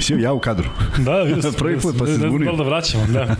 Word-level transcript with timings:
Si 0.00 0.12
ja 0.12 0.32
u 0.32 0.38
kadru. 0.38 0.68
Da, 0.98 1.22
vidio 1.26 1.42
sam. 1.42 1.52
Prvi 1.52 1.78
put, 1.80 1.94
pa 1.98 2.04
se 2.06 2.10
Ne 2.12 2.16
znam 2.18 2.30
zbunio. 2.30 2.50
da 2.50 2.56
da 2.56 2.62
vraćamo, 2.62 3.04
da. 3.06 3.22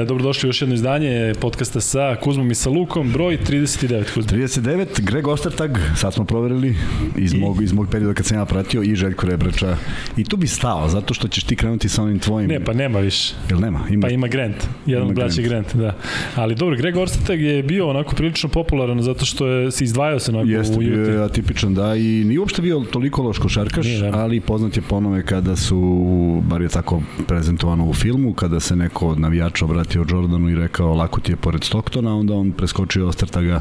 E, 0.00 0.04
dobrodošli 0.04 0.46
u 0.46 0.48
još 0.48 0.62
jedno 0.62 0.74
izdanje 0.74 1.32
podcasta 1.40 1.80
sa 1.80 2.16
Kuzmom 2.22 2.50
i 2.50 2.54
sa 2.54 2.70
Lukom, 2.70 3.12
broj 3.12 3.38
39, 3.48 4.14
Kuzma. 4.14 4.38
39, 4.38 5.00
Greg 5.00 5.26
Ostertag, 5.26 5.70
sad 5.96 6.14
smo 6.14 6.24
proverili 6.24 6.76
iz 7.16 7.34
I? 7.34 7.38
mog, 7.38 7.62
iz 7.62 7.72
mog 7.72 7.88
perioda 7.90 8.14
kad 8.14 8.26
sam 8.26 8.38
ja 8.38 8.44
pratio 8.44 8.82
i 8.82 8.94
Željko 8.94 9.26
Rebrača. 9.26 9.76
I 10.16 10.24
tu 10.24 10.36
bi 10.36 10.46
stao, 10.46 10.88
zato 10.88 11.14
što 11.14 11.28
ćeš 11.28 11.44
ti 11.44 11.56
krenuti 11.56 11.88
sa 11.88 12.02
onim 12.02 12.18
tvojim... 12.18 12.48
Ne, 12.48 12.64
pa 12.64 12.72
nema 12.72 12.98
više. 12.98 13.34
Jel 13.48 13.60
nema? 13.60 13.80
Ima, 13.90 14.06
Pa 14.06 14.12
ima 14.12 14.28
Grant, 14.28 14.56
jedan 14.86 15.08
od 15.08 15.14
braća 15.14 15.42
Grant. 15.42 15.74
da. 15.76 15.96
Ali 16.36 16.54
dobro, 16.54 16.76
Greg 16.76 16.96
Orstetag 16.96 17.40
je 17.40 17.62
bio 17.62 17.88
onako 17.88 18.16
prilično 18.16 18.48
popularan 18.48 19.02
zato 19.02 19.24
što 19.24 19.46
je 19.46 19.70
se 19.70 19.84
izdvajao 19.84 20.18
se 20.18 20.30
onako 20.30 20.48
Jeste, 20.48 20.76
u 20.76 20.78
bio 20.78 21.02
Utah. 21.02 21.14
je 21.14 21.22
atipičan, 21.24 21.74
da, 21.74 21.96
i 21.96 22.24
nije 22.24 22.40
uopšte 22.40 22.62
bio 22.62 22.80
toliko 22.80 23.22
loš 23.22 23.38
košarkaš, 23.38 23.86
ali 24.12 24.40
poznat 24.40 24.76
je 24.76 24.82
ponove 24.82 25.22
kada 25.22 25.49
su, 25.56 26.42
bar 26.44 26.62
je 26.62 26.68
tako 26.68 27.02
prezentovano 27.26 27.84
u 27.84 27.94
filmu, 27.94 28.34
kada 28.34 28.60
se 28.60 28.76
neko 28.76 29.08
od 29.08 29.20
navijača 29.20 29.64
obratio 29.64 30.04
Jordanu 30.08 30.50
i 30.50 30.54
rekao 30.54 30.94
lako 30.94 31.20
ti 31.20 31.32
je 31.32 31.36
pored 31.36 31.64
Stocktona, 31.64 32.16
onda 32.16 32.34
on 32.34 32.52
preskočio 32.52 33.08
Ostertaga 33.08 33.60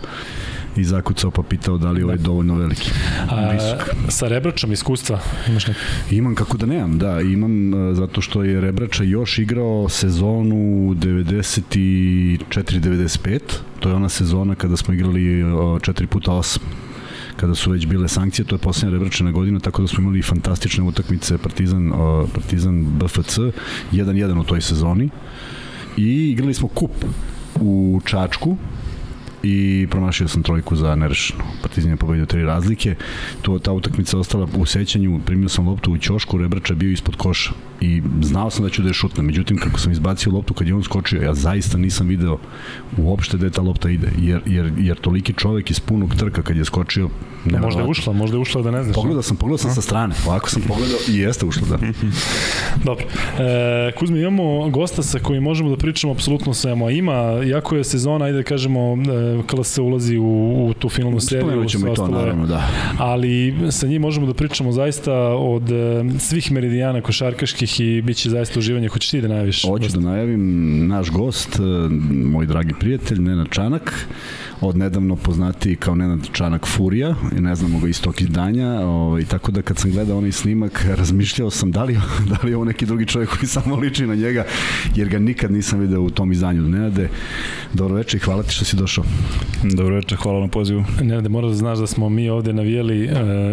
i 0.76 0.84
zakucao 0.84 1.32
pa 1.32 1.44
pitao 1.44 1.78
da 1.78 1.92
li 1.92 2.02
je 2.02 2.06
ovaj 2.06 2.18
dovoljno 2.18 2.56
veliki. 2.56 2.92
A, 3.30 3.52
Visok. 3.52 3.90
sa 4.10 4.28
Rebračom 4.28 4.72
iskustva 4.72 5.20
imaš 5.48 5.68
neko? 5.68 5.80
Imam 6.12 6.36
kako 6.36 6.58
da 6.58 6.66
nemam, 6.66 6.98
da, 6.98 7.22
imam 7.22 7.74
e, 7.74 7.94
zato 7.96 8.22
što 8.22 8.44
je 8.44 8.62
Rebrača 8.62 9.04
još 9.04 9.40
igrao 9.40 9.90
sezonu 9.90 10.96
94-95, 10.96 13.40
to 13.80 13.90
je 13.90 13.96
ona 13.96 14.10
sezona 14.10 14.56
kada 14.56 14.78
smo 14.78 14.94
igrali 14.94 15.22
4 15.22 16.06
puta 16.06 16.32
8 16.32 16.60
kada 17.40 17.56
su 17.56 17.72
već 17.72 17.86
bile 17.86 18.08
sankcije, 18.08 18.46
to 18.46 18.56
je 18.56 18.60
poslednja 18.60 18.94
Rebračena 18.94 19.32
godina, 19.32 19.60
tako 19.60 19.82
da 19.82 19.88
smo 19.88 20.04
imali 20.04 20.22
fantastične 20.22 20.84
utakmice 20.84 21.38
Partizan, 21.38 21.92
Partizan 22.34 22.86
BFC, 22.86 23.38
1-1 23.92 24.40
u 24.40 24.44
toj 24.44 24.62
sezoni. 24.62 25.10
I 25.98 26.32
igrali 26.32 26.54
smo 26.54 26.68
kup 26.68 26.92
u 27.56 28.02
Čačku, 28.06 28.58
i 29.44 29.88
promašio 29.92 30.28
sam 30.28 30.44
trojku 30.44 30.76
za 30.76 30.96
nerešeno. 30.96 31.44
Partizan 31.62 31.92
je 31.92 31.98
pobedio 31.98 32.26
tri 32.26 32.44
razlike. 32.44 32.96
To, 33.42 33.60
ta 33.60 33.72
utakmica 33.72 34.18
ostala 34.18 34.48
u 34.58 34.66
sećanju, 34.66 35.20
primio 35.26 35.50
sam 35.50 35.68
loptu 35.68 35.92
u 35.92 35.98
ćošku, 35.98 36.38
Rebrača 36.38 36.76
bio 36.76 36.92
ispod 36.92 37.16
koša 37.16 37.52
i 37.82 38.02
znao 38.22 38.50
sam 38.50 38.64
da 38.64 38.70
ću 38.70 38.82
da 38.82 38.88
je 38.88 38.94
šutnem. 38.94 39.26
Međutim, 39.26 39.58
kako 39.58 39.80
sam 39.80 39.92
izbacio 39.92 40.32
loptu 40.32 40.54
kad 40.54 40.68
je 40.68 40.76
on 40.76 40.84
skočio, 40.84 41.22
ja 41.22 41.34
zaista 41.34 41.78
nisam 41.78 42.08
video 42.08 42.38
uopšte 42.98 43.38
da 43.38 43.46
je 43.46 43.52
ta 43.52 43.62
lopta 43.62 43.90
ide, 43.90 44.12
jer, 44.18 44.42
jer, 44.46 44.74
jer 44.78 44.98
toliki 44.98 45.34
čovek 45.34 45.72
iz 45.72 45.80
punog 45.80 46.16
trka 46.16 46.42
kad 46.42 46.58
je 46.58 46.66
skočio, 46.66 47.10
Možda 47.46 47.82
je 47.82 47.88
ušla, 47.88 48.14
možda 48.14 48.38
je 48.38 48.42
ušla 48.42 48.62
da 48.62 48.72
ne 48.72 48.84
znaš. 48.84 48.96
Pogledao 48.96 49.22
sam, 49.22 49.38
pogledao 49.38 49.58
sam 49.58 49.72
sa 49.72 49.82
strane, 49.82 50.16
ovako 50.28 50.50
sam 50.50 50.62
pogledao 50.68 50.98
i 51.10 51.18
jeste 51.18 51.46
ušlo, 51.46 51.68
da. 51.68 51.78
Dobro. 52.86 53.06
E, 53.40 53.92
Kuzmi, 53.92 54.20
imamo 54.20 54.70
gosta 54.70 55.04
sa 55.04 55.20
kojim 55.20 55.44
možemo 55.44 55.70
da 55.70 55.78
pričamo 55.78 56.14
apsolutno 56.14 56.54
svemu. 56.54 56.86
A 56.86 56.92
Ima, 56.92 57.14
jako 57.46 57.76
je 57.76 57.84
sezona, 57.84 58.26
ajde 58.26 58.38
da 58.38 58.44
kažemo, 58.44 58.80
e, 58.80 59.29
se 59.64 59.82
ulazi 59.82 60.18
u, 60.18 60.66
u 60.70 60.74
tu 60.74 60.90
finalnu 60.90 61.20
seriju. 61.20 61.42
Spomenut 61.42 61.70
ćemo 61.70 61.92
i 61.92 61.96
to, 61.96 62.08
naravno, 62.08 62.48
da. 62.48 62.68
ali 62.98 63.56
sa 63.72 63.88
njim 63.88 64.02
možemo 64.02 64.28
da 64.28 64.34
pričamo 64.34 64.72
zaista 64.72 65.14
od 65.36 65.72
e, 65.72 66.04
svih 66.20 66.52
meridijana 66.52 67.02
košarkaških 67.02 67.80
i 67.80 68.02
bit 68.02 68.18
će 68.18 68.30
zaista 68.30 68.60
uživanje. 68.60 68.88
Hoćeš 68.88 69.10
ti 69.10 69.22
da 69.22 69.28
najaviš? 69.28 69.66
Hoću 69.66 69.90
da 69.94 70.00
najavim 70.00 70.88
naš 70.88 71.10
gost, 71.12 71.60
e, 71.60 71.62
moj 72.26 72.46
dragi 72.46 72.74
prijatelj, 72.80 73.22
Nenad 73.22 73.48
Čanak, 73.50 74.08
od 74.62 74.78
nedavno 74.78 75.16
poznati 75.16 75.76
kao 75.76 75.96
Nenad 75.96 76.28
Čanak 76.32 76.66
Furija, 76.68 77.16
i 77.38 77.42
ne 77.42 77.56
znamo 77.56 77.80
ga 77.80 77.88
iz 77.88 78.02
tog 78.02 78.22
izdanja, 78.22 78.70
ovaj, 78.70 79.26
tako 79.26 79.52
da 79.52 79.62
kad 79.62 79.78
sam 79.78 79.92
gledao 79.92 80.18
onaj 80.18 80.32
snimak, 80.32 80.86
razmišljao 80.98 81.50
sam 81.50 81.72
da 81.72 81.84
li, 81.84 81.94
da 82.30 82.38
li 82.44 82.52
je 82.52 82.56
ovo 82.56 82.66
neki 82.66 82.86
drugi 82.86 83.06
čovjek 83.06 83.30
koji 83.30 83.48
samo 83.48 83.76
liči 83.76 84.08
na 84.08 84.16
njega, 84.16 84.46
jer 84.96 85.10
ga 85.10 85.20
nikad 85.20 85.52
nisam 85.52 85.80
video 85.80 86.02
u 86.02 86.10
tom 86.10 86.32
izdanju. 86.32 86.62
Nenade, 86.62 87.10
dobro 87.74 87.96
večer 87.96 88.16
i 88.16 88.24
hvala 88.24 88.44
ti 88.44 88.54
što 88.54 88.66
si 88.66 88.76
došao. 88.76 89.04
Dobro 89.64 89.96
večer, 89.96 90.18
hvala 90.18 90.40
na 90.40 90.48
pozivu. 90.48 90.84
Ne, 91.02 91.22
da 91.22 91.30
moraš 91.30 91.50
da 91.50 91.58
znaš 91.58 91.78
da 91.78 91.88
smo 91.88 92.10
mi 92.10 92.30
ovde 92.30 92.54
navijeli 92.54 93.06
e, 93.06 93.12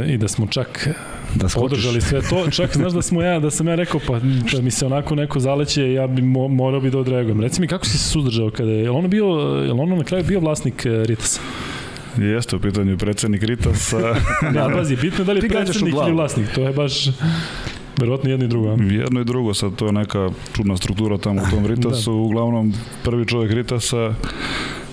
i 0.08 0.18
da 0.18 0.28
smo 0.28 0.46
čak 0.46 0.88
Da 1.34 1.48
skočiš. 1.48 1.68
podržali 1.68 2.00
sve 2.00 2.22
to. 2.22 2.50
Čak 2.50 2.76
znaš 2.76 2.92
da 2.92 3.02
smo 3.02 3.22
ja, 3.22 3.40
da 3.40 3.50
sam 3.50 3.68
ja 3.68 3.74
rekao, 3.74 4.00
pa 4.06 4.18
da 4.52 4.60
mi 4.62 4.70
se 4.70 4.86
onako 4.86 5.14
neko 5.14 5.40
zaleće, 5.40 5.92
ja 5.92 6.06
bi 6.06 6.22
mo, 6.22 6.48
morao 6.48 6.80
bi 6.80 6.90
da 6.90 6.98
odreagujem. 6.98 7.40
Reci 7.40 7.60
mi, 7.60 7.66
kako 7.66 7.86
si 7.86 7.98
se 7.98 8.08
suzdržao 8.08 8.50
kada 8.50 8.70
je, 8.70 8.78
je 8.78 8.90
li 8.90 8.96
ono 8.96 9.08
bio, 9.08 9.26
je 9.66 9.72
li 9.72 9.80
ono 9.80 9.96
na 9.96 10.04
kraju 10.04 10.24
bio 10.24 10.40
vlasnik 10.40 10.86
e, 10.86 11.04
Ritasa? 11.04 11.40
Jeste 12.16 12.56
u 12.56 12.60
pitanju 12.60 12.98
predsednik 12.98 13.42
Ritasa. 13.42 14.14
Ali 14.58 14.74
pazi, 14.78 14.96
bitno 14.96 15.18
je 15.18 15.24
da 15.24 15.32
li 15.32 15.40
je 15.42 15.48
predsednik 15.48 15.94
ili 15.94 16.12
vlasnik, 16.12 16.46
to 16.54 16.62
je 16.62 16.72
baš 16.72 17.08
verovatno 17.98 18.30
jedno 18.30 18.44
i 18.44 18.48
drugo. 18.48 18.76
Jedno 18.90 19.20
i 19.20 19.24
drugo, 19.24 19.54
sad 19.54 19.76
to 19.76 19.86
je 19.86 19.92
neka 19.92 20.30
čudna 20.52 20.76
struktura 20.76 21.18
tamo 21.18 21.42
u 21.42 21.50
tom 21.50 21.66
Ritasu. 21.66 22.10
Da. 22.10 22.16
Uglavnom, 22.16 22.72
prvi 23.04 23.26
čovjek 23.26 23.52
Ritasa 23.52 24.14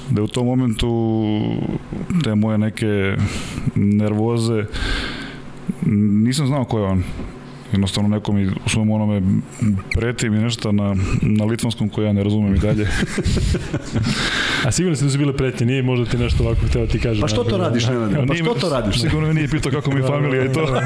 da 0.10 0.24
u 0.24 0.28
tom 0.28 0.46
momentu 0.46 1.22
te 2.24 2.36
moje 2.36 2.58
neke 2.58 3.16
nervoze 3.76 4.66
nisam 5.86 6.48
znao 6.48 6.66
ko 6.66 6.80
je 6.80 6.86
on 6.86 7.04
jednostavno 7.74 8.10
neko 8.10 8.32
mi 8.32 8.48
u 8.48 8.70
svom 8.70 8.92
onome 8.92 9.22
preti 9.96 10.30
mi 10.30 10.38
nešto 10.38 10.72
na, 10.72 10.96
na 11.22 11.46
litvanskom 11.46 11.90
koje 11.90 12.06
ja 12.06 12.14
ne 12.14 12.24
razumem 12.24 12.56
i 12.56 12.60
dalje. 12.60 12.88
A 14.66 14.72
sigurno 14.72 14.96
se 14.96 15.06
da 15.06 15.12
su 15.12 15.18
bile 15.18 15.38
pretnje, 15.38 15.66
nije 15.66 15.84
možda 15.84 16.06
ti 16.06 16.18
nešto 16.18 16.44
ovako 16.44 16.62
hteo 16.68 16.88
ti 16.88 17.00
kažem. 17.00 17.22
Pa 17.22 17.28
što 17.28 17.44
to 17.44 17.58
radiš, 17.58 17.88
Nenade? 17.88 18.16
Pa 18.16 18.34
Nije 18.34 18.44
što 18.44 18.54
to 18.54 18.70
radiš? 18.70 19.02
Sigurno 19.02 19.28
me 19.28 19.34
nije 19.34 19.48
pitao 19.48 19.72
kako 19.72 19.92
mi 19.92 20.00
je 20.02 20.08
familija 20.08 20.46
i 20.46 20.54
to. 20.54 20.66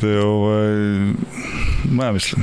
Te, 0.00 0.18
ovaj, 0.18 0.72
ma 1.92 2.12
mislim, 2.12 2.42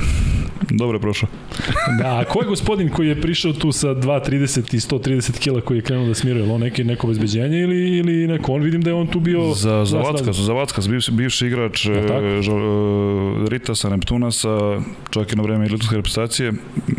dobro 0.70 0.96
je 0.96 1.00
prošao. 1.00 1.28
Da, 2.02 2.18
a 2.18 2.24
ko 2.24 2.40
je 2.42 2.48
gospodin 2.48 2.88
koji 2.88 3.08
je 3.08 3.20
prišao 3.20 3.52
tu 3.52 3.72
sa 3.72 3.88
2.30 3.88 4.74
i 4.74 4.78
130 4.78 5.38
kila 5.38 5.60
koji 5.60 5.78
je 5.78 5.82
krenuo 5.82 6.06
da 6.06 6.14
smiruje? 6.14 6.52
On 6.52 6.60
neki, 6.60 6.84
neko 6.84 7.06
obezbeđenje 7.06 7.60
ili, 7.60 7.96
ili 7.96 8.26
neko? 8.26 8.52
On 8.52 8.62
vidim 8.62 8.82
da 8.82 8.90
je 8.90 8.94
on 8.94 9.06
tu 9.06 9.20
bio... 9.20 9.54
Za, 9.54 9.84
za 9.84 9.98
Vackas, 9.98 10.36
za 10.36 10.52
Vackas, 10.52 10.88
bivši, 10.88 11.12
bivši 11.12 11.46
igrač 11.46 11.82
tako? 11.82 12.24
e, 12.26 12.42
ža, 12.42 12.52
e, 12.52 13.48
Ritasa, 13.48 13.88
Neptunasa, 13.88 14.80
čak 15.10 15.32
i 15.32 15.36
na 15.36 15.42
vreme 15.42 15.66
Ilitske 15.66 15.96
reprezentacije, 15.96 16.52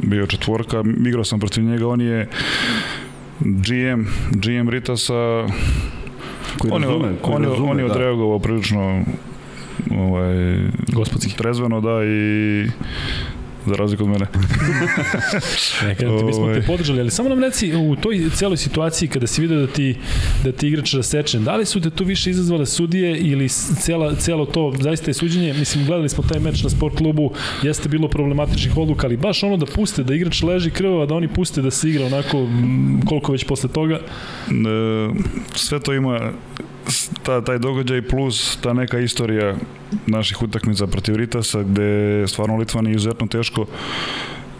bio 0.03 0.27
četvorka, 0.27 0.83
igrao 1.05 1.23
sam 1.23 1.39
protiv 1.39 1.63
njega, 1.63 1.87
on 1.87 2.01
je 2.01 2.27
GM, 3.39 4.03
GM 4.31 4.69
Ritasa, 4.69 5.47
Koji 6.57 6.71
on 6.71 6.81
je, 6.81 6.87
razume, 6.87 7.09
koji 7.21 7.35
on 7.35 7.43
je, 7.43 7.49
razume, 7.49 7.71
on 7.71 7.79
je 7.79 7.85
da. 7.85 7.91
odreagovao 7.91 8.39
prilično 8.39 9.03
ovaj, 9.97 10.57
Gospodski. 10.93 11.37
trezveno, 11.37 11.81
da, 11.81 12.03
i 12.05 12.67
za 13.65 13.75
razliku 13.75 14.03
od 14.03 14.09
mene. 14.09 14.27
Ne, 15.87 15.95
kažem 15.95 16.17
ti, 16.19 16.23
mi 16.25 16.33
smo 16.33 16.45
te 16.45 16.51
Ovaj. 16.51 16.61
podržali, 16.61 16.99
ali 16.99 17.11
samo 17.11 17.29
nam 17.29 17.39
reci 17.39 17.75
u 17.75 17.95
toj 17.95 18.29
celoj 18.33 18.57
situaciji 18.57 19.09
kada 19.09 19.27
si 19.27 19.41
video 19.41 19.59
da 19.59 19.67
ti, 19.67 19.95
da 20.43 20.51
ti 20.51 20.67
igrač 20.67 20.93
rasečen, 20.93 21.43
da 21.43 21.55
li 21.55 21.65
su 21.65 21.81
te 21.81 21.89
tu 21.89 22.03
više 22.03 22.29
izazvale 22.29 22.65
sudije 22.65 23.17
ili 23.17 23.49
cela, 23.49 24.15
celo 24.15 24.45
to 24.45 24.73
zaista 24.79 25.09
je 25.09 25.13
suđenje, 25.13 25.53
mislim 25.53 25.85
gledali 25.85 26.09
smo 26.09 26.23
taj 26.23 26.39
meč 26.39 26.63
na 26.63 26.69
sport 26.69 26.97
klubu, 26.97 27.33
jeste 27.63 27.89
bilo 27.89 28.07
problematičnih 28.07 28.77
odluka, 28.77 29.07
ali 29.07 29.17
baš 29.17 29.43
ono 29.43 29.57
da 29.57 29.65
puste, 29.65 30.03
da 30.03 30.13
igrač 30.13 30.43
leži 30.43 30.71
krvava, 30.71 31.05
da 31.05 31.15
oni 31.15 31.27
puste 31.27 31.61
da 31.61 31.71
se 31.71 31.89
igra 31.89 32.05
onako 32.05 32.47
koliko 33.05 33.31
već 33.31 33.43
posle 33.43 33.69
toga, 33.69 33.99
E, 34.51 35.13
sve 35.55 35.79
to 35.79 35.93
ima 35.93 36.31
ta, 37.23 37.41
taj 37.41 37.59
događaj 37.59 38.01
plus 38.01 38.57
ta 38.61 38.73
neka 38.73 38.99
istorija 38.99 39.55
naših 40.07 40.41
utakmica 40.41 40.87
protiv 40.87 41.15
Ritasa 41.15 41.63
gde 41.63 41.83
je 41.83 42.27
stvarno 42.27 42.57
Litvani 42.57 42.91
izuzetno 42.91 43.27
teško 43.27 43.65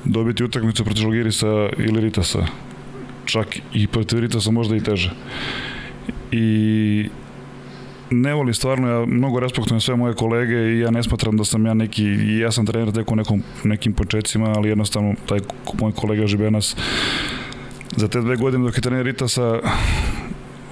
dobiti 0.03 0.43
utakmicu 0.43 0.85
protiv 0.85 1.01
Žalgirisa 1.01 1.69
ili 1.77 2.01
Ritasa. 2.01 2.45
Čak 3.25 3.59
i 3.73 3.87
protiv 3.87 4.19
Ritasa 4.19 4.51
možda 4.51 4.75
i 4.75 4.83
teže. 4.83 5.11
I 6.31 7.09
ne 8.09 8.33
volim 8.33 8.53
stvarno, 8.53 8.87
ja 8.87 9.05
mnogo 9.05 9.39
respektujem 9.39 9.81
sve 9.81 9.95
moje 9.95 10.13
kolege 10.13 10.55
i 10.55 10.79
ja 10.79 10.91
ne 10.91 11.03
smatram 11.03 11.37
da 11.37 11.45
sam 11.45 11.65
ja 11.65 11.73
neki, 11.73 12.05
ja 12.39 12.51
sam 12.51 12.65
trener 12.65 12.93
tek 12.93 13.11
u 13.11 13.15
nekom, 13.15 13.43
nekim 13.63 13.93
početcima, 13.93 14.53
ali 14.55 14.69
jednostavno 14.69 15.13
taj 15.25 15.39
moj 15.79 15.91
kolega 15.91 16.27
Žibenas 16.27 16.75
za 17.95 18.07
te 18.07 18.21
dve 18.21 18.35
godine 18.35 18.63
dok 18.63 18.77
je 18.77 18.81
trener 18.81 19.05
Ritasa 19.05 19.59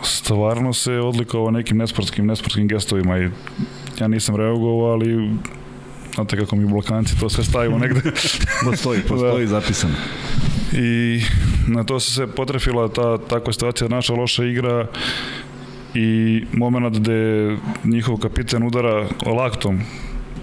stvarno 0.03 0.73
se 0.73 0.93
odlikovao 0.93 1.51
nekim 1.51 1.77
nesportskim, 1.77 2.25
nesportskim 2.25 2.67
gestovima 2.67 3.19
i 3.19 3.29
ja 3.99 4.07
nisam 4.07 4.35
reagovao, 4.35 4.91
ali 4.91 5.29
znate 6.15 6.37
kako 6.37 6.55
mi 6.55 6.65
blokanci 6.65 7.19
to 7.19 7.29
sve 7.29 7.43
stavimo 7.43 7.77
negde 7.83 8.01
Postoji, 8.65 9.01
postoji 9.09 9.47
zapisano. 9.47 9.93
i 10.73 11.21
na 11.67 11.83
to 11.83 11.99
se 11.99 12.11
sve 12.11 12.27
potrefila 12.27 12.87
ta 12.87 13.17
takva 13.17 13.53
situacija, 13.53 13.87
naša 13.87 14.13
loša 14.13 14.43
igra 14.43 14.87
i 15.93 16.43
moment 16.53 16.99
gde 16.99 17.57
njihov 17.83 18.17
kapiten 18.17 18.63
udara 18.63 19.07
laktom 19.25 19.81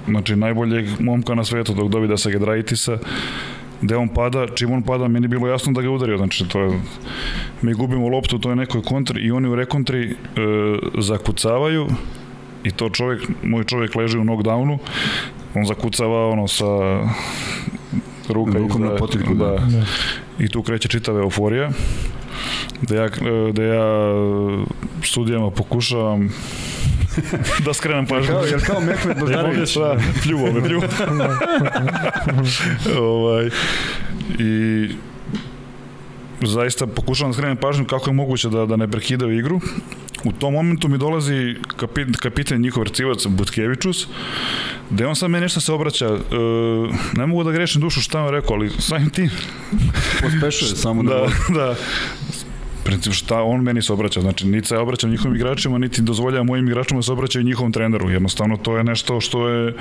znači 0.08 0.36
najboljeg 0.36 0.86
momka 1.00 1.34
na 1.34 1.44
svetu 1.44 1.74
dok 1.74 1.88
dobije 1.88 2.08
da 2.08 2.16
se 2.16 2.30
Gedraitisa 2.30 2.98
gde 3.82 3.96
on 3.96 4.08
pada, 4.08 4.46
čim 4.54 4.72
on 4.72 4.82
pada 4.82 5.08
meni 5.08 5.24
je 5.24 5.28
bilo 5.28 5.48
jasno 5.48 5.72
da 5.72 5.82
ga 5.82 5.90
udario, 5.90 6.16
znači 6.16 6.48
to 6.48 6.60
je 6.60 6.80
mi 7.62 7.74
gubimo 7.74 8.08
loptu, 8.08 8.38
to 8.38 8.50
je 8.50 8.56
nekoj 8.56 8.82
kontri 8.82 9.22
i 9.22 9.30
oni 9.30 9.48
u 9.48 9.54
rekontri 9.54 10.10
e, 10.10 10.14
zakucavaju 10.98 11.86
i 12.64 12.70
to 12.70 12.90
čovjek, 12.90 13.28
moj 13.42 13.64
čovjek 13.64 13.94
leži 13.94 14.18
u 14.18 14.24
knockdownu, 14.24 14.78
on 15.54 15.64
zakucava 15.64 16.28
ono 16.28 16.48
sa 16.48 16.64
ruka 18.28 18.58
Rukom 18.58 18.82
na 18.82 18.96
potiljku, 18.96 19.34
da. 19.34 19.50
da. 19.50 19.84
I 20.38 20.48
tu 20.48 20.62
kreće 20.62 20.88
čitava 20.88 21.20
euforija. 21.20 21.70
Da 22.82 22.96
ja, 22.96 23.08
da 23.52 23.62
ja 23.62 24.12
sudijama 25.02 25.50
pokušavam 25.50 26.28
da 27.64 27.74
skrenem 27.74 28.06
pažnju. 28.06 28.34
Kao, 28.34 28.44
jel 28.44 28.60
kao 28.60 28.80
Mehmet 28.80 29.20
Baždarević? 29.20 29.74
Da, 29.74 29.96
pljuvo 30.22 30.52
me, 30.52 30.64
pljuvo. 30.64 30.86
ovaj, 33.10 33.50
I 34.38 34.88
zaista 36.42 36.86
pokušavam 36.86 37.32
da 37.32 37.36
skrenem 37.36 37.56
pažnju 37.56 37.84
kako 37.84 38.10
je 38.10 38.14
moguće 38.14 38.48
da, 38.48 38.66
da 38.66 38.76
ne 38.76 38.88
prekidaju 38.88 39.38
igru. 39.38 39.60
U 40.24 40.32
tom 40.32 40.52
momentu 40.52 40.88
mi 40.88 40.98
dolazi 40.98 41.56
kapit, 41.76 42.16
kapitan 42.16 42.60
njihov 42.60 42.82
recivac 42.82 43.26
Butkevičus, 43.26 44.06
gde 44.90 45.06
on 45.06 45.16
sad 45.16 45.30
me 45.30 45.40
nešto 45.40 45.60
se 45.60 45.72
obraća. 45.72 46.06
E, 46.06 46.18
ne 47.16 47.26
mogu 47.26 47.44
da 47.44 47.52
grešim 47.52 47.80
dušu 47.80 48.00
šta 48.00 48.20
on 48.22 48.30
rekao, 48.30 48.56
ali 48.56 48.70
samim 48.78 49.10
tim... 49.10 49.30
Pospešuje 50.22 50.76
samo 50.76 51.02
da... 51.10 51.14
Da, 51.48 51.54
da. 51.54 51.74
Princip 52.86 53.12
šta 53.12 53.42
on 53.42 53.62
meni 53.62 53.82
se 53.82 53.92
obraća, 53.92 54.20
znači 54.20 54.46
niti 54.46 54.68
se 54.68 54.76
obraćam 54.76 55.10
njihovim 55.10 55.36
igračima, 55.36 55.78
niti 55.78 56.02
dozvoljava 56.02 56.44
mojim 56.44 56.68
igračima 56.68 56.98
da 56.98 57.02
se 57.02 57.12
obraćaju 57.12 57.44
njihovom 57.44 57.72
treneru. 57.72 58.10
Jednostavno 58.10 58.56
to 58.56 58.76
je 58.76 58.84
nešto 58.84 59.20
što 59.20 59.48
je 59.48 59.74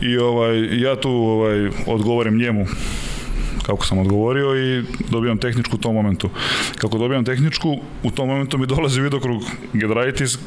i 0.00 0.18
ovaj 0.18 0.80
ja 0.82 0.96
tu 0.96 1.10
ovaj 1.10 1.68
odgovorim 1.86 2.38
njemu 2.38 2.66
kako 3.66 3.86
sam 3.86 3.98
odgovorio 3.98 4.56
i 4.56 4.84
dobijam 5.10 5.38
tehničku 5.38 5.76
u 5.76 5.78
tom 5.78 5.94
momentu. 5.94 6.30
Kako 6.76 6.98
dobijam 6.98 7.24
tehničku, 7.24 7.76
u 8.02 8.10
tom 8.10 8.28
momentu 8.28 8.58
mi 8.58 8.66
dolazi 8.66 9.00
vidokrug 9.00 9.42
Gedraitis 9.72 10.38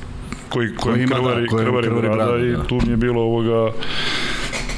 koji, 0.49 0.75
koji, 0.75 1.03
ima, 1.03 1.15
krvari, 1.15 1.41
da, 1.41 1.47
koji 1.47 1.65
krvari, 1.65 1.87
krvari 1.87 2.07
brada, 2.07 2.25
brada 2.25 2.45
i 2.45 2.51
da. 2.51 2.63
tu 2.63 2.79
mi 2.85 2.91
je 2.91 2.97
bilo 2.97 3.21
ovoga 3.21 3.71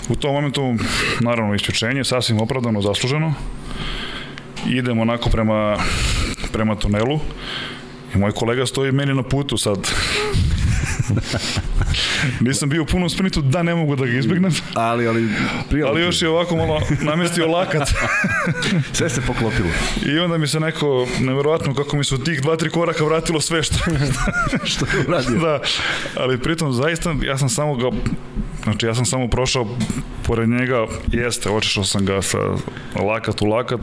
u 0.10 0.16
tom 0.16 0.34
momentu 0.34 0.76
naravno 1.20 1.56
isključenje, 1.56 2.04
sasvim 2.04 2.42
opravdano, 2.42 2.82
zasluženo. 2.82 3.34
Idemo 4.70 5.02
onako 5.02 5.30
prema, 5.30 5.78
prema 6.52 6.76
tunelu 6.76 7.20
i 8.16 8.18
moj 8.18 8.32
kolega 8.32 8.66
stoji 8.66 8.92
meni 8.92 9.14
na 9.14 9.24
putu 9.24 9.58
sad 9.58 9.88
Nisam 12.40 12.70
bio 12.70 12.82
u 12.82 12.86
punom 12.86 13.10
sprintu 13.10 13.42
da 13.42 13.64
ne 13.64 13.76
mogu 13.76 13.96
da 13.96 14.06
ga 14.06 14.18
izbegnem. 14.18 14.52
Ali, 14.74 15.08
ali, 15.08 15.30
prijelo 15.70 15.92
ali 15.92 16.02
još 16.02 16.22
je 16.22 16.30
ovako 16.30 16.56
malo 16.56 16.82
namestio 17.02 17.48
lakat. 17.48 17.90
sve 18.98 19.10
se 19.10 19.22
poklopilo. 19.22 19.70
I 20.06 20.20
onda 20.20 20.38
mi 20.38 20.48
se 20.48 20.60
neko, 20.60 21.08
neverovatno 21.20 21.74
kako 21.74 21.98
mi 21.98 22.04
su 22.04 22.24
tih 22.24 22.42
dva, 22.42 22.56
tri 22.56 22.70
koraka 22.70 23.04
vratilo 23.04 23.42
sve 23.42 23.64
što, 23.64 23.76
što 24.72 24.86
je 24.86 25.06
uradio. 25.08 25.40
Da, 25.40 25.62
ali 26.18 26.40
pritom 26.40 26.74
zaista 26.74 27.16
ja 27.24 27.38
sam 27.38 27.50
samo 27.50 27.76
ga 27.76 27.90
Znači 28.68 28.86
ja 28.86 28.96
sam 28.96 29.06
samo 29.06 29.28
prošao 29.28 29.68
pored 30.24 30.50
njega, 30.50 30.86
jeste, 31.12 31.50
očišao 31.50 31.84
sam 31.84 32.06
ga 32.06 32.22
sa 32.22 32.38
lakat 32.96 33.42
u 33.42 33.46
lakat, 33.46 33.80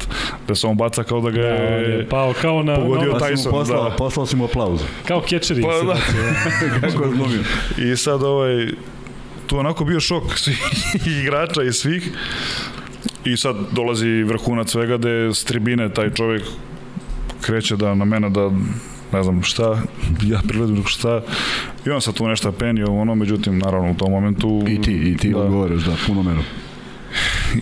da 0.49 0.55
se 0.55 0.67
on 0.67 0.77
baca 0.77 1.03
kao 1.03 1.21
da 1.21 1.31
ga 1.31 1.41
je 1.41 2.03
da, 2.03 2.09
pao 2.09 2.35
kao 2.41 2.63
na 2.63 2.77
pogodio 2.77 3.13
no, 3.13 3.19
Tyson. 3.19 3.51
Poslao, 3.51 3.91
da. 3.91 3.97
poslao 3.97 4.27
si 4.27 4.37
mu 4.37 4.45
aplauz. 4.45 4.81
Kao 5.09 5.21
kečeri. 5.21 5.63
Pa, 5.63 5.69
da. 5.69 5.97
Kako 6.81 7.05
je. 7.05 7.93
I 7.93 7.97
sad 7.97 8.23
ovaj, 8.23 8.69
tu 9.47 9.59
onako 9.59 9.85
bio 9.85 10.01
šok 10.01 10.23
svih 10.39 10.63
igrača 11.23 11.63
i 11.63 11.73
svih. 11.73 12.11
I 13.25 13.37
sad 13.37 13.57
dolazi 13.73 14.23
vrhunac 14.23 14.71
svega 14.71 14.97
gde 14.97 15.35
s 15.35 15.45
tribine 15.45 15.95
taj 15.95 16.11
čovjek 16.11 16.43
kreće 17.41 17.77
da 17.77 17.95
na 17.95 18.05
mene 18.05 18.31
da 18.31 18.51
ne 19.15 19.23
znam 19.23 19.43
šta, 19.43 19.83
ja 20.33 20.41
priledim 20.49 20.83
šta, 20.87 21.23
i 21.87 21.91
on 21.91 22.01
sad 22.01 22.15
tu 22.15 22.29
nešto 22.29 22.53
penio, 22.53 22.87
ono, 22.87 23.15
međutim, 23.15 23.59
naravno, 23.59 23.91
u 23.91 23.95
tom 23.95 24.13
momentu... 24.13 24.65
I 24.69 24.83
ti, 24.83 24.93
i 24.93 25.17
ti 25.17 25.31
da, 25.31 25.39
odgovaraš, 25.39 25.83
da, 25.83 25.97
puno 26.07 26.23
meno. 26.23 26.43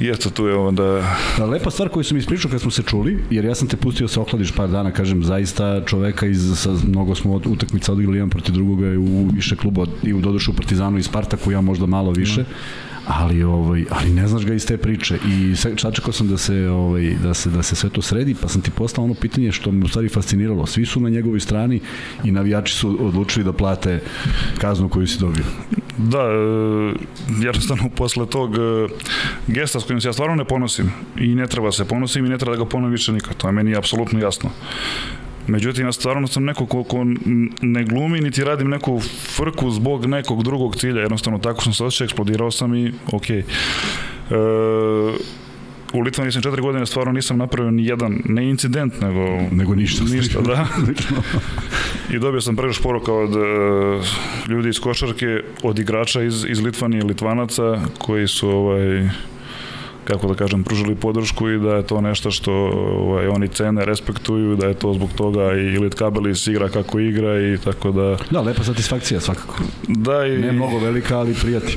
I 0.00 0.08
eto, 0.08 0.30
tu 0.30 0.46
je 0.46 0.54
onda... 0.54 1.16
Da, 1.38 1.46
lepa 1.46 1.70
stvar 1.70 1.88
koju 1.88 2.04
sam 2.04 2.16
ispričao 2.16 2.50
kad 2.50 2.60
smo 2.60 2.70
se 2.70 2.82
čuli, 2.82 3.24
jer 3.30 3.44
ja 3.44 3.54
sam 3.54 3.68
te 3.68 3.76
pustio 3.76 4.06
da 4.06 4.12
se 4.12 4.20
ohladiš 4.20 4.52
par 4.52 4.68
dana, 4.68 4.90
kažem, 4.90 5.24
zaista 5.24 5.84
čoveka 5.86 6.26
iz, 6.26 6.54
sa, 6.56 6.70
mnogo 6.88 7.14
smo 7.14 7.34
od 7.34 7.46
utakmica 7.46 7.92
odigrali 7.92 8.18
jedan 8.18 8.30
protiv 8.30 8.54
drugoga 8.54 8.86
u 8.98 9.28
više 9.34 9.56
kluba, 9.56 9.86
i 10.02 10.12
u 10.12 10.20
dodušu 10.20 10.50
u 10.50 10.54
Partizanu 10.54 10.98
i 10.98 11.02
Spartaku, 11.02 11.52
ja 11.52 11.60
možda 11.60 11.86
malo 11.86 12.10
više. 12.10 12.42
Mm 12.42 12.91
ali 13.06 13.42
ovaj 13.42 13.84
ali 13.90 14.10
ne 14.10 14.28
znaš 14.28 14.44
ga 14.44 14.54
iz 14.54 14.66
te 14.66 14.76
priče. 14.76 15.18
I 15.28 15.54
čačekao 15.76 16.12
sam 16.12 16.28
da 16.28 16.38
se 16.38 16.68
ovaj 16.68 17.14
da 17.22 17.34
se 17.34 17.50
da 17.50 17.62
se 17.62 17.76
sve 17.76 17.90
to 17.90 18.02
sredi 18.02 18.34
pa 18.34 18.48
sam 18.48 18.60
ti 18.60 18.70
poslao 18.70 19.04
ono 19.04 19.14
pitanje 19.14 19.52
što 19.52 19.72
me 19.72 19.84
u 19.84 19.88
stvari 19.88 20.08
fasciniralo. 20.08 20.66
Svi 20.66 20.86
su 20.86 21.00
na 21.00 21.08
njegovoj 21.08 21.40
strani 21.40 21.80
i 22.24 22.30
navijači 22.30 22.74
su 22.74 23.06
odlučili 23.06 23.44
da 23.44 23.52
plate 23.52 24.00
kaznu 24.58 24.88
koju 24.88 25.06
si 25.06 25.18
dobio. 25.18 25.44
Da, 25.98 26.22
e, 26.22 26.94
jednostavno 27.44 27.88
posle 27.96 28.26
tog 28.26 28.54
e, 28.54 28.88
gesta 29.46 29.80
s 29.80 29.84
kojim 29.84 30.00
se 30.00 30.08
ja 30.08 30.12
stvarno 30.12 30.34
ne 30.34 30.44
ponosim 30.44 30.92
i 31.16 31.34
ne 31.34 31.46
treba 31.46 31.72
se 31.72 31.84
ponosim 31.84 32.26
i 32.26 32.28
ne 32.28 32.38
treba 32.38 32.56
da 32.56 32.64
ga 32.64 32.68
ponovim 32.68 32.92
više 32.92 33.12
nikad, 33.12 33.36
to 33.36 33.48
je 33.48 33.52
meni 33.52 33.76
apsolutno 33.76 34.20
jasno. 34.20 34.50
Međutim, 35.46 35.86
ja 35.86 35.92
stvarno 35.92 36.26
sam 36.26 36.44
neko 36.44 36.66
ko, 36.66 36.84
ko 36.84 37.04
ne 37.62 37.84
glumi, 37.84 38.20
niti 38.20 38.44
radim 38.44 38.68
neku 38.68 39.00
frku 39.36 39.70
zbog 39.70 40.06
nekog 40.06 40.42
drugog 40.42 40.76
cilja. 40.76 41.00
Jednostavno, 41.00 41.38
tako 41.38 41.62
sam 41.62 41.72
se 41.72 41.84
osjećao, 41.84 42.04
eksplodirao 42.04 42.50
sam 42.50 42.74
i 42.74 42.92
okej. 43.12 43.42
Okay. 43.42 43.44
E, 44.30 45.42
u 45.92 46.00
Litvani 46.00 46.32
sam 46.32 46.42
četiri 46.42 46.62
godine 46.62 46.86
stvarno 46.86 47.12
nisam 47.12 47.38
napravio 47.38 47.70
ni 47.70 47.86
jedan, 47.86 48.22
ne 48.24 48.50
incident, 48.50 49.00
nego... 49.00 49.20
Nego 49.52 49.74
ništa. 49.74 50.04
Ništa, 50.04 50.40
da. 50.40 50.66
I 52.14 52.18
dobio 52.18 52.40
sam 52.40 52.56
prvi 52.56 52.72
poruka 52.82 53.12
od 53.12 53.36
uh, 53.36 54.06
ljudi 54.48 54.68
iz 54.68 54.80
košarke, 54.80 55.26
od 55.62 55.78
igrača 55.78 56.22
iz, 56.22 56.46
iz 56.48 56.60
Litvanije, 56.60 57.04
Litvanaca, 57.04 57.80
koji 57.98 58.28
su 58.28 58.48
ovaj, 58.50 59.08
kako 60.12 60.28
da 60.28 60.34
kažem, 60.34 60.64
pružili 60.64 60.94
podršku 60.94 61.50
i 61.50 61.58
da 61.58 61.76
je 61.76 61.86
to 61.86 62.00
nešto 62.00 62.30
što 62.30 62.52
ovaj, 62.52 63.26
oni 63.26 63.48
cene, 63.48 63.84
respektuju, 63.84 64.56
da 64.56 64.66
je 64.66 64.74
to 64.74 64.94
zbog 64.94 65.10
toga 65.16 65.52
i 65.52 65.78
Lit 65.78 65.94
Kabelis 65.94 66.46
igra 66.46 66.68
kako 66.68 67.00
igra 67.00 67.40
i 67.40 67.58
tako 67.64 67.90
da... 67.90 68.16
Da, 68.30 68.40
lepa 68.40 68.64
satisfakcija 68.64 69.20
svakako. 69.20 69.54
Da, 69.88 70.26
i... 70.26 70.38
Ne 70.38 70.52
mnogo 70.52 70.78
velika, 70.78 71.18
ali 71.18 71.34
prijati. 71.34 71.76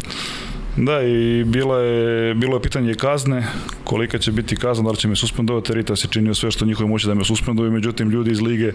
Da, 0.78 1.02
i 1.02 1.44
bilo 1.44 1.78
je, 1.78 2.34
bilo 2.34 2.56
je 2.56 2.62
pitanje 2.62 2.94
kazne, 2.94 3.48
kolika 3.84 4.18
će 4.18 4.32
biti 4.32 4.56
kazna, 4.56 4.84
da 4.84 4.90
li 4.92 4.98
će 4.98 5.08
me 5.08 5.16
suspendovati, 5.16 5.74
Rita 5.74 5.96
se 5.96 6.08
činio 6.08 6.34
sve 6.34 6.52
što 6.52 6.66
njihove 6.66 6.90
moći 6.90 7.08
da 7.08 7.14
me 7.14 7.24
suspenduju, 7.24 7.72
međutim 7.72 8.10
ljudi 8.10 8.32
iz 8.32 8.42
lige 8.42 8.72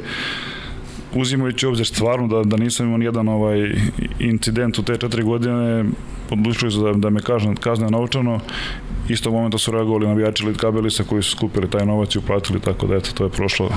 uzimajući 1.15 1.67
obzir 1.67 1.87
stvarno 1.87 2.27
da, 2.29 2.43
da 2.45 2.57
nisam 2.57 2.87
imao 2.87 2.99
nijedan 2.99 3.29
ovaj 3.29 3.73
incident 4.19 4.79
u 4.79 4.83
te 4.83 4.97
četiri 4.97 5.23
godine, 5.23 5.85
odlučili 6.31 6.71
su 6.71 6.85
da, 6.85 6.93
da 6.93 7.11
me 7.11 7.23
kazne, 7.23 7.55
kazne 7.61 7.91
naučano 7.91 8.41
isto 9.09 9.31
momenta 9.31 9.59
su 9.59 9.73
reagovali 9.73 10.07
navijači 10.07 10.47
Lit 10.47 10.57
Kabelisa 10.57 11.05
koji 11.05 11.23
su 11.23 11.31
skupili 11.31 11.71
taj 11.71 11.87
novac 11.87 12.15
i 12.15 12.19
uplatili, 12.19 12.61
tako 12.61 12.87
da 12.87 12.97
eto, 12.97 13.11
to 13.15 13.25
je 13.25 13.31
prošlo 13.31 13.71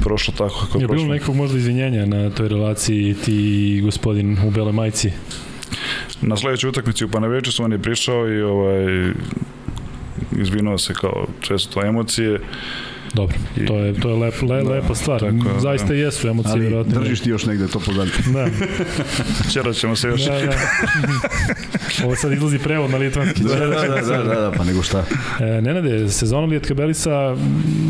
prošlo 0.00 0.34
tako 0.38 0.54
kako 0.60 0.78
je, 0.78 0.82
je 0.82 0.88
prošlo. 0.88 1.04
bilo 1.04 1.14
nekog 1.14 1.36
možda 1.36 1.58
izvinjenja 1.58 2.06
na 2.06 2.30
toj 2.30 2.48
relaciji 2.48 3.14
ti 3.14 3.34
i 3.76 3.80
gospodin 3.80 4.38
u 4.46 4.50
Bele 4.50 4.72
majci? 4.72 5.10
Na 6.20 6.36
sledećoj 6.36 6.68
utakmici 6.68 7.04
u 7.04 7.08
Panaveću 7.08 7.52
su 7.52 7.64
on 7.64 7.72
je 7.72 7.78
prišao 7.78 8.28
i 8.28 8.42
ovaj 8.42 9.12
izvinuo 10.38 10.78
se 10.78 10.94
kao 10.94 11.26
često 11.40 11.86
emocije 11.86 12.40
Dobro, 13.14 13.36
to 13.66 13.78
je, 13.78 13.94
to 14.00 14.08
je 14.08 14.14
lep, 14.16 14.42
le, 14.42 14.62
da, 14.62 14.70
lepa 14.70 14.94
stvar. 14.94 15.20
Tako, 15.20 15.60
Zaista 15.60 15.88
da. 15.88 15.94
jesu 15.94 16.28
emocije, 16.28 16.52
Ali 16.52 16.60
vjerojatno. 16.60 17.00
držiš 17.00 17.20
ti 17.20 17.30
još 17.30 17.46
negde 17.46 17.66
to 17.66 17.80
pozadnje. 17.80 18.12
Da. 18.32 18.46
Čera 19.52 19.72
ćemo 19.72 19.96
se 19.96 20.08
još. 20.08 20.24
Da, 20.24 20.32
da. 20.32 20.52
Ovo 22.04 22.16
sad 22.16 22.32
izlazi 22.32 22.58
prevod 22.58 22.90
na 22.90 22.96
litvanski. 22.96 23.42
Da, 23.42 23.54
da, 23.54 23.66
da, 23.66 24.00
da, 24.00 24.22
da, 24.22 24.40
da, 24.40 24.52
pa 24.56 24.64
nego 24.64 24.82
šta. 24.82 25.04
E, 25.40 25.44
Nenade, 25.62 26.08
sezona 26.08 26.46
Lijet 26.46 26.66
Kabelisa, 26.66 27.36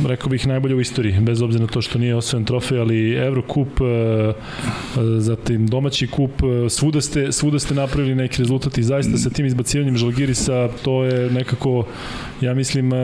rekao 0.06 0.28
bih, 0.28 0.46
najbolje 0.46 0.74
u 0.74 0.80
istoriji, 0.80 1.20
bez 1.20 1.42
obzira 1.42 1.64
na 1.64 1.70
to 1.70 1.82
što 1.82 1.98
nije 1.98 2.16
osvojen 2.16 2.44
trofej, 2.44 2.78
ali 2.78 3.14
Eurocup, 3.14 3.80
e, 3.80 4.34
zatim 5.18 5.66
domaći 5.66 6.06
kup, 6.06 6.42
e, 6.42 6.70
svuda 6.70 7.00
ste, 7.00 7.32
svuda 7.32 7.58
ste 7.58 7.74
napravili 7.74 8.14
neki 8.14 8.42
rezultat 8.42 8.78
i 8.78 8.82
zaista 8.82 9.16
sa 9.16 9.30
tim 9.30 9.46
izbacivanjem 9.46 9.96
Žalgirisa, 9.96 10.68
to 10.82 11.04
je 11.04 11.30
nekako, 11.30 11.86
ja 12.40 12.54
mislim, 12.54 12.92
e, 12.92 12.96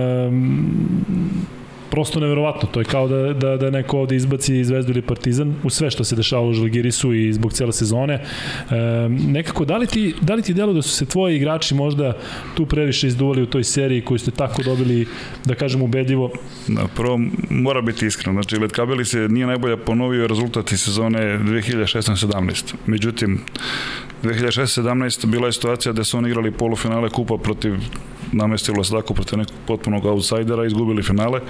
prosto 1.90 2.20
neverovatno. 2.20 2.68
To 2.72 2.80
je 2.80 2.84
kao 2.84 3.08
da, 3.08 3.32
da, 3.32 3.56
da 3.56 3.70
neko 3.70 3.98
ovde 3.98 4.16
izbaci 4.16 4.64
Zvezdu 4.64 4.92
ili 4.92 5.02
Partizan 5.02 5.54
u 5.64 5.70
sve 5.70 5.90
što 5.90 6.04
se 6.04 6.16
dešava 6.16 6.46
u 6.46 6.52
Žalgirisu 6.52 7.14
i 7.14 7.32
zbog 7.32 7.52
cele 7.52 7.72
sezone. 7.72 8.14
E, 8.14 8.24
nekako, 9.08 9.64
da 9.64 9.76
li, 9.76 9.86
ti, 9.86 10.14
da 10.20 10.34
li 10.34 10.42
ti 10.42 10.54
delo 10.54 10.72
da 10.72 10.82
su 10.82 10.90
se 10.90 11.06
tvoji 11.06 11.36
igrači 11.36 11.74
možda 11.74 12.16
tu 12.54 12.66
previše 12.66 13.06
izduvali 13.06 13.42
u 13.42 13.46
toj 13.46 13.64
seriji 13.64 14.04
koju 14.04 14.18
ste 14.18 14.30
tako 14.30 14.62
dobili, 14.62 15.06
da 15.44 15.54
kažem, 15.54 15.82
ubedljivo? 15.82 16.30
Da, 16.68 16.86
prvo, 16.96 17.20
mora 17.50 17.80
biti 17.80 18.06
iskren. 18.06 18.34
Znači, 18.34 18.56
Letkabeli 18.56 19.04
se 19.04 19.28
nije 19.28 19.46
najbolje 19.46 19.76
ponovio 19.76 20.26
rezultat 20.26 20.72
iz 20.72 20.80
sezone 20.80 21.38
2016-17. 21.38 22.74
Međutim, 22.86 23.40
2016-17 24.22 25.26
bila 25.26 25.46
je 25.46 25.52
situacija 25.52 25.92
gde 25.92 26.04
su 26.04 26.18
oni 26.18 26.28
igrali 26.28 26.50
polufinale 26.50 27.10
kupa 27.10 27.36
protiv 27.36 27.74
namestilo 28.32 28.84
se 28.84 28.92
tako 28.92 29.14
protiv 29.14 29.38
nekog 29.38 29.56
potpunog 29.66 30.04
outsidera, 30.04 30.66
izgubili 30.66 31.02
finale. 31.02 31.40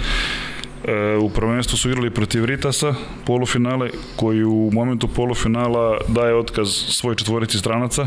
E, 0.85 1.17
u 1.17 1.31
prvenstvu 1.31 1.77
su 1.77 1.91
igrali 1.91 2.11
protiv 2.11 2.45
Ritasa, 2.45 2.95
polufinale, 3.27 3.91
koji 4.17 4.45
u 4.45 4.71
momentu 4.73 5.09
polufinala 5.09 5.99
daje 6.09 6.35
otkaz 6.35 6.69
svoj 6.69 7.15
četvorici 7.15 7.59
stranaca, 7.59 8.07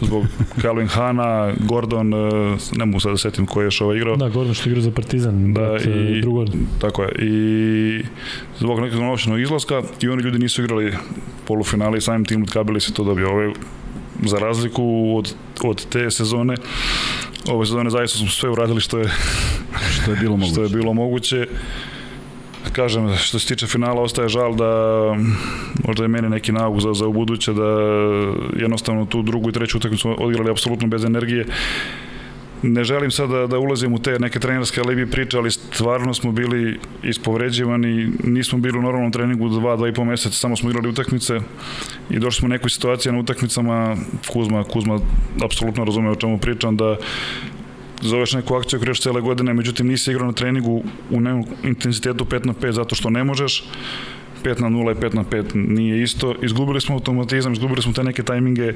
zbog 0.00 0.24
Calvin 0.62 0.88
Hana, 0.88 1.52
Gordon, 1.60 2.14
e, 2.14 2.16
ne 2.72 2.84
mogu 2.86 3.00
sad 3.00 3.10
da 3.12 3.18
setim 3.18 3.46
ko 3.46 3.60
je 3.60 3.64
još 3.64 3.80
ovaj 3.80 3.96
igrao. 3.96 4.16
Da, 4.16 4.28
Gordon 4.28 4.54
što 4.54 4.68
igra 4.68 4.80
za 4.80 4.90
Partizan, 4.90 5.52
Da, 5.52 5.60
brat, 5.60 5.82
i- 5.82 6.20
drugor. 6.20 6.48
Tako 6.80 7.02
je. 7.02 7.12
I 7.18 8.04
zbog 8.58 8.80
nekog 8.80 9.00
novčanog 9.00 9.40
izlaska 9.40 9.82
i 10.00 10.08
oni 10.08 10.22
ljudi 10.22 10.38
nisu 10.38 10.62
igrali 10.62 10.94
polufinale 11.46 11.98
i 11.98 12.00
samim 12.00 12.24
tim 12.24 12.46
kabeli 12.46 12.80
se 12.80 12.92
to 12.92 13.04
dobio. 13.04 13.30
Ove, 13.30 13.52
za 14.22 14.38
razliku 14.38 15.14
od, 15.16 15.34
od 15.64 15.86
te 15.86 16.10
sezone, 16.10 16.54
ove 17.48 17.66
sezone 17.66 17.90
zaista 17.90 18.18
smo 18.18 18.28
sve 18.28 18.50
uradili 18.50 18.80
što 18.80 18.98
je, 18.98 19.08
Što 20.02 20.10
je 20.10 20.16
bilo 20.16 20.36
moguće. 20.36 20.52
što 20.52 20.62
je 20.62 20.68
bilo 20.68 20.94
moguće. 20.94 21.46
Kažem, 22.72 23.16
što 23.16 23.38
se 23.38 23.46
tiče 23.46 23.66
finala, 23.66 24.02
ostaje 24.02 24.28
žal 24.28 24.54
da 24.54 24.72
možda 25.84 26.04
je 26.04 26.08
meni 26.08 26.28
neki 26.28 26.52
nauk 26.52 26.80
za, 26.80 26.92
za 26.94 27.06
ubuduće 27.06 27.52
da 27.52 27.68
jednostavno 28.56 29.06
tu 29.06 29.22
drugu 29.22 29.48
i 29.48 29.52
treću 29.52 29.76
utakmicu 29.76 30.14
odigrali 30.18 30.50
apsolutno 30.50 30.88
bez 30.88 31.04
energije. 31.04 31.46
Ne 32.62 32.84
želim 32.84 33.10
sad 33.10 33.30
da, 33.30 33.46
da 33.46 33.58
ulazim 33.58 33.94
u 33.94 33.98
te 33.98 34.18
neke 34.18 34.38
trenerske 34.38 34.80
alibi 34.80 35.06
priče, 35.06 35.38
ali 35.38 35.50
stvarno 35.50 36.14
smo 36.14 36.32
bili 36.32 36.78
ispovređivani, 37.02 38.10
nismo 38.24 38.58
bili 38.58 38.78
u 38.78 38.82
normalnom 38.82 39.12
treningu 39.12 39.48
dva, 39.48 39.76
dva 39.76 39.88
i 39.88 39.94
po 39.94 40.04
meseca, 40.04 40.36
samo 40.36 40.56
smo 40.56 40.70
igrali 40.70 40.88
utakmice 40.88 41.40
i 42.10 42.18
došli 42.18 42.38
smo 42.38 42.46
u 42.46 42.48
nekoj 42.48 42.70
situaciji 42.70 43.12
na 43.12 43.18
utakmicama, 43.18 43.96
Kuzma, 44.32 44.64
Kuzma 44.64 44.98
apsolutno 45.44 45.84
razume 45.84 46.10
o 46.10 46.14
čemu 46.14 46.38
pričam, 46.38 46.76
da 46.76 46.96
zoveš 48.00 48.32
neku 48.32 48.54
akciju 48.54 48.80
koju 48.80 48.94
cele 48.94 49.20
godine, 49.20 49.54
međutim 49.54 49.86
nisi 49.86 50.10
igrao 50.10 50.26
na 50.26 50.32
treningu 50.32 50.82
u 51.10 51.20
intenzitetu 51.64 52.24
5 52.24 52.46
na 52.46 52.52
5 52.52 52.70
zato 52.70 52.94
što 52.94 53.10
ne 53.10 53.24
možeš, 53.24 53.64
5 54.44 54.60
na 54.60 54.68
0 54.68 54.92
i 54.92 54.94
5 54.94 55.14
na 55.14 55.24
5 55.24 55.44
nije 55.54 56.02
isto. 56.02 56.34
Izgubili 56.42 56.80
smo 56.80 56.94
automatizam, 56.94 57.52
izgubili 57.52 57.82
smo 57.82 57.92
te 57.92 58.04
neke 58.04 58.22
tajminge, 58.22 58.72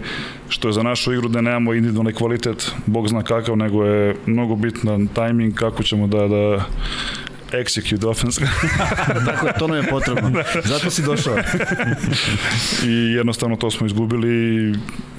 što 0.49 0.69
je 0.69 0.73
za 0.73 0.83
našu 0.83 1.13
igru 1.13 1.29
da 1.29 1.41
nemamo 1.41 1.75
individualni 1.75 2.13
kvalitet, 2.13 2.73
bog 2.87 3.09
zna 3.09 3.23
kakav, 3.23 3.57
nego 3.57 3.85
je 3.85 4.17
mnogo 4.27 4.57
bitan 4.57 5.07
tajming, 5.07 5.55
kako 5.55 5.83
ćemo 5.83 6.07
da, 6.07 6.29
da 6.29 6.65
execute 7.53 8.07
offense 8.07 8.41
Tako 9.27 9.47
je, 9.47 9.53
to 9.59 9.67
nam 9.67 9.77
je 9.77 9.91
potrebno. 9.91 10.31
Zato 10.73 10.91
si 10.91 11.03
došao. 11.03 11.37
i 12.85 13.13
jednostavno 13.15 13.57
to 13.57 13.71
smo 13.71 13.87
izgubili 13.87 14.75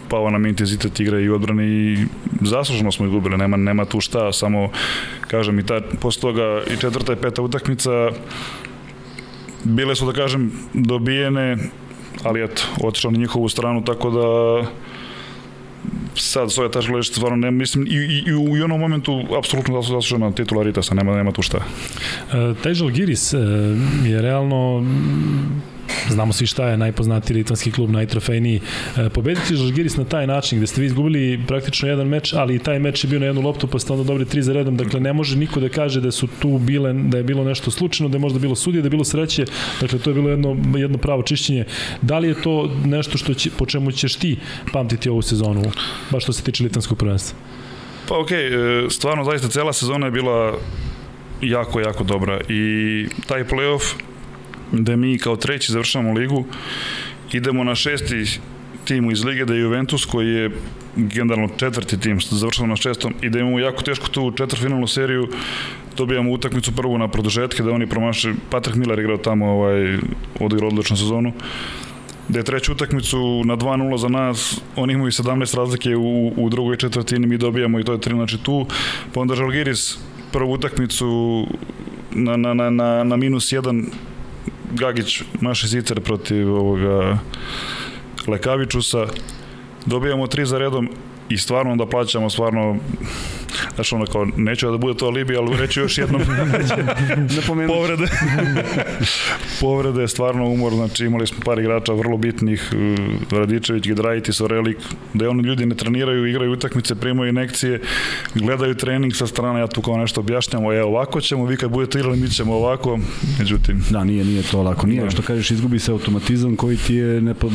pao 0.09 0.29
nam 0.29 0.45
intenzitet 0.45 0.99
igre 0.99 1.23
i 1.23 1.29
odbrane 1.29 1.67
i 1.67 2.05
zasluženo 2.41 2.91
smo 2.91 3.05
izgubili, 3.05 3.37
nema, 3.37 3.57
nema 3.57 3.85
tu 3.85 4.01
šta, 4.01 4.33
samo 4.33 4.69
kažem 5.27 5.59
i 5.59 5.65
ta, 5.65 5.81
posle 5.99 6.21
toga 6.21 6.61
i 6.73 6.77
četvrta 6.77 7.13
i 7.13 7.15
peta 7.15 7.41
utakmica 7.41 7.91
bile 9.63 9.95
su 9.95 10.05
da 10.05 10.13
kažem 10.13 10.51
dobijene, 10.73 11.57
ali 12.23 12.43
eto, 12.43 12.63
otišao 12.83 13.11
na 13.11 13.17
njihovu 13.17 13.49
stranu, 13.49 13.83
tako 13.83 14.09
da 14.09 14.27
sad 16.15 16.51
svoje 16.51 16.71
tačke 16.71 16.91
gledište 16.91 17.15
stvarno 17.15 17.37
ne 17.37 17.51
mislim 17.51 17.87
i, 17.87 17.89
i, 17.89 18.23
i 18.27 18.33
u 18.33 18.63
onom 18.63 18.79
momentu 18.79 19.23
apsolutno 19.37 19.81
zaslužena 19.81 20.31
titula 20.31 20.63
Ritasa, 20.63 20.95
nema, 20.95 21.15
nema 21.15 21.31
tu 21.31 21.41
šta. 21.41 21.57
E, 21.57 22.53
taj 22.63 22.73
Žalgiris 22.73 23.33
e, 23.33 23.37
je 24.05 24.21
realno 24.21 24.83
znamo 26.09 26.33
svi 26.33 26.47
šta 26.47 26.69
je 26.69 26.77
najpoznatiji 26.77 27.37
litvanski 27.37 27.71
klub, 27.71 27.89
najtrofejniji. 27.89 28.61
E, 28.97 29.09
pobediti 29.09 29.55
Žalgiris 29.55 29.97
na 29.97 30.03
taj 30.03 30.27
način 30.27 30.59
gde 30.59 30.67
ste 30.67 30.81
vi 30.81 30.87
izgubili 30.87 31.39
praktično 31.47 31.89
jedan 31.89 32.07
meč, 32.07 32.33
ali 32.33 32.55
i 32.55 32.59
taj 32.59 32.79
meč 32.79 33.03
je 33.03 33.09
bio 33.09 33.19
na 33.19 33.25
jednu 33.25 33.41
loptu 33.41 33.67
pa 33.67 33.79
ste 33.79 33.93
onda 33.93 34.03
dobili 34.03 34.25
tri 34.25 34.41
za 34.41 34.53
redom, 34.53 34.77
dakle 34.77 34.99
ne 34.99 35.13
može 35.13 35.37
niko 35.37 35.59
da 35.59 35.69
kaže 35.69 36.01
da 36.01 36.11
su 36.11 36.27
tu 36.39 36.57
bile, 36.57 36.93
da 36.93 37.17
je 37.17 37.23
bilo 37.23 37.43
nešto 37.43 37.71
slučajno, 37.71 38.09
da 38.09 38.15
je 38.15 38.21
možda 38.21 38.39
bilo 38.39 38.55
sudije, 38.55 38.81
da 38.81 38.85
je 38.85 38.89
bilo 38.89 39.03
sreće, 39.03 39.45
dakle 39.81 39.99
to 39.99 40.09
je 40.09 40.13
bilo 40.13 40.29
jedno, 40.29 40.57
jedno 40.75 40.97
pravo 40.97 41.23
čišćenje. 41.23 41.65
Da 42.01 42.19
li 42.19 42.27
je 42.27 42.41
to 42.41 42.71
nešto 42.85 43.17
što 43.17 43.33
će, 43.33 43.49
po 43.57 43.65
čemu 43.65 43.91
ćeš 43.91 44.15
ti 44.15 44.37
pamtiti 44.73 45.09
ovu 45.09 45.21
sezonu, 45.21 45.71
baš 46.09 46.23
što 46.23 46.33
se 46.33 46.43
tiče 46.43 46.63
litvanskog 46.63 46.97
prvenstva? 46.97 47.37
Pa 48.07 48.19
okej, 48.19 48.49
okay, 48.49 48.89
stvarno 48.89 49.23
zaista 49.23 49.47
cela 49.47 49.73
sezona 49.73 50.05
je 50.05 50.11
bila 50.11 50.57
jako, 51.41 51.79
jako 51.79 52.03
dobra 52.03 52.39
i 52.49 53.05
taj 53.27 53.43
playoff 53.43 53.93
gde 54.71 54.97
mi 54.97 55.17
kao 55.17 55.36
treći 55.36 55.71
završavamo 55.71 56.13
ligu, 56.13 56.45
idemo 57.31 57.63
na 57.63 57.75
šesti 57.75 58.39
tim 58.86 59.12
iz 59.12 59.24
lige, 59.24 59.45
da 59.45 59.53
je 59.53 59.59
Juventus 59.62 60.05
koji 60.05 60.27
je 60.27 60.51
generalno 60.95 61.50
četvrti 61.57 62.00
tim, 62.00 62.19
završamo 62.21 62.67
na 62.67 62.75
šestom 62.75 63.13
i 63.21 63.29
da 63.29 63.39
imamo 63.39 63.59
jako 63.59 63.83
teško 63.83 64.07
tu 64.07 64.31
četvrtfinalnu 64.31 64.88
seriju, 64.88 65.27
dobijamo 65.97 66.31
utakmicu 66.31 66.75
prvu 66.75 66.97
na 66.97 67.07
produžetke, 67.07 67.63
da 67.63 67.71
oni 67.71 67.88
promaše, 67.88 68.33
Patrick 68.50 68.77
Miller 68.77 69.00
igrao 69.00 69.17
tamo, 69.17 69.45
ovaj, 69.45 69.97
odigrao 70.39 70.69
odličnu 70.69 70.97
sezonu, 70.97 71.33
da 72.27 72.39
je 72.39 72.43
treću 72.43 72.71
utakmicu 72.71 73.43
na 73.45 73.57
2-0 73.57 73.97
za 73.97 74.09
nas, 74.09 74.62
oni 74.75 74.93
imaju 74.93 75.12
17 75.12 75.57
razlike 75.57 75.95
u, 75.95 76.33
u 76.38 76.50
drugoj 76.50 76.77
četvrtini, 76.77 77.27
mi 77.27 77.38
dobijamo 77.38 77.79
i 77.79 77.83
to 77.83 77.91
je 77.91 77.97
3, 77.97 78.13
znači 78.13 78.38
tu, 78.43 78.65
pa 79.13 79.21
onda 79.21 79.36
Žalgiris 79.36 79.97
prvu 80.31 80.51
utakmicu 80.51 81.45
na, 82.12 82.38
na, 82.38 82.53
na, 82.53 82.69
na, 82.69 83.03
na 83.03 83.15
minus 83.15 83.53
1 83.53 83.86
Gagić 84.71 85.21
maše 85.41 85.67
zicer 85.67 86.01
protiv 86.01 86.53
ovoga 86.53 87.17
Lekavičusa. 88.27 89.07
Dobijamo 89.86 90.27
tri 90.27 90.45
za 90.45 90.57
redom 90.57 90.89
i 91.29 91.38
stvarno 91.38 91.75
da 91.75 91.86
plaćamo 91.86 92.29
stvarno 92.29 92.77
Znači 93.75 93.95
ono 93.95 94.05
kao, 94.05 94.27
neću 94.37 94.71
da 94.71 94.77
bude 94.77 94.97
to 94.97 95.05
alibi, 95.05 95.35
ali 95.35 95.57
reću 95.57 95.79
još 95.79 95.97
jednom 95.97 96.21
povrede. 97.67 98.05
povrede 99.61 100.01
je 100.01 100.07
stvarno 100.07 100.45
umor, 100.45 100.73
znači 100.73 101.05
imali 101.05 101.27
smo 101.27 101.37
par 101.45 101.59
igrača 101.59 101.93
vrlo 101.93 102.17
bitnih, 102.17 102.69
uh, 102.73 103.37
Radičević, 103.39 103.83
Gidraitis, 103.83 104.41
Orelik, 104.41 104.77
da 105.13 105.29
oni 105.29 105.43
ljudi 105.43 105.65
ne 105.65 105.75
treniraju, 105.75 106.25
igraju 106.25 106.51
utakmice, 106.51 106.95
primaju 106.95 107.29
inekcije, 107.29 107.81
gledaju 108.35 108.75
trening 108.75 109.15
sa 109.15 109.27
strane, 109.27 109.59
ja 109.59 109.67
tu 109.67 109.81
kao 109.81 109.97
nešto 109.97 110.21
objašnjamo, 110.21 110.73
e 110.73 110.83
ovako 110.83 111.21
ćemo, 111.21 111.45
vi 111.45 111.57
kad 111.57 111.71
budete 111.71 111.99
igrali, 111.99 112.19
mi 112.19 112.29
ćemo 112.29 112.53
ovako, 112.53 112.99
međutim, 113.39 113.83
Da, 113.89 114.03
nije, 114.03 114.25
nije 114.25 114.43
to 114.43 114.61
lako. 114.63 114.87
Nije, 114.87 115.03
Da. 115.03 115.09
što 115.09 115.21
kažeš, 115.21 115.51
izgubi 115.51 115.79
se 115.79 115.91
automatizam 115.91 116.55
koji 116.55 116.77
ti 116.77 116.95
je 116.95 117.21
nepo, 117.21 117.49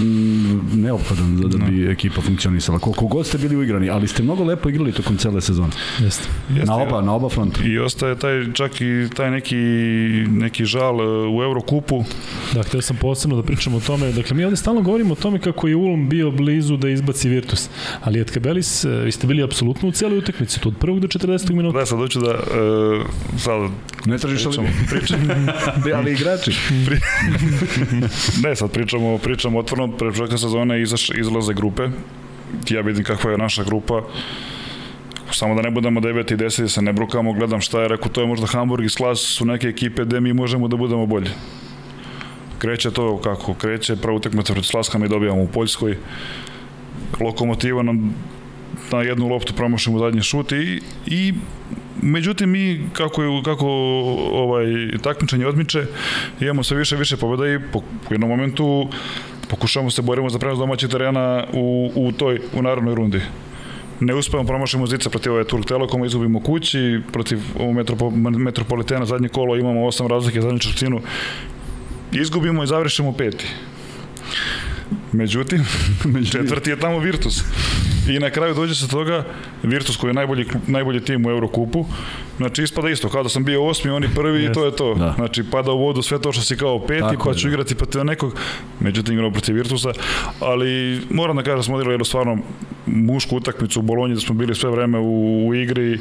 neophodan 0.74 1.36
da, 1.36 1.48
da 1.48 1.64
bi 1.64 1.90
ekipa 1.90 2.20
funkcionisala. 2.20 2.78
Koliko 2.78 3.06
god 3.06 3.26
ste 3.26 3.38
bili 3.38 3.56
uigrani, 3.56 3.90
ali 3.90 4.08
ste 4.08 4.22
mnogo 4.22 4.44
lepo 4.44 4.68
igrali 4.68 4.92
tokom 4.92 5.16
cele 5.16 5.40
sezone. 5.40 5.70
Jeste. 6.00 6.28
Jeste, 6.50 6.66
Na 6.66 6.76
oba, 6.76 7.00
na 7.00 7.14
oba 7.14 7.28
fronta. 7.28 7.60
I 7.64 7.78
ostaje 7.78 8.18
taj, 8.18 8.52
čak 8.52 8.80
i 8.80 9.08
taj 9.16 9.30
neki, 9.30 9.56
neki 10.30 10.64
žal 10.64 10.94
uh, 10.94 11.34
u 11.38 11.42
Eurokupu, 11.42 12.04
Da, 12.54 12.62
htio 12.62 12.82
sam 12.82 12.96
posebno 12.96 13.36
da 13.36 13.42
pričam 13.42 13.74
o 13.74 13.80
tome. 13.80 14.12
Dakle, 14.12 14.36
mi 14.36 14.44
ovde 14.44 14.56
stalno 14.56 14.80
govorimo 14.80 15.12
o 15.12 15.16
tome 15.16 15.38
kako 15.38 15.68
je 15.68 15.76
Ulm 15.76 16.08
bio 16.08 16.30
blizu 16.30 16.76
da 16.76 16.88
izbaci 16.88 17.28
Virtus. 17.28 17.68
Ali 18.00 18.20
Etka 18.20 18.40
Belis, 18.40 18.84
e, 18.84 18.88
vi 18.88 19.12
ste 19.12 19.26
bili 19.26 19.42
apsolutno 19.42 19.88
u 19.88 19.92
cijeloj 19.92 20.18
utakmici, 20.18 20.60
od 20.64 20.74
prvog 20.80 21.00
do 21.00 21.08
40. 21.08 21.52
minuta. 21.52 21.78
da 21.78 21.86
sad 21.86 21.98
hoću 21.98 22.20
da, 22.20 22.30
uh, 22.30 23.06
sad 23.38 23.70
Ne 24.06 24.18
tražiš 24.18 24.46
ali... 24.46 24.68
pričam, 24.90 25.28
ali 25.96 26.12
igrači. 26.12 26.52
Ne, 28.42 28.56
sad 28.56 28.70
pričamo, 28.70 29.18
pričamo 29.18 29.58
otvorno, 29.58 29.96
pre 29.96 30.08
početka 30.08 30.38
sezone 30.38 30.82
izaš, 30.82 31.10
izlaze 31.10 31.54
grupe. 31.54 31.88
Ja 32.70 32.80
vidim 32.80 33.04
kakva 33.04 33.30
je 33.30 33.38
naša 33.38 33.64
grupa. 33.64 34.02
Samo 35.32 35.54
da 35.54 35.62
ne 35.62 35.70
budemo 35.70 36.00
9 36.00 36.32
i 36.32 36.36
10 36.36 36.68
se 36.68 36.82
ne 36.82 36.92
brukamo, 36.92 37.32
gledam 37.32 37.60
šta 37.60 37.82
je, 37.82 37.88
rekao, 37.88 38.08
to 38.08 38.20
je 38.20 38.26
možda 38.26 38.46
Hamburg 38.46 38.84
i 38.84 38.88
Slas 38.88 39.18
su 39.18 39.44
neke 39.44 39.68
ekipe 39.68 40.04
gde 40.04 40.20
mi 40.20 40.32
možemo 40.32 40.68
da 40.68 40.76
budemo 40.76 41.06
bolji. 41.06 41.30
Kreće 42.58 42.90
to 42.90 43.18
kako 43.18 43.54
kreće, 43.54 43.96
prva 43.96 44.16
utakmica 44.16 44.52
pred 44.52 44.64
Slaska 44.64 44.98
mi 44.98 45.08
dobijamo 45.08 45.42
u 45.42 45.48
Poljskoj. 45.48 45.96
Lokomotiva 47.20 47.82
nam 47.82 48.14
na 48.92 49.02
jednu 49.02 49.28
loptu 49.28 49.54
promašimo 49.54 49.98
zadnji 49.98 50.22
šut 50.22 50.52
i, 50.52 50.80
i 51.06 51.34
međutim 52.02 52.50
mi 52.50 52.80
kako 52.92 53.22
je 53.22 53.42
kako 53.44 53.66
ovaj 54.32 54.66
takmičenje 55.02 55.46
odmiče 55.46 55.86
imamo 56.40 56.62
sve 56.62 56.76
više 56.76 56.96
više 56.96 57.16
pobeda 57.16 57.48
i 57.48 57.58
po, 57.72 57.78
u 57.78 58.12
jednom 58.14 58.30
momentu 58.30 58.88
pokušavamo 59.50 59.90
se 59.90 60.02
borimo 60.02 60.30
za 60.30 60.38
prenos 60.38 60.58
domaćih 60.58 60.88
terena 60.88 61.44
u, 61.52 61.92
u 61.94 62.12
toj 62.12 62.40
u 62.54 62.62
narodnoj 62.62 62.94
rundi 62.94 63.20
ne 64.04 64.14
uspevamo 64.14 64.46
promašimo 64.46 64.86
zica 64.86 65.10
protiv 65.10 65.32
ove 65.32 65.44
Turk 65.44 65.66
Telekoma, 65.66 66.06
izgubimo 66.06 66.40
kući, 66.40 67.00
protiv 67.12 67.38
metropo, 67.74 68.10
Metropolitena 68.10 69.06
zadnje 69.06 69.28
kolo 69.28 69.56
imamo 69.56 69.86
osam 69.86 70.06
razlike 70.06 70.40
zadnju 70.40 70.58
četvrtinu, 70.58 71.00
izgubimo 72.12 72.62
i 72.62 72.66
završimo 72.66 73.12
peti. 73.12 73.46
Međutim, 75.12 75.64
četvrti 76.32 76.70
je 76.70 76.76
tamo 76.76 76.98
Virtus. 76.98 77.44
I 78.08 78.18
na 78.18 78.30
kraju 78.30 78.54
dođe 78.54 78.74
se 78.74 78.88
toga, 78.88 79.24
Virtus 79.62 79.96
koji 79.96 80.08
je 80.08 80.14
najbolji, 80.14 80.46
najbolji 80.66 81.00
tim 81.00 81.26
u 81.26 81.30
Eurokupu, 81.30 81.86
znači 82.36 82.62
ispada 82.62 82.90
isto, 82.90 83.08
kao 83.08 83.22
da 83.22 83.28
sam 83.28 83.44
bio 83.44 83.64
osmi, 83.64 83.90
oni 83.90 84.08
prvi 84.14 84.44
i 84.44 84.52
to 84.52 84.64
je 84.64 84.76
to. 84.76 84.94
Da. 84.94 85.12
Znači 85.16 85.44
pada 85.50 85.72
u 85.72 85.78
vodu 85.78 86.02
sve 86.02 86.20
to 86.20 86.32
što 86.32 86.42
si 86.42 86.56
kao 86.56 86.86
peti, 86.86 87.00
Tako 87.00 87.24
pa 87.24 87.30
je, 87.30 87.36
ću 87.36 87.48
da. 87.48 87.52
igrati 87.52 87.74
protiv 87.74 88.04
nekog, 88.04 88.34
međutim 88.80 89.14
igramo 89.14 89.32
protiv 89.32 89.54
Virtusa, 89.54 89.92
ali 90.40 91.00
moram 91.10 91.36
da 91.36 91.42
kažem 91.42 91.56
da 91.56 91.62
smo 91.62 91.74
odigrali 91.74 91.94
jednu 91.94 92.04
stvarno 92.04 92.38
mušku 92.86 93.36
utakmicu 93.36 93.80
u 93.80 93.82
Bolonji 93.82 94.14
da 94.14 94.20
smo 94.20 94.34
bili 94.34 94.54
sve 94.54 94.70
vreme 94.70 94.98
u, 94.98 95.46
u 95.48 95.54
igri, 95.54 95.98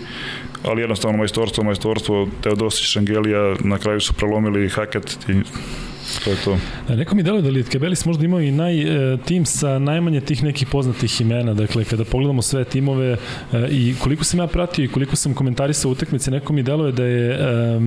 ali 0.64 0.82
jednostavno 0.82 1.18
majstorstvo, 1.18 1.64
majstorstvo, 1.64 2.28
Teodosić, 2.42 2.86
Šangelija, 2.86 3.56
na 3.60 3.78
kraju 3.78 4.00
su 4.00 4.14
prelomili 4.14 4.70
Haket 4.70 5.18
i 5.30 5.34
To 6.24 6.30
je 6.30 6.36
to. 6.46 6.58
Da, 6.88 6.96
neko 6.96 7.16
mi 7.16 7.24
deluje 7.24 7.42
da 7.42 7.50
Lietkabelis 7.50 8.06
možda 8.06 8.26
imao 8.26 8.42
i 8.42 8.52
naj, 8.52 8.82
e, 9.14 9.18
tim 9.26 9.46
sa 9.46 9.80
najmanje 9.80 10.22
tih 10.22 10.44
nekih 10.44 10.68
poznatih 10.68 11.22
imena. 11.22 11.54
Dakle, 11.54 11.84
kada 11.84 12.06
pogledamo 12.06 12.42
sve 12.42 12.64
timove 12.64 13.18
e, 13.54 13.68
i 13.70 13.96
koliko 14.00 14.24
sam 14.24 14.40
ja 14.40 14.48
pratio 14.48 14.86
i 14.86 14.88
koliko 14.88 15.16
sam 15.16 15.34
komentarisao 15.34 15.92
utakmice, 15.92 16.32
neko 16.32 16.54
mi 16.54 16.64
deluje 16.64 16.92
da 16.92 17.04
je 17.06 17.32
e, 17.32 17.80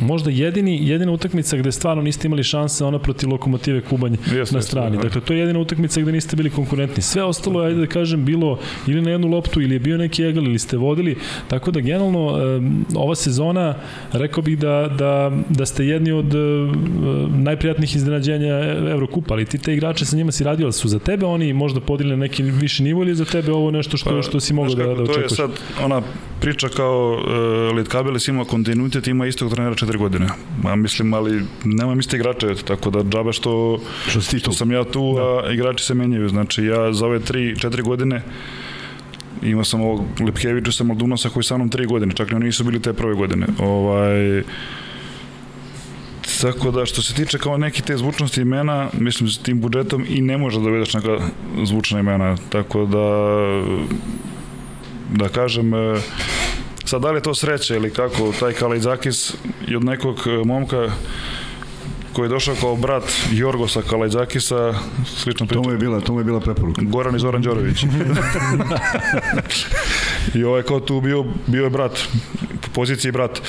možda 0.00 0.30
jedini, 0.30 0.88
jedina 0.88 1.12
utakmica 1.12 1.56
gde 1.56 1.72
stvarno 1.72 2.02
niste 2.02 2.28
imali 2.28 2.44
šanse 2.44 2.84
ona 2.84 2.98
protiv 2.98 3.28
Lokomotive 3.28 3.80
Kubanj 3.80 4.16
Jeste, 4.34 4.56
na 4.56 4.62
strani. 4.62 4.96
jeste, 4.96 5.08
Dakle, 5.08 5.20
to 5.20 5.32
je 5.32 5.40
jedina 5.40 5.58
utakmica 5.58 6.00
gde 6.00 6.12
niste 6.12 6.36
bili 6.36 6.50
konkurentni. 6.50 7.02
Sve 7.02 7.22
ostalo 7.24 7.62
je, 7.62 7.68
ajde 7.68 7.80
da 7.80 7.86
kažem, 7.86 8.24
bilo 8.24 8.58
ili 8.86 9.02
na 9.02 9.10
jednu 9.10 9.28
loptu 9.28 9.60
ili 9.60 9.74
je 9.74 9.78
bio 9.78 9.98
neki 9.98 10.22
egal 10.22 10.44
ili 10.44 10.58
ste 10.58 10.76
vodili. 10.76 11.16
Tako 11.48 11.70
da, 11.70 11.80
generalno, 11.80 12.38
e, 12.38 12.60
ova 12.94 13.14
sezona, 13.14 13.74
rekao 14.12 14.42
bih 14.42 14.58
da, 14.58 14.94
da, 14.98 15.32
da 15.48 15.66
ste 15.66 15.86
jedni 15.86 16.12
od 16.12 16.34
e, 16.34 16.38
najprijatnijih 17.70 17.96
iznenađenja 17.96 18.54
Evrokupa, 18.92 19.34
ali 19.34 19.44
ti 19.44 19.58
te 19.58 19.74
igrače 19.74 20.04
sa 20.04 20.16
njima 20.16 20.32
si 20.32 20.44
radio, 20.44 20.72
su 20.72 20.88
za 20.88 20.98
tebe 20.98 21.26
oni 21.26 21.52
možda 21.52 21.80
podigli 21.80 22.10
na 22.10 22.16
neki 22.16 22.42
viši 22.42 22.82
nivo 22.82 23.02
ili 23.02 23.14
za 23.14 23.24
tebe 23.24 23.52
ovo 23.52 23.70
nešto 23.70 23.96
što, 23.96 24.10
Pa, 24.10 24.22
što 24.22 24.40
si 24.40 24.54
mogao 24.54 24.74
da, 24.74 24.84
da 24.86 24.94
To 24.94 25.00
je 25.00 25.10
očekuješ? 25.10 25.32
sad 25.32 25.50
ona 25.84 26.02
priča 26.40 26.68
kao 26.68 27.12
uh, 27.12 27.76
Litkabelis 27.76 28.28
ima 28.28 28.44
kontinuitet, 28.44 29.06
ima 29.06 29.26
istog 29.26 29.52
trenera 29.54 29.74
četiri 29.74 29.98
godine. 29.98 30.26
Ma 30.62 30.76
mislim, 30.76 31.14
ali 31.14 31.42
nemam 31.64 31.98
iste 31.98 32.16
igrače, 32.16 32.54
tako 32.64 32.90
da 32.90 33.02
džabe 33.04 33.32
što, 33.32 33.78
Što 34.08 34.20
tu? 34.20 34.38
što 34.38 34.52
sam 34.52 34.72
ja 34.72 34.84
tu, 34.84 35.14
da. 35.16 35.22
a 35.22 35.52
igrači 35.52 35.84
se 35.84 35.94
menjaju. 35.94 36.28
Znači, 36.28 36.64
ja 36.64 36.92
za 36.92 37.06
ove 37.06 37.20
tri, 37.20 37.56
četiri 37.58 37.82
godine 37.82 38.22
imao 39.42 39.64
sam 39.64 39.80
ovog 39.80 40.04
Lipkevića 40.20 40.72
sa 40.72 40.84
Maldunosa 40.84 41.28
koji 41.28 41.44
sa 41.44 41.56
mnom 41.56 41.68
tri 41.68 41.86
godine, 41.86 42.12
čak 42.14 42.30
i 42.30 42.34
oni 42.34 42.44
nisu 42.44 42.64
bili 42.64 42.82
te 42.82 42.92
prve 42.92 43.14
godine. 43.14 43.46
Ovaj, 43.58 44.42
Tako 46.40 46.70
da 46.70 46.86
što 46.86 47.02
se 47.02 47.14
tiče 47.14 47.38
kao 47.38 47.58
neki 47.58 47.82
te 47.82 47.96
zvučnosti 47.96 48.40
imena, 48.40 48.88
mislim 48.92 49.28
s 49.28 49.38
tim 49.38 49.60
budžetom 49.60 50.04
i 50.08 50.22
ne 50.22 50.38
može 50.38 50.58
da 50.58 50.64
dovedeš 50.64 50.94
neka 50.94 51.18
zvučna 51.64 52.00
imena, 52.00 52.36
tako 52.48 52.86
da 52.86 53.06
da 55.10 55.28
kažem 55.28 55.74
e, 55.74 56.00
sad 56.84 57.02
da 57.02 57.10
li 57.10 57.16
je 57.16 57.22
to 57.22 57.34
sreće 57.34 57.76
ili 57.76 57.92
kako 57.92 58.32
taj 58.40 58.52
Kalajdzakis 58.52 59.34
je 59.66 59.76
od 59.76 59.84
nekog 59.84 60.16
e, 60.26 60.44
momka 60.44 60.90
koji 62.12 62.26
je 62.26 62.28
došao 62.28 62.54
kao 62.60 62.76
brat 62.76 63.02
Jorgosa 63.32 63.82
Kalajdzakisa, 63.82 64.74
slično 65.06 65.46
To 65.46 65.48
priča. 65.48 65.62
mu 65.62 65.70
je 65.70 65.76
bila, 65.78 66.00
to 66.00 66.12
mu 66.12 66.20
je 66.20 66.24
bila 66.24 66.40
preporuka. 66.40 66.82
Goran 66.84 67.16
i 67.16 67.18
Zoran 67.18 67.42
Đorović. 67.42 67.84
I 70.34 70.44
ovaj 70.44 70.62
kao 70.62 70.80
tu 70.80 71.00
bio, 71.00 71.24
bio 71.46 71.64
je 71.64 71.70
brat, 71.70 71.98
poziciji 72.80 73.12
brat. 73.12 73.40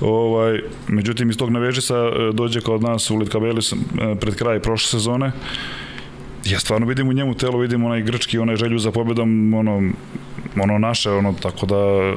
Ovaj, 0.00 0.60
međutim, 0.88 1.30
iz 1.30 1.36
tog 1.36 1.50
Nevežisa 1.50 1.94
e, 1.94 2.32
dođe 2.32 2.60
kao 2.60 2.74
od 2.74 2.82
nas 2.82 3.10
u 3.10 3.16
Litkabelis 3.16 3.72
e, 3.72 3.76
pred 4.20 4.34
kraj 4.34 4.60
prošle 4.60 4.98
sezone. 4.98 5.32
Ja 6.44 6.58
stvarno 6.58 6.86
vidim 6.86 7.08
u 7.08 7.12
njemu 7.12 7.34
telo, 7.34 7.58
vidim 7.58 7.84
onaj 7.84 8.02
grčki, 8.02 8.38
onaj 8.38 8.56
želju 8.56 8.78
za 8.78 8.90
pobedom, 8.90 9.54
ono, 9.54 9.92
ono 10.62 10.78
naše, 10.78 11.10
ono, 11.10 11.34
tako 11.42 11.66
da 11.66 11.76
e, 11.76 12.14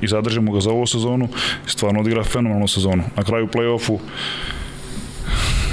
i 0.00 0.08
zadržimo 0.08 0.52
ga 0.52 0.60
za 0.60 0.70
ovu 0.70 0.86
sezonu 0.86 1.28
stvarno 1.66 2.00
odigra 2.00 2.24
fenomenalnu 2.24 2.68
sezonu. 2.68 3.04
Na 3.16 3.24
kraju 3.24 3.46
play-offu 3.46 3.98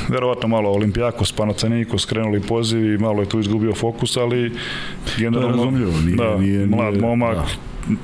verovatno 0.09 0.47
malo 0.47 0.69
Olimpijakos, 0.69 1.31
Panathinaikos 1.31 2.05
krenuli 2.05 2.41
pozivi, 2.41 2.97
malo 2.97 3.21
je 3.21 3.29
tu 3.29 3.39
izgubio 3.39 3.75
fokus, 3.75 4.17
ali 4.17 4.51
generalno 5.17 5.55
razumljivo, 5.57 5.91
nije- 6.05 6.15
da, 6.15 6.37
nije- 6.37 6.65
mlad 6.65 6.93
nije- 6.93 7.01
momak, 7.01 7.35
da. 7.37 7.45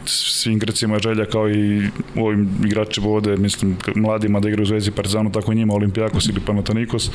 svim 0.05 0.59
Grcima 0.59 0.93
je 0.93 0.99
želja 0.99 1.25
kao 1.25 1.49
i 1.49 1.81
ovim 2.15 2.49
igračima 2.65 3.07
ovde, 3.07 3.37
mislim, 3.37 3.77
mladima 3.95 4.39
da 4.39 4.49
igraju 4.49 4.63
u 4.63 4.65
Zvezdi 4.65 4.91
Partizanu, 4.91 5.31
tako 5.31 5.51
i 5.51 5.55
njima 5.55 5.73
Olimpijakos 5.73 6.29
ili 6.29 6.39
Panathinaikos. 6.39 7.11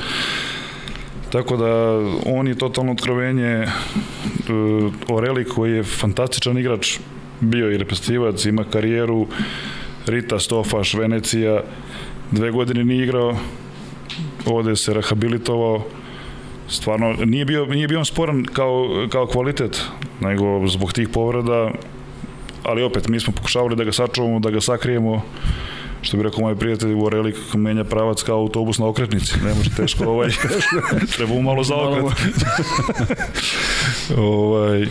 Tako 1.32 1.56
da 1.56 1.98
on 2.26 2.48
je 2.48 2.54
totalno 2.54 2.92
otkrovenje 2.92 3.62
uh, 3.62 4.92
Oreli 5.08 5.44
koji 5.44 5.72
je 5.72 5.82
fantastičan 5.82 6.58
igrač, 6.58 6.98
bio 7.40 7.70
i 7.72 7.76
reprezentativac, 7.78 8.44
ima 8.44 8.64
karijeru, 8.64 9.26
Rita, 10.06 10.38
Stofaš, 10.38 10.94
Venecija, 10.94 11.62
dve 12.30 12.50
godine 12.50 12.84
nije 12.84 13.04
igrao, 13.04 13.36
ovde 14.46 14.76
se 14.76 14.94
rehabilitovao, 14.94 15.82
stvarno 16.68 17.12
nije 17.12 17.44
bio, 17.44 17.66
nije 17.66 17.88
bio 17.88 17.98
on 17.98 18.04
sporan 18.04 18.44
kao, 18.44 19.06
kao 19.12 19.26
kvalitet, 19.26 19.82
nego 20.20 20.68
zbog 20.68 20.92
tih 20.92 21.08
povreda, 21.08 21.70
ali 22.62 22.82
opet 22.82 23.08
mi 23.08 23.20
smo 23.20 23.32
pokušavali 23.32 23.76
da 23.76 23.84
ga 23.84 23.92
sačuvamo, 23.92 24.38
da 24.38 24.50
ga 24.50 24.60
sakrijemo, 24.60 25.22
što 26.02 26.16
bi 26.16 26.22
rekao 26.22 26.40
moj 26.40 26.56
prijatelj 26.56 26.94
u 26.94 27.04
Oreli 27.04 27.32
kako 27.32 27.58
menja 27.58 27.84
pravac 27.84 28.22
kao 28.22 28.38
autobus 28.38 28.78
na 28.78 28.86
okretnici, 28.86 29.34
ne 29.44 29.54
može 29.54 29.70
teško 29.76 30.04
ovaj, 30.04 30.28
treba 31.16 31.34
mu 31.34 31.42
malo 31.42 31.64
zaokret. 31.64 32.04
ovaj, 34.16 34.86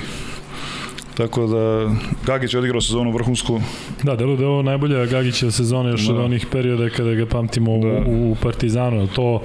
tako 1.18 1.48
da 1.48 1.90
Gagić 2.26 2.54
je 2.54 2.60
odigrao 2.60 2.82
sezonu 2.82 3.12
vrhunsku, 3.12 3.62
Da, 4.04 4.16
deluje 4.16 4.38
da 4.38 4.44
je 4.44 4.48
ovo 4.50 4.62
najbolja 4.62 5.06
Gagićeva 5.06 5.52
sezona 5.52 5.90
još 5.90 6.02
Da. 6.08 6.14
od 6.14 6.20
onih 6.20 6.46
perioda 6.52 6.90
kada 6.90 7.14
ga 7.14 7.26
pamtimo 7.26 7.78
Da. 7.78 7.88
u, 8.10 8.32
u 8.32 8.36
Partizanu. 8.44 9.08
To 9.08 9.42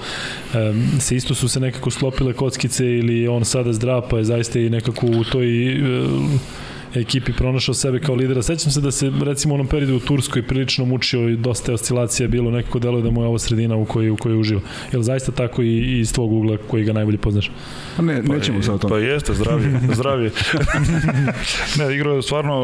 um, 0.55 1.01
se 1.01 1.17
isto 1.17 1.35
su 1.35 1.49
se 1.49 1.61
nekako 1.61 1.91
sklopile 1.91 2.33
kockice 2.33 2.87
ili 2.87 3.29
on 3.29 3.45
sada 3.45 3.73
zdrav 3.73 4.09
pa 4.11 4.19
je 4.19 4.25
zaista 4.25 4.59
i 4.59 4.71
nekako 4.71 5.07
u 5.07 5.25
toj 5.25 5.81
um, 5.83 6.41
ekipi 6.94 7.33
pronašao 7.33 7.74
sebe 7.74 7.98
kao 8.00 8.14
lidera. 8.14 8.42
Sećam 8.42 8.72
se 8.72 8.81
da 8.81 8.90
se 8.90 9.12
recimo 9.24 9.55
u 9.55 9.57
onom 9.57 9.66
periodu 9.66 9.96
u 9.96 10.00
Turskoj 10.00 10.42
prilično 10.42 10.85
mučio 10.85 11.29
i 11.29 11.37
dosta 11.37 11.72
je 11.72 11.74
oscilacija 11.74 12.29
bilo, 12.29 12.50
nekako 12.50 12.79
deluje 12.79 13.03
da 13.03 13.11
mu 13.11 13.22
je 13.22 13.26
ovo 13.26 13.38
sredina 13.38 13.76
u 13.76 13.85
kojoj, 13.85 14.11
u 14.11 14.16
kojoj 14.16 14.40
uživa. 14.40 14.61
Jel 14.92 15.03
zaista 15.03 15.33
tako 15.33 15.62
i, 15.62 15.66
i 15.66 16.00
iz 16.00 16.12
tvog 16.12 16.33
ugla 16.33 16.57
koji 16.70 16.85
ga 16.85 16.92
najbolje 16.92 17.18
poznaš? 17.18 17.50
Pa 17.96 18.03
ne, 18.03 18.22
nećemo 18.22 18.62
sad 18.62 18.74
o 18.74 18.79
Pa 18.79 18.88
tome. 18.88 19.03
jeste, 19.03 19.35
zdravije, 19.35 19.81
zdravije. 19.96 20.31
ne, 21.79 21.94
igrao 21.94 22.16
je 22.16 22.22
stvarno, 22.22 22.55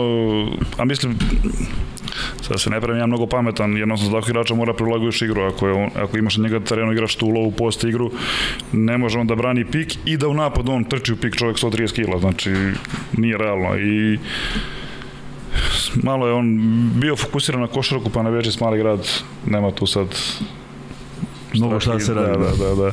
a 0.77 0.85
mislim, 0.85 1.19
sad 2.43 2.61
se 2.61 2.71
ne 2.71 2.81
pravim 2.81 3.01
ja 3.01 3.07
mnogo 3.07 3.27
pametan, 3.27 3.77
jednostavno 3.77 4.11
za 4.11 4.17
takvog 4.17 4.29
igrača 4.29 4.55
mora 4.55 4.75
prilaguješ 4.75 5.23
igru, 5.23 5.43
ako, 5.43 5.69
je 5.69 5.73
on, 5.73 5.91
ako 5.95 6.19
imaš 6.19 6.37
na 6.37 6.43
njega 6.43 6.61
terenu 6.61 6.93
igraš 6.93 7.17
tu 7.17 7.27
low 7.27 7.51
post 7.51 7.85
igru, 7.85 8.11
ne 8.73 8.99
može 8.99 9.19
on 9.19 9.27
da 9.27 9.35
brani 9.35 9.65
pik 9.65 9.97
i 10.05 10.17
da 10.17 10.29
u 10.29 10.35
napadu 10.35 10.73
on 10.73 10.85
trči 10.85 11.13
u 11.13 11.17
pik 11.17 11.37
čovjek 11.37 11.57
130 11.57 11.95
kila, 11.95 12.19
znači 12.19 12.53
nije 13.17 13.39
realno 13.39 13.79
i 13.79 14.19
malo 16.03 16.27
je 16.27 16.33
on 16.33 16.59
bio 16.95 17.17
fokusiran 17.17 17.61
na 17.61 17.67
košarku, 17.67 18.11
pa 18.11 18.23
na 18.23 18.31
veći 18.31 18.59
mali 18.61 18.79
grad, 18.79 19.09
nema 19.47 19.71
tu 19.71 19.87
sad 19.87 20.09
Mnogo 21.55 21.81
šta 21.81 22.01
se 22.01 22.15
radi. 22.15 22.39
Da, 22.39 22.51
da, 22.51 22.65
da, 22.65 22.75
da. 22.75 22.93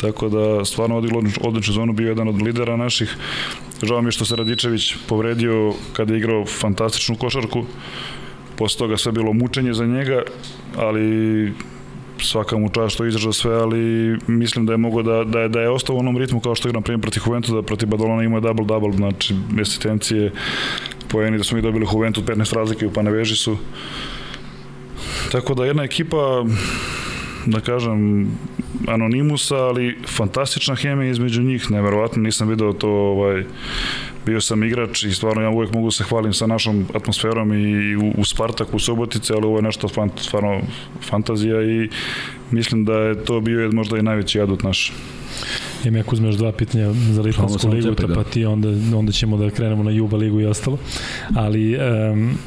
Tako 0.00 0.28
da 0.28 0.64
stvarno 0.64 0.96
odiglo 0.96 1.22
odličnu 1.40 1.74
zonu, 1.74 1.92
bio 1.92 2.08
jedan 2.08 2.28
od 2.28 2.42
lidera 2.42 2.76
naših. 2.76 3.16
Žao 3.82 4.02
mi 4.02 4.08
je 4.08 4.12
što 4.12 4.24
se 4.24 4.36
Radičević 4.36 4.94
povredio 5.08 5.74
kada 5.92 6.14
je 6.14 6.18
igrao 6.18 6.46
fantastičnu 6.46 7.16
košarku. 7.16 7.64
Posle 8.58 8.78
toga 8.78 8.96
sve 8.96 9.12
bilo 9.12 9.32
mučenje 9.32 9.74
za 9.74 9.86
njega, 9.86 10.22
ali 10.76 11.52
svaka 12.22 12.58
mu 12.58 12.68
čast 12.68 12.94
što 12.94 13.04
je 13.04 13.08
izdržao 13.08 13.32
sve, 13.32 13.54
ali 13.54 13.78
mislim 14.26 14.66
da 14.66 14.72
je 14.72 14.76
mogo 14.76 15.02
da, 15.02 15.24
da, 15.24 15.40
je, 15.40 15.48
da 15.48 15.60
je 15.60 15.70
ostao 15.70 15.96
u 15.96 15.98
onom 15.98 16.18
ritmu 16.18 16.40
kao 16.40 16.54
što 16.54 16.68
igra 16.68 16.78
na 16.78 16.84
primjer 16.84 17.00
protiv 17.00 17.22
Juventusa, 17.26 17.54
da 17.54 17.62
protiv 17.62 17.88
Badalona 17.88 18.22
ima 18.22 18.40
double-double, 18.40 18.96
znači 18.96 19.34
asistencije, 19.60 20.32
poeni 21.08 21.38
da 21.38 21.44
smo 21.44 21.56
mi 21.56 21.62
dobili 21.62 21.86
Juventus 21.92 22.24
15 22.24 22.54
razlike 22.54 22.86
u 22.86 22.92
Paneveži 22.92 23.36
su. 23.36 23.56
Tako 25.32 25.54
da 25.54 25.64
jedna 25.64 25.82
ekipa 25.82 26.44
da 27.46 27.60
kažem, 27.60 28.30
anonimusa, 28.86 29.56
ali 29.56 29.98
fantastična 30.06 30.74
hemija 30.74 31.10
između 31.10 31.42
njih, 31.42 31.70
neverovatno, 31.70 32.22
nisam 32.22 32.48
video 32.48 32.72
to, 32.72 32.88
ovaj, 32.88 33.44
bio 34.28 34.40
sam 34.40 34.62
igrač 34.62 35.02
i 35.02 35.12
stvarno 35.12 35.42
ja 35.42 35.50
uvek 35.50 35.72
mogu 35.72 35.86
da 35.86 35.90
se 35.90 36.04
hvalim 36.04 36.32
sa 36.32 36.46
našom 36.46 36.86
atmosferom 36.94 37.52
i 37.52 37.96
u, 37.96 38.12
u 38.16 38.24
Spartaku, 38.24 38.76
u 38.76 38.78
Subotice, 38.78 39.32
ali 39.32 39.46
ovo 39.46 39.58
je 39.58 39.62
nešto 39.62 39.88
fant, 39.88 40.12
stvarno 40.20 40.60
fantazija 41.08 41.62
i 41.62 41.88
mislim 42.50 42.84
da 42.84 42.94
je 42.94 43.24
to 43.24 43.40
bio 43.40 43.72
možda 43.72 43.98
i 43.98 44.02
najveći 44.02 44.40
adut 44.40 44.62
naš. 44.62 44.92
Ima 45.84 46.00
ako 46.00 46.14
uzmeš 46.14 46.34
dva 46.34 46.52
pitanja 46.52 46.92
za 46.92 47.22
Litvansku 47.22 47.68
ligu, 47.68 47.94
cepaj, 47.94 48.06
pa 48.06 48.22
da. 48.22 48.24
ti 48.24 48.44
onda, 48.44 48.68
onda 48.96 49.12
ćemo 49.12 49.36
da 49.36 49.50
krenemo 49.50 49.82
na 49.82 49.90
Juba 49.90 50.16
ligu 50.16 50.40
i 50.40 50.46
ostalo. 50.46 50.78
Ali 51.36 51.76
um, 51.76 52.38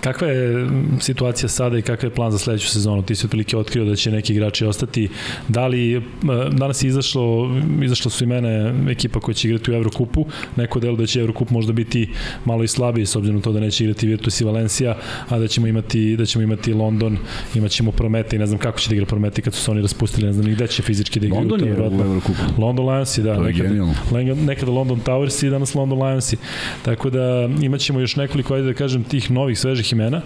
Kakva 0.00 0.28
je 0.28 0.66
situacija 1.00 1.48
sada 1.48 1.78
i 1.78 1.82
kakav 1.82 2.10
je 2.10 2.14
plan 2.14 2.32
za 2.32 2.38
sledeću 2.38 2.68
sezonu? 2.68 3.02
Ti 3.02 3.14
si 3.14 3.26
otprilike 3.26 3.56
otkrio 3.56 3.84
da 3.84 3.96
će 3.96 4.10
neki 4.10 4.32
igrači 4.32 4.64
ostati. 4.64 5.08
Da 5.48 5.66
li, 5.66 6.02
danas 6.50 6.82
je 6.82 6.88
izašlo, 6.88 7.50
izašlo 7.82 8.10
su 8.10 8.24
i 8.24 8.26
mene 8.26 8.74
ekipa 8.90 9.20
koja 9.20 9.34
će 9.34 9.48
igrati 9.48 9.70
u 9.70 9.74
Evrokupu, 9.74 10.26
neko 10.56 10.80
delo 10.80 10.96
da 10.96 11.06
će 11.06 11.20
Evrokup 11.20 11.50
možda 11.50 11.72
biti 11.72 12.10
malo 12.44 12.64
i 12.64 12.68
slabiji 12.68 13.06
s 13.06 13.16
obzirom 13.16 13.36
na 13.36 13.42
to 13.42 13.52
da 13.52 13.60
neće 13.60 13.84
igrati 13.84 14.06
Virtus 14.06 14.40
i 14.40 14.44
Valencija, 14.44 14.96
a 15.28 15.38
da 15.38 15.48
ćemo 15.48 15.66
imati, 15.66 16.16
da 16.16 16.26
ćemo 16.26 16.42
imati 16.42 16.72
London, 16.72 17.18
imaćemo 17.54 17.92
Promete 17.92 18.36
i 18.36 18.38
ne 18.38 18.46
znam 18.46 18.58
kako 18.58 18.78
će 18.78 18.88
da 18.88 18.94
igra 18.94 19.06
Promete 19.06 19.42
kad 19.42 19.54
su 19.54 19.62
se 19.62 19.70
oni 19.70 19.82
raspustili, 19.82 20.26
ne 20.26 20.32
znam 20.32 20.46
ni 20.46 20.52
gde 20.52 20.66
će 20.66 20.82
fizički 20.82 21.20
da 21.20 21.26
igraju. 21.26 21.48
London 21.48 21.68
je 21.68 21.74
u 21.74 21.84
Evrokupu. 21.84 22.40
London 22.58 22.88
Lions, 22.88 23.18
da. 23.18 23.36
To 23.36 23.44
je 23.44 23.52
nekada, 24.12 24.40
nekada 24.46 24.72
London 24.72 25.00
Towers 25.00 25.46
i 25.46 25.50
danas 25.50 25.74
London 25.74 26.02
Lions. 26.02 26.34
Tako 26.82 27.10
da 27.10 27.48
imaćemo 27.62 28.00
još 28.00 28.16
nekoliko, 28.16 28.54
ajde 28.54 28.66
da 28.66 28.74
kažem, 28.74 29.04
tih 29.04 29.30
novih 29.30 29.58
svežih 29.58 29.89
imena 29.92 30.22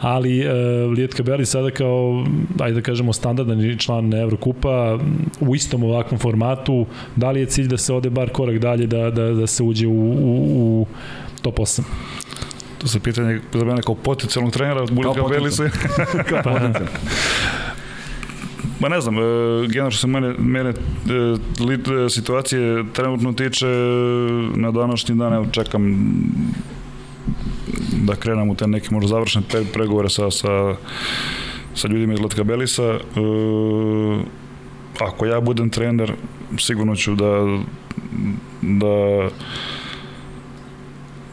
ali 0.00 0.46
uh, 0.46 0.92
Lijet 0.92 1.14
Kabeli 1.14 1.46
sada 1.46 1.70
kao, 1.70 2.24
ajde 2.60 2.74
da 2.74 2.80
kažemo, 2.80 3.12
standardan 3.12 3.78
član 3.78 4.14
Evrokupa 4.14 4.98
u 5.40 5.54
istom 5.54 5.84
ovakvom 5.84 6.20
formatu, 6.20 6.86
da 7.16 7.30
li 7.30 7.40
je 7.40 7.46
cilj 7.46 7.68
da 7.68 7.78
se 7.78 7.92
ode 7.92 8.10
bar 8.10 8.30
korak 8.30 8.58
dalje, 8.58 8.86
da, 8.86 9.10
da, 9.10 9.32
da 9.32 9.46
se 9.46 9.62
uđe 9.62 9.86
u, 9.86 9.92
u, 9.92 10.82
u 10.82 10.86
top 11.42 11.58
8? 11.58 11.82
To 12.78 12.88
se 12.88 13.00
pitanje 13.00 13.40
za 13.52 13.64
mene 13.64 13.82
kao 13.82 13.94
potencijalnog 13.94 14.52
trenera, 14.52 14.86
Bulje 14.90 15.10
Kabeli 15.14 15.50
se... 15.50 15.70
kao 16.28 16.42
potencijalnog. 16.52 16.88
Ma 18.80 18.88
ne 18.88 19.00
znam, 19.00 19.14
e, 19.18 19.20
generalno 19.66 19.90
što 19.90 20.00
se 20.00 20.06
mene, 20.06 20.34
mene 20.38 20.70
e, 20.70 20.74
lit, 21.64 21.88
e, 21.88 22.08
situacije 22.10 22.84
trenutno 22.92 23.32
tiče, 23.32 23.66
na 24.54 24.70
današnji 24.70 25.14
dan 25.14 25.32
evo, 25.32 25.46
čekam 25.52 26.12
da 27.92 28.14
krenemo 28.14 28.52
u 28.52 28.54
te 28.54 28.66
neke 28.66 28.88
možda 28.90 29.08
završene 29.08 29.44
pregovore 29.72 30.08
sa, 30.08 30.30
sa, 30.30 30.74
sa 31.74 31.88
ljudima 31.88 32.14
iz 32.14 32.20
Letka 32.20 32.44
Belisa. 32.44 32.84
E, 32.84 32.98
ako 35.00 35.26
ja 35.26 35.40
budem 35.40 35.70
trener, 35.70 36.12
sigurno 36.58 36.96
ću 36.96 37.14
da 37.14 37.58
da 38.62 39.28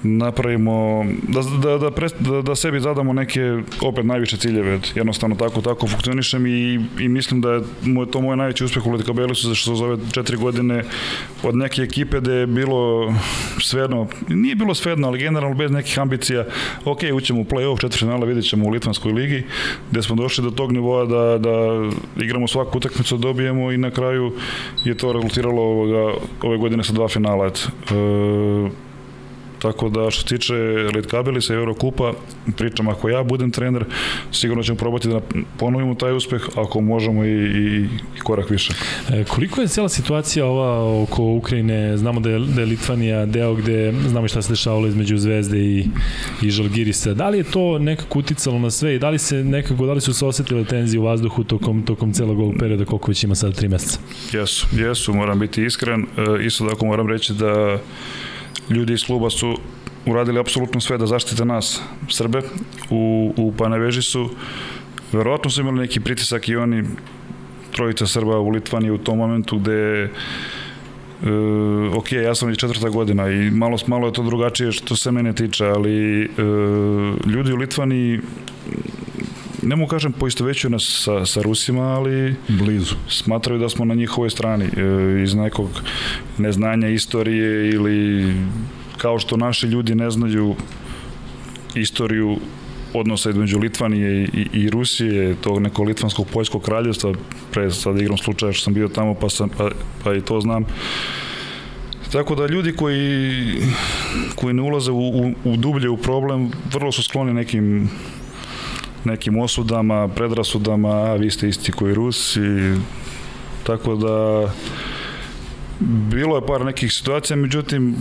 napravimo, 0.03 1.05
da, 1.27 1.41
da, 1.69 1.77
da, 1.77 1.91
pre, 1.91 2.07
da, 2.19 2.41
da 2.41 2.55
sebi 2.55 2.79
zadamo 2.79 3.13
neke 3.13 3.57
opet 3.81 4.05
najviše 4.05 4.37
ciljeve, 4.37 4.79
jednostavno 4.95 5.35
tako 5.35 5.61
tako 5.61 5.87
funkcionišem 5.87 6.47
i, 6.47 6.79
i 6.99 7.09
mislim 7.09 7.41
da 7.41 7.51
je 7.51 7.61
moj, 7.83 8.05
to 8.05 8.21
moj 8.21 8.37
najveći 8.37 8.63
uspeh 8.63 8.85
u 8.85 8.91
Letkabelisu 8.91 9.47
za 9.47 9.55
što 9.55 9.71
se 9.71 9.79
zove 9.79 9.97
četiri 10.11 10.37
godine 10.37 10.83
od 11.43 11.55
neke 11.55 11.81
ekipe 11.81 12.19
gde 12.19 12.33
je 12.33 12.47
bilo 12.47 13.13
svejedno, 13.59 14.07
nije 14.29 14.55
bilo 14.55 14.75
svejedno, 14.75 15.07
ali 15.07 15.19
generalno 15.19 15.55
bez 15.55 15.71
nekih 15.71 15.99
ambicija, 15.99 16.45
ok, 16.85 16.99
ućemo 17.13 17.41
u 17.41 17.45
play-off, 17.45 17.81
četiri 17.81 17.99
finala 17.99 18.25
vidjet 18.25 18.45
ćemo 18.45 18.65
u 18.65 18.69
Litvanskoj 18.69 19.11
ligi, 19.11 19.43
gde 19.91 20.01
smo 20.01 20.15
došli 20.15 20.43
do 20.43 20.51
tog 20.51 20.71
nivoa 20.71 21.05
da, 21.05 21.37
da 21.37 21.51
igramo 22.23 22.47
svaku 22.47 22.77
utakmicu, 22.77 23.17
dobijemo 23.17 23.71
i 23.71 23.77
na 23.77 23.91
kraju 23.91 24.33
je 24.85 24.97
to 24.97 25.13
rezultiralo 25.13 25.61
ovoga, 25.61 26.13
ove 26.41 26.57
godine 26.57 26.83
sa 26.83 26.93
dva 26.93 27.07
finala. 27.07 27.47
Et. 27.47 27.67
E, 27.91 28.86
Tako 29.61 29.89
da 29.89 30.11
što 30.11 30.21
se 30.21 30.27
tiče 30.27 30.53
Litkabeli 30.95 31.41
sa 31.41 31.53
Eurokupa, 31.53 32.13
pričam 32.57 32.87
ako 32.87 33.09
ja 33.09 33.23
budem 33.23 33.51
trener, 33.51 33.85
sigurno 34.31 34.63
ćemo 34.63 34.77
probati 34.77 35.07
da 35.07 35.21
ponovimo 35.57 35.95
taj 35.95 36.15
uspeh, 36.15 36.41
ako 36.55 36.81
možemo 36.81 37.25
i, 37.25 37.29
i, 37.29 37.87
i 38.17 38.19
korak 38.23 38.49
više. 38.49 38.73
E, 39.09 39.23
koliko 39.23 39.61
je 39.61 39.67
cijela 39.67 39.89
situacija 39.89 40.45
ova 40.45 41.01
oko 41.03 41.23
Ukrajine? 41.23 41.97
Znamo 41.97 42.19
da 42.19 42.29
je, 42.29 42.39
da 42.39 42.61
je 42.61 42.67
Litvanija 42.67 43.25
deo 43.25 43.53
gde 43.55 43.93
znamo 44.07 44.27
šta 44.27 44.41
se 44.41 44.49
dešavalo 44.49 44.87
između 44.87 45.17
Zvezde 45.17 45.59
i, 45.59 45.85
i 46.41 46.49
Žalgirisa. 46.49 47.13
Da 47.13 47.29
li 47.29 47.37
je 47.37 47.43
to 47.43 47.79
nekako 47.79 48.19
uticalo 48.19 48.59
na 48.59 48.71
sve 48.71 48.95
i 48.95 48.99
da 48.99 49.09
li 49.09 49.19
se 49.19 49.43
nekako, 49.43 49.85
da 49.85 49.93
li 49.93 50.01
su 50.01 50.13
se 50.13 50.25
osetile 50.25 50.63
tenzije 50.63 50.99
u 50.99 51.03
vazduhu 51.03 51.43
tokom, 51.43 51.83
tokom 51.83 52.13
celog 52.13 52.39
ovog 52.39 52.55
perioda 52.59 52.85
koliko 52.85 53.11
već 53.11 53.23
ima 53.23 53.35
sada 53.35 53.53
tri 53.53 53.67
meseca? 53.67 53.99
Jesu, 54.33 54.67
jesu, 54.71 55.13
moram 55.13 55.39
biti 55.39 55.65
iskren. 55.65 56.01
E, 56.01 56.45
isto 56.45 56.69
tako 56.69 56.85
moram 56.85 57.09
reći 57.09 57.33
da 57.33 57.79
ljudi 58.69 58.93
iz 58.93 59.03
kluba 59.05 59.29
su 59.29 59.57
uradili 60.05 60.39
apsolutno 60.39 60.81
sve 60.81 60.97
da 60.97 61.07
zaštite 61.07 61.45
nas, 61.45 61.81
Srbe, 62.09 62.41
u, 62.89 63.33
u 63.37 63.53
Paneveži 63.57 64.01
su. 64.01 64.29
Verovatno 65.11 65.49
su 65.49 65.61
imali 65.61 65.79
neki 65.79 65.99
pritisak 65.99 66.49
i 66.49 66.55
oni 66.55 66.83
trojica 67.71 68.07
Srba 68.07 68.39
u 68.39 68.49
Litvani 68.49 68.91
u 68.91 68.97
tom 68.97 69.17
momentu 69.17 69.57
gde 69.57 70.09
Uh, 71.21 71.97
ok, 71.97 72.11
ja 72.11 72.35
sam 72.35 72.49
već 72.49 72.59
četvrta 72.59 72.89
godina 72.89 73.29
i 73.29 73.51
malo, 73.51 73.77
malo 73.87 74.07
je 74.07 74.13
to 74.13 74.23
drugačije 74.23 74.71
što 74.71 74.95
se 74.95 75.11
mene 75.11 75.33
tiče, 75.33 75.65
ali 75.65 76.25
uh, 76.25 76.29
ljudi 77.25 77.53
u 77.53 77.55
Litvani 77.55 78.19
ne 79.67 79.75
mu 79.75 79.87
kažem 79.87 80.13
veću 80.39 80.69
nas 80.69 81.01
sa, 81.03 81.25
sa 81.25 81.41
Rusima, 81.41 81.81
ali 81.81 82.35
blizu. 82.47 82.95
Smatraju 83.09 83.59
da 83.59 83.69
smo 83.69 83.85
na 83.85 83.95
njihovoj 83.95 84.29
strani 84.29 84.65
e, 84.65 85.23
iz 85.23 85.35
nekog 85.35 85.69
neznanja 86.37 86.87
istorije 86.87 87.69
ili 87.69 88.33
kao 88.97 89.19
što 89.19 89.37
naši 89.37 89.67
ljudi 89.67 89.95
ne 89.95 90.11
znaju 90.11 90.55
istoriju 91.75 92.37
odnosa 92.93 93.29
između 93.29 93.59
Litvanije 93.59 94.23
i, 94.23 94.47
i, 94.53 94.69
Rusije, 94.69 95.35
tog 95.35 95.59
nekog 95.59 95.87
litvanskog 95.87 96.27
poljskog 96.27 96.61
kraljevstva, 96.61 97.13
pre 97.51 97.71
sad 97.71 98.01
igram 98.01 98.17
slučaja 98.17 98.53
što 98.53 98.63
sam 98.63 98.73
bio 98.73 98.87
tamo 98.87 99.13
pa, 99.13 99.29
sam, 99.29 99.49
pa, 99.49 99.69
pa 100.03 100.13
i 100.13 100.21
to 100.21 100.41
znam. 100.41 100.65
Tako 102.11 102.35
da 102.35 102.47
ljudi 102.47 102.71
koji, 102.71 103.43
koji 104.35 104.53
ne 104.53 104.61
ulaze 104.61 104.91
u, 104.91 105.07
u, 105.07 105.33
u 105.43 105.57
dublje 105.57 105.89
u 105.89 105.97
problem, 105.97 106.51
vrlo 106.73 106.91
su 106.91 107.03
skloni 107.03 107.33
nekim 107.33 107.89
nekim 109.07 109.39
osudama, 109.39 110.07
predrasudama, 110.07 110.89
a 110.89 111.15
vi 111.15 111.31
ste 111.31 111.49
isti 111.49 111.71
koji 111.71 111.93
Rusi, 111.93 112.75
tako 113.63 113.95
da 113.95 114.47
bilo 115.79 116.35
je 116.35 116.45
par 116.47 116.65
nekih 116.65 116.93
situacija, 116.93 117.37
međutim 117.37 117.95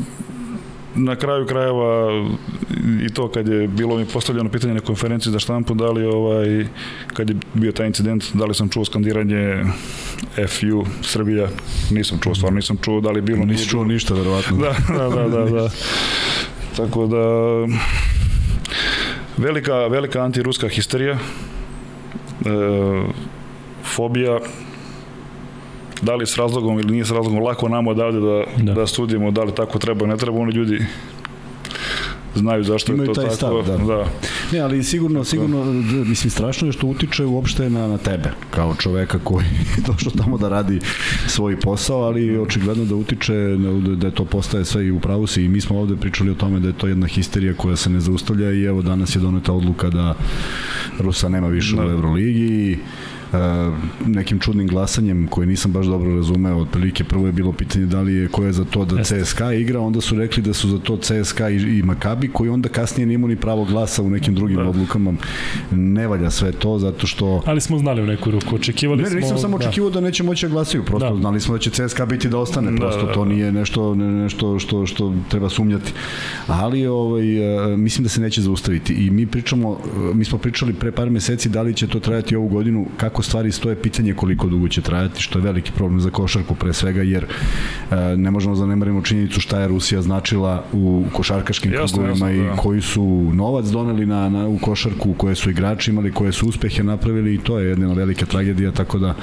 na 0.96 1.16
kraju 1.16 1.46
krajeva 1.46 2.10
i 3.02 3.08
to 3.08 3.28
kad 3.28 3.48
je 3.48 3.68
bilo 3.68 3.96
mi 3.96 4.04
postavljeno 4.04 4.50
pitanje 4.50 4.74
na 4.74 4.80
konferenciji 4.80 5.32
za 5.32 5.38
štampu 5.38 5.74
da 5.74 5.90
li 5.90 6.04
ovaj 6.04 6.66
kad 7.14 7.30
je 7.30 7.36
bio 7.54 7.72
taj 7.72 7.86
incident 7.86 8.24
da 8.34 8.44
li 8.44 8.54
sam 8.54 8.68
čuo 8.68 8.84
skandiranje 8.84 9.64
FU 10.48 10.86
Srbija? 11.02 11.48
Nisam 11.90 12.18
čuo 12.22 12.34
stvarno 12.34 12.56
nisam 12.56 12.76
čuo 12.82 13.00
da 13.00 13.10
li 13.10 13.20
bilo 13.20 13.44
nisam 13.44 13.68
čuo 13.68 13.84
ništa 13.84 14.14
verovatno. 14.14 14.56
Da 14.56 14.74
da 14.88 15.08
da 15.08 15.28
da, 15.28 15.50
da. 15.50 15.70
tako 16.76 17.06
da 17.06 17.22
Velika, 19.36 19.86
velika 19.86 20.22
antiruska 20.22 20.68
histerija, 20.68 21.12
e, 21.12 21.18
fobija, 23.84 24.38
da 26.02 26.14
li 26.14 26.26
s 26.26 26.36
razlogom 26.36 26.78
ili 26.80 26.92
nije 26.92 27.04
s 27.04 27.10
razlogom, 27.10 27.42
lako 27.42 27.68
nam 27.68 27.86
odavde 27.86 28.20
da, 28.20 28.44
da. 28.56 28.72
da 28.72 28.86
studijemo 28.86 29.30
da 29.30 29.44
li 29.44 29.54
tako 29.54 29.78
treba, 29.78 30.06
ne 30.06 30.16
treba, 30.16 30.38
oni 30.38 30.52
ljudi 30.52 30.78
znaju 32.38 32.64
zašto 32.64 32.92
Imaju 32.92 33.10
je 33.10 33.14
to 33.14 33.22
tako. 33.22 33.34
Stav, 33.34 33.66
da. 33.66 33.76
da. 33.76 34.06
Ne, 34.52 34.60
ali 34.60 34.84
sigurno, 34.84 35.24
sigurno, 35.24 35.64
mislim, 36.06 36.30
strašno 36.30 36.68
je 36.68 36.72
što 36.72 36.86
utiče 36.86 37.24
uopšte 37.24 37.70
na, 37.70 37.88
na 37.88 37.98
tebe, 37.98 38.30
kao 38.50 38.74
čoveka 38.74 39.18
koji 39.24 39.44
je 39.44 39.82
došao 39.92 40.12
tamo 40.12 40.38
da 40.38 40.48
radi 40.48 40.80
svoj 41.26 41.60
posao, 41.60 42.02
ali 42.02 42.38
očigledno 42.38 42.84
da 42.84 42.94
utiče, 42.94 43.34
da 43.96 44.06
je 44.06 44.14
to 44.14 44.24
postaje 44.24 44.64
sve 44.64 44.86
i 44.86 44.90
u 44.90 45.00
pravu 45.00 45.26
si 45.26 45.42
i 45.42 45.48
mi 45.48 45.60
smo 45.60 45.78
ovde 45.78 45.96
pričali 45.96 46.30
o 46.30 46.34
tome 46.34 46.60
da 46.60 46.68
je 46.68 46.78
to 46.78 46.86
jedna 46.86 47.06
histerija 47.06 47.54
koja 47.54 47.76
se 47.76 47.90
ne 47.90 48.00
zaustavlja 48.00 48.52
i 48.52 48.64
evo 48.64 48.82
danas 48.82 49.16
je 49.16 49.20
doneta 49.20 49.52
odluka 49.52 49.90
da 49.90 50.14
Rusa 50.98 51.28
nema 51.28 51.48
više 51.48 51.76
da. 51.76 51.86
u 51.86 51.90
Euroligi 51.90 52.46
i 52.46 52.78
nekim 54.06 54.38
čudnim 54.38 54.68
glasanjem 54.68 55.26
koje 55.26 55.46
nisam 55.46 55.72
baš 55.72 55.86
dobro 55.86 56.16
razumeo, 56.16 56.56
otprilike 56.56 57.04
prvo 57.04 57.26
je 57.26 57.32
bilo 57.32 57.52
pitanje 57.52 57.86
da 57.86 58.00
li 58.00 58.14
je 58.14 58.28
ko 58.28 58.44
je 58.44 58.52
za 58.52 58.64
to 58.64 58.84
da 58.84 59.02
CSKA 59.04 59.52
igra, 59.52 59.80
onda 59.80 60.00
su 60.00 60.16
rekli 60.16 60.42
da 60.42 60.52
su 60.52 60.68
za 60.68 60.78
to 60.78 60.96
CSKA 60.96 61.50
i, 61.50 61.56
i 61.78 61.82
Makabi, 61.82 62.28
koji 62.28 62.50
onda 62.50 62.68
kasnije 62.68 63.06
nimaju 63.06 63.28
ni 63.28 63.36
pravo 63.36 63.64
glasa 63.64 64.02
u 64.02 64.10
nekim 64.10 64.34
drugim 64.34 64.56
da. 64.56 64.68
odlukama. 64.68 65.14
Ne 65.70 66.06
valja 66.06 66.30
sve 66.30 66.52
to, 66.52 66.78
zato 66.78 67.06
što... 67.06 67.42
Ali 67.46 67.60
smo 67.60 67.78
znali 67.78 68.02
u 68.02 68.06
neku 68.06 68.30
ruku, 68.30 68.54
očekivali 68.54 69.02
ne, 69.02 69.08
smo... 69.08 69.14
Ne, 69.14 69.20
nisam 69.20 69.38
samo 69.38 69.58
da. 69.58 69.64
očekivao 69.64 69.90
da, 69.90 70.00
da 70.00 70.06
neće 70.06 70.22
moći 70.22 70.46
da 70.46 70.52
glasaju, 70.52 70.84
prosto 70.84 71.10
da. 71.10 71.20
znali 71.20 71.40
smo 71.40 71.54
da 71.54 71.60
će 71.60 71.70
CSKA 71.70 72.06
biti 72.06 72.28
da 72.28 72.38
ostane, 72.38 72.70
da, 72.70 72.76
prosto 72.76 73.00
da, 73.00 73.06
da, 73.06 73.12
to 73.12 73.24
nije 73.24 73.52
nešto, 73.52 73.94
nešto 73.94 74.58
što, 74.58 74.86
što 74.86 75.14
treba 75.28 75.48
sumnjati. 75.48 75.92
Ali 76.46 76.86
ovaj, 76.86 77.72
e, 77.72 77.76
mislim 77.76 78.02
da 78.02 78.08
se 78.08 78.20
neće 78.20 78.42
zaustaviti 78.42 78.94
i 78.94 79.10
mi 79.10 79.26
pričamo, 79.26 79.78
mi 80.14 80.24
smo 80.24 80.38
pričali 80.38 80.72
pre 80.72 80.92
par 80.92 81.10
meseci 81.10 81.48
da 81.48 81.62
li 81.62 81.74
će 81.74 81.86
to 81.86 82.00
trajati 82.00 82.36
ovu 82.36 82.48
godinu, 82.48 82.86
kako 82.96 83.15
stvari 83.22 83.52
stoje 83.52 83.76
pitanje 83.82 84.14
koliko 84.14 84.48
dugo 84.48 84.68
će 84.68 84.80
trajati, 84.80 85.22
što 85.22 85.38
je 85.38 85.42
veliki 85.42 85.72
problem 85.72 86.00
za 86.00 86.10
košarku 86.10 86.54
pre 86.54 86.72
svega, 86.72 87.02
jer 87.02 87.24
e, 87.24 88.16
ne 88.16 88.30
možemo 88.30 88.54
zanemarimo 88.54 89.02
činjenicu 89.02 89.40
šta 89.40 89.60
je 89.60 89.68
Rusija 89.68 90.02
značila 90.02 90.64
u 90.72 91.04
košarkaškim 91.12 91.72
krugovima 91.72 92.30
i 92.30 92.40
da. 92.40 92.56
koji 92.56 92.80
su 92.80 93.30
novac 93.34 93.66
doneli 93.66 94.06
na, 94.06 94.28
na, 94.28 94.46
u 94.48 94.58
košarku, 94.58 95.14
koje 95.14 95.34
su 95.34 95.50
igrači 95.50 95.90
imali, 95.90 96.12
koje 96.12 96.32
su 96.32 96.48
uspehe 96.48 96.82
napravili 96.82 97.34
i 97.34 97.38
to 97.38 97.58
je 97.58 97.68
jedna 97.68 97.92
velika 97.92 98.26
tragedija, 98.26 98.72
tako 98.72 98.98
da 98.98 99.14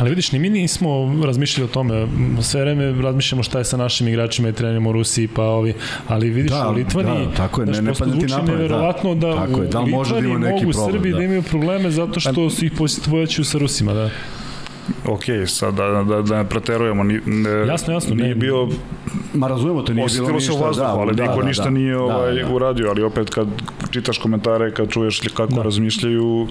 Ali 0.00 0.10
vidiš, 0.10 0.32
ni 0.32 0.38
mi 0.38 0.50
nismo 0.50 1.14
razmišljali 1.24 1.70
o 1.70 1.72
tome. 1.72 2.06
Sve 2.42 2.60
vreme 2.60 3.02
razmišljamo 3.02 3.42
šta 3.42 3.58
je 3.58 3.64
sa 3.64 3.76
našim 3.76 4.08
igračima 4.08 4.48
i 4.48 4.52
trenerima 4.52 4.90
u 4.90 4.92
Rusiji, 4.92 5.28
pa 5.28 5.42
ovi, 5.42 5.74
ali 6.08 6.30
vidiš 6.30 6.52
da, 6.52 6.68
u 6.68 6.72
Litvani, 6.72 7.26
da, 7.26 7.32
tako 7.36 7.60
je, 7.60 7.66
ne, 7.66 7.82
ne 7.82 7.92
pada 7.94 8.12
ti 8.12 8.26
napad, 8.26 8.48
neverovatno 8.48 9.14
da, 9.14 9.28
da 9.28 9.58
u 9.58 9.62
je, 9.62 9.68
da 9.68 9.80
može 9.80 10.14
da 10.14 10.20
ima 10.20 10.38
neki 10.38 10.64
mogu 10.64 10.72
problem, 10.72 10.92
Srbiji 10.92 11.12
da. 11.12 11.18
da 11.18 11.24
imaju 11.24 11.42
probleme 11.42 11.90
zato 11.90 12.20
što 12.20 12.50
su 12.50 12.64
ih 12.64 12.72
posjetovajući 12.78 13.44
sa 13.44 13.58
Rusima, 13.58 13.94
da 13.94 14.10
ok, 15.06 15.24
sad 15.46 15.74
da, 15.74 16.04
da, 16.08 16.22
da 16.22 16.36
ne 16.36 16.48
preterujemo, 16.48 17.04
ni, 17.04 17.20
ne, 17.26 17.50
jasno, 17.50 17.92
jasno, 17.92 18.14
nije 18.14 18.28
ne, 18.28 18.34
bio 18.34 18.68
Ma 19.34 19.48
razumemo 19.48 19.82
te, 19.82 19.94
nije 19.94 20.08
bilo 20.14 20.32
ništa. 20.32 20.52
se 20.52 20.58
vazduhu, 20.58 20.88
da, 20.88 21.00
ali 21.00 21.14
da, 21.14 21.22
niko 21.22 21.40
da, 21.40 21.46
ništa 21.46 21.64
da, 21.64 21.70
nije 21.70 21.94
da, 21.94 22.00
ovaj, 22.00 22.34
da, 22.34 22.42
da. 22.42 22.54
uradio, 22.54 22.88
ali 22.90 23.02
opet 23.02 23.30
kad 23.30 23.48
čitaš 23.90 24.18
komentare, 24.18 24.74
kad 24.74 24.88
čuješ 24.88 25.20
kako 25.34 25.54
da. 25.54 25.62
razmišljaju, 25.62 26.46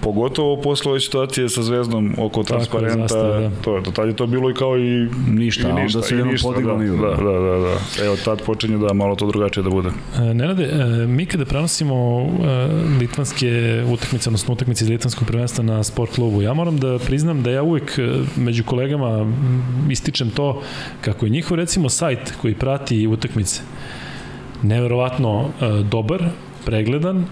pogotovo 0.00 0.56
posle 0.56 0.90
ove 0.90 1.00
situacije 1.00 1.48
sa 1.48 1.62
Zvezdom 1.62 2.14
oko 2.18 2.42
transparenta, 2.42 3.00
zastava, 3.00 3.40
da. 3.40 3.50
to, 3.64 3.80
do 3.80 3.90
tad 3.90 4.08
je 4.08 4.16
to 4.16 4.26
bilo 4.26 4.50
i 4.50 4.54
kao 4.54 4.78
i 4.78 5.08
ništa, 5.28 5.68
i 5.68 5.72
ništa, 5.72 5.98
onda 5.98 6.08
se 6.08 6.16
jednom 6.16 6.36
podiglo 6.42 6.72
da, 6.74 6.82
nivo. 6.82 6.96
Da, 6.96 7.16
da, 7.16 7.32
da, 7.32 7.58
da. 7.58 8.04
Evo 8.04 8.16
tad 8.24 8.42
počinje 8.42 8.78
da 8.78 8.92
malo 8.92 9.16
to 9.16 9.26
drugačije 9.26 9.62
da 9.62 9.70
bude. 9.70 9.88
E, 10.18 10.34
Nenade, 10.34 10.64
e, 10.64 11.06
mi 11.06 11.26
kada 11.26 11.44
prenosimo 11.44 12.20
e, 12.20 12.68
litvanske 13.00 13.82
utakmice, 13.92 14.28
odnosno 14.28 14.54
utakmice 14.54 14.84
iz 14.84 14.90
litvanskog 14.90 15.28
prvenstva 15.28 15.64
na 15.64 15.84
sport 15.84 16.14
klubu, 16.14 16.42
ja 16.42 16.54
moram 16.54 16.78
da 16.78 16.98
priznam 16.98 17.42
da 17.42 17.50
ja 17.50 17.62
uvek 17.62 17.98
e, 17.98 18.08
među 18.36 18.64
kolegama 18.64 19.26
ističem 19.90 20.30
to 20.30 20.62
kako 21.00 21.26
je 21.26 21.30
njihov 21.30 21.56
recimo 21.56 21.88
sajt 21.88 22.32
koji 22.40 22.54
prati 22.54 23.06
utakmice 23.06 23.60
neverovatno 24.62 25.48
e, 25.60 25.82
dobar, 25.82 26.24
pregledan, 26.64 27.18
e, 27.18 27.24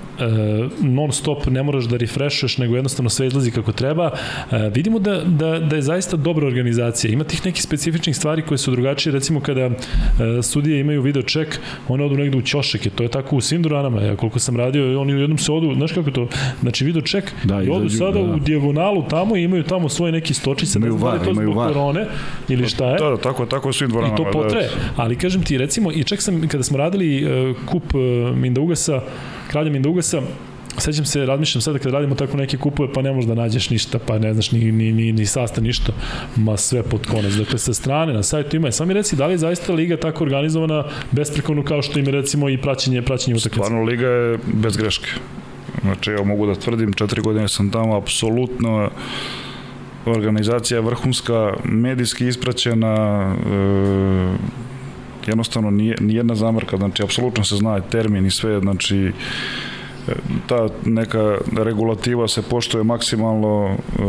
non 0.80 1.12
stop 1.12 1.46
ne 1.46 1.62
moraš 1.62 1.84
da 1.84 1.96
refreshuješ, 1.96 2.58
nego 2.58 2.74
jednostavno 2.74 3.10
sve 3.10 3.26
izlazi 3.26 3.50
kako 3.50 3.72
treba. 3.72 4.10
E, 4.50 4.70
vidimo 4.74 4.98
da, 4.98 5.22
da, 5.24 5.58
da 5.58 5.76
je 5.76 5.82
zaista 5.82 6.16
dobra 6.16 6.46
organizacija. 6.46 7.12
Ima 7.12 7.24
tih 7.24 7.46
nekih 7.46 7.62
specifičnih 7.62 8.16
stvari 8.16 8.42
koje 8.42 8.58
su 8.58 8.70
drugačije, 8.70 9.12
recimo 9.12 9.40
kada 9.40 9.60
e, 9.60 9.72
sudije 10.42 10.80
imaju 10.80 11.02
video 11.02 11.22
ček, 11.22 11.60
one 11.88 12.04
odu 12.04 12.16
negde 12.16 12.38
u 12.38 12.42
ćošeke, 12.42 12.90
to 12.90 13.02
je 13.02 13.08
tako 13.08 13.36
u 13.36 13.40
svim 13.40 13.62
duranama, 13.62 14.02
ja 14.02 14.16
koliko 14.16 14.38
sam 14.38 14.56
radio, 14.56 15.00
oni 15.00 15.20
jednom 15.20 15.38
se 15.38 15.52
odu, 15.52 15.74
znaš 15.74 15.92
kako 15.92 16.10
to, 16.10 16.28
znači 16.60 16.84
video 16.84 17.02
ček, 17.02 17.32
da, 17.44 17.62
i 17.62 17.68
odu 17.68 17.88
sada 17.88 18.22
da. 18.22 18.34
u 18.34 18.38
dijagonalu 18.38 19.04
tamo 19.10 19.36
i 19.36 19.42
imaju 19.42 19.62
tamo 19.62 19.88
svoje 19.88 20.12
neki 20.12 20.34
stočice, 20.34 20.78
imaju 20.78 20.92
ne 20.92 20.98
znam 20.98 21.10
var, 21.10 21.18
da 21.18 21.24
je 21.24 21.34
to 21.34 21.42
zbog 21.42 21.56
var. 21.56 21.68
korone 21.68 22.06
ili 22.48 22.68
šta 22.68 22.90
je. 22.90 22.98
Da, 22.98 23.10
da, 23.10 23.16
tako, 23.16 23.46
tako 23.46 23.68
u 23.68 23.72
svim 23.72 23.90
dvoranama. 23.90 24.14
I 24.14 24.24
to 24.24 24.30
potre, 24.32 24.60
da. 24.60 24.68
ali 24.96 25.16
kažem 25.16 25.42
ti, 25.42 25.58
recimo, 25.58 25.92
i 25.92 26.04
ček 26.04 26.22
sam, 26.22 26.48
kada 26.48 26.62
smo 26.62 26.78
radili 26.78 27.24
uh, 27.24 27.56
kup 27.66 27.94
uh, 27.94 28.36
Mindaugasa, 28.36 29.00
Kralja 29.50 29.70
Mindugasa, 29.70 30.22
sećam 30.78 31.04
se, 31.04 31.26
razmišljam 31.26 31.62
sada 31.62 31.78
kad 31.78 31.92
radimo 31.92 32.14
tako 32.14 32.36
neke 32.36 32.56
kupove, 32.56 32.92
pa 32.92 33.02
ne 33.02 33.12
možeš 33.12 33.28
da 33.28 33.34
nađeš 33.34 33.70
ništa, 33.70 33.98
pa 33.98 34.18
ne 34.18 34.32
znaš 34.32 34.52
ni, 34.52 34.72
ni, 34.72 34.92
ni, 34.92 35.12
ni 35.12 35.26
sastav, 35.26 35.64
ništa, 35.64 35.92
ma 36.36 36.56
sve 36.56 36.82
pod 36.82 37.06
konec. 37.06 37.34
Dakle, 37.34 37.58
sa 37.58 37.74
strane, 37.74 38.12
na 38.12 38.22
sajtu 38.22 38.56
ima. 38.56 38.72
Samo 38.72 38.88
mi 38.88 38.94
reci, 38.94 39.16
da 39.16 39.26
li 39.26 39.34
je 39.34 39.38
zaista 39.38 39.72
liga 39.72 39.96
tako 39.96 40.24
organizovana 40.24 40.84
besprekorno 41.10 41.64
kao 41.64 41.82
što 41.82 41.98
ima 41.98 42.10
recimo 42.10 42.48
i 42.48 42.58
praćenje, 42.58 43.02
praćenje 43.02 43.36
utakmice? 43.36 43.64
Stvarno, 43.64 43.84
liga 43.84 44.06
je 44.06 44.38
bez 44.52 44.76
greške. 44.76 45.08
Znači, 45.82 46.10
evo 46.10 46.24
mogu 46.24 46.46
da 46.46 46.54
tvrdim, 46.54 46.92
četiri 46.92 47.22
godine 47.22 47.48
sam 47.48 47.70
tamo, 47.70 47.96
apsolutno 47.96 48.90
organizacija 50.06 50.80
vrhunska, 50.80 51.54
medijski 51.64 52.26
ispraćena, 52.26 52.94
e, 53.34 54.36
jednostavno 55.28 55.70
nije, 55.70 55.96
nijedna 56.00 56.34
zamarka, 56.34 56.76
znači 56.76 57.02
apsolutno 57.02 57.44
se 57.44 57.56
zna 57.56 57.80
termin 57.80 58.26
i 58.26 58.30
sve, 58.30 58.60
znači 58.60 59.12
e, 60.08 60.12
ta 60.46 60.68
neka 60.84 61.38
regulativa 61.56 62.28
se 62.28 62.42
poštuje 62.42 62.84
maksimalno 62.84 63.68
e, 63.68 64.02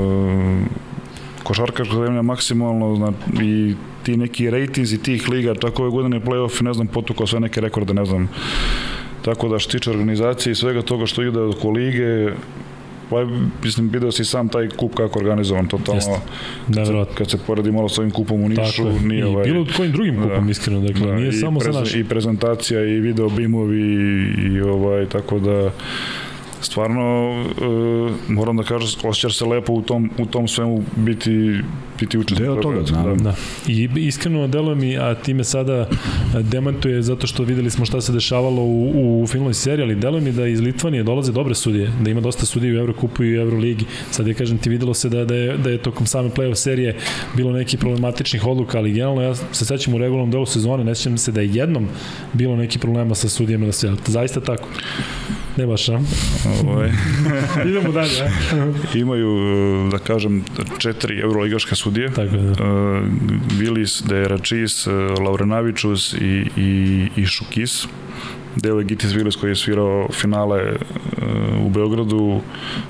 košarkaška 1.43 1.95
zemlja 1.95 2.21
maksimalno 2.21 2.95
znači, 2.95 3.45
i 3.45 3.75
ti 4.03 4.17
neki 4.17 4.49
rejtinzi 4.49 4.97
tih 4.97 5.29
liga, 5.29 5.53
tako 5.53 5.81
ove 5.81 5.91
godine 5.91 6.19
play-off, 6.19 6.61
ne 6.63 6.73
znam, 6.73 6.87
potukao 6.87 7.27
sve 7.27 7.39
neke 7.39 7.61
rekorde, 7.61 7.93
ne 7.93 8.05
znam. 8.05 8.29
Tako 9.21 9.49
da 9.49 9.59
što 9.59 9.71
tiče 9.71 9.89
organizacije 9.89 10.51
i 10.51 10.55
svega 10.55 10.81
toga 10.81 11.05
što 11.05 11.23
ide 11.23 11.39
oko 11.39 11.69
lige, 11.69 12.31
Pa, 13.09 13.27
mislim, 13.63 13.89
vidio 13.89 14.11
si 14.11 14.25
sam 14.25 14.49
taj 14.49 14.69
kup 14.69 14.95
kako 14.95 15.19
organizovan, 15.19 15.67
totalno. 15.67 16.01
Kad, 16.75 16.87
se, 16.87 16.93
kad 17.17 17.29
se 17.29 17.37
poredi 17.47 17.71
malo 17.71 17.89
sa 17.89 18.01
ovim 18.01 18.11
kupom 18.11 18.43
u 18.43 18.49
Nišu, 18.49 18.83
Tako 18.83 18.99
nije 19.07 19.25
ovaj... 19.25 19.49
I 19.49 19.51
bilo 19.51 19.65
kojim 19.77 19.91
drugim 19.91 20.15
kupom, 20.15 20.45
da, 20.45 20.51
iskreno, 20.51 20.81
dakle, 20.81 21.07
da, 21.07 21.15
nije 21.15 21.31
samo 21.31 21.59
za 21.59 21.71
naš. 21.71 21.95
I 21.95 22.03
prezentacija, 22.03 22.85
i 22.85 22.99
video 22.99 23.29
bimovi, 23.29 23.81
i, 23.81 24.53
i 24.53 24.61
ovaj, 24.61 25.05
tako 25.05 25.39
da 25.39 25.71
stvarno 26.61 27.31
uh, 27.41 28.11
moram 28.27 28.57
da 28.57 28.63
kažem 28.63 28.99
osjećaš 29.03 29.37
se 29.37 29.45
lepo 29.45 29.73
u 29.73 29.81
tom 29.81 30.09
u 30.17 30.25
tom 30.25 30.47
svemu 30.47 30.83
biti 30.95 31.61
biti 31.99 32.17
učesnik 32.17 32.39
deo 32.39 32.55
toga 32.55 32.81
da. 32.81 33.15
da. 33.15 33.33
I 33.67 33.89
iskreno 33.95 34.47
deluje 34.47 34.75
mi 34.75 34.97
a 34.97 35.15
time 35.15 35.43
sada 35.43 35.87
demantuje 36.41 37.01
zato 37.01 37.27
što 37.27 37.43
videli 37.43 37.69
smo 37.69 37.85
šta 37.85 38.01
se 38.01 38.11
dešavalo 38.11 38.61
u 38.61 38.89
u 39.23 39.27
finalnoj 39.27 39.53
seriji 39.53 39.83
ali 39.83 39.95
deluje 39.95 40.21
mi 40.21 40.31
da 40.31 40.47
iz 40.47 40.59
Litvanije 40.59 41.03
dolaze 41.03 41.31
dobre 41.31 41.55
sudije 41.55 41.91
da 42.01 42.09
ima 42.09 42.21
dosta 42.21 42.45
sudija 42.45 42.73
u 42.73 42.77
Evrokupu 42.77 43.23
i 43.23 43.37
u 43.37 43.41
Evroligi 43.41 43.85
sad 44.11 44.27
je 44.27 44.33
kažem 44.33 44.57
ti 44.57 44.69
videlo 44.69 44.93
se 44.93 45.09
da 45.09 45.25
da 45.25 45.35
je 45.35 45.57
da 45.57 45.69
je 45.69 45.77
tokom 45.77 46.05
same 46.05 46.29
plej-of 46.29 46.57
serije 46.57 46.95
bilo 47.35 47.51
neki 47.51 47.77
problematičnih 47.77 48.45
odluka 48.45 48.77
ali 48.77 48.91
generalno 48.91 49.21
ja 49.21 49.35
se 49.35 49.65
sećam 49.65 49.93
u 49.93 49.97
regularnom 49.97 50.31
delu 50.31 50.45
sezone 50.45 50.83
ne 50.83 50.95
sećam 50.95 51.17
se 51.17 51.31
da 51.31 51.41
je 51.41 51.49
jednom 51.53 51.87
bilo 52.33 52.55
neki 52.55 52.79
problema 52.79 53.15
sa 53.15 53.29
sudijama 53.29 53.65
da 53.65 53.71
se 53.71 53.93
zaista 54.07 54.41
tako 54.41 54.67
Ne 55.59 55.65
baš, 55.67 55.89
a? 55.89 55.99
Ovaj. 56.63 56.91
Idemo 57.69 57.91
dalje? 57.91 58.31
Imaju, 58.95 59.29
da 59.91 59.97
kažem, 59.97 60.43
četiri 60.77 61.19
euroligaška 61.19 61.75
sudije. 61.75 62.13
Tako 62.13 62.37
da. 62.37 62.51
Uh, 62.51 63.03
Vilis, 63.57 64.03
Deračis, 64.05 64.87
Laurenavičus 65.25 66.13
i, 66.13 66.45
i, 66.57 67.07
i 67.15 67.25
Šukis. 67.25 67.87
Deo 68.55 68.79
je 68.79 68.85
Gitis 68.85 69.13
Vilis 69.13 69.35
koji 69.35 69.51
je 69.51 69.55
svirao 69.55 70.07
finale 70.11 70.71
uh, 70.71 71.65
u 71.65 71.69
Beogradu, 71.69 72.41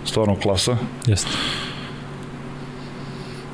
stvarno 0.05 0.35
klasa. 0.35 0.77
Jeste 1.07 1.29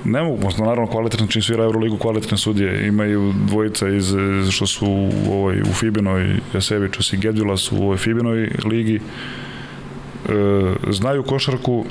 ne 0.06 0.22
mogu, 0.22 0.38
možda 0.44 0.64
naravno 0.64 0.88
kvalitetno 0.88 1.28
čim 1.28 1.42
svira 1.42 1.64
Euroligu 1.64 1.98
kvalitetne 1.98 2.38
sudije, 2.38 2.88
imaju 2.88 3.34
dvojica 3.48 3.90
iz, 3.90 4.14
što 4.52 4.68
su 4.68 4.88
u, 4.88 5.34
ovoj, 5.34 5.62
u 5.62 5.74
Fibinoj, 5.74 6.36
Jasevičus 6.54 7.14
i 7.14 7.18
Gedvilas 7.18 7.72
u 7.72 7.76
ovoj 7.76 7.98
Fibinoj 7.98 8.52
ligi, 8.66 8.96
e, 8.96 9.02
znaju 10.90 11.24
košarku, 11.24 11.86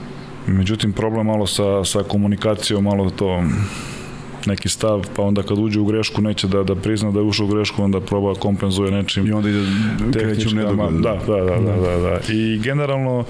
međutim 0.46 0.92
problem 0.92 1.27
malo 1.27 1.46
sa, 1.46 1.85
sa 1.85 2.03
komunikacijom, 2.03 2.85
malo 2.85 3.11
to 3.11 3.42
neki 4.46 4.68
stav, 4.68 5.07
pa 5.16 5.22
onda 5.22 5.42
kad 5.42 5.59
uđe 5.59 5.81
u 5.81 5.85
grešku 5.85 6.22
neće 6.22 6.48
da, 6.48 6.62
da 6.62 6.74
prizna 6.74 7.11
da 7.11 7.18
je 7.18 7.24
ušao 7.24 7.46
u 7.46 7.48
grešku, 7.48 7.83
onda 7.83 8.00
proba 8.00 8.35
kompenzuje 8.35 8.90
nečim. 8.90 9.27
I 9.27 9.33
onda 9.33 9.48
ide 9.48 9.64
kreću 10.12 10.55
nedogodno. 10.55 11.00
Da, 11.00 11.20
da, 11.27 11.37
da, 11.37 11.57
da, 11.57 11.77
da, 11.77 11.98
da. 11.98 12.18
I 12.33 12.59
generalno 12.59 13.24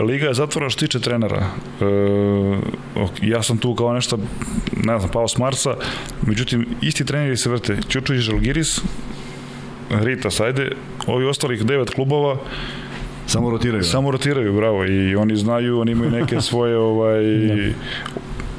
Liga 0.00 0.26
je 0.26 0.34
zatvora 0.34 0.70
što 0.70 0.80
tiče 0.80 1.00
trenera. 1.00 1.46
E, 1.80 1.84
ja 3.22 3.42
sam 3.42 3.58
tu 3.58 3.74
kao 3.74 3.92
nešto, 3.92 4.18
ne 4.76 4.98
znam, 4.98 5.10
pao 5.10 5.28
s 5.28 5.38
Marsa, 5.38 5.76
međutim, 6.26 6.66
isti 6.82 7.04
treneri 7.04 7.36
se 7.36 7.50
vrte. 7.50 7.78
Ćučuć 7.88 8.18
Žalgiris, 8.18 8.80
Rita 9.90 10.30
Sajde, 10.30 10.70
ovi 11.06 11.26
ostalih 11.26 11.64
devet 11.64 11.90
klubova, 11.90 12.36
Samo 13.26 13.50
rotiraju. 13.50 13.84
Samo 13.84 14.10
rotiraju, 14.10 14.52
bravo. 14.52 14.86
I 14.86 15.16
oni 15.16 15.36
znaju, 15.36 15.80
oni 15.80 15.92
imaju 15.92 16.10
neke 16.10 16.40
svoje 16.40 16.76
ovaj, 16.78 17.22
da 17.46 17.54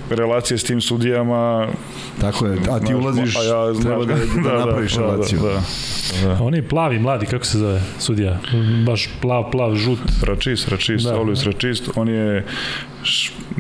relacije 0.10 0.58
s 0.58 0.64
tim 0.64 0.82
sudijama. 0.82 1.68
Tako 2.22 2.46
je, 2.46 2.58
a 2.72 2.80
ti 2.80 2.96
ulaziš, 2.96 3.36
a 3.36 3.44
ja 3.44 3.74
znam, 3.74 3.84
treba 3.84 4.06
da, 4.06 4.14
da, 4.16 4.50
da 4.50 4.66
napraviš 4.66 4.94
da, 4.94 5.02
relaciju. 5.02 5.40
Da, 5.40 5.48
da, 5.48 6.28
da. 6.28 6.44
On 6.44 6.56
je 6.56 6.68
plavi, 6.68 7.00
mladi, 7.00 7.26
kako 7.26 7.46
se 7.46 7.58
zove 7.58 7.82
sudija? 8.00 8.40
Baš 8.86 9.10
plav, 9.22 9.52
plav, 9.52 9.76
žut. 9.76 10.00
Račist, 10.24 10.68
Račist, 10.68 11.06
da. 11.06 11.20
Olis 11.20 11.44
Račist. 11.44 11.90
On 11.96 12.10
je 12.10 12.46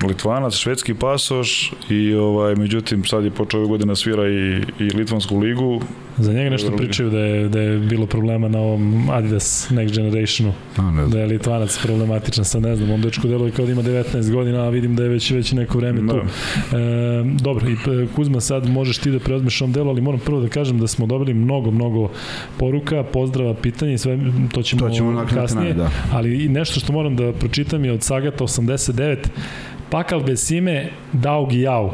Litvanac, 0.05 0.53
švedski 0.53 0.93
pasoš 0.93 1.73
i 1.89 2.13
ovaj 2.13 2.55
međutim 2.55 3.05
sad 3.05 3.23
je 3.23 3.31
počeo 3.31 3.59
ove 3.59 3.69
godine 3.69 3.95
svira 3.95 4.27
i, 4.27 4.61
i 4.79 4.83
Litvansku 4.83 5.37
ligu. 5.37 5.81
Za 6.17 6.33
njega 6.33 6.49
nešto 6.49 6.71
pričaju 6.77 7.09
da 7.09 7.19
je, 7.19 7.49
da 7.49 7.61
je 7.61 7.79
bilo 7.79 8.05
problema 8.05 8.47
na 8.47 8.59
ovom 8.59 9.09
Adidas 9.09 9.69
Next 9.71 9.95
Generationu. 9.95 10.53
A, 10.77 10.91
ne 10.91 11.07
da 11.07 11.19
je 11.19 11.25
Litvanac 11.25 11.79
problematičan, 11.83 12.45
sad 12.45 12.61
ne 12.61 12.75
znam, 12.75 12.91
on 12.91 13.01
dečko 13.01 13.27
deluje 13.27 13.51
kao 13.51 13.65
da 13.65 13.71
ima 13.71 13.81
19 13.81 14.31
godina, 14.31 14.63
a 14.63 14.69
vidim 14.69 14.95
da 14.95 15.03
je 15.03 15.09
već, 15.09 15.31
već 15.31 15.51
neko 15.51 15.77
vreme 15.77 16.01
da. 16.01 16.13
tu. 16.13 16.19
E, 16.19 16.25
dobro, 17.41 17.69
i 17.69 17.73
e, 17.73 18.07
Kuzma 18.15 18.41
sad 18.41 18.69
možeš 18.69 18.97
ti 18.97 19.11
da 19.11 19.19
preozmeš 19.19 19.61
on 19.61 19.71
delo, 19.71 19.89
ali 19.89 20.01
moram 20.01 20.19
prvo 20.19 20.41
da 20.41 20.47
kažem 20.47 20.79
da 20.79 20.87
smo 20.87 21.05
dobili 21.05 21.33
mnogo, 21.33 21.71
mnogo 21.71 22.09
poruka, 22.57 23.03
pozdrava, 23.03 23.53
pitanja 23.53 23.93
i 23.93 23.97
sve, 23.97 24.19
to 24.53 24.61
ćemo, 24.61 24.89
to 24.89 24.95
ćemo 24.95 25.25
kasnije, 25.33 25.73
da. 25.73 25.89
ali 26.11 26.49
nešto 26.49 26.79
što 26.79 26.93
moram 26.93 27.15
da 27.15 27.33
pročitam 27.33 27.85
je 27.85 27.91
od 27.91 28.03
Sagata 28.03 28.43
89, 28.43 29.17
Pakal 29.95 30.23
Besime, 30.23 30.91
Daug 31.13 31.53
i 31.53 31.61
Jau. 31.61 31.91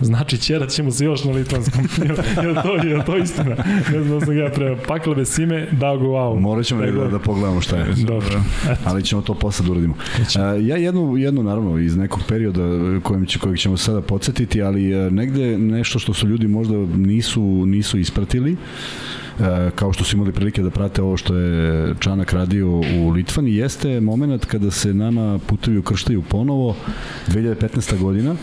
Znači, 0.00 0.38
ćerat 0.38 0.70
ćemo 0.70 0.90
se 0.90 1.04
još 1.04 1.24
na 1.24 1.32
litvanskom. 1.32 1.82
je, 2.02 2.62
to, 2.62 2.74
je 2.74 3.04
to 3.04 3.16
istina? 3.16 3.56
Ne 3.92 4.02
znam 4.02 4.18
da 4.18 4.26
sam 4.26 4.38
ja 4.38 4.50
pre 4.50 4.76
paklave 4.88 5.24
sime, 5.24 5.66
dao 5.72 5.98
go 5.98 6.04
wow. 6.04 6.40
Morat 6.40 6.66
ćemo 6.66 6.86
da, 6.86 7.08
da 7.08 7.18
pogledamo 7.18 7.60
šta 7.60 7.76
je. 7.76 7.86
Dobro. 8.06 8.42
Ali 8.84 9.02
ćemo 9.02 9.22
to 9.22 9.34
posle 9.34 9.66
da 9.66 9.72
uradimo. 9.72 9.94
Uh, 10.18 10.26
ja 10.66 10.76
jednu, 10.76 11.16
jednu, 11.16 11.42
naravno, 11.42 11.78
iz 11.78 11.96
nekog 11.96 12.20
perioda 12.28 12.62
kojem 13.02 13.26
će, 13.26 13.38
kojeg 13.38 13.58
ćemo 13.58 13.76
sada 13.76 14.00
podsjetiti, 14.00 14.62
ali 14.62 15.10
negde 15.10 15.58
nešto 15.58 15.98
što 15.98 16.14
su 16.14 16.28
ljudi 16.28 16.48
možda 16.48 16.74
nisu, 16.96 17.42
nisu 17.66 17.98
ispratili, 17.98 18.52
e, 18.52 18.56
kao 19.74 19.92
što 19.92 20.04
su 20.04 20.16
imali 20.16 20.32
prilike 20.32 20.62
da 20.62 20.70
prate 20.70 21.02
ovo 21.02 21.16
što 21.16 21.36
je 21.36 21.94
Čanak 22.00 22.32
radio 22.32 22.68
u 22.70 23.10
Litvani, 23.10 23.54
jeste 23.54 24.00
moment 24.00 24.44
kada 24.44 24.70
se 24.70 24.94
nama 24.94 25.38
putevi 25.46 25.78
ukrštaju 25.78 26.22
ponovo, 26.22 26.76
2015. 27.28 27.98
godina, 27.98 28.36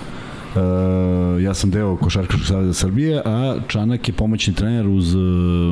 Uh, 0.56 1.44
ja 1.44 1.54
sam 1.54 1.72
deo 1.72 1.96
Košarkaškog 1.96 2.48
saveza 2.48 2.74
Srbije, 2.74 3.22
a 3.26 3.56
Čanak 3.68 4.08
je 4.08 4.14
pomoćni 4.14 4.54
trener 4.54 4.88
uz 4.88 5.16
uh, 5.16 5.22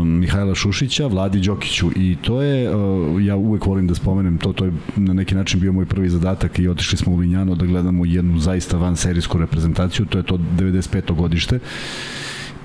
Mihajla 0.05 0.55
Šušića, 0.55 1.07
Vladi 1.07 1.39
Đokiću 1.39 1.89
i 1.95 2.17
to 2.21 2.41
je, 2.41 2.75
uh, 2.75 3.25
ja 3.25 3.35
uvek 3.35 3.65
volim 3.65 3.87
da 3.87 3.95
spomenem 3.95 4.37
to, 4.37 4.53
to 4.53 4.65
je 4.65 4.71
na 4.95 5.13
neki 5.13 5.35
način 5.35 5.59
bio 5.59 5.73
moj 5.73 5.85
prvi 5.85 6.09
zadatak 6.09 6.59
i 6.59 6.67
otišli 6.67 6.97
smo 6.97 7.13
u 7.13 7.17
Linjano 7.17 7.55
da 7.55 7.65
gledamo 7.65 8.05
jednu 8.05 8.39
zaista 8.39 8.77
van 8.77 8.95
serijsku 8.95 9.37
reprezentaciju, 9.37 10.05
to 10.05 10.17
je 10.17 10.23
to 10.23 10.37
95. 10.37 11.15
godište 11.15 11.59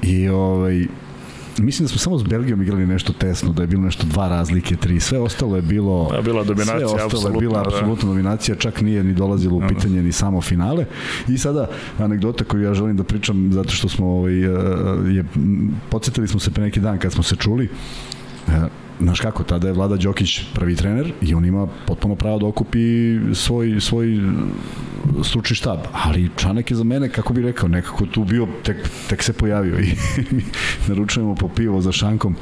i 0.03 0.29
ovaj, 0.29 0.87
mislim 1.59 1.85
da 1.85 1.89
smo 1.89 1.99
samo 1.99 2.19
s 2.19 2.23
Belgijom 2.23 2.63
igrali 2.63 2.87
nešto 2.87 3.13
tesno, 3.13 3.53
da 3.53 3.63
je 3.63 3.67
bilo 3.67 3.83
nešto 3.83 4.07
dva 4.07 4.29
razlike, 4.29 4.77
tri, 4.77 5.01
sve 5.01 5.19
ostalo 5.19 5.57
je 5.57 5.63
bilo... 5.63 6.09
Da, 6.13 6.23
bila 6.23 6.45
dominacija, 6.45 6.89
sve 6.89 7.05
ostalo 7.05 7.29
je 7.29 7.39
bila 7.39 7.63
da. 7.63 7.69
apsolutno 7.69 8.09
dominacija, 8.09 8.57
čak 8.57 8.81
nije 8.81 9.05
ni 9.05 9.15
dolazilo 9.15 9.57
u 9.57 9.63
pitanje 9.69 10.03
ni 10.03 10.13
samo 10.13 10.41
finale. 10.41 10.87
I 11.29 11.39
sada, 11.39 11.69
anegdota 11.99 12.45
koju 12.45 12.63
ja 12.63 12.75
želim 12.75 12.97
da 12.97 13.05
pričam, 13.05 13.53
zato 13.53 13.71
što 13.71 13.89
smo, 13.89 14.07
ovaj, 14.07 14.35
je, 14.35 15.25
podsjetili 15.89 16.29
smo 16.29 16.41
se 16.41 16.51
pre 16.51 16.63
neki 16.63 16.81
dan 16.81 16.99
kad 16.99 17.13
smo 17.13 17.23
se 17.23 17.37
čuli, 17.37 17.69
znaš 19.01 19.21
kako, 19.21 19.43
tada 19.43 19.69
je 19.69 19.73
Vlada 19.73 19.97
Đokić 19.97 20.41
prvi 20.55 20.77
trener 20.77 21.13
i 21.23 21.35
on 21.35 21.45
ima 21.45 21.67
potpuno 21.87 22.15
pravo 22.15 22.39
da 22.39 22.47
okupi 22.47 23.19
svoj, 23.35 23.81
svoj 23.81 24.21
stručni 25.23 25.57
štab, 25.57 25.79
ali 25.93 26.31
Čanak 26.37 26.71
je 26.71 26.77
za 26.77 26.85
mene, 26.85 27.09
kako 27.09 27.33
bi 27.33 27.43
rekao, 27.43 27.69
nekako 27.69 28.07
tu 28.07 28.25
bio, 28.25 28.49
tek, 28.63 28.77
tek 29.09 29.23
se 29.23 29.33
pojavio 29.33 29.81
i 29.81 29.95
naručujemo 30.89 31.35
po 31.35 31.49
pivo 31.49 31.81
za 31.81 31.93
šankom. 31.93 32.37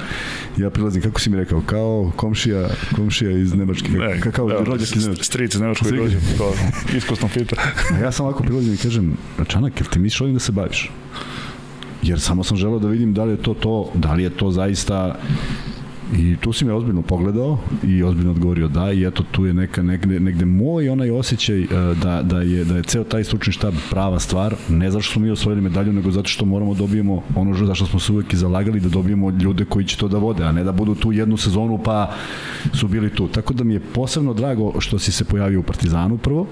Ja 0.56 0.70
prilazim, 0.70 1.02
kako 1.02 1.20
si 1.20 1.30
mi 1.30 1.36
rekao, 1.36 1.60
kao 1.60 2.12
komšija, 2.16 2.68
komšija 2.96 3.30
iz 3.30 3.54
Nemačke, 3.54 3.92
ne, 3.92 4.20
kao 4.20 4.48
da, 4.48 4.64
rođak 4.64 4.96
iz 4.96 5.04
Nemačke. 5.04 5.24
Stric 5.24 5.54
iz 5.54 5.60
Nemačke 5.60 5.90
rođak, 5.90 6.20
iskusno 6.96 7.28
pita. 7.34 7.56
ja 8.02 8.12
sam 8.12 8.26
ovako 8.26 8.42
prilazim 8.42 8.74
i 8.74 8.76
kažem, 8.76 9.16
Čanak, 9.48 9.80
jel 9.80 9.90
ti 9.90 9.98
misliš 9.98 10.20
ovim 10.20 10.34
da 10.34 10.40
se 10.40 10.52
baviš? 10.52 10.90
jer 12.02 12.20
samo 12.20 12.44
sam 12.44 12.56
želeo 12.56 12.78
da 12.78 12.88
vidim 12.88 13.14
da 13.14 13.24
li 13.24 13.30
je 13.30 13.42
to 13.42 13.54
to, 13.54 13.90
da 13.94 14.14
li 14.14 14.22
je 14.22 14.30
to 14.30 14.50
zaista 14.50 15.18
I 16.18 16.36
tu 16.40 16.52
si 16.52 16.64
me 16.64 16.72
ozbiljno 16.72 17.02
pogledao 17.02 17.58
i 17.84 18.02
ozbiljno 18.02 18.30
odgovorio 18.30 18.68
da 18.68 18.92
i 18.92 19.04
eto 19.04 19.22
tu 19.30 19.46
je 19.46 19.54
neka 19.54 19.82
negde, 19.82 20.20
negde 20.20 20.44
moj 20.44 20.88
onaj 20.88 21.10
osjećaj 21.10 21.62
uh, 21.62 21.68
da, 22.02 22.22
da, 22.22 22.40
je, 22.40 22.64
da 22.64 22.76
je 22.76 22.82
ceo 22.82 23.04
taj 23.04 23.24
stručni 23.24 23.52
štab 23.52 23.74
prava 23.90 24.20
stvar, 24.20 24.54
ne 24.68 24.90
zato 24.90 25.02
što 25.02 25.12
smo 25.12 25.22
mi 25.22 25.30
osvojili 25.30 25.62
medalju, 25.62 25.92
nego 25.92 26.10
zato 26.10 26.28
što 26.28 26.44
moramo 26.44 26.74
da 26.74 26.78
dobijemo 26.78 27.22
ono 27.34 27.66
za 27.66 27.74
što 27.74 27.86
smo 27.86 28.00
se 28.00 28.12
uvek 28.12 28.32
i 28.32 28.36
zalagali, 28.36 28.80
da 28.80 28.88
dobijemo 28.88 29.30
ljude 29.30 29.64
koji 29.64 29.84
će 29.84 29.96
to 29.96 30.08
da 30.08 30.18
vode, 30.18 30.44
a 30.44 30.52
ne 30.52 30.64
da 30.64 30.72
budu 30.72 30.94
tu 30.94 31.12
jednu 31.12 31.36
sezonu 31.36 31.78
pa 31.84 32.14
su 32.72 32.88
bili 32.88 33.10
tu. 33.10 33.28
Tako 33.28 33.54
da 33.54 33.64
mi 33.64 33.74
je 33.74 33.80
posebno 33.80 34.34
drago 34.34 34.80
što 34.80 34.98
si 34.98 35.12
se 35.12 35.24
pojavio 35.24 35.60
u 35.60 35.62
Partizanu 35.62 36.18
prvo, 36.18 36.46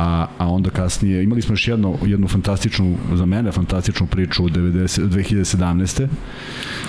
a, 0.00 0.26
a 0.38 0.48
onda 0.48 0.70
kasnije 0.70 1.22
imali 1.22 1.42
smo 1.42 1.52
još 1.52 1.68
jedno, 1.68 1.98
jednu 2.04 2.28
fantastičnu, 2.28 2.96
za 3.14 3.26
mene 3.26 3.52
fantastičnu 3.52 4.06
priču 4.06 4.42
90, 4.42 5.08
2017. 5.08 6.08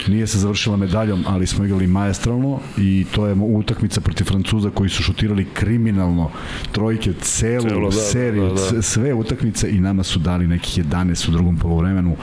Nije 0.08 0.28
se 0.28 0.39
završila 0.39 0.78
medaljom, 0.78 1.24
ali 1.28 1.47
smo 1.47 1.65
igrali 1.65 1.88
maestralno 1.88 2.60
i 2.78 3.06
to 3.12 3.28
je 3.28 3.34
utakmica 3.34 4.02
protiv 4.02 4.26
Francuza 4.26 4.69
koji 4.69 4.89
su 4.89 5.04
šutirali 5.04 5.47
kriminalno 5.54 6.30
trojke 6.71 7.13
celu 7.21 7.69
Celo, 7.69 7.89
da, 7.89 7.95
seriju, 7.95 8.47
da, 8.47 8.76
da. 8.76 8.82
sve 8.82 9.13
utakmice 9.13 9.71
i 9.71 9.80
nama 9.80 10.04
su 10.04 10.19
dali 10.19 10.47
nekih 10.47 10.86
11 10.86 11.30
u 11.30 11.32
drugom 11.32 11.58
polovremenu. 11.58 12.15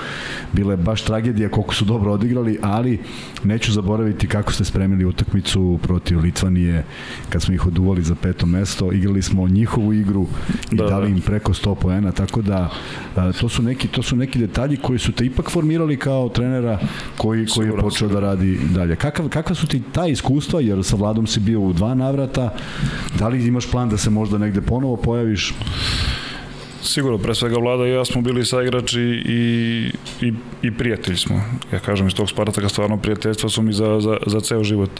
Bila 0.52 0.72
je 0.72 0.76
baš 0.76 1.02
tragedija 1.02 1.48
koliko 1.48 1.74
su 1.74 1.84
dobro 1.84 2.12
odigrali, 2.12 2.58
ali 2.62 2.98
neću 3.44 3.72
zaboraviti 3.72 4.26
kako 4.26 4.52
ste 4.52 4.64
spremili 4.64 5.04
utakmicu 5.04 5.78
protiv 5.82 6.20
Litvanije 6.20 6.84
kad 7.28 7.42
smo 7.42 7.54
ih 7.54 7.66
oduvali 7.66 8.02
za 8.02 8.14
peto 8.14 8.46
mesto. 8.46 8.92
Igrali 8.92 9.22
smo 9.22 9.48
njihovu 9.48 9.92
igru 9.92 10.26
i 10.72 10.77
da, 10.78 10.88
dali 10.88 11.10
da. 11.10 11.16
im 11.16 11.20
preko 11.20 11.52
100 11.52 11.74
poena, 11.74 12.12
tako 12.12 12.42
da 12.42 12.70
a, 13.16 13.32
to 13.32 13.48
su 13.48 13.62
neki 13.62 13.88
to 13.88 14.02
su 14.02 14.16
neki 14.16 14.38
detalji 14.38 14.76
koji 14.76 14.98
su 14.98 15.12
te 15.12 15.24
ipak 15.24 15.50
formirali 15.50 15.96
kao 15.96 16.28
trenera 16.28 16.78
koji 17.16 17.46
koji 17.46 17.66
je 17.66 17.76
počeo 17.76 18.08
da 18.08 18.20
radi 18.20 18.58
dalje. 18.74 18.96
Kakav 18.96 19.28
kakva 19.28 19.54
su 19.54 19.66
ti 19.66 19.82
ta 19.92 20.06
iskustva 20.06 20.60
jer 20.60 20.84
sa 20.84 20.96
Vladom 20.96 21.26
si 21.26 21.40
bio 21.40 21.60
u 21.60 21.72
dva 21.72 21.94
navrata. 21.94 22.54
Da 23.18 23.28
li 23.28 23.46
imaš 23.46 23.70
plan 23.70 23.88
da 23.88 23.96
se 23.96 24.10
možda 24.10 24.38
negde 24.38 24.60
ponovo 24.60 24.96
pojaviš? 24.96 25.54
Sigurno, 26.82 27.18
pre 27.18 27.34
svega 27.34 27.58
Vlada 27.58 27.86
i 27.86 27.90
ja 27.90 28.04
smo 28.04 28.22
bili 28.22 28.44
saigrači 28.44 29.00
i, 29.00 29.92
i, 30.20 30.32
i 30.62 30.70
prijatelji 30.70 31.16
smo. 31.16 31.42
Ja 31.72 31.78
kažem, 31.78 32.06
iz 32.06 32.14
tog 32.14 32.30
Spartaka 32.30 32.68
stvarno 32.68 32.96
prijateljstva 32.96 33.48
su 33.48 33.62
mi 33.62 33.72
za, 33.72 34.00
za, 34.00 34.16
za 34.26 34.40
ceo 34.40 34.64
život. 34.64 34.90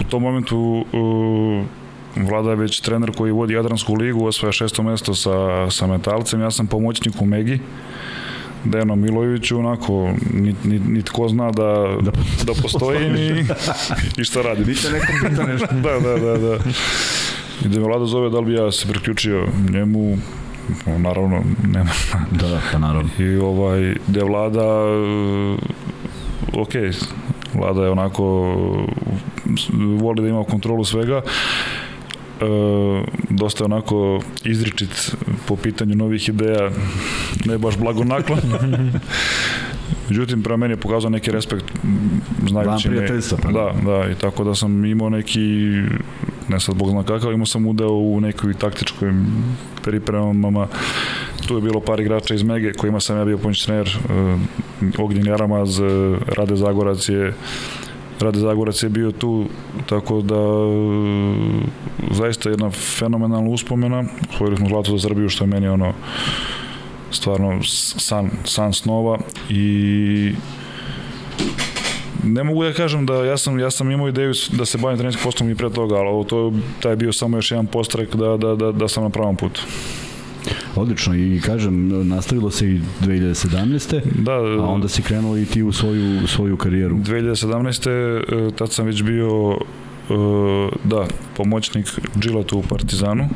U 0.00 0.04
tom 0.04 0.22
momentu 0.22 0.58
uh, 0.58 1.64
Vlada 2.16 2.50
je 2.50 2.56
već 2.56 2.80
trener 2.80 3.12
koji 3.16 3.32
vodi 3.32 3.54
Jadransku 3.54 3.94
ligu, 3.94 4.26
osvaja 4.26 4.52
šesto 4.52 4.82
mesto 4.82 5.14
sa, 5.14 5.70
sa 5.70 5.86
Metalcem, 5.86 6.40
ja 6.40 6.50
sam 6.50 6.66
pomoćnik 6.66 7.22
u 7.22 7.26
Megi, 7.26 7.60
Deno 8.64 8.96
Milojeviću, 8.96 9.58
onako, 9.58 10.12
nit, 10.32 10.56
nit 10.64 11.08
ko 11.08 11.28
zna 11.28 11.50
da, 11.50 11.96
da, 12.00 12.10
da 12.44 12.52
postoji 12.62 13.06
i, 13.06 13.44
i 14.20 14.24
šta 14.24 14.42
radi. 14.42 14.64
Biće 14.64 14.90
nekom 14.90 15.30
pita 15.30 15.46
nešto. 15.46 15.66
da, 15.84 16.00
da, 16.00 16.18
da, 16.18 16.38
da. 16.38 16.58
I 17.64 17.68
da 17.68 17.80
me 17.80 17.86
Vlada 17.86 18.06
zove 18.06 18.30
da 18.30 18.38
li 18.38 18.46
bi 18.46 18.52
ja 18.52 18.72
se 18.72 18.88
priključio 18.88 19.46
njemu, 19.70 20.18
naravno, 20.86 21.42
nema. 21.72 21.90
da, 22.30 22.48
da, 22.48 22.60
pa 22.72 22.78
naravno. 22.78 23.10
I 23.18 23.36
ovaj, 23.36 23.94
gde 24.08 24.24
Vlada, 24.24 24.82
ok, 26.52 26.72
Vlada 27.54 27.84
je 27.84 27.90
onako, 27.90 28.24
voli 30.00 30.22
da 30.22 30.28
ima 30.28 30.44
kontrolu 30.44 30.84
svega, 30.84 31.22
dosta 33.30 33.64
onako 33.64 34.20
izričit 34.44 35.16
po 35.46 35.56
pitanju 35.56 35.94
novih 35.94 36.28
ideja, 36.28 36.70
ne 37.44 37.58
baš 37.58 37.76
blagonaklon. 37.76 38.40
Međutim, 40.08 40.42
prema 40.42 40.56
meni 40.56 40.72
je 40.72 40.76
pokazao 40.76 41.10
neki 41.10 41.30
respekt 41.30 41.64
znajući 42.48 42.88
me. 42.90 43.06
Da, 43.52 43.72
da, 43.84 44.10
i 44.10 44.14
tako 44.14 44.44
da 44.44 44.54
sam 44.54 44.84
imao 44.84 45.10
neki, 45.10 45.40
ne 46.48 46.60
sad 46.60 46.74
bog 46.74 46.90
zna 46.90 47.02
kakav, 47.02 47.32
imao 47.32 47.46
sam 47.46 47.66
udeo 47.66 47.92
u 47.92 48.20
nekoj 48.20 48.54
taktičkoj 48.54 49.12
pripremama. 49.82 50.66
Tu 51.46 51.54
je 51.54 51.60
bilo 51.60 51.80
par 51.80 52.00
igrača 52.00 52.34
iz 52.34 52.42
Mege, 52.42 52.72
kojima 52.72 53.00
sam 53.00 53.16
ja 53.16 53.24
bio 53.24 53.38
pomoć 53.38 53.64
trener, 53.64 53.98
uh, 54.04 55.04
Ognjen 55.04 55.26
Jaramaz, 55.26 55.80
Rade 56.36 56.56
Zagorac 56.56 57.08
je 57.08 57.32
Rade 58.20 58.38
Zagorac 58.38 58.82
je 58.82 58.88
bio 58.88 59.12
tu, 59.12 59.46
tako 59.88 60.20
da 60.22 60.42
zaista 62.10 62.50
jedna 62.50 62.70
fenomenalna 62.70 63.50
uspomena. 63.50 64.04
Osvojili 64.34 64.56
smo 64.56 64.68
zlato 64.68 64.98
za 64.98 65.08
Srbiju, 65.08 65.28
što 65.28 65.44
je 65.44 65.48
meni 65.48 65.68
ono 65.68 65.92
stvarno 67.10 67.62
san, 67.98 68.30
san 68.44 68.72
snova 68.72 69.18
i 69.50 70.32
ne 72.24 72.44
mogu 72.44 72.64
da 72.64 72.72
kažem 72.72 73.06
da 73.06 73.24
ja 73.24 73.36
sam, 73.36 73.58
ja 73.58 73.70
sam 73.70 73.90
imao 73.90 74.08
ideju 74.08 74.32
da 74.52 74.64
se 74.64 74.78
bavim 74.78 74.98
trenerskim 74.98 75.24
poslom 75.24 75.50
i 75.50 75.54
pre 75.54 75.70
toga, 75.70 75.94
ali 75.94 76.08
ovo 76.08 76.24
to, 76.24 76.52
taj 76.82 76.92
je 76.92 76.96
bio 76.96 77.12
samo 77.12 77.36
još 77.36 77.50
jedan 77.50 77.66
postrek 77.66 78.16
da, 78.16 78.36
da, 78.36 78.54
da, 78.54 78.72
da 78.72 78.88
sam 78.88 79.02
na 79.02 79.10
pravom 79.10 79.36
putu. 79.36 79.62
Odlično 80.76 81.14
i 81.14 81.40
kažem, 81.46 81.88
nastavilo 82.08 82.50
se 82.50 82.70
i 82.70 82.80
2017. 83.00 84.00
Da, 84.14 84.32
a 84.32 84.68
onda 84.68 84.88
si 84.88 85.02
krenuo 85.02 85.36
i 85.36 85.44
ti 85.44 85.62
u 85.62 85.72
svoju, 85.72 86.26
svoju 86.26 86.56
karijeru. 86.56 86.96
2017. 86.96 88.48
E, 88.48 88.50
tad 88.56 88.72
sam 88.72 88.86
već 88.86 89.02
bio 89.02 89.52
e, 89.52 90.14
da, 90.84 91.06
pomoćnik 91.36 91.86
Džilatu 92.18 92.58
u 92.58 92.62
Partizanu 92.62 93.28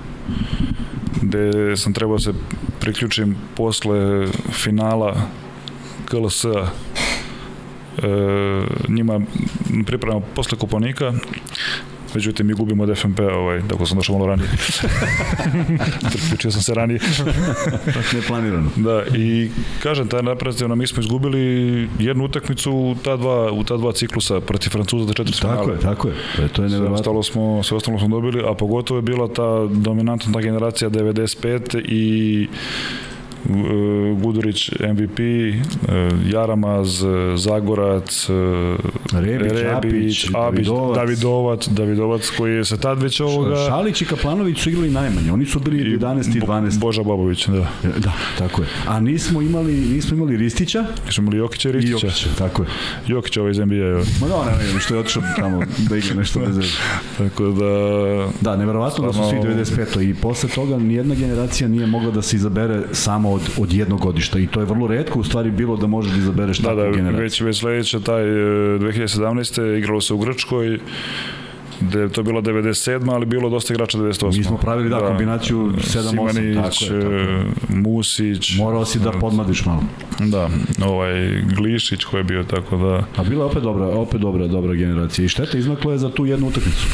gde 1.23 1.77
sam 1.77 1.93
trebao 1.93 2.17
da 2.17 2.23
se 2.23 2.33
priključim 2.81 3.37
posle 3.57 4.27
finala 4.53 5.17
KLS-a 6.05 6.67
e, 7.99 8.07
njima 8.89 9.21
pripremamo 9.87 10.23
posle 10.35 10.59
kuponika 10.59 11.13
međutim 12.15 12.47
mi 12.47 12.53
gubimo 12.53 12.83
od 12.83 12.99
FNP, 12.99 13.21
ovaj, 13.21 13.61
tako 13.69 13.87
sam 13.87 13.97
došao 13.97 14.19
malo 14.19 14.27
ranije. 14.27 14.49
Priključio 16.13 16.51
sam 16.51 16.63
se 16.63 16.75
ranije. 16.75 17.01
Neplanirano. 18.15 18.71
Da, 18.77 19.03
i 19.17 19.51
kažem, 19.83 20.09
taj 20.09 20.23
napravljena, 20.23 20.75
mi 20.75 20.87
smo 20.87 21.01
izgubili 21.01 21.41
jednu 21.99 22.25
utakmicu 22.25 22.73
u 22.73 22.97
ta 23.05 23.17
dva, 23.17 23.53
u 23.53 23.65
ta 23.65 23.77
dva 23.77 23.93
ciklusa 23.93 24.41
protiv 24.41 24.71
Francuza 24.71 25.07
za 25.07 25.13
četiri 25.13 25.35
finale. 25.35 25.57
Tako 25.57 25.71
je, 25.71 25.81
tako 25.81 26.09
je. 26.09 26.15
E, 26.45 26.49
to 26.49 26.63
je 26.63 26.71
sve 26.71 26.89
ostalo 26.89 27.23
smo, 27.23 27.63
sve 27.63 27.77
ostalo 27.77 27.99
smo 27.99 28.09
dobili, 28.09 28.43
a 28.47 28.55
pogotovo 28.55 28.99
je 28.99 29.03
bila 29.03 29.29
ta 29.29 29.67
dominantna 29.71 30.33
ta 30.33 30.41
generacija 30.41 30.91
95 30.91 31.83
i 31.89 32.49
Gudurić 34.23 34.71
MVP, 34.81 35.21
e, 35.21 35.55
Jaramaz, 36.27 37.05
Zagorac, 37.37 38.29
Rebić, 39.13 39.51
Rebić, 39.53 39.65
Apić, 39.75 40.25
Apić, 40.35 40.67
Davidovac. 40.67 40.97
Davidovac, 40.97 41.69
Davidovac 41.69 42.31
koji 42.37 42.55
je 42.55 42.65
se 42.65 42.77
tad 42.77 43.03
već 43.03 43.21
ovoga... 43.21 43.57
Šalić 43.69 44.03
i 44.03 44.05
Kaplanović 44.05 44.59
su 44.61 44.71
igrali 44.71 44.91
najmanje. 44.91 45.33
Oni 45.33 45.47
su 45.47 45.61
bili 45.61 45.99
11 45.99 46.37
i 46.37 46.41
12. 46.41 46.79
Boža 46.79 47.03
Babović, 47.03 47.47
da. 47.47 47.67
Da, 47.83 48.13
tako 48.39 48.63
je. 48.63 48.69
A 48.87 49.01
nismo 49.01 49.43
imali, 49.43 49.73
nismo 49.73 50.17
imali 50.17 50.37
Ristića 50.37 50.85
Smo 51.11 51.23
imali 51.23 51.37
Jokića 51.37 51.69
i 51.69 51.71
i 51.71 51.73
Ristića. 51.73 52.07
Jokića. 52.07 52.29
Tako 52.39 52.63
je. 52.63 52.69
Jokić 53.07 53.37
ovaj 53.37 53.51
iz 53.51 53.59
NBA. 53.59 54.03
Ma 54.21 54.29
da, 54.29 54.45
ne, 54.45 54.73
ne, 54.75 54.81
što 54.81 54.95
je 54.95 55.01
otišao 55.01 55.23
tamo 55.37 55.63
da 55.89 55.97
igra 55.97 56.15
nešto 56.15 56.41
bez 56.41 56.57
veze. 56.57 56.69
Tako 57.19 57.45
da... 57.45 57.73
Da, 58.41 58.57
neverovatno 58.57 59.07
da 59.07 59.13
su 59.13 59.19
svi 59.31 59.39
Stvarno- 59.39 59.65
95. 59.97 60.11
I 60.11 60.15
posle 60.15 60.49
toga 60.49 60.79
nijedna 60.79 61.15
generacija 61.15 61.69
nije 61.69 61.87
mogla 61.87 62.11
da 62.11 62.23
se 62.23 62.37
izabere 62.37 62.83
samo 62.93 63.32
od, 63.33 63.51
od 63.59 63.73
jednog 63.73 64.01
godišta. 64.01 64.39
I 64.39 64.47
to 64.47 64.61
je 64.61 64.67
vrlo 64.67 64.87
redko 64.87 65.21
u 65.21 65.25
stvari 65.25 65.51
bilo 65.51 65.77
da 65.77 65.87
možeš 65.87 66.13
da 66.13 66.19
izabereš 66.19 66.59
Da, 66.59 66.69
takvu 66.69 66.81
da, 66.81 66.91
generaciju. 66.91 67.23
već, 67.23 67.41
već 67.41 67.59
sledeće, 67.59 68.01
taj 68.01 68.23
e, 68.23 68.35
2017. 68.79 69.79
igralo 69.79 70.01
se 70.01 70.15
u 70.15 70.19
Grčkoj, 70.19 70.79
da 71.81 72.01
je 72.01 72.09
to 72.09 72.23
bilo 72.23 72.41
97. 72.43 73.13
ali 73.13 73.27
bilo 73.27 73.51
dosta 73.51 73.75
igrača 73.75 73.99
98. 73.99 74.37
Mi 74.39 74.45
smo 74.45 74.57
pravili, 74.57 74.89
da, 74.91 74.99
kombinaciju 75.01 75.73
7-8, 75.73 76.11
Simanić, 76.11 76.57
tako 76.79 76.95
je, 76.95 77.01
tako 77.01 77.13
je. 77.15 77.41
e, 77.41 77.45
Musić, 77.69 78.57
Morao 78.57 78.85
si 78.85 78.99
da 78.99 79.11
podmladiš 79.13 79.65
malo. 79.65 79.83
da, 80.21 80.49
ovaj 80.85 81.13
Glišić 81.47 82.05
koji 82.05 82.21
je 82.21 82.25
bio 82.25 82.43
tako 82.45 82.77
da 82.77 83.05
A 83.17 83.25
bila 83.25 83.45
je 83.45 83.51
opet 83.51 83.63
dobra, 83.63 83.87
opet 83.87 84.21
dobra, 84.21 84.47
dobra 84.47 84.75
generacija. 84.75 85.25
I 85.25 85.29
šteta 85.29 85.59
izmaklo 85.59 85.93
je 85.93 85.99
za 85.99 86.11
tu 86.11 86.27
jednu 86.27 86.49
utakmicu. 86.49 86.87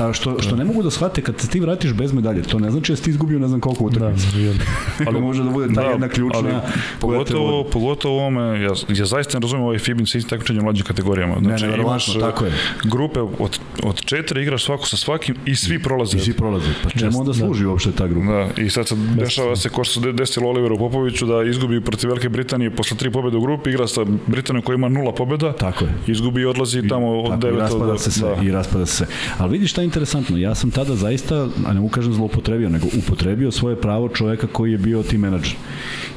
A 0.00 0.12
što, 0.12 0.42
što 0.42 0.56
ne 0.56 0.64
mogu 0.64 0.82
da 0.82 0.90
shvate, 0.90 1.22
kad 1.22 1.40
se 1.40 1.48
ti 1.48 1.60
vratiš 1.60 1.92
bez 1.92 2.12
medalje, 2.12 2.42
to 2.42 2.58
ne 2.58 2.70
znači 2.70 2.92
da 2.92 2.96
si 2.96 3.02
ti 3.02 3.10
izgubio 3.10 3.38
ne 3.38 3.48
znam 3.48 3.60
koliko 3.60 3.90
Da, 3.90 3.96
utakmica. 3.96 4.38
jedan. 4.38 4.58
Ali 5.06 5.20
može 5.20 5.44
da 5.44 5.50
bude 5.50 5.74
ta 5.74 5.82
jedna 5.82 6.08
ključna 6.08 6.38
ali 6.38 6.52
pogotovo, 7.00 7.64
pogotovo 7.64 8.14
u 8.16 8.18
ovome, 8.18 8.60
ja, 8.60 8.70
ja 8.88 9.04
zaista 9.04 9.38
ne 9.38 9.42
razumem 9.42 9.64
ovaj 9.64 9.78
FIBIN 9.78 10.06
sistem 10.06 10.30
takmičenja 10.30 10.60
u 10.60 10.64
mlađim 10.64 10.86
kategorijama. 10.86 11.34
Znači, 11.40 11.64
neverovatno, 11.64 11.92
imaš, 11.92 12.16
e, 12.16 12.20
tako 12.20 12.44
je. 12.44 12.52
grupe 12.84 13.20
od, 13.20 13.58
od 13.82 14.00
četiri 14.24 14.42
igraš 14.42 14.64
svako 14.64 14.86
sa 14.86 14.96
svakim 14.96 15.36
i 15.46 15.56
svi 15.56 15.82
prolaze. 15.82 16.16
I 16.16 16.20
svi 16.20 16.32
prolaze. 16.32 16.66
Pa 16.82 16.90
čemu 16.90 17.20
onda 17.20 17.32
da. 17.32 17.38
služi 17.38 17.66
uopšte 17.66 17.92
ta 17.92 18.06
grupa? 18.06 18.26
Da, 18.26 18.62
i 18.62 18.70
sad 18.70 18.88
se 18.88 18.94
dešava 18.96 19.56
se 19.56 19.68
ko 19.68 19.84
što 19.84 20.00
se 20.00 20.12
desilo 20.12 20.48
Oliveru 20.48 20.78
Popoviću 20.78 21.26
da 21.26 21.42
izgubi 21.42 21.80
protiv 21.80 22.08
Velike 22.08 22.28
Britanije 22.28 22.70
posle 22.70 22.96
tri 22.96 23.10
pobjede 23.10 23.36
u 23.36 23.40
grupi, 23.40 23.70
igra 23.70 23.86
sa 23.86 24.00
Britanijom 24.26 24.62
koja 24.62 24.74
ima 24.74 24.88
nula 24.88 25.14
pobjeda, 25.14 25.52
Tako 25.52 25.84
je. 25.84 25.94
izgubi 26.06 26.40
i 26.40 26.44
odlazi 26.44 26.88
tamo 26.88 27.20
od 27.20 27.40
Tako, 27.40 27.54
i 27.54 27.58
raspada 27.58 27.86
do... 27.86 27.98
se 27.98 28.10
sve, 28.10 28.28
Da. 28.36 28.42
i 28.42 28.50
raspada 28.50 28.86
se 28.86 28.96
sve. 28.96 29.06
Ali 29.38 29.52
vidiš 29.52 29.70
šta 29.70 29.80
je 29.80 29.84
interesantno, 29.84 30.36
ja 30.38 30.54
sam 30.54 30.70
tada 30.70 30.96
zaista, 30.96 31.48
a 31.66 31.72
ne 31.72 31.80
mu 31.80 31.88
kažem 31.88 32.12
zloupotrebio, 32.12 32.68
nego 32.68 32.86
upotrebio 32.98 33.50
svoje 33.50 33.76
pravo 33.80 34.08
čoveka 34.08 34.46
koji 34.46 34.72
je 34.72 34.78
bio 34.78 35.02
tim 35.02 35.20
menadžer. 35.20 35.56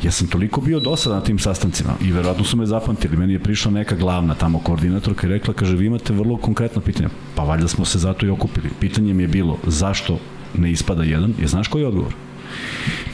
Ja 0.04 0.12
sam 0.12 0.28
toliko 0.28 0.62
bio 0.62 0.80
dosadan 0.80 1.18
na 1.18 1.24
tim 1.24 1.40
sastancima 1.40 1.94
i 2.02 2.12
verovatno 2.12 2.44
su 2.44 2.58
me 2.58 2.66
zapamtili. 2.66 3.18
Meni 3.18 3.34
je 3.34 3.40
prišla 3.40 3.72
neka 3.72 3.96
glavna 3.96 4.36
tamo 4.36 4.60
koordinatorka 4.60 5.28
i 5.28 5.30
rekla, 5.30 5.54
kaže, 5.54 5.76
vi 5.76 5.86
imate 5.86 6.14
vrlo 6.14 6.38
konkretno 6.38 6.82
pitanje. 6.82 7.10
Pa 7.36 7.44
valjda 7.44 7.68
smo 7.68 7.86
se 7.88 8.00
zato 8.00 8.26
i 8.26 8.30
okupili. 8.30 8.70
Pitanje 8.80 9.14
mi 9.14 9.24
je 9.24 9.28
bilo, 9.28 9.58
zašto 9.68 10.20
ne 10.58 10.72
ispada 10.72 11.04
jedan? 11.04 11.34
Je 11.42 11.48
znaš 11.48 11.68
koji 11.68 11.82
je 11.82 11.88
odgovor? 11.88 12.14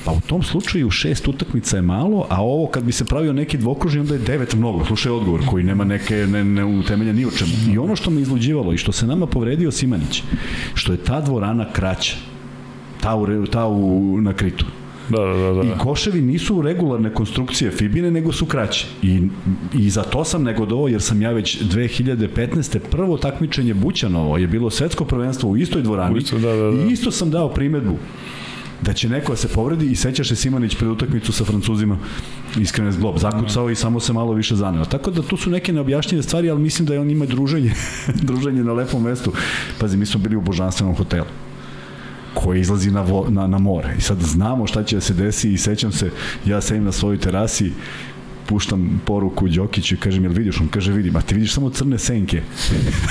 Pa 0.05 0.11
u 0.11 0.21
tom 0.21 0.43
slučaju 0.43 0.89
šest 0.89 1.27
utakmica 1.27 1.75
je 1.75 1.81
malo, 1.81 2.27
a 2.29 2.41
ovo 2.41 2.67
kad 2.67 2.83
bi 2.83 2.91
se 2.91 3.05
pravio 3.05 3.33
neki 3.33 3.57
dvokružni, 3.57 3.99
onda 3.99 4.13
je 4.13 4.19
devet 4.19 4.53
mnogo. 4.53 4.85
Slušaj 4.85 5.11
odgovor 5.11 5.41
koji 5.49 5.63
nema 5.63 5.83
neke 5.83 6.15
ne, 6.15 6.43
ne 6.43 6.65
utemelja 6.65 7.13
ni 7.13 7.25
o 7.25 7.31
čemu. 7.31 7.51
I 7.73 7.77
ono 7.77 7.95
što 7.95 8.11
me 8.11 8.21
izluđivalo 8.21 8.73
i 8.73 8.77
što 8.77 8.91
se 8.91 9.07
nama 9.07 9.25
povredio 9.25 9.71
Simanić, 9.71 10.23
što 10.73 10.91
je 10.91 10.97
ta 10.97 11.21
dvorana 11.21 11.73
kraća, 11.73 12.15
ta 13.01 13.15
u, 13.15 13.47
ta 13.47 13.67
u, 13.67 14.21
na 14.21 14.33
kritu. 14.33 14.65
Da, 15.09 15.17
da, 15.17 15.33
da, 15.33 15.53
da. 15.53 15.63
I 15.63 15.77
koševi 15.79 16.21
nisu 16.21 16.61
regularne 16.61 17.13
konstrukcije 17.13 17.71
Fibine, 17.71 18.11
nego 18.11 18.31
su 18.31 18.45
kraće. 18.45 18.87
I, 19.01 19.21
I 19.73 19.89
za 19.89 20.03
to 20.03 20.23
sam 20.23 20.43
negodovao, 20.43 20.87
jer 20.87 21.01
sam 21.01 21.21
ja 21.21 21.31
već 21.31 21.61
2015. 21.61 22.79
prvo 22.91 23.17
takmičenje 23.17 23.73
Bućanovo 23.73 24.37
je 24.37 24.47
bilo 24.47 24.69
svetsko 24.69 25.05
prvenstvo 25.05 25.49
u 25.49 25.57
istoj 25.57 25.81
dvorani. 25.81 26.19
U 26.35 26.39
da, 26.39 26.55
da, 26.55 26.71
da. 26.71 26.83
I 26.83 26.91
isto 26.91 27.11
sam 27.11 27.31
dao 27.31 27.49
primetbu 27.49 27.97
da 28.81 28.93
će 28.93 29.09
neko 29.09 29.31
da 29.31 29.35
se 29.35 29.47
povredi 29.47 29.91
i 29.91 29.95
sećaš 29.95 30.27
se 30.27 30.35
Simanić 30.35 30.75
pred 30.75 30.91
utakmicu 30.91 31.33
sa 31.33 31.45
Francuzima 31.45 31.97
iskrene 32.59 32.91
zglob, 32.91 33.17
zakucao 33.17 33.69
i 33.69 33.75
samo 33.75 33.99
se 33.99 34.13
malo 34.13 34.33
više 34.33 34.55
zaneo. 34.55 34.85
Tako 34.85 35.11
da 35.11 35.21
tu 35.21 35.37
su 35.37 35.49
neke 35.49 35.73
neobjašnjene 35.73 36.23
stvari, 36.23 36.49
ali 36.49 36.61
mislim 36.61 36.85
da 36.85 36.93
je 36.93 36.99
on 36.99 37.09
ima 37.09 37.25
druženje, 37.25 37.73
druženje 38.29 38.63
na 38.63 38.73
lepom 38.73 39.03
mestu. 39.03 39.31
Pazi, 39.79 39.97
mi 39.97 40.05
smo 40.05 40.19
bili 40.19 40.35
u 40.35 40.41
božanstvenom 40.41 40.95
hotelu 40.95 41.42
koji 42.33 42.59
izlazi 42.59 42.91
na, 42.91 43.01
vo, 43.01 43.25
na, 43.29 43.47
na 43.47 43.57
more. 43.57 43.95
I 43.97 44.01
sad 44.01 44.21
znamo 44.21 44.67
šta 44.67 44.83
će 44.83 44.95
da 44.95 45.01
se 45.01 45.13
desi 45.13 45.53
i 45.53 45.57
sećam 45.57 45.91
se, 45.91 46.11
ja 46.45 46.61
sedim 46.61 46.83
na 46.83 46.91
svojoj 46.91 47.19
terasi, 47.19 47.71
puštam 48.53 49.01
poruku 49.05 49.47
Đokiću 49.47 49.95
i 49.95 49.97
kažem, 49.97 50.23
jel 50.23 50.33
vidiš? 50.33 50.61
On 50.61 50.67
kaže, 50.67 50.91
vidim. 50.91 51.15
A 51.15 51.21
ti 51.21 51.35
vidiš 51.35 51.53
samo 51.53 51.69
crne 51.69 51.99
senke 51.99 52.41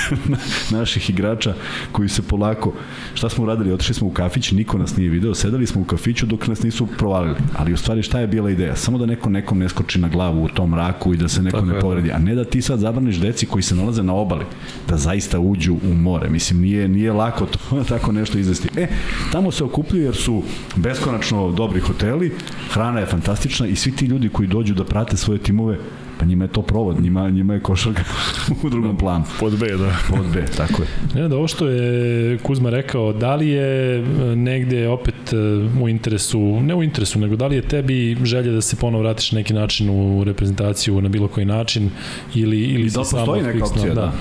naših 0.77 1.09
igrača 1.09 1.53
koji 1.91 2.09
se 2.09 2.21
polako... 2.21 2.73
Šta 3.13 3.29
smo 3.29 3.43
uradili? 3.43 3.73
Otišli 3.73 3.95
smo 3.95 4.07
u 4.07 4.11
kafić, 4.11 4.51
niko 4.51 4.77
nas 4.77 4.95
nije 4.97 5.09
video, 5.09 5.35
sedali 5.35 5.67
smo 5.67 5.81
u 5.81 5.83
kafiću 5.83 6.25
dok 6.25 6.47
nas 6.47 6.63
nisu 6.63 6.87
provalili. 6.87 7.35
Ali 7.57 7.73
u 7.73 7.77
stvari 7.77 8.03
šta 8.03 8.19
je 8.19 8.27
bila 8.27 8.49
ideja? 8.49 8.75
Samo 8.75 8.97
da 8.97 9.05
neko 9.05 9.29
nekom 9.29 9.59
ne 9.59 9.69
skoči 9.69 9.99
na 9.99 10.07
glavu 10.07 10.43
u 10.43 10.49
tom 10.49 10.69
mraku 10.69 11.13
i 11.13 11.17
da 11.17 11.27
se 11.27 11.41
neko 11.41 11.57
Tako 11.57 11.71
ne 11.71 11.79
povredi. 11.79 12.11
A 12.11 12.19
ne 12.19 12.35
da 12.35 12.45
ti 12.45 12.61
sad 12.61 12.79
zabraniš 12.79 13.15
deci 13.15 13.45
koji 13.45 13.63
se 13.63 13.75
nalaze 13.75 14.03
na 14.03 14.13
obali 14.13 14.45
da 14.87 14.97
zaista 14.97 15.39
uđu 15.39 15.73
u 15.73 15.93
more. 15.93 16.29
Mislim, 16.29 16.61
nije, 16.61 16.87
nije 16.87 17.13
lako 17.13 17.45
to, 17.45 17.83
tako 17.93 18.11
nešto 18.11 18.37
izvesti. 18.37 18.69
E, 18.77 18.87
tamo 19.31 19.51
se 19.51 19.63
okupljuju 19.63 20.05
jer 20.05 20.15
su 20.15 20.43
beskonačno 20.75 21.51
dobri 21.51 21.79
hoteli, 21.79 22.31
hrana 22.71 22.99
je 22.99 23.05
fantastična 23.05 23.67
i 23.67 23.75
svi 23.75 23.91
ti 23.91 24.05
ljudi 24.05 24.29
koji 24.29 24.47
dođu 24.47 24.73
da 24.73 24.85
prate 24.85 25.17
svoje 25.17 25.32
timove, 25.37 25.77
pa 26.19 26.25
njima 26.25 26.45
je 26.45 26.47
to 26.47 26.61
provod, 26.61 27.01
njima, 27.01 27.29
njima 27.29 27.53
je 27.53 27.59
košarka 27.59 28.03
u 28.63 28.69
drugom 28.69 28.97
planu. 28.97 29.25
Pod 29.39 29.59
B, 29.59 29.67
da. 29.77 29.97
Pod 30.09 30.25
B, 30.33 30.45
tako 30.57 30.81
je. 30.81 30.87
Ne, 31.21 31.27
da 31.29 31.37
ovo 31.37 31.47
što 31.47 31.67
je 31.67 32.37
Kuzma 32.37 32.69
rekao, 32.69 33.13
da 33.13 33.35
li 33.35 33.49
je 33.49 33.97
e, 33.97 34.01
negde 34.35 34.87
opet 34.87 35.33
e, 35.33 35.37
u 35.81 35.89
interesu, 35.89 36.61
ne 36.61 36.75
u 36.75 36.83
interesu, 36.83 37.19
nego 37.19 37.35
da 37.35 37.47
li 37.47 37.55
je 37.55 37.61
tebi 37.61 38.17
želja 38.23 38.51
da 38.51 38.61
se 38.61 38.75
ponovo 38.75 39.03
vratiš 39.03 39.31
na 39.31 39.39
neki 39.39 39.53
način 39.53 39.89
u 39.89 40.23
reprezentaciju 40.23 41.01
na 41.01 41.09
bilo 41.09 41.27
koji 41.27 41.45
način 41.45 41.89
ili, 42.35 42.59
ili 42.59 42.85
I 42.85 42.89
si 42.89 42.95
da 42.95 42.99
postoji 42.99 43.41
neka 43.41 43.53
fiksno, 43.53 43.75
opcija, 43.75 43.93
da. 43.93 44.13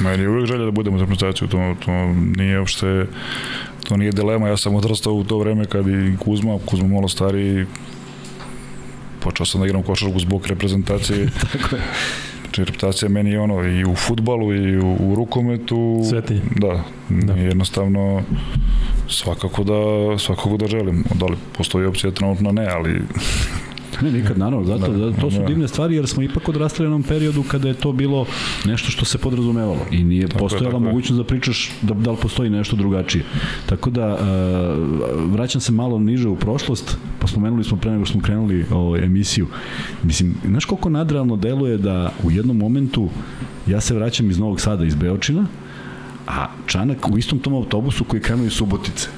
Meni 0.00 0.22
je 0.22 0.28
uvijek 0.28 0.46
želja 0.46 0.64
da 0.64 0.70
budemo 0.70 0.98
za 0.98 1.04
reprezentaciju, 1.04 1.48
to, 1.48 1.74
to 1.84 1.92
nije 2.36 2.58
uopšte 2.58 3.06
to 3.88 3.96
nije 3.96 4.12
dilema, 4.12 4.48
ja 4.48 4.56
sam 4.56 4.74
odrastao 4.74 5.12
u 5.12 5.24
to 5.24 5.38
vreme 5.38 5.64
kad 5.64 5.88
i 5.88 6.16
Kuzma, 6.18 6.58
Kuzma 6.66 6.88
malo 6.88 7.08
stariji 7.08 7.66
počeo 9.20 9.46
sam 9.46 9.60
da 9.60 9.66
igram 9.66 9.82
košarku 9.82 10.18
zbog 10.18 10.46
reprezentacije 10.46 11.28
Tako 11.52 11.76
je. 11.76 11.82
Znači, 12.42 12.64
reprezentacija 12.64 13.08
meni 13.08 13.30
je 13.30 13.40
ono 13.40 13.68
i 13.68 13.84
u 13.84 13.94
futbalu 13.94 14.54
i 14.54 14.78
u, 14.78 14.96
u 15.00 15.14
rukometu. 15.14 16.00
Svetinje. 16.10 16.40
Da, 16.56 16.84
Da. 17.08 17.32
da. 17.32 17.40
jednostavno 17.40 18.22
svakako 19.08 19.64
da, 19.64 20.18
svakako 20.18 20.56
da 20.56 20.66
želim. 20.66 21.04
Da 21.14 21.26
li 21.26 21.36
postoji 21.56 21.86
opcija 21.86 22.10
trenutno 22.10 22.52
ne, 22.52 22.66
ali 22.66 23.02
Ne, 24.02 24.12
nikad, 24.12 24.38
naravno, 24.38 24.66
zato, 24.66 24.92
Da, 24.92 25.10
da, 25.10 25.20
to 25.20 25.30
su 25.30 25.38
da. 25.38 25.44
divne 25.44 25.68
stvari 25.68 25.94
jer 25.96 26.06
smo 26.06 26.22
ipak 26.22 26.48
odrastali 26.48 26.86
u 26.88 26.90
onom 26.90 27.02
periodu 27.02 27.42
kada 27.42 27.68
je 27.68 27.74
to 27.74 27.92
bilo 27.92 28.26
nešto 28.64 28.90
što 28.90 29.04
se 29.04 29.18
podrazumevalo 29.18 29.86
i 29.90 30.04
nije 30.04 30.28
Tako 30.28 30.38
postojala 30.38 30.70
tako 30.72 30.84
je. 30.84 30.88
mogućnost 30.88 31.18
da 31.18 31.24
pričaš 31.24 31.70
da, 31.82 31.94
da 31.94 32.10
li 32.10 32.16
postoji 32.22 32.50
nešto 32.50 32.76
drugačije. 32.76 33.24
Tako 33.66 33.90
da, 33.90 34.14
uh, 34.14 34.20
vraćam 35.32 35.60
se 35.60 35.72
malo 35.72 35.98
niže 35.98 36.28
u 36.28 36.36
prošlost, 36.36 36.96
pa 37.18 37.26
spomenuli 37.26 37.64
smo 37.64 37.76
pre 37.76 37.90
nego 37.90 38.04
što 38.04 38.12
smo 38.12 38.22
krenuli 38.22 38.64
o, 38.70 38.96
emisiju. 38.96 39.46
Mislim, 40.02 40.34
znaš 40.46 40.64
koliko 40.64 40.88
nadrealno 40.88 41.36
deluje 41.36 41.78
da 41.78 42.12
u 42.24 42.30
jednom 42.30 42.56
momentu 42.56 43.08
ja 43.66 43.80
se 43.80 43.94
vraćam 43.94 44.30
iz 44.30 44.38
Novog 44.38 44.60
Sada, 44.60 44.84
iz 44.84 44.94
Beočina, 44.94 45.46
a 46.26 46.46
Čanak 46.66 47.08
u 47.10 47.18
istom 47.18 47.38
tom 47.38 47.54
autobusu 47.54 48.04
koji 48.04 48.22
krenuo 48.22 48.46
iz 48.46 48.52
Subotice. 48.52 49.08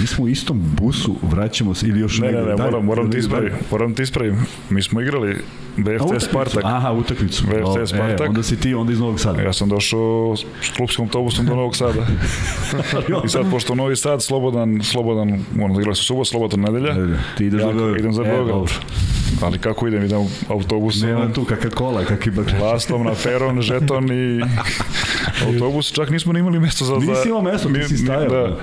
Mi 0.00 0.06
smo 0.06 0.24
u 0.24 0.28
istom 0.28 0.62
busu, 0.72 1.16
vraćamo 1.22 1.74
se, 1.74 1.86
ili 1.86 2.00
još 2.00 2.18
ne, 2.18 2.26
ne, 2.26 2.32
negde. 2.32 2.50
ne, 2.50 2.56
Daj, 2.56 2.66
moram, 2.66 2.84
moram 2.84 3.04
ti 3.04 3.10
daj. 3.10 3.20
ispravim. 3.20 3.52
Moram 3.70 3.94
ti 3.94 4.02
ispravim. 4.02 4.36
Mi 4.70 4.82
smo 4.82 5.00
igrali 5.00 5.36
BFC. 5.76 6.24
Spartak. 6.24 6.64
Aha, 6.64 6.92
utakmicu. 6.92 7.44
VFC 7.44 7.82
O, 7.82 7.86
Spartak. 7.86 8.20
E, 8.20 8.28
onda 8.28 8.42
si 8.42 8.56
ti, 8.56 8.74
onda 8.74 8.92
iz 8.92 9.00
Novog 9.00 9.20
Sada. 9.20 9.42
Ja 9.42 9.52
sam 9.52 9.68
došao 9.68 10.34
s 10.62 10.76
klubskom 10.76 11.04
autobusom 11.04 11.46
do 11.46 11.54
Novog 11.54 11.76
Sada. 11.76 12.06
I 13.24 13.28
sad, 13.28 13.50
pošto 13.50 13.74
Novi 13.74 13.96
Sad, 13.96 14.22
slobodan, 14.22 14.80
slobodan, 14.82 15.44
ono, 15.60 15.74
igrali 15.74 15.96
su 15.96 16.04
subot, 16.04 16.26
slobodan 16.26 16.60
nedelja. 16.60 16.94
Ti 17.36 17.44
ideš 17.44 17.60
ja 17.60 17.66
za 17.66 17.72
Beograd. 17.72 17.98
idem 17.98 18.12
za 18.12 18.22
E, 18.22 18.24
Beograd. 18.24 18.48
dobro. 18.48 18.72
Ali 19.42 19.58
kako 19.58 19.88
idem? 19.88 20.04
Idem 20.04 20.18
autobusom. 20.48 21.08
Nema 21.08 21.32
tu 21.32 21.44
kakva 21.44 21.70
kola, 21.70 22.04
kakvi 22.04 22.32
bakre. 22.32 22.58
Lastom 22.58 23.04
na 23.04 23.12
peron, 23.24 23.62
žeton 23.62 24.12
i 24.12 24.40
autobus. 25.46 25.92
Čak 25.92 26.10
nismo 26.10 26.32
ni 26.32 26.40
imali 26.40 26.60
mesto 26.60 26.84
za... 26.84 26.94
Nisi 26.94 27.28
imao 27.28 27.42
mesto, 27.42 27.68
ti 27.68 27.82
si 27.84 27.96
stajao. 27.96 28.28
Da. 28.28 28.56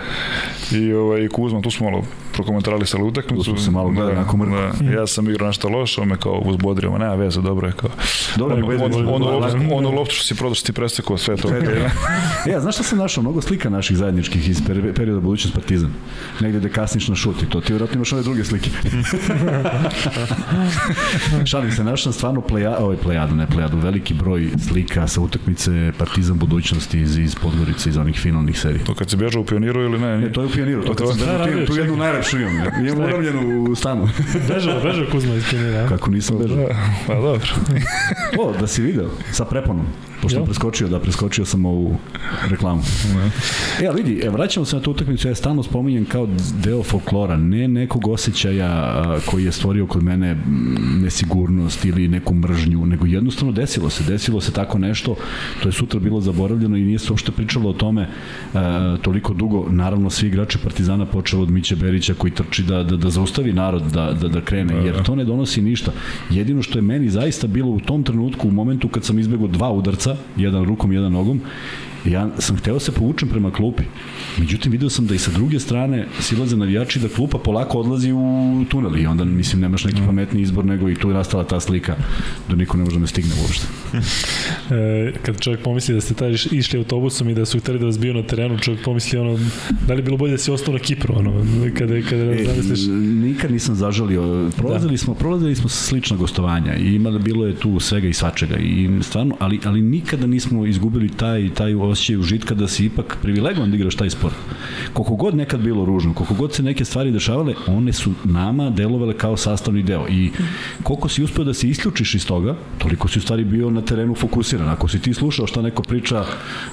I 0.72 0.94
ovaj, 0.96 1.28
Kuzma, 1.28 1.62
tu 1.62 1.72
smo 1.72 1.90
malo 1.90 2.04
prokomentarisali 2.36 3.04
utakmicu. 3.04 3.54
Tu 3.54 3.62
se 3.62 3.72
malo 3.72 3.90
gledali 3.90 4.18
onako 4.18 4.38
mrko. 4.38 4.56
Da, 4.80 4.92
ja 4.92 5.08
sam 5.08 5.30
igrao 5.30 5.48
nešto 5.48 5.70
loše, 5.70 6.02
on 6.02 6.08
me 6.08 6.18
kao 6.18 6.42
uzbodrio, 6.46 6.92
ma 6.92 6.98
nema 6.98 7.16
veze, 7.16 7.42
dobro 7.42 7.68
je 7.68 7.74
kao. 7.74 7.90
Dobro, 8.38 8.56
on, 8.56 8.64
on, 8.94 9.08
on, 9.08 9.24
on, 9.24 9.42
Lako. 9.42 9.58
ono 9.72 9.92
loptu 9.92 10.16
što 10.16 10.24
si 10.24 10.36
prodao, 10.36 10.56
što 10.56 10.66
ti 10.66 10.74
prestekao, 10.74 11.18
sve 11.18 11.38
to. 11.38 11.50
E, 12.46 12.50
ja, 12.52 12.60
znaš 12.62 12.76
šta 12.76 12.84
sam 12.84 12.98
našao? 12.98 13.22
Mnogo 13.22 13.42
slika 13.42 13.70
naših 13.70 13.98
zajedničkih 13.98 14.50
iz 14.50 14.62
peri- 14.68 14.94
perioda 14.94 15.20
budućnost 15.22 15.56
Partizan. 15.56 15.90
Negde 16.40 16.60
gde 16.60 16.70
kasniš 16.70 17.08
na 17.08 17.16
šut 17.16 17.44
i 17.44 17.50
to. 17.50 17.62
Ti 17.62 17.74
vjerojatno 17.74 17.96
imaš 17.96 18.14
ove 18.14 18.24
druge 18.24 18.44
slike. 18.44 18.70
Šalim 21.46 21.72
se, 21.72 21.84
našao 21.84 21.98
sam 22.04 22.14
stvarno 22.14 22.42
pleja, 22.42 22.78
ovaj 22.80 22.98
plejadu, 22.98 23.36
ne 23.36 23.48
plejadu, 23.48 23.78
veliki 23.78 24.14
broj 24.14 24.50
slika 24.70 25.08
sa 25.08 25.22
utakmice 25.22 25.92
Partizan 25.98 26.38
budućnosti 26.38 27.00
iz, 27.00 27.18
iz 27.18 27.36
Podgorice, 27.36 27.90
iz 27.90 27.98
onih 27.98 28.20
finalnih 28.20 28.60
serija. 28.60 28.84
To 28.86 28.94
kad 28.94 29.10
si 29.10 29.18
bežao 29.18 29.42
u 29.42 29.46
pioniru 29.46 29.82
ili 29.82 30.00
ne? 30.00 30.18
Ne, 30.18 30.32
to 30.32 30.42
je 30.42 30.48
u 30.48 30.50
pioniru, 30.50 30.84
to 30.84 30.94
kad 30.94 31.08
sam 31.08 31.18
Da, 31.18 31.26
bežao, 31.26 31.38
radio, 31.38 31.66
tu, 31.66 31.74
tu 31.74 31.80
jednu 31.80 31.94
čekaj. 31.96 32.08
Najlepšu 32.26 32.40
imam. 32.42 32.86
ja. 32.86 32.92
Imam 32.92 33.06
uravljenu 33.06 33.64
u 33.64 33.76
stanu. 33.76 34.08
Bežao, 34.54 34.82
bežao 34.84 35.06
Kuzma 35.12 35.34
iz 35.36 35.44
Pinira. 35.50 35.88
Kako 35.88 36.12
nisam 36.12 36.38
bežao. 36.38 36.58
Da, 36.58 36.76
pa 37.08 37.14
dobro. 37.14 37.48
O, 38.40 38.54
da 38.60 38.68
si 38.68 38.82
video, 38.82 39.10
sa 39.32 39.46
preponom. 39.46 39.86
Pošto 40.22 40.40
sam 40.40 40.46
preskočio, 40.46 40.88
da, 40.88 41.00
preskočio 41.00 41.46
sam 41.46 41.66
ovu 41.66 41.98
reklamu. 42.50 42.82
E, 43.82 43.88
ali 43.88 44.04
vidi, 44.04 44.22
e, 44.26 44.30
vraćamo 44.30 44.66
se 44.66 44.76
na 44.76 44.82
tu 44.82 44.92
utakmicu, 44.92 45.28
ja 45.28 45.36
stalno 45.36 45.64
spominjem 45.64 46.06
kao 46.06 46.28
deo 46.64 46.84
folklora, 46.84 47.38
ne 47.38 47.68
nekog 47.68 48.08
osjećaja 48.08 49.04
koji 49.26 49.46
je 49.46 49.52
stvorio 49.52 49.88
kod 49.88 50.04
mene 50.04 50.38
nesigurnost 51.02 51.86
ili 51.86 52.08
neku 52.08 52.34
mržnju, 52.34 52.86
nego 52.86 53.06
jednostavno 53.06 53.52
desilo 53.54 53.90
se, 53.90 54.04
desilo 54.04 54.42
se 54.42 54.52
tako 54.52 54.78
nešto, 54.78 55.16
to 55.64 55.70
je 55.70 55.74
sutra 55.74 56.00
bilo 56.00 56.22
zaboravljeno 56.22 56.78
i 56.78 56.84
nije 56.84 57.00
se 57.00 57.12
uopšte 57.12 57.32
pričalo 57.32 57.70
o 57.70 57.74
tome 57.74 58.08
a, 58.54 58.98
toliko 59.02 59.34
dugo, 59.34 59.66
naravno 59.70 60.10
svi 60.10 60.28
igrači 60.28 60.58
Partizana 60.58 61.06
počeo 61.06 61.42
od 61.42 61.50
Miće 61.50 61.76
Berića 61.76 62.14
koji 62.18 62.34
trči 62.34 62.64
da, 62.64 62.84
da, 62.84 62.98
da 62.98 63.10
zaustavi 63.10 63.54
narod 63.54 63.84
da, 63.84 64.12
da, 64.22 64.28
da 64.28 64.42
krene, 64.42 64.74
jer 64.86 65.04
to 65.04 65.16
ne 65.16 65.26
donosi 65.26 65.62
ništa. 65.62 65.92
Jedino 66.30 66.62
što 66.62 66.78
je 66.78 66.82
meni 66.82 67.10
zaista 67.10 67.48
bilo 67.48 67.72
u 67.72 67.80
tom 67.80 68.04
trenutku, 68.04 68.48
u 68.48 68.52
momentu 68.52 68.88
kad 68.88 69.04
sam 69.04 69.20
izbegao 69.20 69.48
dva 69.48 69.72
udarca, 69.72 70.16
jedan 70.38 70.66
rukom, 70.66 70.92
jedan 70.92 71.12
nogom, 71.12 71.42
ja 72.06 72.30
sam 72.40 72.58
hteo 72.58 72.80
se 72.80 72.92
povučem 72.92 73.30
prema 73.30 73.52
klupi. 73.52 73.84
Međutim, 74.38 74.72
video 74.72 74.90
sam 74.90 75.08
da 75.08 75.16
i 75.16 75.20
sa 75.20 75.32
druge 75.32 75.60
strane 75.60 76.08
silaze 76.20 76.58
navijači 76.58 77.00
da 77.00 77.08
klupa 77.10 77.38
polako 77.38 77.78
odlazi 77.78 78.12
u 78.12 78.20
tunel 78.70 78.98
i 78.98 79.06
onda, 79.06 79.24
mislim, 79.26 79.62
nemaš 79.62 79.84
neki 79.86 80.02
pametni 80.06 80.42
izbor 80.42 80.66
nego 80.66 80.90
i 80.90 80.96
tu 80.96 81.10
je 81.10 81.16
nastala 81.16 81.44
ta 81.44 81.60
slika 81.60 81.96
da 82.50 82.56
niko 82.56 82.78
ne 82.78 82.84
može 82.84 82.96
da 82.96 83.02
me 83.02 83.08
stigne 83.08 83.32
uopšte. 83.42 83.68
E, 84.68 85.14
kad 85.22 85.40
čovjek 85.40 85.62
pomisli 85.62 85.96
da 85.96 86.02
ste 86.02 86.14
iš- 86.26 86.52
išli 86.52 86.80
autobusom 86.80 87.30
i 87.30 87.34
da 87.34 87.46
su 87.46 87.60
hteli 87.60 87.80
da 87.80 87.86
vas 87.86 88.00
bio 88.00 88.14
na 88.14 88.24
terenu, 88.24 88.60
čovjek 88.60 88.84
pomisli 88.84 89.20
ono, 89.20 89.40
da 89.88 89.94
li 89.94 90.02
bilo 90.02 90.18
bolje 90.18 90.32
da 90.32 90.38
si 90.38 90.52
ostao 90.52 90.74
na 90.74 90.80
Kipru, 90.80 91.16
ono, 91.18 91.34
kada, 91.74 92.02
kada 92.02 92.24
E, 92.24 92.46
zamisliš... 92.46 92.80
nikad 93.24 93.52
nisam 93.52 93.76
zažalio. 93.76 94.50
Prolazili 94.58 94.92
da. 94.92 94.98
smo, 94.98 95.14
prolazili 95.14 95.56
smo 95.56 95.70
slična 95.70 96.18
gostovanja 96.18 96.76
i 96.76 96.96
imali 96.96 97.20
bilo 97.20 97.46
je 97.46 97.56
tu 97.56 97.80
svega 97.80 98.08
i 98.08 98.14
svačega 98.14 98.56
i 98.58 98.90
stvarno, 99.02 99.36
ali 99.40 99.60
ali 99.66 99.82
nikada 99.82 100.28
nismo 100.28 100.66
izgubili 100.66 101.10
taj 101.10 101.50
taj 101.50 101.74
osjećaj 101.96 102.18
užitka 102.18 102.56
da 102.56 102.68
si 102.68 102.86
ipak 102.86 103.18
privilegovan 103.22 103.72
da 103.72 103.76
igraš 103.76 103.96
taj 103.96 104.10
sport. 104.10 104.36
Koliko 104.94 105.16
god 105.16 105.36
nekad 105.36 105.60
bilo 105.60 105.86
ružno, 105.86 106.14
koliko 106.14 106.34
god 106.34 106.54
se 106.54 106.64
neke 106.64 106.86
stvari 106.86 107.12
dešavale, 107.12 107.56
one 107.68 107.94
su 107.94 108.12
nama 108.24 108.70
delovale 108.70 109.14
kao 109.18 109.38
sastavni 109.38 109.84
deo 109.84 110.08
i 110.10 110.32
koliko 110.84 111.10
si 111.10 111.24
uspeo 111.24 111.44
da 111.44 111.54
se 111.54 111.70
isključiš 111.70 112.16
iz 112.16 112.28
toga, 112.28 112.56
toliko 112.78 113.08
si 113.08 113.20
u 113.20 113.22
stvari 113.22 113.44
bio 113.44 113.70
na 113.70 113.82
terenu 113.82 114.16
fokusiran. 114.16 114.70
Ako 114.70 114.88
si 114.88 115.00
ti 115.00 115.14
slušao 115.14 115.48
šta 115.48 115.62
neko 115.62 115.84
priča, 115.84 116.26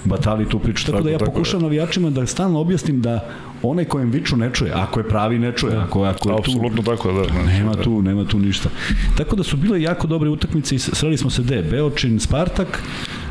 batali 0.05 0.49
tu 0.49 0.59
priču. 0.59 0.87
Tako, 0.87 0.97
Tako, 0.97 1.05
da 1.05 1.11
ja 1.11 1.19
pokušavam 1.19 1.63
navijačima 1.63 2.11
da 2.11 2.27
stalno 2.27 2.61
objasnim 2.61 3.01
da 3.01 3.29
onaj 3.63 3.85
kojem 3.85 4.11
viču 4.11 4.37
ne 4.37 4.51
čuje, 4.53 4.73
ako 4.75 5.01
je 5.01 5.09
pravi 5.09 5.39
ne 5.39 5.53
čuje, 5.57 5.77
ako, 5.77 6.03
ako 6.05 6.31
je 6.31 6.37
tu 6.37 6.39
Apsolutno 6.39 6.83
tako, 6.83 7.13
da. 7.13 7.25
Znači, 7.25 7.47
Nema 7.47 7.75
tu, 7.75 8.03
nema 8.03 8.25
tu 8.25 8.39
ništa. 8.39 8.69
Tako 9.17 9.37
da 9.37 9.43
su 9.43 9.57
bile 9.57 9.83
jako 9.83 10.07
dobre 10.07 10.31
utakmice 10.31 10.75
i 10.75 10.79
sreli 10.79 11.17
smo 11.17 11.31
se 11.31 11.43
gde? 11.43 11.63
Beočin, 11.63 12.21
Spartak, 12.21 12.83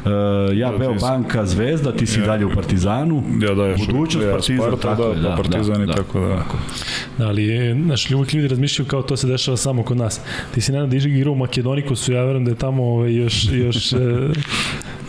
uh, 0.06 0.58
ja 0.58 0.72
Da, 0.72 0.78
Beo 0.78 0.94
Banka, 0.94 1.46
Zvezda, 1.46 1.92
ti 1.92 2.08
si 2.08 2.20
Ja. 2.20 2.26
dalje 2.26 2.46
u 2.46 2.50
Partizanu. 2.56 3.24
Ja 3.42 3.54
da, 3.54 3.66
još 3.66 3.88
Budućnost 3.88 4.26
ja, 4.26 4.32
Partizan, 4.32 4.68
Sparta, 4.68 4.90
tako 4.90 5.14
da, 5.14 5.30
je, 5.30 5.36
pa 5.36 5.44
Partizan 5.44 5.84
i 5.84 5.88
tako 5.88 6.20
da. 6.20 6.44
Da, 7.18 7.28
ali, 7.28 7.56
e, 7.56 7.76
znaš, 7.86 8.12
uvijek 8.12 8.34
ljudi 8.34 8.48
razmišljaju 8.48 8.88
kao 8.88 9.02
to 9.02 9.18
se 9.18 9.28
dešava 9.28 9.58
samo 9.58 9.84
kod 9.84 9.98
nas. 9.98 10.22
Ti 10.54 10.62
si 10.62 10.72
nenad 10.72 10.94
igrao 10.94 11.34
u 11.34 11.36
Makedonikosu, 11.36 12.14
ja 12.14 12.24
verujem 12.24 12.46
da 12.46 12.52
je 12.52 12.58
tamo 12.58 12.84
ovaj, 12.84 13.16
još, 13.16 13.48
još, 13.52 13.94
e, 13.94 13.98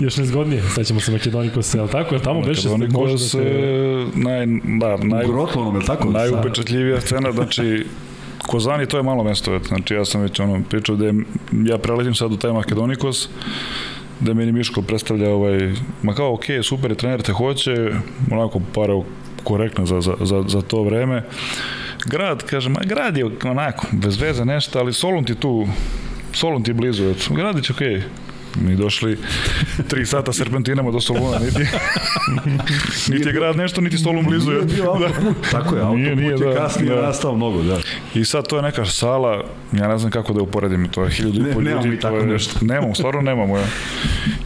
još 0.01 0.17
nezgodnije. 0.17 0.63
Sad 0.63 0.87
ćemo 0.87 1.01
sa 1.01 1.13
Makedonikosa, 1.13 1.79
je 1.79 1.83
li 1.83 1.91
tako? 1.91 2.15
Je 2.15 2.23
tamo 2.23 2.41
beše 2.41 2.69
može 2.69 2.69
da 2.69 2.77
Makedonikos, 2.77 3.31
se... 3.31 4.07
naj, 4.15 4.47
da, 4.81 4.97
naj, 4.97 5.25
U 5.25 5.29
Grotlonom, 5.29 5.75
je 5.75 5.81
li 5.81 5.87
tako? 5.87 6.11
najupečatljivija 6.11 7.01
scena, 7.01 7.33
znači 7.33 7.87
Kozani 8.47 8.87
to 8.87 8.97
je 8.97 9.03
malo 9.03 9.25
mesto, 9.25 9.61
znači 9.69 9.95
ja 9.95 10.05
sam 10.05 10.21
već 10.21 10.41
ono 10.41 10.63
pričao 10.71 10.97
da 10.97 11.07
je, 11.07 11.15
ja 11.65 11.79
preletim 11.79 12.15
sad 12.15 12.33
u 12.33 12.37
taj 12.37 12.53
Makedonikos, 12.53 13.29
da 14.23 14.35
meni 14.35 14.53
Miško 14.53 14.83
predstavlja 14.83 15.31
ovaj, 15.31 15.73
ma 16.03 16.15
kao 16.15 16.35
ok, 16.35 16.45
super 16.63 16.91
je, 16.91 16.97
trener 16.97 17.23
te 17.23 17.33
hoće, 17.33 17.91
onako 18.31 18.61
para 18.75 18.95
korektno 19.45 19.87
za, 19.87 20.01
za, 20.01 20.15
za, 20.21 20.45
za 20.49 20.63
to 20.63 20.83
vreme. 20.83 21.23
Grad, 22.07 22.43
kaže, 22.43 22.69
ma 22.69 22.81
grad 22.85 23.17
je 23.17 23.25
onako, 23.45 23.87
bez 23.93 24.21
veze 24.21 24.45
nešto, 24.45 24.79
ali 24.79 24.93
Solun 24.93 25.25
ti 25.25 25.35
tu, 25.35 25.67
Solun 26.33 26.63
ti 26.63 26.71
je 26.71 26.75
blizu, 26.75 27.11
eto. 27.11 27.35
gradić 27.35 27.71
ok. 27.71 27.81
Mi 28.61 28.77
došli 28.77 29.19
tri 29.89 30.07
sata 30.07 30.33
serpentinama 30.33 30.91
do 30.91 31.01
Soluna, 31.01 31.39
niti, 31.39 31.59
niti 33.13 33.29
je 33.29 33.33
grad 33.33 33.57
nešto, 33.57 33.81
niti 33.81 33.99
Solun 33.99 34.25
blizu. 34.25 34.51
Nije 34.51 34.65
bio 34.65 34.91
autoput. 34.91 35.37
Tako 35.51 35.77
je, 35.77 35.85
Nije, 35.85 36.11
autoput 36.11 36.17
nije, 36.17 36.31
je 36.31 36.55
da, 36.55 36.61
kasnije 36.61 36.95
da. 36.97 37.03
nastao 37.03 37.37
mnogo, 37.37 37.63
da. 37.63 37.79
I 38.15 38.25
sad 38.25 38.49
to 38.49 38.57
je 38.57 38.63
neka 38.63 38.85
sala, 38.85 39.45
ja 39.73 39.89
ne 39.89 39.99
znam 39.99 40.11
kako 40.11 40.33
da 40.33 40.39
je 40.39 40.43
uporedim, 40.43 40.89
to 40.89 41.05
je 41.05 41.11
hiljadu 41.11 41.39
i 41.39 41.43
Ne, 41.43 41.53
po 41.53 41.61
ljudi. 41.61 41.69
nemamo 41.69 41.87
mi 41.87 41.97
to 41.97 42.03
tako 42.03 42.17
je, 42.17 42.27
nešto. 42.27 42.59
Nemamo, 42.67 42.95
stvarno 42.95 43.21
nemamo. 43.21 43.57
Ja. 43.57 43.65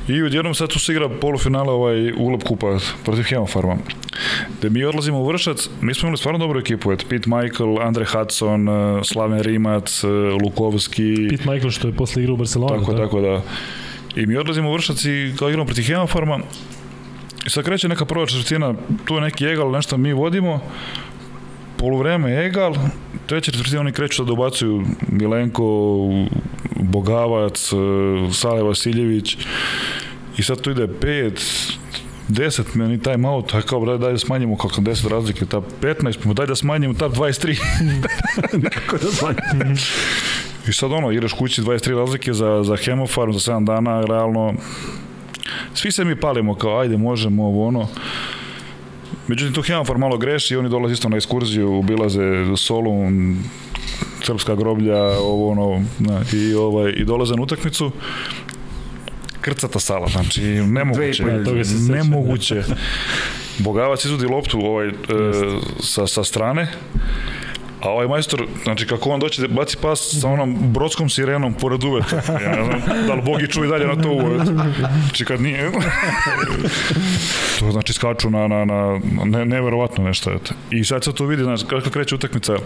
I 0.09 0.23
odjednom 0.23 0.55
sad 0.55 0.69
tu 0.69 0.79
se 0.79 0.93
igra 0.93 1.09
polufinale 1.09 1.73
ovaj 1.73 2.13
ulep 2.13 2.43
kupa 2.43 2.79
protiv 3.05 3.23
Hemofarma. 3.23 3.77
Da 4.63 4.69
mi 4.69 4.85
odlazimo 4.85 5.19
u 5.19 5.27
Vršac, 5.27 5.69
mi 5.81 5.95
smo 5.95 6.07
imali 6.07 6.19
stvarno 6.19 6.39
dobru 6.39 6.61
ekipu, 6.61 6.93
et 6.93 7.07
Pete 7.09 7.31
Michael, 7.31 7.81
Andre 7.83 8.05
Hudson, 8.05 8.67
Slaven 9.05 9.41
Rimac, 9.41 10.03
Lukovski, 10.45 11.29
Pete 11.31 11.51
Michael 11.51 11.71
što 11.71 11.89
je 11.89 11.95
posle 11.95 12.23
igrao 12.23 12.35
u 12.35 12.37
Barcelonu. 12.37 12.79
tako, 12.81 12.93
da? 12.93 12.99
tako 13.03 13.21
da. 13.21 13.43
I 14.17 14.27
mi 14.27 14.37
odlazimo 14.37 14.71
u 14.71 14.73
Vršac 14.73 15.05
i 15.05 15.35
kao 15.39 15.49
igramo 15.49 15.67
protiv 15.67 15.85
Hemofarma, 15.85 16.39
I 17.47 17.51
sad 17.51 17.65
kreće 17.65 17.89
neka 17.89 18.05
prva 18.05 18.27
četvrtina, 18.27 18.75
tu 19.05 19.15
je 19.15 19.21
neki 19.21 19.45
egal, 19.45 19.71
nešto 19.71 19.97
mi 19.97 20.13
vodimo, 20.13 20.61
poluvreme 21.77 22.47
egal, 22.47 22.75
treća 23.27 23.53
četvrtina 23.53 23.81
oni 23.81 23.93
kreću 23.93 24.25
da 24.25 24.29
dobacuju 24.29 24.85
Milenko, 25.09 25.65
Bogavac, 26.81 27.73
eh, 27.73 27.77
Sale 28.33 28.63
Vasiljević 28.63 29.37
i 30.39 30.43
sad 30.43 30.61
tu 30.61 30.71
ide 30.71 30.87
5, 30.87 31.77
10 32.29 32.63
meni 32.75 33.03
taj 33.03 33.17
malo, 33.17 33.43
taj 33.43 33.63
kao 33.63 33.85
daj, 33.87 33.99
daj 33.99 34.13
da 34.13 34.19
smanjimo 34.19 34.57
kako 34.57 34.81
10 34.81 35.09
razlike, 35.09 35.47
ta 35.47 35.61
15, 35.83 36.17
pa 36.25 36.33
daj 36.33 36.47
da 36.47 36.57
smanjimo 36.57 36.95
ta 36.95 37.09
23. 37.09 37.59
Kako 38.75 38.99
da 39.03 39.11
zvanje? 39.11 39.77
I 40.69 40.73
sad 40.73 40.93
ono, 40.93 41.13
ideš 41.13 41.33
kući 41.33 41.63
23 41.63 41.99
razlike 41.99 42.33
za, 42.33 42.63
za 42.63 42.77
hemofarm 42.77 43.33
za 43.33 43.53
7 43.53 43.65
dana, 43.65 44.01
realno 44.01 44.55
svi 45.75 45.93
se 45.93 46.05
mi 46.05 46.21
palimo 46.21 46.55
kao 46.55 46.81
ajde 46.81 46.97
možemo 46.97 47.45
ovo 47.45 47.67
ono. 47.69 47.89
Međutim 49.29 49.55
tu 49.55 49.63
hemofarm 49.63 50.01
malo 50.01 50.19
greši 50.19 50.55
i 50.55 50.57
oni 50.57 50.69
dolaze 50.69 50.93
isto 50.93 51.09
na 51.09 51.17
ekskurziju 51.17 51.79
obilaze 51.79 52.57
Solun 52.57 53.39
srpska 54.23 54.55
groblja 54.55 55.03
ovo 55.03 55.51
ono 55.51 55.85
na, 55.99 56.23
i, 56.33 56.55
ovaj, 56.55 56.93
i 56.97 57.05
dolaze 57.05 57.35
na 57.35 57.43
utakmicu. 57.43 57.91
Krcata 59.41 59.79
sala, 59.79 60.09
znači 60.09 60.43
nemoguće, 60.43 61.45
toga 61.45 61.65
se 61.65 61.79
sećam, 61.79 61.97
nemoguće. 61.97 62.63
Bogavac 63.59 64.05
izvodi 64.05 64.27
loptu 64.27 64.59
ovaj, 64.59 64.89
e, 64.89 64.93
sa, 65.81 66.07
sa 66.07 66.25
strane, 66.25 66.69
A 67.81 67.89
ovaj 67.89 68.09
majstor, 68.09 68.47
znači 68.63 68.87
kako 68.87 69.11
on 69.11 69.21
doće 69.21 69.43
da 69.43 69.49
baci 69.49 69.77
pas 69.83 70.15
sa 70.21 70.29
onom 70.29 70.57
brodskom 70.73 71.09
sirenom 71.11 71.55
pored 71.55 71.85
uveta. 71.85 72.17
Ja 72.43 72.57
ne 72.57 72.65
znam 72.65 73.07
da 73.07 73.15
li 73.15 73.23
Bogi 73.23 73.49
čuje 73.49 73.69
dalje 73.69 73.87
na 73.87 74.03
to 74.03 74.11
uvet. 74.11 74.43
Znači 75.07 75.25
kad 75.25 75.41
nije... 75.41 75.71
to 77.61 77.71
znači 77.73 77.93
skaču 77.93 78.31
na, 78.31 78.49
na, 78.49 78.65
na 78.65 79.01
ne, 79.25 79.45
neverovatno 79.45 80.05
nešto. 80.05 80.33
Eto. 80.33 80.55
I 80.71 80.85
sad 80.85 81.05
se 81.05 81.13
to 81.13 81.27
vidi, 81.27 81.43
znači 81.43 81.65
kako 81.67 81.91
kreće 81.91 82.15
utakmica. 82.15 82.57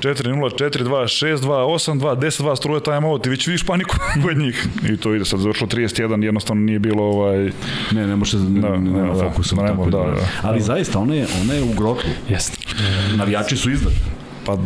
4-0, 0.00 0.50
4-2, 0.58 0.88
6-2, 1.26 1.38
8-2, 1.38 2.16
10-2 2.16 2.56
struje 2.56 2.82
time 2.82 3.06
out 3.06 3.26
i 3.26 3.30
već 3.30 3.46
vidiš 3.46 3.66
paniku 3.66 3.96
kod 4.24 4.38
njih. 4.38 4.66
I 4.88 4.96
to 4.96 5.14
ide 5.14 5.24
sad 5.24 5.40
završilo 5.40 5.68
31, 5.68 6.24
jednostavno 6.24 6.62
nije 6.62 6.78
bilo 6.78 7.02
ovaj... 7.02 7.50
Ne, 7.92 8.06
ne 8.06 8.16
može, 8.16 8.38
ne, 8.38 8.60
Da, 8.60 8.68
ne, 8.68 8.78
nema 8.78 9.14
da, 9.14 9.30
fokusa. 9.30 9.56
da, 9.56 9.66
tako 9.66 9.84
da, 9.84 9.98
da. 9.98 10.28
Ali 10.42 10.60
zaista, 10.60 10.98
ona 10.98 11.14
je, 11.14 11.26
ona 11.42 11.54
je 11.54 11.62
u 11.62 11.72
grotlu. 11.72 12.10
Jeste. 12.28 12.58
Navijači 13.16 13.56
su 13.56 13.70
izdali. 13.70 13.94
Pa 14.48 14.56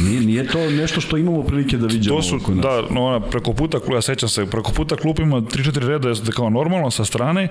Nije, 0.00 0.20
nije 0.20 0.46
to 0.46 0.70
nešto 0.70 1.00
što 1.00 1.16
imamo 1.16 1.42
prilike 1.42 1.76
da 1.76 1.86
vidimo 1.86 2.16
To 2.16 2.22
su, 2.22 2.34
nas. 2.34 2.62
da, 2.62 2.82
no, 2.90 3.04
ona, 3.04 3.20
preko 3.20 3.52
puta, 3.52 3.78
ja 3.92 4.02
sećam 4.02 4.28
se, 4.28 4.46
preko 4.46 4.72
puta 4.72 4.96
klupa 4.96 5.22
ima 5.22 5.36
3-4 5.36 5.86
reda, 5.86 6.08
je 6.08 6.14
kao 6.36 6.50
normalno 6.50 6.90
sa 6.90 7.04
strane, 7.04 7.48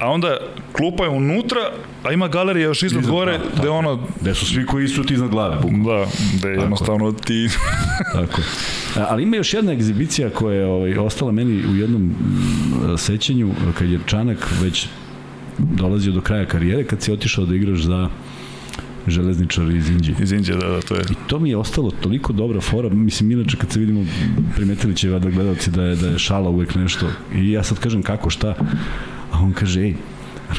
a 0.00 0.10
onda 0.10 0.36
klupa 0.72 1.04
je 1.04 1.10
unutra, 1.10 1.60
a 2.04 2.12
ima 2.12 2.28
galerija 2.28 2.64
još 2.64 2.82
iznad 2.82 3.02
Iznad, 3.02 3.14
gore, 3.16 3.38
da, 3.38 3.44
gde 3.60 3.68
ono, 3.68 4.06
Gde 4.20 4.34
su 4.34 4.46
svi 4.46 4.66
koji 4.66 4.88
su 4.88 5.04
ti 5.04 5.14
iznad 5.14 5.30
glave, 5.30 5.56
bukvalno. 5.56 5.84
da, 5.84 6.06
gde 6.38 6.48
jednostavno 6.48 7.12
ti... 7.12 7.48
Tako. 8.12 8.40
A, 8.96 9.06
Ali 9.08 9.22
ima 9.22 9.36
još 9.36 9.54
jedna 9.54 9.72
egzibicija 9.72 10.30
koja 10.30 10.56
je 10.56 10.66
ovaj, 10.66 10.98
ostala 10.98 11.32
meni 11.32 11.66
u 11.66 11.76
jednom 11.76 12.02
mm, 12.02 12.98
sećanju, 12.98 13.50
kad 13.78 13.90
je 13.90 14.00
Čanak 14.06 14.48
već 14.62 14.86
dolazio 15.58 16.12
do 16.12 16.20
kraja 16.20 16.46
karijere, 16.46 16.84
kad 16.84 17.02
si 17.02 17.12
otišao 17.12 17.44
da 17.44 17.54
igraš 17.54 17.78
za 17.78 18.08
železničar 19.06 19.70
iz 19.70 19.90
Indije. 19.90 20.16
Iz 20.22 20.32
Indije, 20.32 20.56
da, 20.56 20.68
da, 20.68 20.80
to 20.80 20.94
je. 20.94 21.02
I 21.10 21.14
to 21.26 21.38
mi 21.38 21.50
je 21.50 21.56
ostalo 21.56 21.90
toliko 21.90 22.32
dobra 22.32 22.60
fora, 22.60 22.88
mislim, 22.88 23.32
inače 23.32 23.56
kad 23.56 23.72
se 23.72 23.80
vidimo, 23.80 24.04
primetili 24.56 24.96
će 24.96 25.10
vada 25.10 25.30
gledalci 25.30 25.70
da 25.70 25.82
je, 25.82 25.96
da 25.96 26.08
je 26.08 26.18
šala 26.18 26.50
uvek 26.50 26.74
nešto. 26.74 27.06
I 27.34 27.50
ja 27.50 27.62
sad 27.62 27.78
kažem 27.78 28.02
kako, 28.02 28.30
šta? 28.30 28.54
A 29.32 29.40
on 29.42 29.52
kaže, 29.52 29.82
ej, 29.82 29.94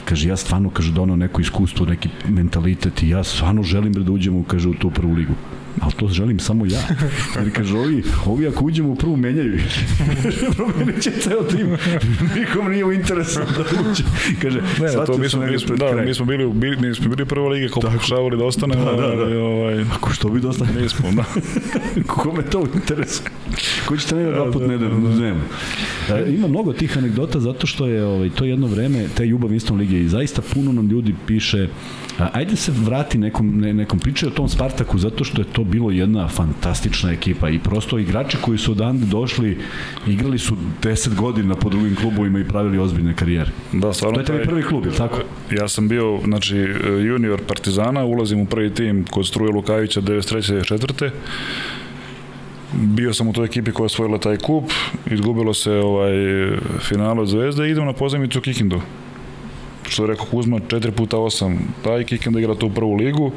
kaže, 0.06 0.30
ja 0.30 0.38
stvarno, 0.38 0.70
kaže, 0.70 0.92
donao 0.92 1.16
neko 1.16 1.42
iskustvo, 1.42 1.86
neki 1.86 2.10
mentalitet 2.28 3.04
i 3.04 3.10
ja 3.10 3.24
stvarno 3.24 3.64
želim 3.64 3.94
da 3.94 4.12
uđemo, 4.12 4.44
kaže, 4.44 4.70
u 4.70 4.74
tu 4.74 4.92
prvu 4.92 5.14
ligu. 5.14 5.34
Ali 5.82 5.92
to 5.94 6.08
želim 6.08 6.40
samo 6.40 6.66
ja. 6.66 6.80
Jer 7.40 7.56
kaže, 7.56 7.78
ovi, 7.78 8.04
ovi 8.26 8.48
ako 8.48 8.66
uđemo 8.66 8.90
u 8.90 8.96
prvu, 8.96 9.18
menjaju. 9.18 9.60
Promenit 10.56 11.04
će 11.04 11.12
ceo 11.12 11.44
tim. 11.44 11.68
Nikom 12.36 12.72
nije 12.72 12.86
u 12.86 12.94
interesu 12.94 13.40
da 13.40 13.90
uđe. 13.90 14.04
Kaže, 14.42 14.62
Ne, 14.62 15.06
to 15.06 15.18
mi 15.18 15.30
smo, 15.30 15.46
mi 15.46 15.60
smo, 15.60 15.76
da, 15.76 15.92
kraj. 15.92 16.06
mi 16.06 16.14
smo 16.14 16.26
bili, 16.26 16.54
bili, 16.54 16.78
mi 16.88 16.96
smo 16.96 17.10
bili 17.10 17.26
prva 17.26 17.50
liga, 17.50 17.68
koliko 17.68 17.92
pokušavali 17.92 18.38
da 18.38 18.46
ostanemo, 18.46 18.86
Da, 18.86 18.92
da, 18.92 19.26
da. 19.26 19.40
ovaj, 19.40 19.82
Ako 19.96 20.14
što 20.14 20.30
bi 20.30 20.40
dosta 20.40 20.66
nismo, 20.82 21.12
da. 21.12 21.24
Kome 22.08 22.44
to 22.44 22.60
u 22.60 22.68
interesu? 22.76 23.22
Ko 23.86 23.98
će 23.98 24.08
trener 24.08 24.34
dva 24.34 24.52
put 24.52 24.62
nedeljno? 24.68 25.16
dnevno? 25.16 25.42
E, 26.10 26.26
ima 26.28 26.48
mnogo 26.48 26.74
tih 26.74 26.98
anegdota 26.98 27.40
zato 27.40 27.68
što 27.68 27.88
je 27.88 28.06
ovaj, 28.06 28.30
to 28.30 28.46
jedno 28.46 28.68
vreme, 28.68 29.08
te 29.18 29.26
Ljubav 29.26 29.54
Instom 29.54 29.78
lige 29.78 30.00
i 30.00 30.08
zaista 30.10 30.42
puno 30.54 30.72
nam 30.72 30.88
ljudi 30.88 31.16
piše 31.28 31.68
ajde 32.34 32.56
se 32.56 32.72
vrati 32.86 33.18
nekom, 33.18 33.60
ne, 33.60 33.74
nekom 33.74 34.00
pričaju 34.00 34.32
o 34.32 34.36
tom 34.36 34.50
Spartaku 34.50 34.98
zato 34.98 35.24
što 35.24 35.42
je 35.42 35.46
to 35.46 35.64
bilo 35.70 35.92
jedna 35.92 36.28
fantastična 36.28 37.12
ekipa 37.12 37.50
i 37.50 37.60
prosto 37.60 38.00
igrači 38.00 38.38
koji 38.42 38.58
su 38.58 38.72
odande 38.72 39.06
došli 39.06 39.58
igrali 40.08 40.40
su 40.40 40.56
10 40.82 41.16
godina 41.16 41.56
po 41.56 41.70
drugim 41.70 41.96
klubovima 41.96 42.40
i 42.40 42.44
pravili 42.48 42.78
ozbiljne 42.80 43.16
karijere. 43.16 43.52
Da, 43.74 43.94
stvarno. 43.94 44.16
To 44.16 44.22
je 44.22 44.26
tebi 44.26 44.46
prvi 44.46 44.64
klub, 44.64 44.86
je 44.86 44.92
tako? 44.92 45.18
Ja 45.52 45.68
sam 45.68 45.88
bio, 45.88 46.20
znači, 46.24 46.58
junior 46.86 47.42
Partizana, 47.48 48.06
ulazim 48.06 48.40
u 48.40 48.46
prvi 48.46 48.74
tim 48.74 49.06
kod 49.12 49.28
Struje 49.28 49.52
Lukavića 49.52 50.02
93. 50.02 50.78
4. 50.78 51.10
Bio 52.74 53.14
sam 53.14 53.28
u 53.28 53.34
toj 53.34 53.46
ekipi 53.46 53.72
koja 53.72 53.84
je 53.84 53.86
osvojila 53.86 54.18
taj 54.18 54.38
kup, 54.38 54.72
izgubilo 55.12 55.54
se 55.54 55.72
ovaj 55.72 56.14
finale 56.80 57.22
od 57.22 57.28
Zvezde 57.28 57.68
i 57.68 57.72
idem 57.72 57.86
na 57.86 57.94
pozemicu 57.94 58.40
u 58.40 58.42
Kikindu. 58.42 58.82
Što 59.90 60.04
je 60.04 60.08
rekao 60.08 60.26
Kuzma, 60.26 60.60
4 60.60 60.92
puta 60.92 61.18
8. 61.18 61.58
Taj 61.84 62.04
Kikinda 62.04 62.40
igra 62.40 62.56
tu 62.56 62.70
prvu 62.70 62.96
ligu 62.96 63.32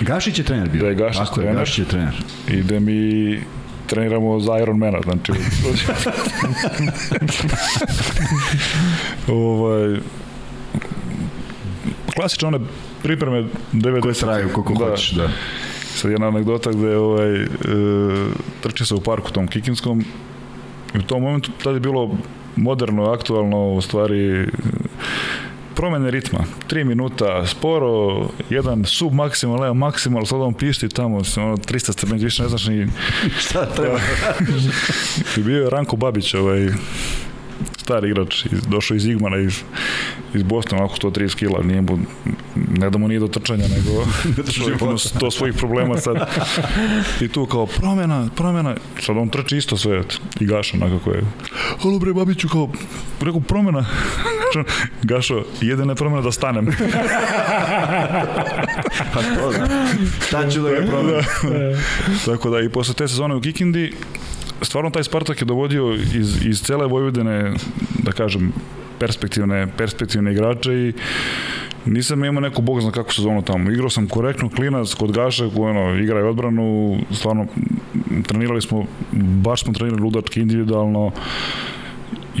Gašić 0.00 0.38
je 0.38 0.44
trener 0.44 0.68
bio. 0.68 0.82
Da 0.82 0.88
je 0.88 0.94
Gašić 0.94 1.18
tako 1.18 1.34
trener. 1.34 1.54
Je, 1.54 1.58
Gašić 1.58 1.78
je 1.78 1.84
trener. 1.84 2.14
i 2.48 2.62
da 2.62 2.80
mi 2.80 3.38
treniramo 3.86 4.40
za 4.40 4.58
Ironmana, 4.58 4.98
znači 5.04 5.32
ovaj 9.32 9.96
klasične 12.14 12.48
one 12.48 12.58
pripreme 13.02 13.44
90 13.72 14.00
Koje 14.00 14.14
traju 14.14 14.48
koliko 14.52 14.84
da. 14.84 14.90
hoćeš, 14.90 15.10
da. 15.10 15.28
Sad 15.94 16.10
jedna 16.10 16.28
anegdota 16.28 16.70
gde 16.70 16.96
ovaj, 16.96 17.42
e, 17.42 17.46
trči 18.62 18.86
se 18.86 18.94
u 18.94 19.00
parku 19.00 19.30
tom 19.30 19.48
Kikinskom 19.48 20.04
i 20.94 20.98
u 20.98 21.02
tom 21.02 21.22
momentu 21.22 21.50
tada 21.62 21.76
je 21.76 21.80
bilo 21.80 22.16
moderno, 22.56 23.10
aktualno, 23.10 23.68
u 23.68 23.80
stvari 23.80 24.46
promene 25.78 26.10
ritma. 26.10 26.38
3 26.68 26.84
minuta 26.84 27.46
sporo, 27.46 28.28
jedan 28.50 28.84
sub 28.84 29.12
maksimal, 29.12 29.64
evo 29.64 29.74
maksimal, 29.74 30.26
sad 30.26 30.40
on 30.40 30.54
pišti 30.54 30.88
tamo, 30.88 31.16
ono, 31.36 31.56
300 31.56 31.92
stepeni, 31.92 32.24
više 32.24 32.42
ne 32.42 32.48
znaš 32.48 32.66
ni... 32.66 32.86
Šta 33.44 33.66
treba? 33.66 34.00
I 35.36 35.42
bio 35.46 35.62
je 35.62 35.70
Ranko 35.70 35.96
Babić, 35.96 36.34
ovaj, 36.34 36.68
stari 37.76 38.08
igrač, 38.08 38.44
iz, 38.44 38.62
došao 38.66 38.94
iz 38.94 39.06
Igmana, 39.06 39.38
iz, 39.38 39.62
iz 40.34 40.42
Bosne, 40.42 40.78
onako 40.78 40.94
130 40.94 41.36
kila, 41.36 41.62
nije 41.62 41.80
mu, 41.80 41.98
ne 42.54 42.90
da 42.90 42.98
mu 42.98 43.08
nije 43.08 43.20
do 43.20 43.28
trčanja, 43.28 43.64
nego 43.68 44.98
sto 45.08 45.30
svojih 45.30 45.54
problema 45.54 45.96
sad. 45.96 46.16
I 47.20 47.28
tu 47.28 47.46
kao 47.46 47.66
promena, 47.66 48.28
promena, 48.36 48.74
sad 49.00 49.16
on 49.16 49.28
trči 49.28 49.56
isto 49.56 49.76
sve, 49.76 50.02
i 50.40 50.46
Gašo 50.46 50.76
onako 50.76 51.10
je, 51.10 51.22
alo 51.84 51.98
bre 51.98 52.12
Babiću, 52.12 52.48
kao, 52.48 52.68
rekao 53.20 53.40
promena, 53.40 53.86
Gašo, 55.02 55.44
jedina 55.60 55.92
je 55.92 55.96
promena 55.96 56.22
da 56.22 56.32
stanem. 56.32 56.66
Pa 59.14 59.20
to, 59.22 59.52
da. 59.52 59.86
Šta 60.26 60.50
ću 60.50 60.62
da 60.62 60.70
ga 60.70 60.86
promenim? 60.86 61.22
Tako 62.24 62.50
da 62.50 62.60
i 62.60 62.68
posle 62.68 62.94
te 62.94 63.08
sezone 63.08 63.34
u 63.34 63.40
Kikindi 63.40 63.92
stvarno 64.62 64.90
taj 64.90 65.04
Spartak 65.04 65.40
je 65.40 65.44
dovodio 65.44 65.94
iz, 66.14 66.46
iz 66.46 66.62
cele 66.62 66.86
Vojvodine, 66.86 67.54
da 67.98 68.12
kažem, 68.12 68.52
perspektivne, 68.98 69.66
perspektivne 69.76 70.32
igrače 70.32 70.72
i 70.72 70.92
nisam 71.84 72.24
imao 72.24 72.40
neku 72.40 72.62
bog 72.62 72.80
zna 72.80 72.90
kakvu 72.90 73.12
sezonu 73.12 73.42
tamo. 73.42 73.70
Igrao 73.70 73.90
sam 73.90 74.06
korektno 74.08 74.48
klinac 74.48 74.94
kod 74.94 75.12
Gaša 75.12 75.48
ono, 75.56 75.94
igra 75.94 76.20
i 76.20 76.22
odbranu, 76.22 76.98
stvarno 77.10 77.46
trenirali 78.26 78.62
smo, 78.62 78.86
baš 79.12 79.62
smo 79.62 79.72
trenirali 79.72 80.02
ludački 80.02 80.40
individualno, 80.40 81.10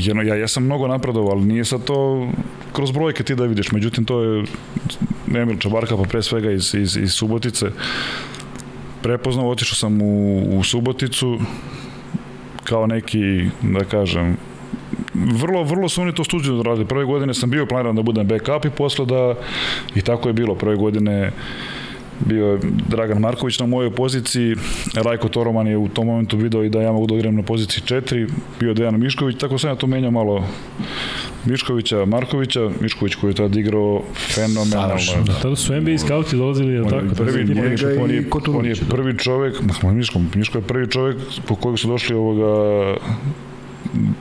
jedno, 0.06 0.22
ja 0.22 0.34
jesam 0.34 0.64
mnogo 0.64 0.88
napredovao, 0.88 1.32
ali 1.32 1.46
nije 1.46 1.64
sad 1.64 1.84
to 1.84 2.28
kroz 2.72 2.90
brojke 2.90 3.22
ti 3.22 3.34
da 3.34 3.44
vidiš. 3.44 3.72
Međutim, 3.72 4.04
to 4.04 4.22
je 4.22 4.44
Emil 5.34 5.58
Čabarka, 5.58 5.96
pa 5.96 6.02
pre 6.02 6.22
svega 6.22 6.50
iz, 6.50 6.74
iz, 6.74 6.96
iz 6.96 7.12
Subotice. 7.12 7.66
Prepoznao, 9.02 9.50
otišao 9.50 9.74
sam 9.74 10.02
u, 10.02 10.42
u 10.58 10.64
Suboticu 10.64 11.38
kao 12.64 12.86
neki, 12.86 13.48
da 13.62 13.84
kažem, 13.84 14.36
vrlo, 15.14 15.62
vrlo 15.62 15.88
su 15.88 16.02
oni 16.02 16.14
to 16.14 16.24
studio 16.24 16.62
radili. 16.62 16.86
Prve 16.86 17.04
godine 17.04 17.34
sam 17.34 17.50
bio 17.50 17.66
planiran 17.66 17.96
da 17.96 18.02
budem 18.02 18.26
backup 18.26 18.64
i 18.64 18.70
posle 18.70 19.06
da, 19.06 19.34
i 19.94 20.02
tako 20.02 20.28
je 20.28 20.32
bilo. 20.32 20.54
Prve 20.54 20.76
godine 20.76 21.32
bio 22.20 22.46
je 22.46 22.58
Dragan 22.88 23.18
Marković 23.18 23.58
na 23.58 23.66
mojoj 23.66 23.90
poziciji, 23.90 24.54
Rajko 24.94 25.28
Toroman 25.28 25.66
je 25.66 25.76
u 25.76 25.88
tom 25.88 26.06
momentu 26.06 26.36
video 26.36 26.64
i 26.64 26.68
da 26.68 26.80
ja 26.80 26.92
mogu 26.92 27.06
da 27.06 27.14
igram 27.14 27.36
na 27.36 27.42
poziciji 27.42 27.82
4, 27.82 28.28
bio 28.60 28.68
je 28.68 28.74
Dejan 28.74 29.00
Mišković, 29.00 29.36
tako 29.38 29.58
sam 29.58 29.70
ja 29.70 29.76
to 29.76 29.86
menjao 29.86 30.10
malo 30.10 30.44
Miškovića, 31.44 32.04
Markovića, 32.04 32.70
Mišković 32.80 33.14
koji 33.14 33.30
je 33.30 33.34
tad 33.34 33.56
igrao 33.56 34.02
fenomenalno. 34.34 34.88
Savršeno, 34.88 35.24
Da, 35.24 35.32
tada 35.34 35.56
su 35.56 35.74
NBA 35.74 35.98
scouti 35.98 36.36
dolazili, 36.36 36.72
je 36.72 36.82
tako? 36.82 37.14
prvi, 37.16 37.44
Da, 37.44 37.60
on, 37.60 37.66
je, 37.68 38.00
on, 38.00 38.10
je, 38.10 38.20
on 38.50 38.66
je 38.66 38.74
da. 38.74 38.86
prvi 38.90 39.18
čovek, 39.18 39.54
Miško, 39.84 40.20
Miško 40.34 40.58
je 40.58 40.62
prvi 40.62 40.90
čovek 40.90 41.16
po 41.46 41.54
kojeg 41.54 41.78
su 41.78 41.88
došli 41.88 42.14
ovoga 42.16 42.94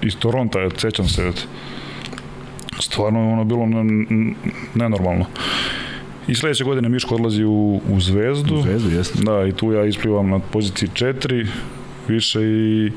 iz 0.01 0.15
Toronta, 0.15 0.59
sećam 0.77 1.07
se. 1.07 1.31
Stvarno 2.79 3.19
je 3.19 3.33
ono 3.33 3.43
bilo 3.43 3.65
ne- 3.65 4.33
nenormalno. 4.75 5.25
I 6.27 6.35
sledeće 6.35 6.63
godine 6.63 6.89
Miško 6.89 7.15
odlazi 7.15 7.43
u, 7.43 7.81
u 7.89 7.99
Zvezdu. 7.99 8.55
U 8.55 8.61
Zvezdu, 8.61 8.89
jeste. 8.89 9.23
Da, 9.23 9.47
i 9.47 9.51
tu 9.51 9.71
ja 9.71 9.85
isplivam 9.85 10.29
na 10.29 10.39
poziciji 10.39 10.89
4, 10.93 11.47
više 12.07 12.39
i 12.43 12.91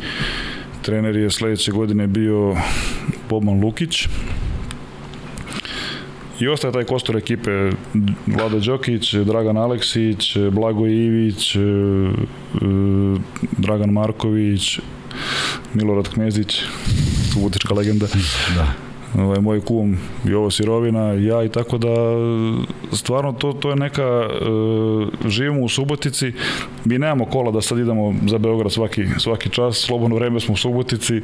trener 0.83 1.17
je 1.17 1.31
sledeće 1.31 1.73
godine 1.73 2.07
bio 2.07 2.57
Boban 3.29 3.61
Lukić. 3.61 4.09
I 6.41 6.49
ostaje 6.49 6.73
taj 6.73 6.85
kostor 6.85 7.17
ekipe 7.17 7.51
Vlada 8.27 8.59
Đokić, 8.59 9.15
Dragan 9.15 9.57
Aleksić, 9.57 10.37
Blago 10.51 10.87
Ivić, 10.87 11.57
e, 11.57 11.59
Dragan 13.59 13.91
Marković, 13.91 14.81
Milorad 15.75 16.09
Kmezić, 16.09 16.63
subotička 17.33 17.75
legenda 17.75 18.07
Da. 18.57 18.90
Ovaj, 19.19 19.41
moj 19.41 19.61
kum 19.61 19.97
Jovo 20.25 20.51
Sirovina, 20.51 21.13
ja 21.13 21.45
i 21.45 21.49
tako 21.49 21.79
da 21.79 21.89
stvarno 22.93 23.33
to, 23.33 23.53
to 23.53 23.71
je 23.71 23.77
neka 23.77 24.03
e, 24.03 24.29
živimo 25.29 25.61
u 25.65 25.69
Subotici 25.69 26.33
mi 26.85 26.99
nemamo 26.99 27.25
kola 27.25 27.51
da 27.51 27.61
sad 27.61 27.79
idemo 27.79 28.15
za 28.27 28.39
Beograd 28.39 28.73
svaki, 28.73 29.07
svaki 29.19 29.51
čas, 29.51 29.77
slobodno 29.79 30.17
vreme 30.17 30.41
smo 30.41 30.55
u 30.55 30.57
Subotici 30.57 31.23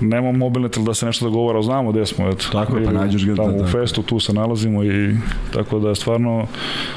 nemamo 0.00 0.32
mobilne 0.38 0.68
da 0.76 0.94
se 0.94 1.06
nešto 1.06 1.24
dogovara, 1.24 1.62
znamo 1.62 1.92
gde 1.92 2.06
smo 2.06 2.28
eto, 2.28 2.44
Tako 2.52 2.76
je, 2.76 2.84
pa 2.84 2.92
nađeš 2.92 3.26
ga, 3.26 3.34
tamo 3.34 3.48
da, 3.48 3.54
u 3.56 3.58
da. 3.58 3.66
festu, 3.66 4.02
tu 4.02 4.20
se 4.20 4.32
nalazimo 4.32 4.84
i 4.84 5.14
tako 5.52 5.78
da 5.78 5.94
stvarno 5.94 6.46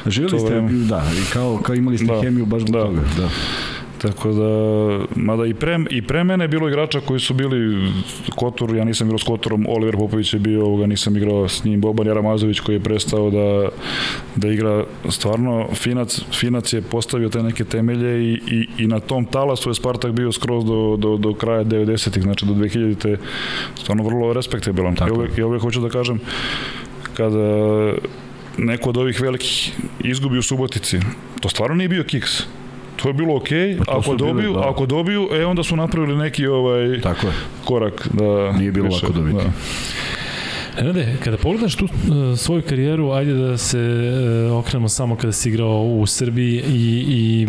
Živjeli 0.05 0.31
To 0.31 0.39
ste, 0.39 0.49
vreme. 0.49 0.71
da, 0.71 1.03
i 1.21 1.33
kao, 1.33 1.57
kao 1.63 1.75
imali 1.75 1.97
ste 1.97 2.07
Da, 2.07 2.21
hemiju 2.21 2.45
baš 2.45 2.61
zbog 2.61 2.73
da. 2.73 2.83
toga. 2.83 3.01
Da. 3.17 3.29
Tako 4.01 4.31
da, 4.31 4.49
mada 5.15 5.45
i 5.45 5.53
pre, 5.53 5.79
i 5.89 6.01
pre 6.01 6.23
mene 6.23 6.43
je 6.43 6.47
bilo 6.47 6.69
igrača 6.69 6.99
koji 6.99 7.19
su 7.19 7.33
bili 7.33 7.91
Kotor, 8.35 8.75
ja 8.75 8.83
nisam 8.83 9.07
igrao 9.07 9.19
s 9.19 9.23
Kotorom, 9.23 9.65
Oliver 9.69 9.95
Popović 9.97 10.33
je 10.33 10.39
bio, 10.39 10.65
ovoga 10.65 10.85
nisam 10.85 11.17
igrao 11.17 11.47
s 11.47 11.63
njim, 11.63 11.81
Boban 11.81 12.07
Jaramazović 12.07 12.59
koji 12.59 12.75
je 12.75 12.79
prestao 12.79 13.29
da, 13.29 13.69
da 14.35 14.47
igra 14.47 14.83
stvarno, 15.09 15.67
Finac, 15.73 16.21
Finac 16.31 16.73
je 16.73 16.81
postavio 16.81 17.29
te 17.29 17.43
neke 17.43 17.63
temelje 17.63 18.23
i, 18.23 18.33
i, 18.33 18.67
i 18.77 18.87
na 18.87 18.99
tom 18.99 19.25
talasu 19.25 19.69
je 19.69 19.75
Spartak 19.75 20.11
bio 20.11 20.31
skroz 20.31 20.65
do, 20.65 20.95
do, 20.97 21.17
do 21.17 21.33
kraja 21.33 21.63
90-ih, 21.63 22.23
znači 22.23 22.45
do 22.45 22.53
2000-te, 22.53 23.17
stvarno 23.75 24.03
vrlo 24.03 24.33
respektabilan. 24.33 24.95
I 25.07 25.11
uvek, 25.11 25.37
I 25.37 25.43
uvek 25.43 25.61
hoću 25.61 25.81
da 25.81 25.89
kažem, 25.89 26.19
kada 27.13 27.93
neko 28.57 28.89
od 28.89 28.97
ovih 28.97 29.21
velikih 29.21 29.71
izgubi 30.03 30.37
u 30.37 30.41
Subotici, 30.41 30.99
to 31.41 31.49
stvarno 31.49 31.75
nije 31.75 31.89
bio 31.89 32.03
kiks 32.03 32.43
to 33.01 33.09
je 33.09 33.13
bilo 33.13 33.35
okej, 33.35 33.57
okay. 33.57 33.85
Pa 33.85 33.97
ako 33.97 34.15
dobiju, 34.15 34.51
bile, 34.51 34.63
da. 34.63 34.69
ako 34.69 34.85
dobiju, 34.85 35.29
e 35.33 35.45
onda 35.45 35.63
su 35.63 35.75
napravili 35.75 36.17
neki 36.17 36.47
ovaj 36.47 37.01
Tako 37.01 37.27
je. 37.27 37.33
korak 37.65 38.07
da 38.13 38.51
nije 38.51 38.71
bilo 38.71 38.85
više, 38.85 39.05
lako 39.05 39.13
dobiti. 39.13 39.37
Da. 39.37 39.51
Nenade, 40.77 41.17
kada 41.23 41.37
pogledaš 41.37 41.75
tu 41.75 41.85
uh, 41.85 42.37
svoju 42.37 42.61
karijeru, 42.61 43.11
ajde 43.11 43.33
da 43.33 43.57
se 43.57 44.11
uh, 44.49 44.57
okrenemo 44.57 44.89
samo 44.89 45.15
kada 45.15 45.31
si 45.31 45.49
igrao 45.49 45.81
u 45.83 46.05
Srbiji 46.05 46.63
i, 46.67 47.05
i 47.07 47.47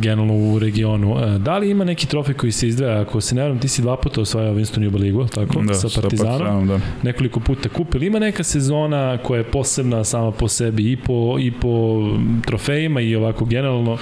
generalno 0.00 0.34
u 0.34 0.58
regionu. 0.58 1.38
Da 1.38 1.58
li 1.58 1.70
ima 1.70 1.84
neki 1.84 2.06
trofej 2.06 2.34
koji 2.34 2.52
se 2.52 2.68
izdvaja? 2.68 3.00
Ako 3.00 3.20
se 3.20 3.34
ne 3.34 3.44
vram, 3.44 3.58
ti 3.58 3.68
si 3.68 3.82
dva 3.82 3.96
puta 3.96 4.20
osvajao 4.20 4.54
Winston 4.54 4.82
Juba 4.82 4.98
ligu, 4.98 5.26
tako? 5.26 5.62
Da, 5.62 5.74
sa 5.74 6.00
Partizanom. 6.00 6.38
Sa 6.38 6.38
partizanom 6.38 6.68
da. 6.68 6.80
Nekoliko 7.02 7.40
puta 7.40 7.68
kupili. 7.68 8.06
Ima 8.06 8.18
neka 8.18 8.42
sezona 8.42 9.18
koja 9.18 9.38
je 9.38 9.44
posebna 9.44 10.04
sama 10.04 10.30
po 10.30 10.48
sebi 10.48 10.92
i 10.92 10.96
po, 10.96 11.36
i 11.40 11.50
po 11.50 12.02
trofejima 12.46 13.00
i 13.00 13.16
ovako 13.16 13.44
generalno 13.44 13.98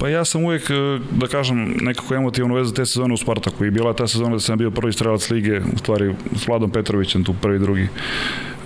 Pa 0.00 0.08
ja 0.08 0.24
sam 0.24 0.44
uvijek, 0.44 0.70
e, 0.70 0.98
da 1.10 1.26
kažem, 1.26 1.74
nekako 1.80 2.14
emotivno 2.14 2.54
vezan 2.54 2.74
te 2.74 2.86
sezone 2.86 3.14
u 3.14 3.16
Spartaku 3.16 3.64
i 3.64 3.70
bila 3.70 3.92
ta 3.92 4.06
sezona 4.06 4.30
da 4.30 4.40
sam 4.40 4.58
bio 4.58 4.70
prvi 4.70 4.92
strelac 4.92 5.30
lige, 5.30 5.60
u 5.74 5.78
stvari 5.78 6.14
s 6.36 6.48
Vladom 6.48 6.70
Petrovićem, 6.70 7.24
tu 7.24 7.34
prvi, 7.42 7.58
drugi 7.58 7.88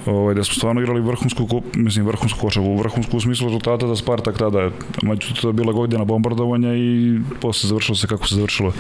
ovaj, 0.07 0.35
da 0.35 0.45
smo 0.45 0.55
stvarno 0.55 0.81
igrali 0.81 1.01
vrhunsku, 1.01 1.63
mislim, 1.75 2.07
vrhunsku 2.07 2.41
košavu, 2.41 2.77
vrhunsku 2.77 3.17
u 3.17 3.21
smislu 3.21 3.47
rezultata 3.47 3.87
za 3.87 3.97
Spartak 3.97 4.39
tada. 4.39 4.71
Međutim, 5.03 5.37
to 5.43 5.49
je 5.49 5.53
bila 5.53 5.73
godina 5.73 6.05
bombardovanja 6.05 6.75
i 6.75 7.19
posle 7.41 7.69
završilo 7.69 7.97
se 7.97 8.07
kako 8.07 8.29
se 8.29 8.35
završilo. 8.35 8.73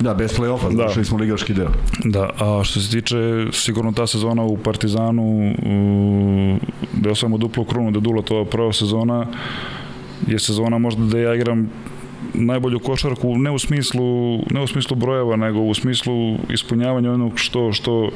Da, 0.00 0.14
bez 0.14 0.38
play-offa, 0.38 0.70
da. 0.70 0.76
završili 0.76 1.04
smo 1.04 1.18
ligaški 1.18 1.54
deo. 1.54 1.70
Da, 2.04 2.30
a 2.38 2.64
što 2.64 2.80
se 2.80 2.90
tiče 2.90 3.16
sigurno 3.52 3.92
ta 3.92 4.06
sezona 4.06 4.42
u 4.42 4.56
Partizanu, 4.56 5.54
da 6.92 7.10
osvajamo 7.10 7.38
duplu 7.38 7.64
krunu, 7.64 7.90
da 7.90 8.00
dula 8.00 8.22
to 8.22 8.44
prva 8.44 8.72
sezona, 8.72 9.26
je 10.26 10.38
sezona 10.38 10.78
možda 10.78 11.04
da 11.04 11.18
ja 11.18 11.34
igram 11.34 11.70
najbolju 12.34 12.78
košarku 12.78 13.38
ne 13.38 13.50
u 13.50 13.58
smislu 13.58 14.38
ne 14.50 14.62
u 14.62 14.66
smislu 14.66 14.96
brojeva 14.96 15.36
nego 15.36 15.60
u 15.60 15.74
smislu 15.74 16.36
ispunjavanja 16.50 17.12
onog 17.12 17.32
što 17.36 17.72
što 17.72 18.10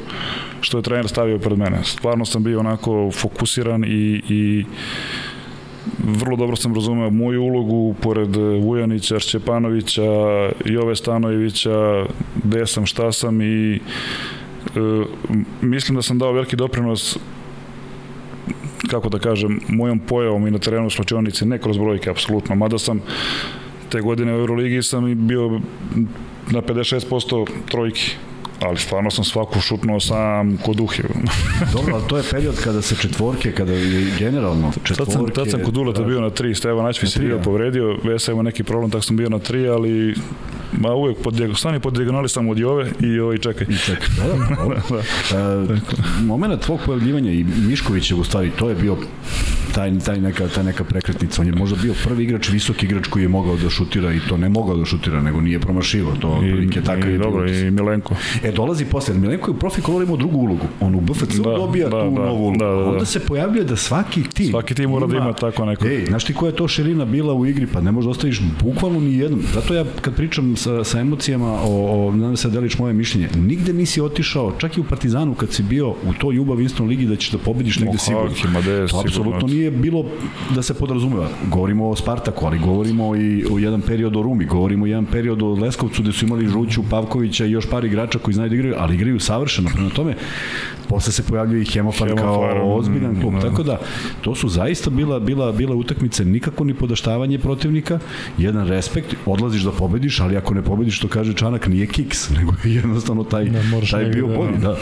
što 0.61 0.79
je 0.79 0.83
trener 0.83 1.09
stavio 1.09 1.39
pred 1.39 1.59
mene. 1.59 1.85
Stvarno 1.85 2.25
sam 2.25 2.43
bio 2.43 2.61
onako 2.61 3.11
fokusiran 3.11 3.85
i 3.85 4.23
i 4.29 4.65
vrlo 5.99 6.37
dobro 6.37 6.57
sam 6.57 6.75
razumeo 6.75 7.11
moju 7.11 7.43
ulogu 7.43 7.95
pored 8.03 8.37
Vujanića, 8.37 9.19
Šćepanovića, 9.19 10.03
Jove 10.65 10.97
Stanojevića, 10.97 12.07
gde 12.45 12.67
sam, 12.67 12.87
šta 12.87 13.13
sam 13.13 13.43
i 13.43 13.75
e, 13.75 13.81
mislim 15.61 15.97
da 15.97 16.03
sam 16.03 16.19
dao 16.19 16.33
veliki 16.33 16.57
doprinos 16.57 17.19
kako 18.91 19.09
da 19.09 19.19
kažem, 19.19 19.61
mojom 19.69 19.99
pojavom 19.99 20.47
i 20.47 20.51
na 20.51 20.59
terenu 20.59 20.91
slačionice, 20.91 21.47
ne 21.47 21.59
kroz 21.59 21.79
brojke, 21.79 22.11
apsolutno, 22.11 22.55
mada 22.55 22.79
sam 22.79 23.01
te 23.89 24.01
godine 24.01 24.35
u 24.35 24.39
Euroligi 24.39 24.83
sam 24.83 25.09
i 25.09 25.15
bio 25.15 25.61
na 26.51 26.63
56% 26.63 27.47
trojki 27.71 28.17
ali 28.67 28.79
stvarno 28.79 29.11
sam 29.11 29.25
svaku 29.25 29.61
šutnuo 29.61 30.01
sam 30.01 30.57
kod 30.57 30.81
uhe. 30.81 31.03
Dobro, 31.75 31.95
ali 31.95 32.05
to 32.09 32.17
je 32.17 32.23
period 32.31 32.55
kada 32.65 32.83
se 32.83 32.97
četvorke, 32.97 33.53
kada 33.53 33.73
je 33.73 34.13
generalno 34.19 34.73
četvorke... 34.85 35.13
Tad 35.13 35.13
sam, 35.13 35.31
tad 35.31 35.51
sam 35.51 35.65
kod 35.65 35.77
Uleta 35.77 36.03
bio 36.03 36.21
na 36.21 36.31
tri, 36.31 36.55
Stevan 36.55 36.85
Načvi 36.85 37.09
se 37.09 37.21
bio 37.21 37.39
povredio, 37.39 37.99
Vesa 38.05 38.33
ima 38.33 38.43
neki 38.43 38.63
problem, 38.63 38.91
tako 38.91 39.05
sam 39.05 39.17
bio 39.17 39.29
na 39.29 39.39
tri, 39.39 39.69
ali 39.69 40.15
ma 40.73 40.95
uvek 40.95 41.17
pod, 41.23 41.35
stani 41.57 41.81
pod 41.81 41.95
dijagonali 41.95 42.29
sam 42.29 42.49
od 42.49 42.59
Jove 42.59 42.91
i 43.01 43.19
ovaj 43.19 43.39
čekaj. 43.39 43.67
I 43.71 43.79
čekaj, 43.79 44.09
da, 44.17 44.25
da, 44.25 44.65
da. 44.65 45.03
da. 45.67 45.75
E, 45.75 45.81
moment 46.25 46.63
tvog 46.63 46.81
pojavljivanja 46.87 47.33
i 47.33 47.45
Miškovićev 47.45 48.21
u 48.21 48.25
stvari, 48.25 48.51
to 48.59 48.69
je 48.69 48.75
bio 48.75 48.97
taj, 49.75 49.99
taj 49.99 50.21
neka, 50.21 50.49
ta 50.49 50.63
neka 50.63 50.85
prekretnica. 50.85 51.43
On 51.43 51.47
je 51.47 51.55
možda 51.55 51.77
bio 51.83 51.95
prvi 52.05 52.25
igrač, 52.25 52.49
visoki 52.49 52.87
igrač 52.87 53.07
koji 53.07 53.23
je 53.23 53.29
mogao 53.29 53.57
da 53.57 53.71
šutira 53.71 54.13
i 54.13 54.21
to 54.29 54.37
ne 54.37 54.49
mogao 54.49 54.77
da 54.77 54.85
šutira, 54.85 55.23
nego 55.23 55.41
nije 55.41 55.61
promašivo. 55.61 56.13
To 56.21 56.41
I, 56.45 56.71
takav 56.85 57.11
i, 57.11 57.19
dobro, 57.19 57.51
i 57.51 57.71
Milenko. 57.71 58.15
E, 58.43 58.53
dolazi 58.53 58.85
posle. 58.85 59.15
Milenko 59.15 59.51
je 59.51 59.55
u 59.55 59.59
profi 59.59 59.81
kolor 59.81 60.03
imao 60.03 60.17
drugu 60.17 60.39
ulogu. 60.39 60.67
On 60.81 60.95
u 60.95 61.01
BFC 61.01 61.35
da, 61.35 61.43
dobija 61.51 61.89
da, 61.89 62.05
tu 62.05 62.11
da, 62.11 62.25
novu 62.25 62.43
ulogu. 62.43 62.59
Da, 62.59 62.67
da, 62.67 62.75
da. 62.75 62.91
Onda 62.91 63.05
se 63.05 63.21
pojavljuje 63.21 63.65
da 63.65 63.77
svaki 63.77 64.23
tim 64.23 64.51
Svaki 64.51 64.75
tim 64.75 64.91
mora 64.91 65.07
da 65.07 65.17
ima 65.17 65.33
tako 65.33 65.65
neko. 65.65 65.87
Ej, 65.87 66.07
znaš 66.07 66.25
ti 66.25 66.35
koja 66.35 66.51
je 66.51 66.57
to 66.57 66.69
širina 66.69 67.05
bila 67.05 67.35
u 67.35 67.47
igri? 67.47 67.67
Pa 67.67 67.81
ne 67.81 67.93
možeš 67.93 68.05
da 68.05 68.11
ostaviš 68.11 68.41
bukvalno 68.63 69.01
ni 69.01 69.15
jednom. 69.15 69.41
Zato 69.55 69.75
ja 69.75 69.85
kad 70.01 70.15
pričam 70.15 70.57
sa, 70.57 70.85
sa 70.85 71.01
emocijama 71.01 71.53
o, 71.63 72.07
o 72.09 72.13
nadam 72.13 72.37
se 72.37 72.49
da 72.49 72.55
deliš 72.55 72.79
moje 72.79 72.93
mišljenje, 72.93 73.29
nigde 73.35 73.73
nisi 73.73 74.01
otišao, 74.01 74.53
čak 74.59 74.77
i 74.77 74.81
u 74.81 74.85
Partizanu 74.85 75.35
kad 75.35 75.53
si 75.53 75.63
bio 75.63 75.91
u 75.91 76.15
toj 76.19 76.35
ljubav 76.35 76.57
Winston 76.57 76.89
ligi 76.89 77.07
da 77.07 77.17
ćeš 77.17 77.31
da 77.31 77.39
pobediš 77.39 77.79
negde 77.79 77.99
sigurno. 77.99 78.31
To 78.91 79.01
apsolutno 79.01 79.49
nije 79.57 79.71
bilo 79.71 80.05
da 80.55 80.63
se 80.63 80.75
podrazumeva. 80.75 81.29
Govorimo 81.51 81.89
o 81.89 81.97
Spartaku, 81.97 82.47
ali 82.47 82.59
govorimo 82.59 83.17
i 83.17 83.45
o 83.51 83.59
jedan 83.59 83.81
period 83.81 84.17
o 84.17 84.23
Rumi, 84.23 84.45
govorimo 84.45 84.85
o 84.85 84.87
jedan 84.87 85.07
period 85.07 85.43
o 85.43 85.55
Leskovcu 85.55 86.03
gde 86.03 86.13
su 86.13 86.25
imali 86.25 86.49
Žuću, 86.49 86.83
Pavkovića 86.91 87.47
i 87.47 87.51
još 87.51 87.71
par 87.71 87.85
igrača 87.85 88.19
koji 88.19 88.35
znaju 88.35 88.51
da 88.51 88.55
igraju, 88.55 88.75
ali 88.79 88.95
igraju 88.95 89.21
savršeno. 89.21 89.71
Prema 89.75 89.91
tome, 89.91 90.15
posle 90.89 91.13
se 91.13 91.23
pojavljuje 91.23 91.63
i 91.63 91.65
Hemofar, 91.65 92.09
Hemofar 92.09 92.55
kao 92.55 92.77
ozbiljan 92.77 93.13
mm, 93.13 93.21
klub. 93.21 93.35
Mm, 93.35 93.41
Tako 93.41 93.63
da, 93.63 93.81
to 94.21 94.35
su 94.35 94.49
zaista 94.49 94.91
bila, 94.91 95.21
bila, 95.21 95.53
bila 95.53 95.75
utakmice 95.75 96.25
nikako 96.25 96.65
ni 96.65 96.75
podaštavanje 96.75 97.39
protivnika, 97.39 97.99
jedan 98.39 98.69
respekt, 98.69 99.15
odlaziš 99.27 99.63
da 99.63 99.71
pobediš, 99.71 100.21
ali 100.21 100.37
ako 100.37 100.55
ne 100.55 100.63
pobediš, 100.63 101.01
to 101.01 101.09
kaže 101.09 101.33
Čanak, 101.33 101.67
nije 101.67 101.87
kiks, 101.87 102.31
nego 102.39 102.53
je 102.65 102.75
jednostavno 102.75 103.25
taj, 103.25 103.45
da, 103.45 103.61
taj 103.91 104.05
bio 104.05 104.27
da, 104.27 104.37
bolji. 104.37 104.59
Da. 104.59 104.77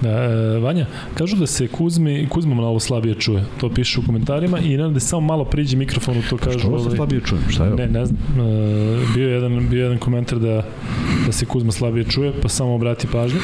da. 0.00 0.08
E, 0.10 0.58
Vanja, 0.58 0.86
kažu 1.14 1.36
da 1.36 1.46
se 1.46 1.68
Kuzmi, 1.68 2.26
Kuzma 2.28 2.54
malo 2.54 2.80
slabije 2.80 3.14
čuje, 3.14 3.44
to 3.60 3.70
piše 3.70 4.00
u 4.00 4.02
komentarima 4.06 4.58
i 4.58 4.76
nam 4.76 4.94
da 4.94 5.00
samo 5.00 5.26
malo 5.26 5.44
priđe 5.44 5.76
mikrofonu, 5.76 6.22
to 6.30 6.36
kažu. 6.36 6.58
Što 6.58 6.78
se 6.78 6.84
ovaj- 6.84 6.96
slabije 6.96 7.20
čujem, 7.20 7.44
šta 7.48 7.64
je? 7.64 7.74
Ne, 7.74 7.86
ne 7.86 8.06
znam, 8.06 8.18
e, 8.38 9.14
bio 9.14 9.28
je 9.28 9.34
jedan, 9.34 9.68
bio 9.68 9.82
jedan 9.82 9.98
komentar 9.98 10.38
da, 10.38 10.62
da 11.26 11.32
se 11.32 11.46
Kuzma 11.46 11.72
slabije 11.72 12.04
čuje, 12.04 12.32
pa 12.42 12.48
samo 12.48 12.74
obrati 12.74 13.06
pažnju. 13.12 13.38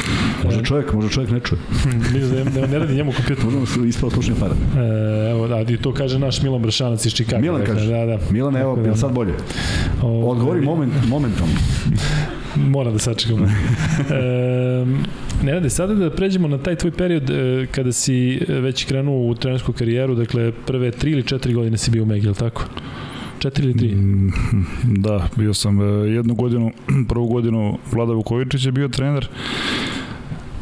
Može 0.45 0.65
čovjek, 0.65 0.93
može 0.93 1.09
čovjek 1.09 1.31
ne 1.31 1.41
čuje. 1.41 1.61
Mislim 1.95 2.45
da, 2.45 2.61
da 2.61 2.67
ne 2.67 2.79
radi 2.79 2.95
njemu 2.95 3.13
kompjuter. 3.13 3.45
Možda 3.45 3.81
mu 3.81 3.87
ispao 3.87 4.11
slušnja 4.11 4.35
para. 4.41 4.55
E, 4.55 5.31
evo, 5.31 5.49
da, 5.49 5.61
i 5.61 5.77
to 5.77 5.93
kaže 5.93 6.19
naš 6.19 6.43
Milan 6.43 6.63
Bršanac 6.63 7.07
iz 7.07 7.13
Čikaga. 7.13 7.43
Milan 7.43 7.61
dakle, 7.61 7.75
kaže. 7.75 7.91
Da, 7.91 8.07
da. 8.07 8.19
Milan, 8.31 8.57
evo, 8.57 8.77
da, 8.77 8.97
sad 8.97 9.13
bolje. 9.13 9.33
O, 10.03 10.31
Odgovori 10.31 10.61
moment, 10.61 10.93
momentom. 11.09 11.49
Moram 12.57 12.93
da 12.93 12.99
sačekam. 12.99 13.45
e, 15.45 15.53
radi, 15.53 15.71
sada 15.71 15.95
da 15.95 16.11
pređemo 16.11 16.49
na 16.49 16.59
taj 16.59 16.77
tvoj 16.77 16.91
period 16.91 17.31
e, 17.31 17.67
kada 17.71 17.93
si 17.93 18.41
već 18.49 18.85
krenuo 18.85 19.31
u 19.31 19.35
trenersku 19.35 19.73
karijeru, 19.73 20.15
dakle 20.15 20.53
prve 20.67 20.91
tri 20.91 21.11
ili 21.11 21.23
četiri 21.23 21.55
godine 21.55 21.79
si 21.79 21.91
bio 21.91 22.03
u 22.03 22.07
Megi, 22.07 22.35
tako? 22.39 22.65
Četiri 23.39 23.65
ili 23.65 23.77
tri? 23.77 23.89
Mm, 23.95 24.33
da, 24.85 25.29
bio 25.37 25.55
sam 25.55 25.81
e, 25.81 25.85
jednu 26.11 26.35
godinu, 26.35 26.71
prvu 27.09 27.27
godinu 27.27 27.79
Vlada 27.93 28.13
Vukovičić 28.13 28.67
je 28.67 28.73
bio 28.73 28.89
trener. 28.89 29.29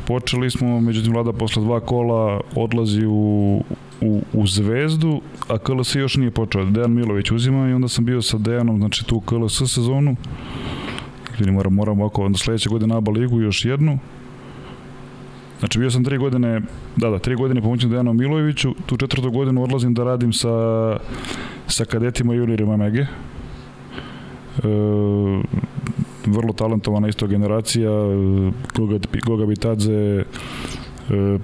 Počeli 0.07 0.51
smo, 0.51 0.81
međutim 0.81 1.13
Vlada 1.13 1.33
posle 1.33 1.63
dva 1.63 1.81
kola 1.81 2.41
odlazi 2.55 3.07
u, 3.07 3.63
u, 4.01 4.23
u 4.33 4.47
Zvezdu, 4.47 5.21
a 5.49 5.59
KLS 5.59 5.95
još 5.95 6.17
nije 6.17 6.31
počeo. 6.31 6.65
Dejan 6.65 6.93
Milović 6.93 7.31
uzima 7.31 7.69
i 7.69 7.73
onda 7.73 7.89
sam 7.89 8.05
bio 8.05 8.23
sa 8.23 8.39
Dejanom, 8.39 8.79
znači 8.79 9.05
tu 9.07 9.21
KLS 9.21 9.59
sezonu. 9.59 10.17
Ili 11.41 11.53
moram, 11.53 11.75
moram 11.75 12.01
ovako, 12.01 12.25
onda 12.25 12.39
sledeće 12.39 12.69
godine 12.69 12.97
ABA 12.97 13.13
ligu 13.13 13.41
još 13.41 13.65
jednu. 13.65 13.99
Znači 15.59 15.79
bio 15.79 15.91
sam 15.91 16.05
tri 16.05 16.19
godine, 16.19 16.61
da 16.97 17.11
da, 17.11 17.19
tri 17.19 17.35
godine 17.35 17.63
pomoćnik 17.63 17.91
Dejanu 17.91 18.13
Milojeviću, 18.13 18.75
tu 18.87 18.97
četvrtu 18.97 19.31
godinu 19.31 19.63
odlazim 19.63 19.95
da 19.95 20.05
radim 20.05 20.33
sa, 20.33 20.49
sa 21.67 21.85
kadetima 21.85 22.35
Julirima 22.35 22.77
Mege. 22.77 23.01
E, 23.01 23.07
vrlo 26.27 26.53
talentovana 26.53 27.09
isto 27.09 27.27
generacija, 27.27 27.91
Goga, 28.77 28.99
Goga 29.27 29.47
Bitadze, 29.47 29.93
e, 29.93 30.25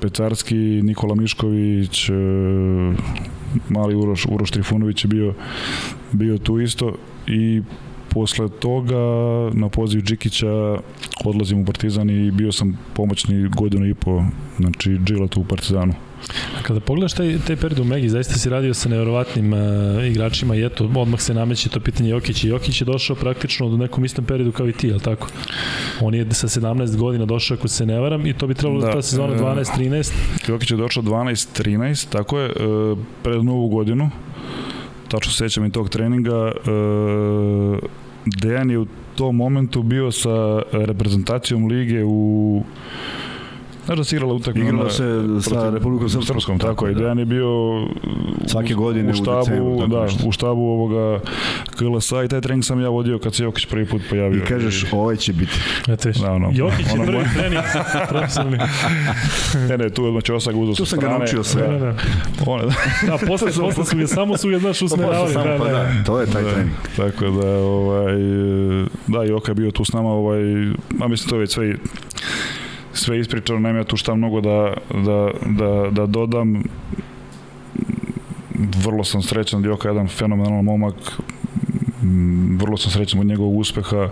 Pecarski, 0.00 0.54
Nikola 0.82 1.14
Mišković, 1.14 2.08
e, 2.08 2.12
mali 3.68 3.94
Uroš, 3.94 4.26
Uroš 4.26 4.50
Trifunović 4.50 5.04
je 5.04 5.08
bio, 5.08 5.34
bio 6.12 6.38
tu 6.38 6.60
isto 6.60 6.94
i 7.26 7.62
posle 8.08 8.48
toga 8.48 8.96
na 9.52 9.68
poziv 9.68 10.00
Džikića 10.00 10.78
odlazim 11.24 11.60
u 11.60 11.64
Partizan 11.64 12.10
i 12.10 12.30
bio 12.30 12.52
sam 12.52 12.78
pomoćni 12.94 13.48
godinu 13.48 13.86
i 13.86 13.94
po, 13.94 14.22
znači 14.58 14.98
Džilatu 15.04 15.40
u 15.40 15.44
Partizanu. 15.44 16.07
A 16.58 16.62
kada 16.62 16.80
pogledaš 16.80 17.12
taj, 17.12 17.38
taj 17.46 17.56
period 17.56 17.78
u 17.78 17.84
Megi, 17.84 18.08
zaista 18.08 18.34
si 18.34 18.50
radio 18.50 18.74
sa 18.74 18.88
nevjerovatnim 18.88 19.52
uh, 19.52 19.58
igračima 20.06 20.54
i 20.54 20.64
eto, 20.64 20.90
odmah 20.96 21.20
se 21.20 21.34
nameće 21.34 21.68
to 21.68 21.80
pitanje 21.80 22.10
Jokić 22.10 22.44
i 22.44 22.48
Jokić 22.48 22.80
je 22.80 22.84
došao 22.84 23.16
praktično 23.16 23.66
u 23.66 23.76
nekom 23.76 24.04
istom 24.04 24.24
periodu 24.24 24.52
kao 24.52 24.68
i 24.68 24.72
ti, 24.72 24.88
je 24.88 24.98
tako? 24.98 25.28
On 26.00 26.14
je 26.14 26.26
sa 26.34 26.48
17 26.48 26.96
godina 26.96 27.24
došao, 27.24 27.54
ako 27.54 27.68
se 27.68 27.86
ne 27.86 28.00
varam, 28.00 28.26
i 28.26 28.32
to 28.32 28.46
bi 28.46 28.54
trebalo 28.54 28.80
da, 28.80 28.92
ta 28.92 29.02
sezona 29.02 29.36
12-13. 29.36 30.12
Jokić 30.48 30.70
je 30.70 30.76
došao 30.76 31.02
12-13, 31.02 32.08
tako 32.10 32.38
je, 32.38 32.50
uh, 32.50 32.98
pred 33.22 33.44
novu 33.44 33.68
godinu, 33.68 34.10
tačno 35.08 35.32
sećam 35.32 35.64
i 35.64 35.72
tog 35.72 35.88
treninga, 35.88 36.52
uh, 36.52 37.78
Dejan 38.24 38.70
je 38.70 38.78
u 38.78 38.86
tom 39.16 39.36
momentu 39.36 39.82
bio 39.82 40.12
sa 40.12 40.62
reprezentacijom 40.72 41.66
lige 41.66 42.04
u 42.04 42.62
Znaš 43.88 43.98
da 43.98 44.04
se 44.04 44.16
igrala 44.16 44.34
utakmica. 44.34 44.68
Igrala 44.68 44.90
se 44.90 45.04
sa 45.40 45.70
Republikom 45.70 46.08
Srpskom. 46.08 46.34
Srpskom 46.34 46.58
tako 46.58 46.86
je. 46.86 46.94
Da. 46.94 47.00
Dejan 47.00 47.18
je 47.18 47.24
bio 47.24 47.48
svake 48.46 48.74
godine 48.74 49.10
u 49.10 49.14
štabu, 49.14 49.40
u 49.40 49.44
decembru, 49.44 49.86
da, 49.86 50.02
nešto. 50.02 50.28
u 50.28 50.32
štabu 50.32 50.60
ovoga 50.60 51.20
KLS-a 51.76 52.24
i 52.24 52.28
taj 52.28 52.40
trening 52.40 52.64
sam 52.64 52.80
ja 52.80 52.88
vodio 52.88 53.18
kad 53.18 53.34
se 53.34 53.44
Jokić 53.44 53.66
prvi 53.66 53.86
put 53.86 54.02
pojavio. 54.10 54.42
I 54.42 54.46
kažeš, 54.46 54.84
ovaj 54.92 55.16
će 55.16 55.32
biti. 55.32 55.52
Eto 55.88 56.10
da, 56.20 56.32
ono, 56.32 56.50
Jokić 56.52 56.86
je 56.86 56.92
ono, 56.92 57.04
prvi 57.04 57.24
trening 57.34 57.62
profesionalni. 58.10 58.58
ne, 59.68 59.78
ne, 59.78 59.90
tu 59.90 60.04
odmah 60.04 60.22
Ćosak 60.22 60.54
uzao 60.56 60.74
Tu 60.74 60.84
sam 60.84 60.98
ga 60.98 61.08
naučio 61.08 61.44
sve. 61.44 61.62
Da, 61.62 61.78
da. 61.78 61.94
One, 62.46 62.64
da, 63.06 63.18
posle, 63.26 63.52
posle 63.60 63.84
su 63.84 63.96
ga, 63.96 64.06
samo 64.06 64.36
su 64.36 64.48
ga, 64.48 64.58
znaš, 64.58 64.82
usmeravali. 64.82 65.34
Da, 65.34 65.42
da, 65.42 65.56
pa 65.58 65.64
da, 65.64 66.04
to 66.06 66.20
je 66.20 66.26
taj 66.26 66.42
da, 66.42 66.52
trening. 66.52 66.74
Tako 66.96 67.30
da, 67.30 67.48
ovaj, 67.48 68.14
da, 69.06 69.22
Joka 69.22 69.50
je 69.50 69.54
bio 69.54 69.70
tu 69.70 69.84
s 69.84 69.92
nama, 69.92 70.08
ovaj, 70.08 70.40
a 71.00 71.08
mislim, 71.08 71.28
to 71.28 71.36
je 71.36 71.40
već 71.40 71.54
sve 71.54 71.76
sve 72.98 73.20
ispričano, 73.20 73.58
nema 73.58 73.78
ja 73.78 73.84
tu 73.84 73.96
šta 73.96 74.14
mnogo 74.14 74.40
da, 74.40 74.74
da, 74.94 75.30
da, 75.46 75.90
da 75.90 76.06
dodam. 76.06 76.62
Vrlo 78.84 79.04
sam 79.04 79.22
srećan, 79.22 79.62
Djoka 79.62 79.88
je 79.88 79.92
jedan 79.92 80.08
fenomenalan 80.08 80.64
momak, 80.64 80.94
vrlo 82.58 82.76
sam 82.76 82.92
srećan 82.92 83.20
od 83.20 83.26
njegovog 83.26 83.56
uspeha. 83.56 84.08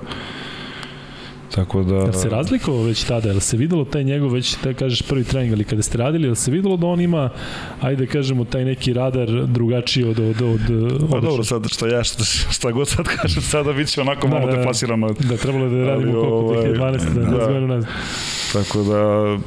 Tako 1.57 1.83
da... 1.83 1.95
Jel 1.95 2.13
se 2.13 2.29
razlikovao 2.29 2.83
već 2.83 3.05
tada? 3.05 3.29
Jel 3.29 3.41
se 3.41 3.57
videlo 3.57 3.85
taj 3.85 4.05
njegov 4.05 4.33
već, 4.33 4.57
da 4.65 4.75
kažeš, 4.75 5.03
prvi 5.03 5.25
trening, 5.25 5.53
ali 5.53 5.65
kada 5.65 5.83
ste 5.83 5.99
radili, 5.99 6.27
jel 6.27 6.35
se 6.35 6.51
videlo 6.51 6.77
da 6.77 6.87
on 6.87 7.01
ima, 7.01 7.31
ajde 7.81 8.07
da 8.07 8.13
kažemo, 8.13 8.45
taj 8.45 8.65
neki 8.65 8.93
radar 8.93 9.29
drugačiji 9.47 10.05
od... 10.05 10.19
od, 10.19 10.43
od, 10.43 10.61
od 11.03 11.11
pa 11.11 11.21
dobro, 11.21 11.45
sad 11.45 11.69
šta 11.69 11.89
ja, 11.89 12.05
šta, 12.05 12.25
šta 12.25 12.71
god 12.71 12.89
sad 12.89 13.07
kažem, 13.07 13.43
sada 13.43 13.73
bit 13.73 13.89
će 13.89 14.01
onako 14.01 14.29
da, 14.29 14.35
malo 14.35 14.51
da, 14.51 14.57
deplasirano. 14.57 15.09
Da, 15.09 15.37
trebalo 15.37 15.69
da 15.69 15.77
radimo 15.77 16.19
ali, 16.19 16.29
koliko, 16.29 16.37
ovaj, 16.37 16.73
2012. 16.73 17.15
Da, 17.15 17.21
da, 17.21 17.61
da, 17.61 17.77
da, 17.77 17.87
Tako 18.53 18.83
da 18.83 19.39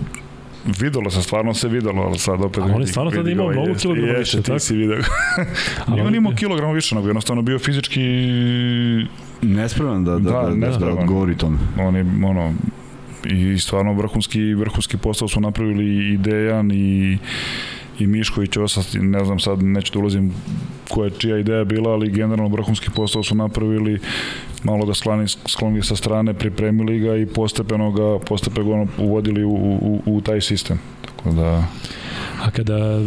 videlo 0.66 1.10
se, 1.10 1.22
stvarno 1.22 1.53
se 1.53 1.68
videlo, 1.68 2.01
ali 2.01 2.20
sad 2.20 2.41
opet... 2.41 2.64
Ali 2.64 2.74
on 2.74 2.82
je 2.82 2.88
stvarno 2.88 3.12
tada 3.12 3.32
imao 3.32 3.49
mnogo 3.49 3.74
kilograma 3.74 4.14
više, 4.14 4.41
tako? 4.41 4.60
Ti 4.60 4.66
si 4.66 4.76
vidio. 4.76 5.03
ali 5.88 6.01
on 6.01 6.16
imao 6.16 6.34
kilograma 6.36 6.74
više, 6.74 6.95
nego 6.95 7.07
jednostavno 7.07 7.41
bio 7.41 7.60
fizički... 7.60 8.01
Nespreman 9.41 10.05
da, 10.05 10.12
da, 10.12 10.20
da, 10.20 10.55
da, 10.55 10.70
da, 10.70 10.78
da 10.78 10.91
odgovori 10.91 11.38
tome. 11.38 11.57
On 11.80 11.95
je, 11.95 12.05
ono, 12.26 12.53
i 13.26 13.60
stvarno 13.60 13.93
vrhunski, 13.93 14.53
vrhunski 14.53 14.97
posao 14.97 15.28
su 15.28 15.41
napravili 15.41 16.14
i 16.14 16.18
Dejan 16.18 16.72
i 16.72 17.18
i 17.99 18.07
Miško 18.07 18.43
i 18.43 18.47
Ćosa, 18.47 18.82
ne 18.99 19.26
znam 19.26 19.39
sad, 19.39 19.64
neću 19.64 19.93
da 19.93 19.99
ulazim 19.99 20.34
koja 20.89 21.05
je 21.05 21.12
čija 21.18 21.38
ideja 21.38 21.64
bila, 21.64 21.91
ali 21.91 22.12
generalno 22.12 22.55
vrhunski 22.55 22.89
posao 22.95 23.24
su 23.24 23.36
napravili, 23.36 23.99
malo 24.64 24.86
ga 24.86 24.93
skloni, 24.93 25.28
sklonili 25.28 25.84
sa 25.84 25.95
strane, 25.95 26.34
pripremili 26.34 26.99
ga 26.99 27.16
i 27.16 27.26
postepeno 27.26 27.91
ga, 27.91 28.26
postepeno 28.26 28.88
uvodili 28.97 29.43
u, 29.43 29.51
u, 29.51 30.01
u 30.05 30.22
taj 30.22 30.41
sistem. 30.41 30.80
Tako 31.20 31.36
da... 31.36 31.63
A 32.43 32.51
kada 32.51 32.99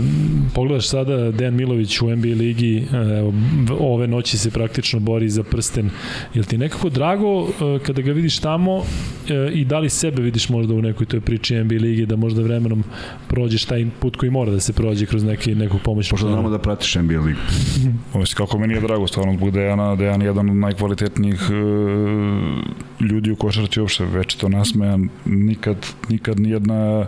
pogledaš 0.54 0.88
sada 0.88 1.30
Dejan 1.30 1.54
Milović 1.54 2.00
u 2.00 2.16
NBA 2.16 2.28
ligi, 2.28 2.86
evo, 3.18 3.32
ove 3.80 4.06
noći 4.06 4.38
se 4.38 4.50
praktično 4.50 5.00
bori 5.00 5.28
za 5.28 5.42
prsten, 5.42 5.90
je 6.34 6.42
ti 6.42 6.58
nekako 6.58 6.88
drago 6.88 7.48
e, 7.48 7.78
kada 7.86 8.02
ga 8.02 8.12
vidiš 8.12 8.38
tamo 8.38 8.82
e, 9.28 9.50
i 9.52 9.64
da 9.64 9.78
li 9.78 9.90
sebe 9.90 10.22
vidiš 10.22 10.48
možda 10.48 10.74
u 10.74 10.82
nekoj 10.82 11.06
toj 11.06 11.20
priči 11.20 11.64
NBA 11.64 11.74
ligi 11.74 12.06
da 12.06 12.16
možda 12.16 12.42
vremenom 12.42 12.84
prođeš 13.28 13.64
taj 13.64 13.86
put 14.00 14.16
koji 14.16 14.30
mora 14.30 14.50
da 14.52 14.60
se 14.60 14.72
prođe 14.72 15.06
kroz 15.06 15.24
neki, 15.24 15.54
nekog 15.54 15.80
pomoćnog 15.80 16.18
Pošto 16.18 16.28
znamo 16.28 16.50
da 16.50 16.58
pratiš 16.58 16.94
NBA 16.94 17.20
ligu. 17.20 17.40
Ovisi 18.14 18.34
kako 18.34 18.58
meni 18.58 18.74
je 18.74 18.80
drago, 18.80 19.06
stvarno 19.06 19.34
zbog 19.34 19.50
Dejana, 19.50 19.96
Dejan 19.96 20.22
je 20.22 20.26
jedan 20.26 20.50
od 20.50 20.56
najkvalitetnijih 20.56 21.40
uh, 21.40 23.06
ljudi 23.10 23.30
u 23.30 23.36
košarci 23.36 23.80
uopšte, 23.80 24.04
već 24.04 24.34
to 24.34 24.48
nasmejan, 24.48 25.08
nikad, 25.24 25.76
nikad 26.08 26.40
nijedna 26.40 27.06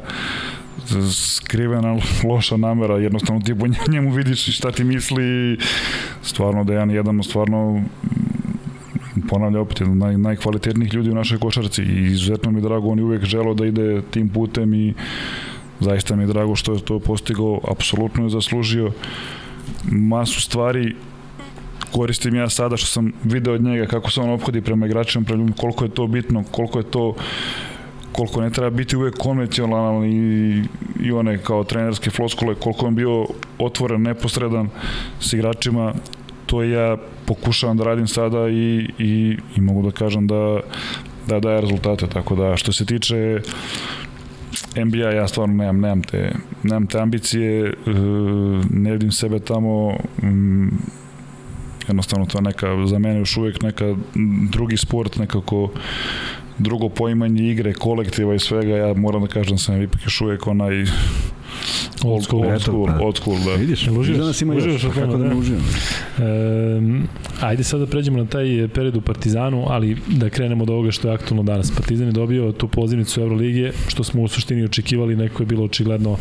skrivena 1.13 1.97
loša 2.31 2.57
namera, 2.57 2.99
jednostavno 2.99 3.43
ti 3.43 3.55
po 3.55 3.67
njemu 3.93 4.11
vidiš 4.11 4.57
šta 4.57 4.73
ti 4.73 4.85
misli, 4.85 5.59
stvarno 6.23 6.65
Dejan 6.65 6.91
je 6.91 6.97
jedan 6.97 7.23
stvarno 7.23 7.85
ponavlja 9.29 9.61
opet 9.61 9.81
jedan 9.81 9.99
naj, 9.99 10.19
najkvalitetnijih 10.19 10.95
ljudi 10.95 11.11
u 11.11 11.15
našoj 11.15 11.39
košarci 11.39 11.83
i 11.83 12.07
izuzetno 12.07 12.51
mi 12.51 12.61
drago, 12.61 12.89
on 12.89 12.99
je 12.99 13.05
uvek 13.05 13.25
želeo 13.25 13.55
da 13.55 13.67
ide 13.67 14.03
tim 14.11 14.29
putem 14.29 14.75
i 14.75 14.95
zaista 15.81 16.17
mi 16.17 16.23
je 16.23 16.27
drago 16.27 16.57
što 16.57 16.73
je 16.73 16.81
to 16.81 16.99
postigao, 16.99 17.61
apsolutno 17.71 18.25
je 18.25 18.31
zaslužio 18.31 18.93
masu 19.91 20.41
stvari. 20.41 20.95
Koristim 21.93 22.35
ja 22.35 22.49
sada 22.49 22.77
što 22.77 22.87
sam 22.87 23.13
video 23.25 23.55
od 23.55 23.63
njega 23.63 23.87
kako 23.87 24.11
se 24.11 24.21
on 24.21 24.31
obhodi 24.31 24.61
prema 24.61 24.87
igračima, 24.87 25.25
prema 25.25 25.53
koliko 25.57 25.85
je 25.85 25.91
to 25.91 26.07
bitno, 26.07 26.45
koliko 26.51 26.79
je 26.79 26.85
to 26.85 27.15
koliko 28.15 28.41
ne 28.41 28.51
treba 28.51 28.71
biti 28.71 28.97
uvek 28.97 29.15
konvencionalan 29.19 30.05
i, 30.05 30.65
i 31.01 31.13
one 31.13 31.39
kao 31.39 31.65
trenerske 31.65 32.11
floskole, 32.11 32.55
koliko 32.55 32.87
je 32.87 32.93
bio 32.93 33.27
otvoren, 33.59 34.03
neposredan 34.03 34.69
s 35.21 35.33
igračima, 35.33 35.95
to 36.47 36.63
ja 36.63 36.97
pokušavam 37.27 37.77
da 37.77 37.85
radim 37.85 38.07
sada 38.07 38.49
i, 38.49 38.89
i, 38.99 39.39
i 39.57 39.61
mogu 39.61 39.83
da 39.83 39.91
kažem 39.91 40.27
da, 40.27 40.61
da 41.27 41.41
daje 41.41 41.61
rezultate, 41.61 42.07
tako 42.07 42.35
da 42.35 42.57
što 42.57 42.73
se 42.73 42.87
tiče 42.87 43.41
NBA 44.77 45.11
ja 45.11 45.29
stvarno 45.29 45.55
nemam, 45.55 45.81
nemam, 45.81 46.03
te, 46.03 46.33
nemam 46.63 46.87
te 46.87 47.01
ambicije, 47.01 47.67
e, 47.67 47.73
ne 48.71 48.93
vidim 48.93 49.13
sebe 49.13 49.39
tamo, 49.39 49.97
mm, 50.23 50.69
jednostavno 51.89 52.27
to 52.27 52.41
neka, 52.41 52.87
za 52.87 52.99
mene 52.99 53.19
još 53.19 53.37
uvek 53.37 53.63
neka 53.63 53.95
drugi 54.51 54.77
sport, 54.77 55.17
nekako 55.17 55.71
drugo 56.59 56.89
poimanje 56.89 57.43
igre, 57.51 57.73
kolektiva 57.73 58.35
i 58.35 58.39
svega, 58.39 58.77
ja 58.77 58.95
moram 58.95 59.23
da 59.23 59.29
kažem 59.29 59.57
da 59.57 59.59
sam 59.59 59.83
ipak 59.83 60.01
još 60.05 60.21
uvijek 60.21 60.47
onaj 60.47 60.85
Old 62.05 62.25
school, 62.25 62.47
old 62.47 62.63
school, 62.63 62.87
pa. 62.87 63.05
old 63.05 63.17
school, 63.17 63.37
da. 63.45 63.55
Vidiš, 63.55 63.89
uživaš, 63.89 64.19
danas 64.19 64.43
ima 64.43 64.55
uživaš 64.55 64.83
još, 64.83 64.95
kako 64.95 65.17
da 65.17 65.29
ne 65.29 65.35
uživam. 65.37 65.65
Ajde 67.41 67.65
sad 67.65 67.81
da 67.81 67.87
pređemo 67.87 68.19
na 68.19 68.27
taj 68.27 68.69
period 68.75 68.97
u 68.97 69.01
Partizanu, 69.01 69.65
ali 69.69 69.97
da 70.07 70.31
krenemo 70.31 70.63
od 70.63 70.71
ovoga 70.71 70.91
što 70.91 71.09
je 71.09 71.15
aktualno 71.15 71.43
danas. 71.43 71.71
Partizan 71.71 72.07
je 72.07 72.13
dobio 72.13 72.53
tu 72.53 72.69
pozivnicu 72.69 73.21
Euroligije, 73.21 73.73
što 73.89 74.05
smo 74.05 74.23
u 74.23 74.29
suštini 74.29 74.65
očekivali, 74.65 75.17
neko 75.17 75.43
je 75.43 75.47
bilo 75.47 75.65
očigledno 75.65 76.17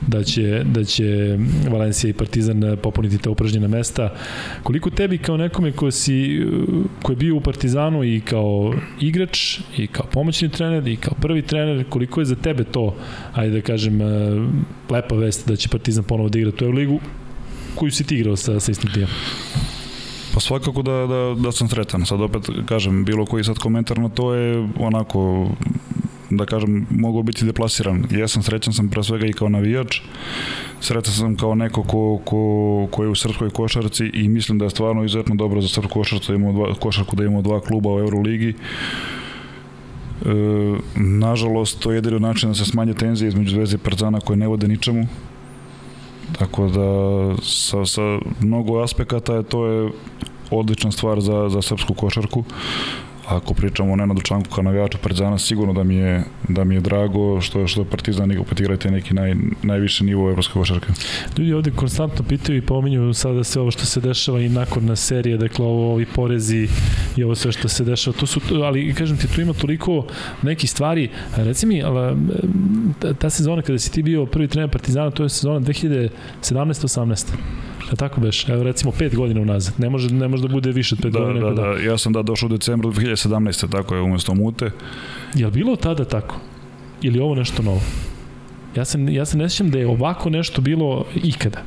da 0.00 0.24
će, 0.24 0.62
da 0.64 0.84
će 0.84 1.38
Valencija 1.70 2.10
i 2.10 2.12
Partizan 2.12 2.76
popuniti 2.82 3.18
ta 3.18 3.30
upražnjena 3.30 3.68
mesta. 3.68 4.14
Koliko 4.62 4.90
tebi 4.90 5.18
kao 5.18 5.36
nekome 5.36 5.72
ko, 5.72 5.90
si, 5.90 6.46
ko 7.02 7.12
je 7.12 7.16
bio 7.16 7.36
u 7.36 7.40
Partizanu 7.40 8.04
i 8.04 8.20
kao 8.20 8.74
igrač, 9.00 9.58
i 9.76 9.86
kao 9.86 10.06
pomoćni 10.12 10.48
trener, 10.48 10.88
i 10.88 10.96
kao 10.96 11.14
prvi 11.20 11.42
trener, 11.42 11.84
koliko 11.88 12.20
je 12.20 12.24
za 12.24 12.36
tebe 12.36 12.64
to, 12.64 12.94
ajde 13.34 13.54
da 13.54 13.60
kažem, 13.60 13.98
lepa 14.90 15.14
vest 15.14 15.48
da 15.48 15.56
će 15.56 15.68
Partizan 15.68 16.04
ponovo 16.04 16.28
da 16.28 16.38
igra 16.38 16.52
tu 16.52 16.70
ligu 16.70 17.00
koju 17.74 17.90
si 17.90 18.04
ti 18.04 18.16
igrao 18.16 18.36
sa, 18.36 18.60
sa 18.60 18.72
istim 18.72 18.90
timom. 18.92 19.10
Pa 20.34 20.40
svakako 20.40 20.82
da, 20.82 20.92
da, 20.92 21.34
da 21.42 21.52
sam 21.52 21.68
sretan. 21.68 22.06
Sad 22.06 22.20
opet 22.20 22.48
kažem, 22.66 23.04
bilo 23.04 23.26
koji 23.26 23.44
sad 23.44 23.58
komentar 23.58 23.98
na 23.98 24.08
to 24.08 24.34
je 24.34 24.68
onako 24.78 25.48
da 26.30 26.46
kažem, 26.46 26.86
mogao 26.90 27.22
biti 27.22 27.44
deplasiran. 27.44 28.04
Jesam 28.10 28.42
srećan 28.42 28.72
sam 28.72 28.88
pre 28.88 29.02
svega 29.02 29.26
i 29.26 29.32
kao 29.32 29.48
navijač, 29.48 30.00
srećan 30.80 31.14
sam 31.14 31.36
kao 31.36 31.54
neko 31.54 31.82
ko, 31.82 32.20
ko, 32.24 32.88
ko 32.90 33.02
je 33.02 33.08
u 33.08 33.14
srpskoj 33.14 33.50
košarci 33.50 34.10
i 34.14 34.28
mislim 34.28 34.58
da 34.58 34.64
je 34.64 34.70
stvarno 34.70 35.04
izuzetno 35.04 35.34
dobro 35.34 35.60
za 35.60 35.68
srpsku 35.68 35.92
košarcu 35.92 36.32
da 36.32 36.36
imamo 36.36 36.52
dva, 36.52 36.74
košarku 36.74 37.16
da 37.16 37.24
imamo 37.24 37.42
dva 37.42 37.60
kluba 37.60 37.94
u 37.94 37.98
Euroligi. 37.98 38.54
E, 40.26 40.30
nažalost, 40.96 41.80
to 41.80 41.90
je 41.90 41.96
jedino 41.96 42.18
način 42.18 42.48
da 42.48 42.54
se 42.54 42.64
smanje 42.64 42.94
tenzije 42.94 43.28
između 43.28 43.50
Zvezde 43.50 43.74
i 43.74 43.78
Partizana 43.78 44.20
koje 44.20 44.36
ne 44.36 44.48
vode 44.48 44.68
ničemu. 44.68 45.06
Tako 46.38 46.68
da 46.68 46.88
sa, 47.42 47.86
sa 47.86 48.18
mnogo 48.40 48.82
aspekata 48.82 49.34
je 49.34 49.42
to 49.42 49.66
je 49.66 49.90
odlična 50.50 50.92
stvar 50.92 51.20
za, 51.20 51.48
za 51.48 51.62
srpsku 51.62 51.94
košarku 51.94 52.44
ako 53.28 53.54
pričamo 53.54 53.92
o 53.92 53.96
Nenadu 53.96 54.20
Čanku 54.20 54.50
kao 54.54 54.64
navijaču 54.64 54.98
Partizana, 55.02 55.38
sigurno 55.38 55.72
da 55.72 55.84
mi 55.84 55.94
je, 55.94 56.24
da 56.48 56.64
mi 56.64 56.74
je 56.74 56.80
drago 56.80 57.40
što, 57.40 57.66
što 57.66 57.84
Partizan 57.84 58.38
opet 58.38 58.60
igrate 58.60 58.90
neki 58.90 59.14
naj, 59.14 59.34
najviši 59.62 60.04
nivo 60.04 60.28
evropske 60.28 60.52
košarke. 60.52 60.86
Ljudi 61.38 61.52
ovde 61.52 61.70
konstantno 61.70 62.24
pitaju 62.28 62.58
i 62.58 62.62
pominju 62.62 63.14
sada 63.14 63.44
sve 63.44 63.62
ovo 63.62 63.70
što 63.70 63.86
se 63.86 64.00
dešava 64.00 64.40
i 64.40 64.48
nakon 64.48 64.84
na 64.84 64.96
serije, 64.96 65.36
dakle 65.36 65.64
ovo, 65.64 65.92
ovi 65.92 66.06
porezi 66.06 66.68
i 67.16 67.24
ovo 67.24 67.34
sve 67.34 67.52
što 67.52 67.68
se 67.68 67.84
dešava. 67.84 68.16
To 68.16 68.26
su, 68.26 68.40
ali 68.64 68.94
kažem 68.94 69.16
ti, 69.16 69.34
tu 69.34 69.40
ima 69.40 69.52
toliko 69.52 70.06
nekih 70.42 70.70
stvari. 70.70 71.08
Reci 71.36 71.66
mi, 71.66 71.82
ali, 71.82 72.16
ta 73.18 73.30
sezona 73.30 73.62
kada 73.62 73.78
si 73.78 73.92
ti 73.92 74.02
bio 74.02 74.26
prvi 74.26 74.48
trener 74.48 74.70
Partizana, 74.70 75.10
to 75.10 75.22
je 75.22 75.28
sezona 75.28 75.60
2017-18. 75.60 77.67
Da 77.90 77.96
tako 77.96 78.20
beš? 78.20 78.48
Evo 78.48 78.62
recimo 78.62 78.92
5 78.92 79.16
godina 79.16 79.40
unazad. 79.40 79.74
Ne 79.78 79.90
može, 79.90 80.14
ne 80.14 80.28
može 80.28 80.42
da 80.42 80.48
bude 80.48 80.72
više 80.72 80.94
od 80.94 81.04
5 81.04 81.10
da, 81.10 81.20
godina. 81.20 81.40
Da, 81.40 81.54
da, 81.54 81.62
da, 81.62 81.80
ja 81.80 81.98
sam 81.98 82.12
da 82.12 82.22
došao 82.22 82.46
u 82.46 82.50
decembru 82.50 82.92
2017. 82.92 83.70
Tako 83.70 83.94
je, 83.94 84.00
umesto 84.00 84.34
mute. 84.34 84.70
Je 85.34 85.46
li 85.46 85.52
bilo 85.52 85.76
tada 85.76 86.04
tako? 86.04 86.36
Ili 87.02 87.20
ovo 87.20 87.34
nešto 87.34 87.62
novo? 87.62 87.80
Ja 88.76 88.84
se, 88.84 88.98
ja 89.10 89.24
se 89.24 89.38
ne 89.38 89.48
sjećam 89.48 89.70
da 89.70 89.78
je 89.78 89.86
ovako 89.86 90.30
nešto 90.30 90.60
bilo 90.60 91.04
ikada. 91.14 91.62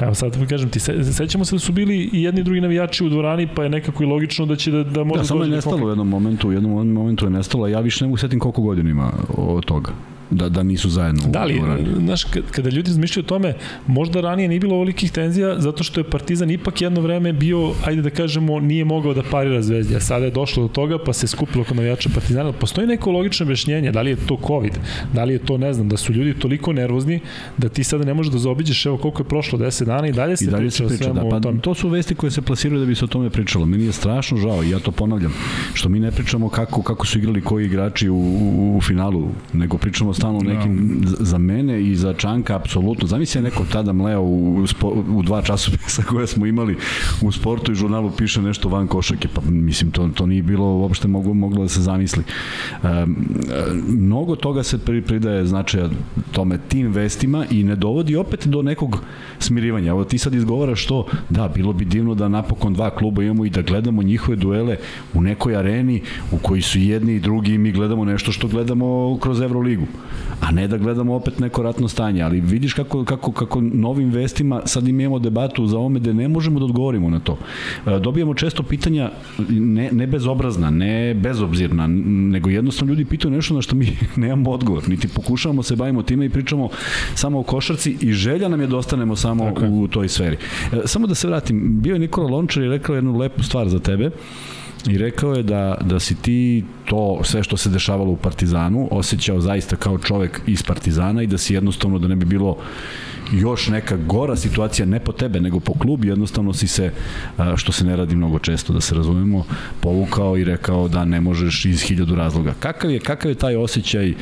Evo 0.00 0.14
sad 0.14 0.48
kažem 0.48 0.70
ti, 0.70 0.80
se, 0.80 1.04
sećamo 1.04 1.44
se 1.44 1.54
da 1.54 1.58
su 1.58 1.72
bili 1.72 2.10
i 2.12 2.22
jedni 2.22 2.40
i 2.40 2.44
drugi 2.44 2.60
navijači 2.60 3.04
u 3.04 3.08
dvorani, 3.08 3.48
pa 3.54 3.62
je 3.62 3.68
nekako 3.68 4.02
i 4.02 4.06
logično 4.06 4.46
da 4.46 4.56
će 4.56 4.70
da, 4.70 4.84
da 4.84 5.04
može 5.04 5.20
da, 5.20 5.24
samo 5.24 5.44
je 5.44 5.50
nestalo 5.50 5.86
u 5.86 5.88
jednom 5.88 6.08
momentu, 6.08 6.48
u 6.48 6.52
jednom 6.52 6.92
momentu 6.92 7.26
je 7.26 7.30
nestalo, 7.30 7.66
ja 7.66 7.80
više 7.80 8.04
ne 8.04 8.08
mogu 8.08 8.16
setim 8.16 8.40
koliko 8.40 8.62
godina 8.62 8.90
ima 8.90 9.12
od 9.36 9.64
toga 9.64 9.92
da, 10.30 10.48
da 10.48 10.62
nisu 10.62 10.90
zajedno 10.90 11.22
da 11.26 11.44
li, 11.44 11.62
znaš, 11.98 12.24
kada 12.50 12.70
ljudi 12.70 12.90
razmišljaju 12.90 13.24
o 13.24 13.28
tome, 13.28 13.54
možda 13.86 14.20
ranije 14.20 14.48
nije 14.48 14.60
bilo 14.60 14.74
ovolikih 14.74 15.12
tenzija, 15.12 15.60
zato 15.60 15.84
što 15.84 16.00
je 16.00 16.10
Partizan 16.10 16.50
ipak 16.50 16.80
jedno 16.80 17.00
vreme 17.00 17.32
bio, 17.32 17.72
ajde 17.84 18.02
da 18.02 18.10
kažemo, 18.10 18.60
nije 18.60 18.84
mogao 18.84 19.14
da 19.14 19.22
parira 19.30 19.62
Zvezdi, 19.62 19.96
a 19.96 20.00
sada 20.00 20.24
je 20.24 20.30
došlo 20.30 20.62
do 20.62 20.68
toga, 20.68 20.98
pa 21.06 21.12
se 21.12 21.26
skupilo 21.26 21.64
kod 21.64 21.76
navijača 21.76 22.10
Partizana. 22.14 22.52
Postoji 22.52 22.86
neko 22.86 23.10
logično 23.10 23.44
objašnjenje, 23.44 23.92
da 23.92 24.02
li 24.02 24.10
je 24.10 24.16
to 24.16 24.38
COVID, 24.46 24.78
da 25.12 25.24
li 25.24 25.32
je 25.32 25.38
to, 25.38 25.58
ne 25.58 25.72
znam, 25.72 25.88
da 25.88 25.96
su 25.96 26.12
ljudi 26.12 26.34
toliko 26.34 26.72
nervozni, 26.72 27.20
da 27.56 27.68
ti 27.68 27.84
sada 27.84 28.04
ne 28.04 28.14
možeš 28.14 28.32
da 28.32 28.38
zaobiđeš, 28.38 28.86
evo 28.86 28.96
koliko 28.96 29.22
je 29.22 29.28
prošlo, 29.28 29.58
10 29.58 29.84
dana 29.84 30.08
i 30.08 30.12
dalje 30.12 30.36
se 30.36 30.44
I 30.44 30.48
dalje 30.48 30.68
priča, 30.68 30.88
se 30.88 30.96
priča 30.96 31.12
da, 31.12 31.28
pa. 31.30 31.52
To 31.60 31.74
su 31.74 31.88
vesti 31.88 32.14
koje 32.14 32.30
se 32.30 32.42
plasiraju 32.42 32.80
da 32.80 32.86
bi 32.86 32.94
se 32.94 33.04
o 33.04 33.08
tome 33.08 33.30
pričalo. 33.30 33.66
Meni 33.66 33.84
je 33.84 33.92
strašno 33.92 34.36
žao, 34.38 34.62
i 34.64 34.70
ja 34.70 34.78
to 34.78 34.90
ponavljam, 34.90 35.34
što 35.74 35.88
mi 35.88 36.00
ne 36.00 36.10
pričamo 36.10 36.48
kako, 36.48 36.82
kako 36.82 37.06
su 37.06 37.18
igrali 37.18 37.40
koji 37.40 37.66
igrači 37.66 38.08
u, 38.08 38.16
u, 38.16 38.76
u 38.76 38.80
finalu, 38.80 39.28
nego 39.52 39.78
pričamo 39.78 40.14
stalno 40.18 40.38
o 40.38 40.42
nekim 40.42 41.00
za 41.04 41.38
mene 41.38 41.82
i 41.82 41.96
za 41.96 42.12
Čanka 42.12 42.56
apsolutno. 42.56 43.06
Zamisli 43.06 43.42
neko 43.42 43.64
tada 43.72 43.92
mleo 43.92 44.22
u, 44.22 44.64
u 45.14 45.22
dva 45.22 45.42
časopisa 45.42 46.02
koje 46.10 46.26
smo 46.26 46.46
imali 46.46 46.76
u 47.22 47.32
sportu 47.32 47.72
i 47.72 47.74
žurnalu 47.74 48.10
piše 48.10 48.42
nešto 48.42 48.68
van 48.68 48.86
košake, 48.86 49.28
pa 49.34 49.40
mislim 49.40 49.90
to, 49.90 50.08
to 50.14 50.26
nije 50.26 50.42
bilo 50.42 50.66
uopšte 50.66 51.08
moglo, 51.08 51.34
moglo 51.34 51.62
da 51.62 51.68
se 51.68 51.80
zamisli. 51.80 52.24
Um, 52.82 53.16
mnogo 53.88 54.36
toga 54.36 54.62
se 54.62 54.78
pridaje 54.78 55.46
značaja 55.46 55.88
tome 56.32 56.58
tim 56.68 56.92
vestima 56.92 57.46
i 57.50 57.64
ne 57.64 57.76
dovodi 57.76 58.16
opet 58.16 58.46
do 58.46 58.62
nekog 58.62 59.02
smirivanja. 59.38 59.90
Evo 59.90 60.04
ti 60.04 60.18
sad 60.18 60.34
izgovaraš 60.34 60.86
to, 60.86 61.06
da, 61.30 61.48
bilo 61.48 61.72
bi 61.72 61.84
divno 61.84 62.14
da 62.14 62.28
napokon 62.28 62.74
dva 62.74 62.90
kluba 62.90 63.22
imamo 63.22 63.44
i 63.44 63.50
da 63.50 63.62
gledamo 63.62 64.02
njihove 64.02 64.36
duele 64.36 64.76
u 65.14 65.22
nekoj 65.22 65.56
areni 65.56 66.02
u 66.32 66.38
kojoj 66.38 66.62
su 66.62 66.78
jedni 66.78 67.14
i 67.14 67.20
drugi 67.20 67.54
i 67.54 67.58
mi 67.58 67.72
gledamo 67.72 68.04
nešto 68.04 68.32
što 68.32 68.48
gledamo 68.48 69.18
kroz 69.20 69.40
Euroligu. 69.40 69.86
A 70.40 70.50
ne 70.50 70.68
da 70.68 70.76
gledamo 70.76 71.14
opet 71.14 71.38
neko 71.38 71.62
ratno 71.62 71.88
stanje, 71.88 72.22
ali 72.22 72.40
vidiš 72.40 72.72
kako, 72.72 73.04
kako, 73.04 73.32
kako 73.32 73.60
novim 73.60 74.10
vestima 74.10 74.62
sad 74.64 74.88
imamo 74.88 75.18
debatu 75.18 75.66
za 75.66 75.78
ome 75.78 76.00
da 76.00 76.12
ne 76.12 76.28
možemo 76.28 76.58
da 76.58 76.64
odgovorimo 76.64 77.10
na 77.10 77.20
to. 77.20 77.38
E, 77.86 77.98
dobijamo 77.98 78.34
često 78.34 78.62
pitanja 78.62 79.10
ne, 79.48 79.90
ne 79.92 80.06
bezobrazna, 80.06 80.70
ne 80.70 81.14
bezobzirna, 81.14 81.86
nego 82.06 82.50
jednostavno 82.50 82.92
ljudi 82.92 83.04
pitaju 83.04 83.34
nešto 83.34 83.54
na 83.54 83.62
što 83.62 83.76
mi 83.76 83.96
nemamo 84.16 84.50
odgovor, 84.50 84.88
niti 84.88 85.08
pokušavamo 85.08 85.62
se 85.62 85.76
bavimo 85.76 86.02
time 86.02 86.26
i 86.26 86.30
pričamo 86.30 86.68
samo 87.14 87.40
o 87.40 87.42
košarci 87.42 87.96
i 88.00 88.12
želja 88.12 88.48
nam 88.48 88.60
je 88.60 88.66
da 88.66 88.76
ostanemo 88.76 89.16
samo 89.16 89.44
okay. 89.44 89.84
u 89.84 89.88
toj 89.88 90.08
sferi. 90.08 90.36
E, 90.72 90.76
samo 90.84 91.06
da 91.06 91.14
se 91.14 91.28
vratim, 91.28 91.80
bio 91.80 91.92
je 91.92 91.98
Nikola 91.98 92.30
Lončar 92.30 92.62
i 92.62 92.68
rekao 92.68 92.94
jednu 92.94 93.18
lepu 93.18 93.42
stvar 93.42 93.68
za 93.68 93.78
tebe, 93.78 94.10
i 94.86 94.98
rekao 94.98 95.34
je 95.34 95.42
da, 95.42 95.78
da 95.80 96.00
si 96.00 96.14
ti 96.14 96.64
to, 96.84 97.20
sve 97.24 97.42
što 97.42 97.56
se 97.56 97.70
dešavalo 97.70 98.10
u 98.10 98.16
Partizanu, 98.16 98.88
osjećao 98.90 99.40
zaista 99.40 99.76
kao 99.76 99.98
čovek 99.98 100.40
iz 100.46 100.62
Partizana 100.62 101.22
i 101.22 101.26
da 101.26 101.38
si 101.38 101.54
jednostavno, 101.54 101.98
da 101.98 102.08
ne 102.08 102.16
bi 102.16 102.24
bilo 102.24 102.56
još 103.32 103.68
neka 103.68 103.96
gora 103.96 104.36
situacija, 104.36 104.86
ne 104.86 105.00
po 105.00 105.12
tebe, 105.12 105.40
nego 105.40 105.60
po 105.60 105.74
klubu, 105.74 106.06
jednostavno 106.06 106.52
si 106.52 106.68
se, 106.68 106.92
što 107.56 107.72
se 107.72 107.84
ne 107.84 107.96
radi 107.96 108.16
mnogo 108.16 108.38
često, 108.38 108.72
da 108.72 108.80
se 108.80 108.94
razumemo, 108.94 109.44
povukao 109.80 110.36
i 110.36 110.44
rekao 110.44 110.88
da 110.88 111.04
ne 111.04 111.20
možeš 111.20 111.64
iz 111.64 111.82
hiljadu 111.82 112.14
razloga. 112.14 112.54
Kakav 112.60 112.90
je, 112.90 113.00
kakav 113.00 113.30
je 113.30 113.34
taj 113.34 113.56
osjećaj 113.56 114.14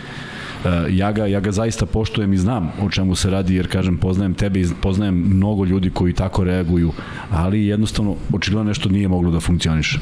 ja 0.91 1.13
ga, 1.13 1.27
ja 1.27 1.41
ga 1.41 1.53
zaista 1.53 1.87
poštujem 1.87 2.33
i 2.33 2.37
znam 2.37 2.73
o 2.83 2.91
čemu 2.91 3.15
se 3.15 3.31
radi, 3.31 3.55
jer 3.55 3.73
kažem, 3.73 3.97
poznajem 3.97 4.35
tebe 4.35 4.61
i 4.61 4.67
poznajem 4.81 5.15
mnogo 5.15 5.65
ljudi 5.65 5.91
koji 5.91 6.13
tako 6.13 6.45
reaguju, 6.45 6.93
ali 7.31 7.67
jednostavno, 7.67 8.17
očigledno 8.33 8.69
nešto 8.69 8.89
nije 8.89 9.09
moglo 9.09 9.31
da 9.31 9.41
funkcioniše. 9.41 9.99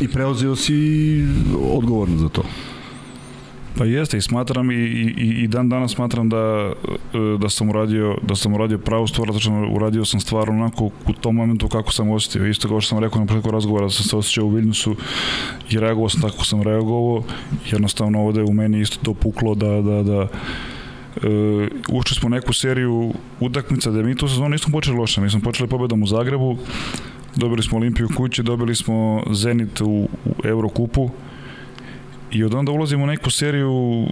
I 0.00 0.08
preuzeo 0.08 0.56
si 0.56 1.24
odgovornost 1.72 2.20
za 2.20 2.28
to. 2.28 2.42
Pa 3.78 3.84
jeste 3.84 4.16
i 4.16 4.20
smatram 4.20 4.70
i, 4.70 4.74
i, 4.74 5.42
i 5.42 5.48
dan 5.48 5.68
danas 5.68 5.92
smatram 5.92 6.28
da, 6.28 6.72
da 7.40 7.48
sam 7.48 7.70
uradio 7.70 8.16
da 8.22 8.36
sam 8.36 8.54
uradio 8.54 8.78
pravu 8.78 9.06
stvar, 9.06 9.26
zato 9.28 9.40
što 9.40 9.68
uradio 9.72 10.04
sam 10.04 10.20
stvar 10.20 10.50
onako 10.50 10.84
u 10.84 11.12
tom 11.20 11.36
momentu 11.36 11.68
kako 11.68 11.92
sam 11.92 12.10
osetio. 12.10 12.46
Isto 12.46 12.68
kao 12.68 12.80
što 12.80 12.88
sam 12.88 12.98
rekao 12.98 13.20
na 13.20 13.26
početku 13.26 13.50
razgovora 13.50 13.86
da 13.86 13.90
sam 13.90 14.04
se 14.04 14.16
osjećao 14.16 14.44
u 14.44 14.50
Vilnusu 14.50 14.96
i 15.70 15.80
reagovao 15.80 16.08
sam 16.08 16.20
tako 16.20 16.44
sam 16.44 16.62
reagovao. 16.62 17.22
Jednostavno 17.72 18.22
ovde 18.22 18.42
u 18.42 18.52
meni 18.52 18.80
isto 18.80 18.98
to 19.02 19.14
puklo 19.14 19.54
da, 19.54 19.82
da, 19.82 20.02
da 20.02 20.28
Uh, 21.16 21.24
ušli 21.88 22.16
smo 22.16 22.28
neku 22.28 22.52
seriju 22.52 23.12
utakmica 23.40 23.90
da 23.90 24.02
mi 24.02 24.16
tu 24.16 24.28
sezonu 24.28 24.48
nismo 24.48 24.72
počeli 24.72 24.96
loše. 24.96 25.20
Mi 25.20 25.30
smo 25.30 25.40
počeli 25.40 25.68
pobedom 25.68 26.02
u 26.02 26.06
Zagrebu, 26.06 26.56
dobili 27.36 27.62
smo 27.62 27.78
Olimpiju 27.78 28.08
kući, 28.16 28.42
dobili 28.42 28.74
smo 28.74 29.22
Zenit 29.30 29.80
u, 29.80 30.08
u 30.24 30.34
Eurokupu, 30.44 31.10
I 32.32 32.44
od 32.44 32.54
onda 32.54 32.72
ulazimo 32.72 33.04
u 33.04 33.06
neku 33.06 33.30
seriju 33.30 34.06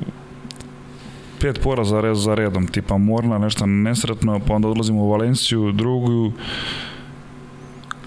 pet 1.40 1.60
poraza 1.62 2.00
red 2.00 2.16
za 2.16 2.34
redom, 2.34 2.66
tipa 2.66 2.98
Morna, 2.98 3.38
nešto 3.38 3.66
nesretno, 3.66 4.40
pa 4.46 4.54
onda 4.54 4.68
odlazimo 4.68 5.02
u 5.02 5.10
Valenciju, 5.10 5.72
drugu, 5.72 6.32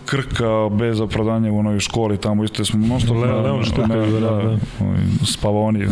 Krka 0.05 0.69
bez 0.71 0.99
opravdanja 0.99 1.51
u 1.51 1.63
novoj 1.63 1.79
školi, 1.79 2.17
tamo 2.17 2.43
isto 2.43 2.65
smo 2.65 2.79
mnoštvo 2.79 3.15
na, 3.15 3.41
na, 3.41 3.57
na, 3.57 3.63
što 3.63 3.87
ne, 3.87 3.95
da, 3.95 4.19
da, 4.19 4.29
da. 4.29 4.57
spavoni. 5.25 5.87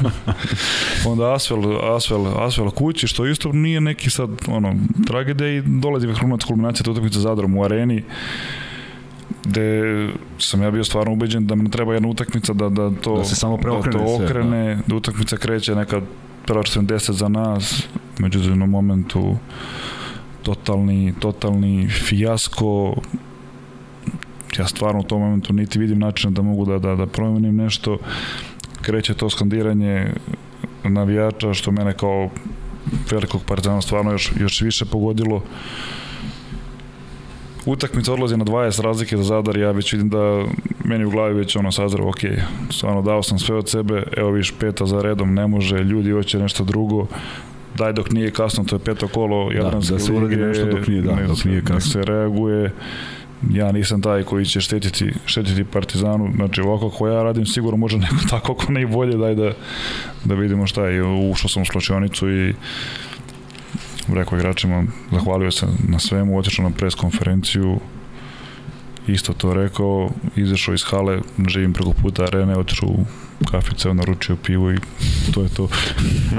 onda 1.10 1.34
Asvel, 1.34 1.94
Asvel, 1.96 2.44
Asvel 2.46 2.70
kući, 2.70 3.06
što 3.06 3.26
isto 3.26 3.52
nije 3.52 3.80
neki 3.80 4.10
sad, 4.10 4.30
ono, 4.48 4.74
tragedija 5.06 5.50
i 5.50 5.62
dolazi 5.66 6.06
vrhunac 6.06 6.44
kulminacija 6.44 6.84
te 6.84 6.90
utakmice 6.90 7.20
Zadrom 7.20 7.56
u 7.56 7.64
areni 7.64 8.02
gde 9.44 9.82
sam 10.38 10.62
ja 10.62 10.70
bio 10.70 10.84
stvarno 10.84 11.12
ubeđen 11.12 11.46
da 11.46 11.54
mi 11.54 11.70
treba 11.70 11.94
jedna 11.94 12.08
utakmica 12.08 12.52
da, 12.52 12.68
da 12.68 12.90
to, 12.90 13.16
da 13.16 13.24
se 13.24 13.36
samo 13.36 13.56
preokrene 13.56 13.98
da 13.98 14.04
to 14.04 14.24
okrene, 14.24 14.64
sve, 14.64 14.74
da. 14.74 14.82
da 14.86 14.94
utakmica 14.94 15.36
kreće 15.36 15.74
neka 15.74 16.00
prva 16.46 16.62
40 16.62 17.12
za 17.12 17.28
nas, 17.28 17.88
međutim 18.18 18.58
momentu 18.58 19.36
totalni, 20.42 21.14
totalni 21.18 21.88
fijasko, 21.88 22.94
ja 24.58 24.66
stvarno 24.66 25.00
u 25.00 25.04
tom 25.04 25.20
momentu 25.20 25.52
niti 25.52 25.78
vidim 25.78 25.98
načina 25.98 26.30
da 26.30 26.42
mogu 26.42 26.64
da, 26.64 26.78
da, 26.78 26.96
da 26.96 27.06
promenim 27.06 27.56
nešto, 27.56 27.98
kreće 28.82 29.14
to 29.14 29.30
skandiranje 29.30 30.12
navijača, 30.84 31.54
što 31.54 31.70
mene 31.70 31.92
kao 31.92 32.30
velikog 33.10 33.42
partizana 33.44 33.80
stvarno 33.80 34.12
još, 34.12 34.32
još 34.40 34.60
više 34.60 34.84
pogodilo 34.84 35.42
utakmica 37.66 38.12
odlazi 38.12 38.36
na 38.36 38.44
20 38.44 38.82
razlike 38.82 39.16
za 39.16 39.22
Zadar, 39.22 39.56
ja 39.56 39.70
već 39.70 39.92
vidim 39.92 40.08
da 40.08 40.44
meni 40.84 41.04
u 41.04 41.10
glavi 41.10 41.34
već 41.34 41.56
ono 41.56 41.72
sazravo, 41.72 42.08
ok, 42.08 42.20
stvarno 42.70 43.02
dao 43.02 43.22
sam 43.22 43.38
sve 43.38 43.56
od 43.56 43.68
sebe, 43.68 44.02
evo 44.16 44.30
viš 44.30 44.54
peta 44.58 44.86
za 44.86 45.02
redom, 45.02 45.34
ne 45.34 45.46
može, 45.46 45.78
ljudi 45.78 46.10
hoće 46.10 46.38
nešto 46.38 46.64
drugo, 46.64 47.06
daj 47.78 47.92
dok 47.92 48.10
nije 48.10 48.30
kasno, 48.30 48.64
to 48.64 48.76
je 48.76 48.80
peto 48.80 49.08
kolo 49.08 49.52
Jadranske 49.52 49.92
da, 49.92 49.98
da 49.98 50.04
se 50.04 50.12
uradi 50.12 50.36
nešto 50.36 50.66
dok 50.66 50.88
nije, 50.88 51.02
da, 51.02 51.16
dok 51.28 51.44
nije 51.44 51.60
kasno. 51.64 51.80
se 51.80 52.04
reaguje, 52.04 52.72
ja 53.52 53.72
nisam 53.72 54.02
taj 54.02 54.22
koji 54.22 54.46
će 54.46 54.60
štetiti, 54.60 55.12
štetiti 55.24 55.64
Partizanu, 55.64 56.32
znači 56.34 56.60
ovako 56.60 56.90
kako 56.90 57.08
ja 57.08 57.22
radim 57.22 57.46
sigurno 57.46 57.76
može 57.76 57.98
neko 57.98 58.16
tako 58.30 58.52
ako 58.52 58.72
ne 58.72 58.82
i 58.82 58.86
bolje, 58.86 59.16
daj 59.16 59.34
da, 59.34 59.52
da 60.24 60.34
vidimo 60.34 60.66
šta 60.66 60.86
je, 60.86 61.02
ušao 61.30 61.48
sam 61.48 61.62
u 61.62 61.66
slučajonicu 61.66 62.30
i 62.30 62.54
rekao 64.14 64.38
igračima, 64.38 64.84
zahvalio 65.12 65.50
se 65.50 65.66
na 65.88 65.98
svemu, 65.98 66.38
otišao 66.38 66.68
na 66.68 66.74
pres 66.76 66.94
konferenciju, 66.94 67.80
isto 69.06 69.32
to 69.32 69.54
rekao, 69.54 70.10
izašao 70.36 70.74
iz 70.74 70.82
hale, 70.82 71.20
živim 71.48 71.72
preko 71.72 71.92
puta 71.92 72.22
arene, 72.22 72.56
otišao 72.56 72.88
u 72.88 73.44
kafice, 73.50 73.94
naručio 73.94 74.36
pivo 74.36 74.72
i 74.72 74.76
to 75.34 75.42
je 75.42 75.48
to. 75.48 75.68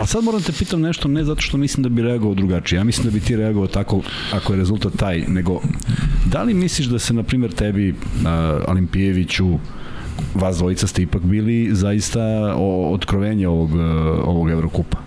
A 0.01 0.05
sad 0.05 0.23
moram 0.23 0.41
te 0.41 0.51
pitam 0.51 0.81
nešto, 0.81 1.07
ne 1.07 1.23
zato 1.23 1.41
što 1.41 1.57
mislim 1.57 1.83
da 1.83 1.89
bi 1.89 2.01
reagovao 2.01 2.35
drugačije. 2.35 2.77
Ja 2.77 2.83
mislim 2.83 3.05
da 3.05 3.11
bi 3.11 3.19
ti 3.19 3.35
reagovao 3.35 3.67
tako, 3.67 4.01
ako 4.33 4.53
je 4.53 4.57
rezultat 4.57 4.93
taj, 4.97 5.25
nego 5.27 5.61
Da 6.25 6.43
li 6.43 6.53
misliš 6.53 6.87
da 6.87 6.99
se, 6.99 7.13
na 7.13 7.23
primjer, 7.23 7.53
tebi, 7.53 7.95
Alimpijeviću, 8.67 9.59
vas 10.35 10.57
dvojica 10.57 10.87
ste 10.87 11.01
ipak 11.01 11.21
bili 11.21 11.69
zaista 11.75 12.55
otkrovenje 12.91 13.47
ovog, 13.47 13.75
ovog 14.25 14.49
Evrokupa? 14.49 14.97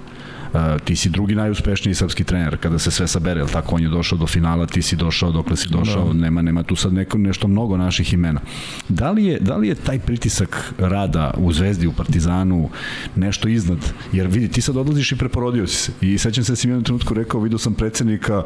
Uh, 0.55 0.61
ti 0.85 0.97
si 0.97 1.11
drugi 1.11 1.35
najuspešniji 1.35 1.95
srpski 1.95 2.25
trener 2.25 2.57
kada 2.57 2.79
se 2.79 2.91
sve 2.91 3.09
sabere, 3.09 3.41
el 3.41 3.49
tako 3.49 3.75
on 3.75 3.83
je 3.83 3.89
došao 3.89 4.19
do 4.19 4.27
finala, 4.27 4.67
ti 4.67 4.83
si 4.83 4.97
došao 4.97 5.33
dokle 5.33 5.57
si 5.57 5.69
došao, 5.69 6.07
da. 6.07 6.13
nema 6.13 6.43
nema 6.43 6.63
tu 6.63 6.77
sad 6.77 6.93
neko 6.93 7.19
nešto 7.19 7.49
mnogo 7.49 7.77
naših 7.77 8.13
imena. 8.13 8.41
Da 8.89 9.11
li 9.11 9.25
je 9.25 9.39
da 9.41 9.57
li 9.57 9.69
je 9.69 9.75
taj 9.75 9.99
pritisak 9.99 10.75
rada 10.79 11.35
u 11.37 11.53
Zvezdi, 11.53 11.87
u 11.87 11.93
Partizanu 11.93 12.69
nešto 13.17 13.49
iznad? 13.49 13.79
Jer 14.13 14.27
vidi 14.27 14.49
ti 14.49 14.61
sad 14.61 14.77
odlaziš 14.77 15.13
i 15.13 15.17
preporodio 15.17 15.67
si 15.67 15.77
se. 15.77 15.93
I 16.01 16.19
sećam 16.19 16.45
se 16.45 16.53
da 16.53 16.57
si 16.57 16.67
mi 16.67 16.73
jednom 16.73 16.85
trenutku 16.85 17.15
rekao, 17.15 17.41
video 17.41 17.59
sam 17.59 17.75
predsednika 17.75 18.43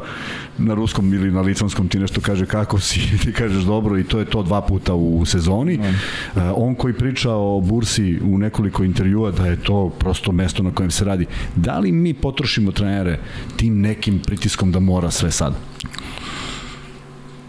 na 0.57 0.73
ruskom 0.73 1.13
ili 1.13 1.31
na 1.31 1.41
litvanskom 1.41 1.87
ti 1.87 1.99
nešto 1.99 2.21
kaže 2.21 2.45
kako 2.45 2.79
si, 2.79 2.99
ti 3.23 3.33
kažeš 3.33 3.63
dobro 3.63 3.97
i 3.97 4.03
to 4.03 4.19
je 4.19 4.25
to 4.25 4.43
dva 4.43 4.61
puta 4.61 4.93
u 4.93 5.25
sezoni. 5.25 5.79
Uh, 5.79 6.41
on 6.55 6.75
koji 6.75 6.93
priča 6.93 7.31
o 7.31 7.61
bursi 7.61 8.19
u 8.23 8.37
nekoliko 8.37 8.83
intervjua 8.83 9.31
da 9.31 9.45
je 9.45 9.55
to 9.55 9.89
prosto 9.89 10.31
mesto 10.31 10.63
na 10.63 10.71
kojem 10.71 10.91
se 10.91 11.05
radi. 11.05 11.25
Da 11.55 11.79
li 11.79 11.98
mi 12.01 12.13
potrošimo 12.13 12.71
trenere 12.71 13.19
tim 13.57 13.81
nekim 13.81 14.19
pritiskom 14.19 14.71
da 14.71 14.79
mora 14.79 15.11
sve 15.11 15.31
sad? 15.31 15.53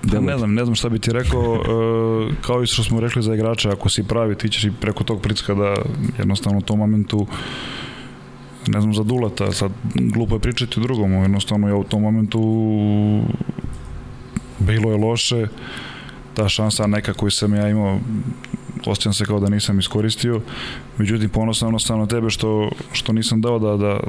Da, 0.02 0.20
ne 0.20 0.38
znam, 0.38 0.54
ne 0.54 0.64
znam 0.64 0.74
šta 0.74 0.88
bi 0.88 0.98
ti 0.98 1.12
rekao, 1.12 1.52
uh, 1.52 2.34
kao 2.46 2.62
i 2.62 2.66
što 2.66 2.82
smo 2.82 3.00
rekli 3.00 3.22
za 3.22 3.34
igrača, 3.34 3.70
ako 3.72 3.88
si 3.88 4.02
pravi, 4.02 4.34
ti 4.34 4.48
ćeš 4.48 4.64
i 4.64 4.72
preko 4.80 5.04
tog 5.04 5.20
pritiska 5.20 5.54
da 5.54 5.74
jednostavno 6.18 6.58
u 6.58 6.62
tom 6.62 6.78
momentu 6.78 7.26
ne 8.66 8.80
znam 8.80 8.94
za 8.94 9.02
Dulata, 9.02 9.52
sad 9.52 9.72
glupo 9.94 10.34
je 10.34 10.40
pričati 10.40 10.80
o 10.80 10.82
drugom, 10.82 11.12
jednostavno 11.12 11.68
ja 11.68 11.76
u 11.76 11.84
tom 11.84 12.02
momentu 12.02 12.40
bilo 14.58 14.90
je 14.90 14.96
loše, 14.96 15.46
ta 16.34 16.48
šansa 16.48 16.86
neka 16.86 17.12
koju 17.12 17.30
sam 17.30 17.54
ja 17.54 17.68
imao 17.68 18.00
osjećam 18.86 19.12
se 19.12 19.24
kao 19.24 19.40
da 19.40 19.48
nisam 19.48 19.78
iskoristio, 19.78 20.40
međutim 20.98 21.28
ponosan 21.28 21.74
na 21.88 22.06
tebe 22.06 22.30
što, 22.30 22.70
što 22.92 23.12
nisam 23.12 23.40
dao 23.40 23.58
da, 23.58 23.76
da, 23.76 24.00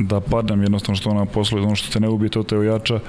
da 0.00 0.20
padnem 0.20 0.62
jednostavno 0.62 0.96
što 0.96 1.10
ona 1.10 1.24
posle, 1.26 1.60
ono 1.60 1.76
što 1.76 1.92
te 1.92 2.00
ne 2.00 2.08
ubije, 2.08 2.30
to 2.30 2.42
te 2.42 2.58
ojača. 2.58 3.00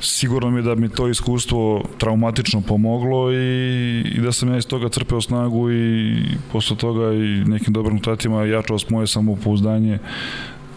Sigurno 0.00 0.50
mi 0.50 0.58
je 0.58 0.62
da 0.62 0.74
mi 0.74 0.88
to 0.88 1.08
iskustvo 1.08 1.84
traumatično 1.98 2.60
pomoglo 2.60 3.32
i, 3.32 4.00
i 4.14 4.20
da 4.20 4.32
sam 4.32 4.48
ja 4.48 4.56
iz 4.56 4.66
toga 4.66 4.88
crpeo 4.88 5.20
snagu 5.20 5.70
i 5.70 6.16
posle 6.52 6.76
toga 6.76 7.12
i 7.12 7.44
nekim 7.46 7.72
dobrim 7.72 8.00
tatima 8.00 8.44
jačao 8.44 8.78
moje 8.90 9.06
samopouzdanje 9.06 9.98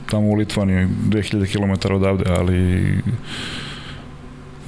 tamo 0.10 0.28
u 0.28 0.36
Litvaniji, 0.36 0.88
2000 1.10 1.52
km 1.52 1.94
odavde, 1.94 2.24
ali 2.28 2.94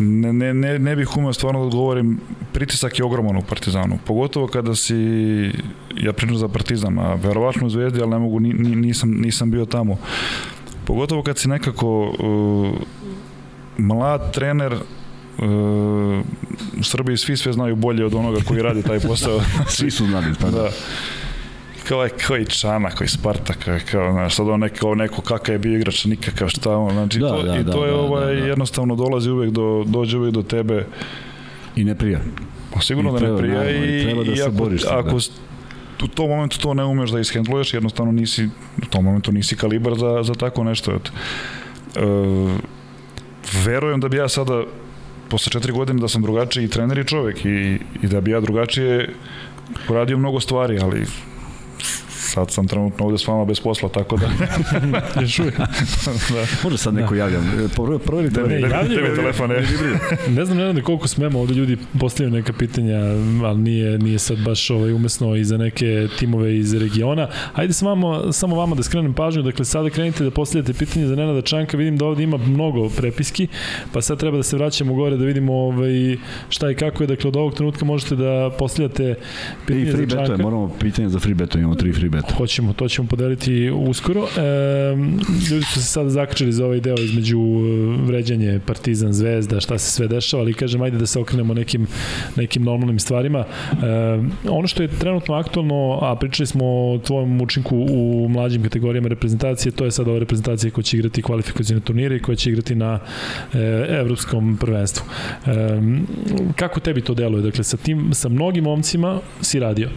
ne, 0.02 0.34
ne, 0.34 0.54
ne, 0.54 0.80
ne 0.80 0.96
bih 0.96 1.18
umeo 1.18 1.34
stvarno 1.34 1.60
da 1.60 1.66
odgovorim, 1.66 2.20
pritisak 2.54 3.00
je 3.00 3.06
ogroman 3.06 3.38
u 3.38 3.42
Partizanu, 3.42 4.00
pogotovo 4.06 4.48
kada 4.48 4.76
si, 4.76 4.96
ja 5.98 6.14
pričam 6.14 6.38
za 6.38 6.48
Partizan, 6.48 7.00
a 7.00 7.14
verovatno 7.14 7.68
u 7.68 7.70
Zvezdi, 7.70 8.02
ali 8.02 8.10
ne 8.10 8.20
mogu, 8.20 8.40
ni, 8.40 8.54
nisam, 8.76 9.12
nisam 9.12 9.52
bio 9.52 9.66
tamo. 9.66 9.98
Pogotovo 10.86 11.24
kad 11.24 11.38
si 11.38 11.50
nekako 11.50 12.10
uh, 12.10 12.82
mlad 13.78 14.34
trener, 14.34 14.76
Uh, 15.38 15.48
u 16.80 16.84
Srbiji 16.84 17.18
svi 17.18 17.38
sve 17.38 17.54
znaju 17.54 17.76
bolje 17.76 18.06
od 18.06 18.14
onoga 18.14 18.40
koji 18.48 18.62
radi 18.62 18.84
taj 18.84 19.00
posao. 19.00 19.42
svi 19.78 19.92
su 19.92 20.06
znali, 20.06 20.34
pa 20.42 20.50
da. 20.50 20.62
da 20.62 20.70
kao, 21.92 22.08
kao 22.28 22.38
i 22.38 22.46
Čana, 22.46 22.90
kao 22.90 23.06
i 23.06 23.08
Spartaka, 23.08 23.80
kao, 23.92 24.12
znaš, 24.12 24.36
sad 24.36 24.50
on 24.50 24.60
neko, 24.60 24.96
neko 24.96 25.22
kakav 25.22 25.56
je 25.56 25.60
bio 25.60 25.76
igrač, 25.78 26.06
nikakav 26.06 26.50
šta 26.50 26.78
on, 26.78 26.92
znači, 26.92 27.20
da, 27.20 27.30
to, 27.30 27.44
da, 27.44 27.58
i 27.58 27.66
to 27.66 27.80
da, 27.82 27.86
je 27.86 27.92
da, 27.92 27.98
ovaj, 27.98 28.36
da, 28.36 28.42
da. 28.42 28.48
jednostavno 28.48 28.96
dolazi 28.96 29.30
uvek 29.30 29.50
do, 29.50 29.84
dođe 29.88 30.18
uvek 30.18 30.34
do 30.34 30.44
tebe. 30.44 30.86
I 31.76 31.84
ne 31.84 31.96
prija. 31.96 32.20
Pa 32.74 32.82
sigurno 32.82 33.18
I 33.18 33.20
da 33.20 33.28
ne 33.28 33.38
prija 33.38 33.72
i, 33.72 34.00
i, 34.00 34.04
treba 34.04 34.24
da 34.24 34.36
se 34.36 34.42
ako, 34.42 34.52
boriš. 34.52 34.84
Ako, 34.86 35.18
u 36.04 36.08
tom 36.08 36.30
momentu 36.30 36.60
to 36.60 36.74
ne 36.74 36.86
umeš 36.86 37.10
da 37.10 37.20
ishendluješ, 37.20 37.74
jednostavno 37.74 38.12
nisi, 38.12 38.50
u 38.78 38.86
tom 38.90 39.06
momentu 39.06 39.32
nisi 39.32 39.56
kalibar 39.56 39.96
za, 39.98 40.24
za 40.24 40.34
tako 40.34 40.64
nešto. 40.64 40.96
Et. 40.96 41.12
E, 41.96 42.02
verujem 43.66 44.00
da 44.00 44.08
bi 44.08 44.18
ja 44.18 44.30
sada 44.30 44.64
posle 45.30 45.52
četiri 45.52 45.72
godine 45.72 46.02
da 46.02 46.08
sam 46.08 46.22
drugačiji 46.22 46.68
trener 46.68 46.98
i 46.98 47.06
čovek 47.08 47.46
i, 47.46 47.80
i 48.04 48.08
da 48.08 48.22
bi 48.22 48.32
ja 48.32 48.40
drugačije 48.40 49.14
uradio 49.90 50.18
mnogo 50.18 50.40
stvari, 50.40 50.80
ali 50.82 51.06
sad 52.32 52.52
sam 52.52 52.68
trenutno 52.68 53.06
ovde 53.06 53.18
s 53.18 53.28
vama 53.28 53.46
bez 53.46 53.60
posla, 53.60 53.90
tako 53.90 54.18
da... 54.18 54.30
Još 55.22 55.40
uvijek. 55.40 55.58
da. 55.58 56.46
Može 56.64 56.78
sad 56.78 56.94
neko 56.94 57.14
da. 57.14 57.20
javlja. 57.20 57.40
Proverite 58.06 58.42
da, 58.42 58.48
ne, 58.48 58.60
javljaju. 58.60 59.10
Ne, 59.10 59.16
telefon, 59.16 59.50
ne. 59.50 59.56
ne 60.36 60.46
znam, 60.46 60.58
ne 60.58 60.72
znam 60.72 60.84
koliko 60.84 61.08
smemo, 61.08 61.40
ovde 61.40 61.54
ljudi 61.54 61.78
postavljaju 62.00 62.34
neka 62.34 62.54
pitanja, 62.54 62.98
ali 63.44 63.60
nije, 63.60 64.00
nije 64.00 64.20
sad 64.20 64.38
baš 64.46 64.70
ovaj, 64.70 64.94
umesno 64.94 65.36
i 65.36 65.44
za 65.44 65.58
neke 65.58 66.08
timove 66.20 66.58
iz 66.58 66.74
regiona. 66.74 67.28
Ajde 67.54 67.74
samo 67.74 67.90
vama, 67.90 68.32
samo 68.34 68.56
vama 68.56 68.76
da 68.76 68.84
skrenem 68.84 69.14
pažnju, 69.14 69.42
dakle 69.42 69.66
sada 69.66 69.90
krenite 69.90 70.24
da 70.24 70.32
postavljate 70.32 70.74
pitanje 70.74 71.08
za 71.08 71.16
Nenada 71.16 71.42
Čanka, 71.42 71.78
vidim 71.78 71.98
da 71.98 72.06
ovde 72.06 72.24
ima 72.24 72.38
mnogo 72.38 72.90
prepiski, 72.90 73.48
pa 73.94 74.02
sad 74.02 74.20
treba 74.20 74.38
da 74.38 74.44
se 74.44 74.58
vraćamo 74.58 74.94
gore 74.94 75.18
da 75.18 75.26
vidimo 75.26 75.54
ovaj, 75.54 76.18
šta 76.50 76.72
i 76.72 76.76
kako 76.76 77.04
je, 77.04 77.08
dakle 77.08 77.28
od 77.28 77.36
ovog 77.36 77.54
trenutka 77.54 77.86
možete 77.86 78.16
da 78.16 78.52
postavljate 78.60 79.16
pitanje 79.66 79.90
I 79.90 79.92
free 79.92 80.08
za 80.10 80.26
Čanka. 80.26 80.44
moramo 80.44 80.72
pitanje 80.80 81.10
za 81.10 81.20
free 81.20 81.36
beto, 81.36 81.60
imamo 81.60 81.76
tri 81.76 81.94
free 81.94 82.10
beta. 82.10 82.21
Hoćemo, 82.38 82.74
to 82.74 82.88
ćemo 82.88 83.08
podeliti 83.08 83.72
uskoro. 83.72 84.22
E, 84.22 84.96
ljudi 85.52 85.66
su 85.66 85.74
se 85.74 85.86
sada 85.86 86.10
zakačili 86.10 86.52
za 86.52 86.66
ovaj 86.66 86.80
deo 86.80 86.96
između 86.96 87.40
e, 87.40 87.62
vređanje 88.06 88.60
Partizan, 88.66 89.14
Zvezda, 89.14 89.60
šta 89.60 89.78
se 89.78 89.92
sve 89.92 90.08
dešava, 90.08 90.44
ali 90.44 90.54
kažem, 90.54 90.82
ajde 90.82 90.98
da 90.98 91.06
se 91.06 91.20
okrenemo 91.20 91.54
nekim, 91.54 91.88
nekim 92.36 92.64
normalnim 92.64 93.00
stvarima. 93.00 93.40
E, 93.40 93.46
ono 94.50 94.68
što 94.68 94.84
je 94.84 94.88
trenutno 95.00 95.36
aktualno, 95.36 96.00
a 96.02 96.16
pričali 96.16 96.48
smo 96.48 96.66
o 96.66 96.98
tvojom 96.98 97.42
učinku 97.42 97.78
u 97.78 98.28
mlađim 98.30 98.64
kategorijama 98.64 99.08
reprezentacije, 99.08 99.72
to 99.72 99.86
je 99.86 99.92
sada 99.92 100.10
ova 100.12 100.20
reprezentacija 100.20 100.72
koja 100.72 100.84
će 100.84 100.98
igrati 100.98 101.22
kvalifikacijne 101.22 101.82
turnire 101.82 102.16
i 102.16 102.22
koja 102.22 102.36
će 102.36 102.50
igrati 102.50 102.76
na 102.76 103.00
e, 103.54 103.58
evropskom 103.90 104.58
prvenstvu. 104.58 105.06
E, 105.46 105.52
kako 106.56 106.80
tebi 106.80 107.02
to 107.02 107.14
deluje? 107.14 107.42
Dakle, 107.42 107.64
sa, 107.64 107.78
tim, 107.78 108.14
sa 108.14 108.30
mnogim 108.30 108.64
momcima 108.64 109.20
si 109.42 109.60
radio 109.60 109.90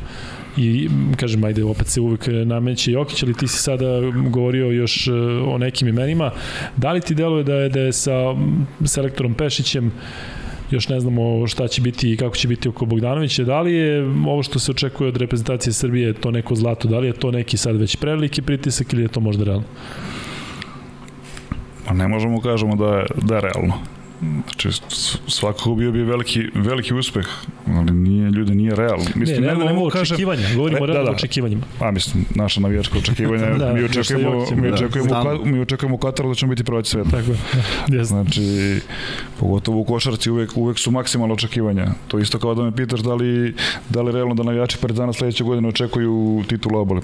i 0.57 0.89
kažem 1.17 1.45
ajde 1.45 1.65
opet 1.65 1.87
se 1.87 2.01
uvek 2.01 2.29
nameće 2.45 2.93
Jokić 2.93 3.23
ali 3.23 3.35
ti 3.35 3.49
si 3.49 3.59
sada 3.59 4.01
govorio 4.29 4.71
još 4.71 5.07
e, 5.07 5.13
o 5.47 5.59
nekim 5.59 5.89
imenima 5.89 6.31
da 6.77 6.93
li 6.93 7.01
ti 7.01 7.15
deluje 7.15 7.45
da 7.45 7.55
je, 7.55 7.69
da 7.69 7.81
je 7.81 7.93
sa 7.93 8.13
selektorom 8.85 9.35
Pešićem 9.35 9.93
još 10.71 10.89
ne 10.89 11.01
znamo 11.01 11.47
šta 11.47 11.69
će 11.69 11.83
biti 11.83 12.13
i 12.13 12.17
kako 12.17 12.37
će 12.37 12.49
biti 12.49 12.69
oko 12.69 12.87
Bogdanovića. 12.87 13.45
Da 13.45 13.61
li 13.61 13.75
je 13.75 14.05
ovo 14.27 14.43
što 14.43 14.59
se 14.59 14.71
očekuje 14.71 15.09
od 15.09 15.17
reprezentacije 15.17 15.73
Srbije 15.73 16.13
to 16.13 16.31
neko 16.31 16.55
zlato? 16.55 16.89
Da 16.89 16.99
li 16.99 17.07
je 17.07 17.13
to 17.13 17.31
neki 17.31 17.57
sad 17.57 17.77
već 17.77 17.97
preveliki 17.97 18.43
pritisak 18.43 18.93
ili 18.93 19.03
je 19.03 19.09
to 19.09 19.21
možda 19.21 19.45
realno? 19.45 19.67
Pa 21.87 21.95
ne 21.95 22.09
možemo 22.09 22.41
kažemo 22.41 22.77
da 22.77 22.97
je, 22.97 23.07
da 23.23 23.35
je 23.35 23.41
realno. 23.41 23.94
Znači, 24.21 24.69
svakako 25.29 25.75
bio 25.75 25.93
bi 25.93 26.03
veliki, 26.03 26.43
veliki 26.55 26.95
uspeh, 26.95 27.27
ali 27.67 27.93
nije, 27.93 28.31
ljudi, 28.31 28.55
nije 28.55 28.75
realno. 28.75 29.05
Mislim, 29.15 29.41
ne, 29.41 29.47
ne, 29.47 29.59
ne, 29.59 29.65
ne 29.65 29.73
mogu 29.73 29.87
očekivanja, 29.87 30.43
govorimo 30.57 30.83
o 30.83 30.87
da, 30.87 31.03
da, 31.03 31.11
očekivanjima. 31.11 31.63
A, 31.81 31.91
mislim, 31.91 32.25
naša 32.35 32.61
navijačka 32.61 32.99
očekivanja, 32.99 33.55
da, 33.59 33.73
mi 33.73 33.85
očekujemo, 33.85 34.47
mi 34.57 34.69
da. 34.69 34.75
očekujemo, 34.75 35.09
da, 35.09 35.39
mi 35.45 35.61
očekujemo 35.61 35.95
u 35.95 35.99
Kataru 35.99 36.29
da 36.29 36.35
ćemo 36.35 36.51
biti 36.51 36.65
prvaci 36.65 36.91
sveta. 36.91 37.11
Tako 37.11 37.31
je, 37.31 37.39
da, 37.99 38.05
Znači, 38.05 38.81
pogotovo 39.41 39.81
u 39.81 39.85
košarci 39.85 40.31
uvek, 40.31 40.57
uvek 40.57 40.79
su 40.79 40.91
maksimalno 40.91 41.35
očekivanja. 41.35 41.87
To 42.09 42.19
isto 42.19 42.39
kao 42.39 42.55
da 42.55 42.63
me 42.63 42.77
pitaš 42.77 43.01
da 43.01 43.15
li, 43.15 43.55
da 43.89 44.03
li 44.03 44.13
realno 44.13 44.35
da 44.35 44.43
navijači 44.43 44.79
Partizana 44.79 45.13
sledeće 45.13 45.45
godine 45.45 45.69
očekuju 45.69 46.45
titulu 46.49 46.79
obole. 46.79 47.01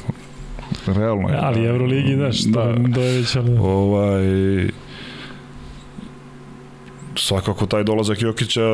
Realno 0.87 1.29
je. 1.29 1.39
Ali 1.41 1.65
Euroligi, 1.65 2.15
znaš, 2.15 2.41
da, 2.41 2.75
to, 2.75 2.83
da, 2.89 3.01
je 3.01 3.19
već... 3.19 3.37
Ovaj, 3.61 4.25
svakako 7.21 7.67
taj 7.67 7.85
dolazak 7.85 8.23
Jokića 8.23 8.67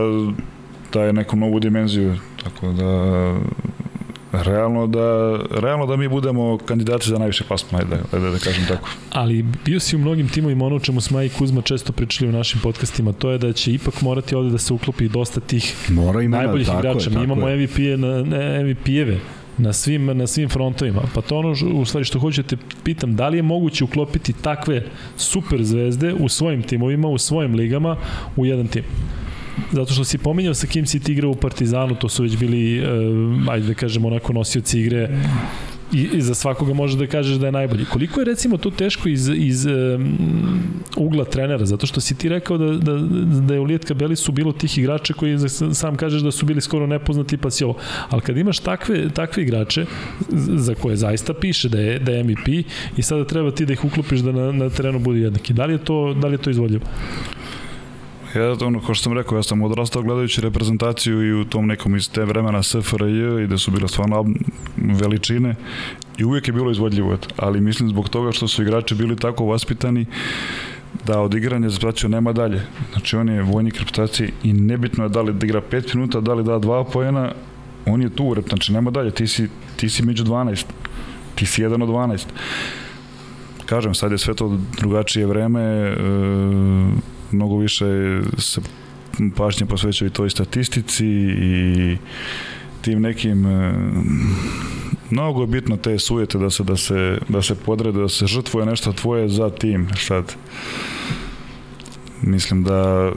daje 0.93 1.13
neku 1.13 1.37
novu 1.37 1.61
dimenziju, 1.61 2.17
tako 2.45 2.73
da 2.73 3.33
realno 4.33 4.87
da, 4.87 5.39
realno 5.61 5.87
da 5.87 5.97
mi 5.97 6.09
budemo 6.09 6.59
kandidati 6.59 7.09
za 7.09 7.19
najviše 7.19 7.45
plasma, 7.45 7.79
ajde, 7.79 7.97
ajde 8.13 8.31
da 8.31 8.39
kažem 8.39 8.65
tako. 8.69 8.89
Ali 9.11 9.45
bio 9.65 9.81
si 9.81 9.97
u 9.97 9.99
mnogim 9.99 10.29
timovima 10.29 10.65
ono 10.65 10.79
čemu 10.79 11.01
smo 11.01 11.23
i 11.23 11.29
Kuzma 11.29 11.63
često 11.63 11.93
pričali 11.93 12.29
u 12.29 12.33
našim 12.33 12.61
podcastima, 12.63 13.13
to 13.13 13.31
je 13.31 13.39
da 13.39 13.53
će 13.53 13.73
ipak 13.73 14.03
morati 14.03 14.35
ovde 14.35 14.51
da 14.51 14.59
se 14.59 14.73
uklopi 14.73 15.09
dosta 15.09 15.41
tih 15.41 15.75
Mora 15.89 16.23
imena, 16.23 16.43
najboljih 16.43 16.67
tako 16.67 16.79
igrača. 16.79 17.11
Je, 17.11 17.17
Mi 17.17 17.25
imamo 17.25 17.47
MVP-eve 17.47 17.97
na, 17.97 18.23
MVP-eve 18.65 19.21
na 19.59 19.73
svim, 19.73 20.07
na 20.07 20.27
svim 20.27 20.49
frontovima. 20.49 21.03
Pa 21.15 21.21
to 21.21 21.39
ono 21.39 21.55
u 21.73 21.85
stvari 21.85 22.05
što 22.05 22.19
hoćete 22.19 22.57
pitam, 22.85 23.17
da 23.17 23.29
li 23.29 23.39
je 23.39 23.43
moguće 23.43 23.85
uklopiti 23.85 24.33
takve 24.33 24.83
super 25.17 25.65
zvezde 25.65 26.15
u 26.15 26.29
svojim 26.29 26.63
timovima, 26.63 27.09
u 27.09 27.19
svojim 27.19 27.55
ligama 27.55 27.97
u 28.37 28.47
jedan 28.47 28.67
tim? 28.67 28.85
Zato 29.73 29.93
što 29.93 30.05
si 30.05 30.19
pominjao 30.19 30.55
sa 30.55 30.67
kim 30.67 30.87
si 30.87 31.01
ti 31.01 31.13
igrao 31.13 31.31
u 31.31 31.35
Partizanu, 31.35 31.95
to 31.95 32.09
su 32.09 32.23
već 32.23 32.37
bili, 32.37 32.81
uh, 32.81 33.53
ajde 33.53 33.67
da 33.67 33.75
kažemo, 33.75 34.09
onako 34.09 34.33
nosioci 34.33 34.81
igre 34.81 35.09
i, 35.93 36.09
i 36.13 36.23
za 36.23 36.35
svakoga 36.35 36.75
može 36.75 36.99
da 36.99 37.07
kažeš 37.07 37.37
da 37.37 37.47
je 37.47 37.53
najbolji. 37.53 37.85
Koliko 37.85 38.21
je 38.21 38.25
recimo 38.25 38.57
to 38.57 38.71
teško 38.71 39.09
iz, 39.09 39.29
iz 39.35 39.67
um, 39.67 40.19
ugla 40.97 41.25
trenera, 41.25 41.67
zato 41.67 41.87
što 41.87 42.01
si 42.01 42.19
ti 42.19 42.29
rekao 42.29 42.59
da, 42.59 42.73
da, 42.73 42.99
da 43.41 43.55
je 43.55 43.61
u 43.61 43.65
Lijetka 43.65 43.95
Beli 43.95 44.17
su 44.17 44.33
bilo 44.33 44.53
tih 44.53 44.79
igrača 44.79 45.15
koji 45.15 45.39
sam 45.73 45.97
kažeš 45.97 46.23
da 46.23 46.31
su 46.31 46.47
bili 46.47 46.61
skoro 46.61 46.87
nepoznati 46.87 47.37
pa 47.37 47.51
si 47.51 47.65
ovo. 47.65 47.77
Ali 48.11 48.23
kad 48.23 48.37
imaš 48.37 48.59
takve, 48.59 49.09
takve 49.09 49.43
igrače 49.43 49.87
za 50.57 50.75
koje 50.75 50.97
zaista 50.97 51.35
piše 51.35 51.69
da 51.69 51.81
je, 51.81 51.99
da 51.99 52.13
je 52.13 52.25
MVP 52.25 52.49
i 52.97 53.03
sada 53.03 53.25
treba 53.25 53.51
ti 53.51 53.67
da 53.67 53.73
ih 53.73 53.85
uklopiš 53.85 54.21
da 54.21 54.33
na, 54.33 54.53
na 54.53 54.71
terenu 54.71 54.99
budu 54.99 55.19
jednaki. 55.19 55.53
Da 55.53 55.67
li 55.67 55.75
je 55.75 55.79
to, 55.79 56.15
da 56.15 56.27
li 56.27 56.35
je 56.35 56.39
to 56.39 56.51
izvodljivo? 56.51 56.85
Ja, 58.37 58.57
ono, 58.67 58.81
kao 58.81 58.95
što 58.95 59.03
sam 59.03 59.13
rekao, 59.13 59.37
ja 59.39 59.43
sam 59.43 59.63
odrastao 59.63 60.03
gledajući 60.03 60.41
reprezentaciju 60.41 61.23
i 61.23 61.41
u 61.41 61.45
tom 61.45 61.67
nekom 61.67 61.97
iz 61.97 62.11
te 62.11 62.25
vremena 62.25 62.63
SFRJ 62.63 63.45
i 63.45 63.47
da 63.47 63.59
su 63.59 63.71
bile 63.71 63.89
stvarno 63.89 64.25
veličine 64.77 65.55
i 66.19 66.25
uvijek 66.25 66.49
je 66.49 66.53
bilo 66.53 66.71
izvodljivo, 66.71 67.17
ali 67.37 67.61
mislim 67.61 67.89
zbog 67.89 68.09
toga 68.09 68.33
što 68.33 68.49
su 68.49 68.63
igrači 68.63 68.95
bili 68.95 69.17
tako 69.17 69.45
vaspitani 69.45 70.07
da 71.07 71.21
od 71.21 71.35
igranja 71.35 71.69
za 71.69 71.77
reprezentaciju 71.77 72.09
nema 72.11 72.33
dalje. 72.33 72.63
Znači 72.93 73.17
on 73.17 73.29
je 73.29 73.43
vojnik 73.43 73.75
reprezentacije 73.75 74.31
i 74.43 74.53
nebitno 74.53 75.05
je 75.05 75.09
da 75.09 75.23
li 75.23 75.33
da 75.33 75.47
igra 75.47 75.63
5 75.71 75.95
minuta, 75.95 76.21
da 76.21 76.35
li 76.35 76.45
da 76.45 76.53
2 76.53 76.85
pojena, 76.93 77.33
on 77.87 78.03
je 78.03 78.11
tu, 78.11 78.35
znači 78.49 78.73
nema 78.73 78.91
dalje, 78.91 79.11
ti 79.11 79.27
si, 79.27 79.49
ti 79.77 79.89
si 79.89 80.03
među 80.03 80.25
12, 80.25 80.65
ti 81.35 81.47
si 81.47 81.63
jedan 81.63 81.83
od 81.83 81.89
12. 81.89 82.25
Kažem, 83.67 83.95
sad 83.95 84.13
je 84.13 84.19
sve 84.19 84.35
to 84.35 84.59
drugačije 84.79 85.27
vreme, 85.27 85.63
e, 85.63 85.97
mnogo 87.37 87.57
više 87.57 87.85
se 88.39 88.61
pažnje 89.37 89.67
posvećaju 89.67 90.11
toj 90.11 90.31
statistici 90.31 91.07
i 91.07 91.97
tim 92.81 93.01
nekim 93.01 93.47
e, 93.47 93.75
mnogo 95.11 95.41
je 95.41 95.47
bitno 95.47 95.77
te 95.77 95.99
sujete 95.99 96.39
da 96.39 96.51
se 96.51 96.65
da 96.65 96.77
se 96.77 97.19
da 97.29 97.43
se 97.43 97.55
podrede 97.55 98.01
da 98.01 98.09
se 98.09 98.27
žrtvuje 98.27 98.67
nešto 98.67 98.93
tvoje 98.93 99.29
za 99.29 99.51
tim. 99.51 99.89
Sad 100.07 100.35
mislim 102.23 102.65
da 102.65 103.13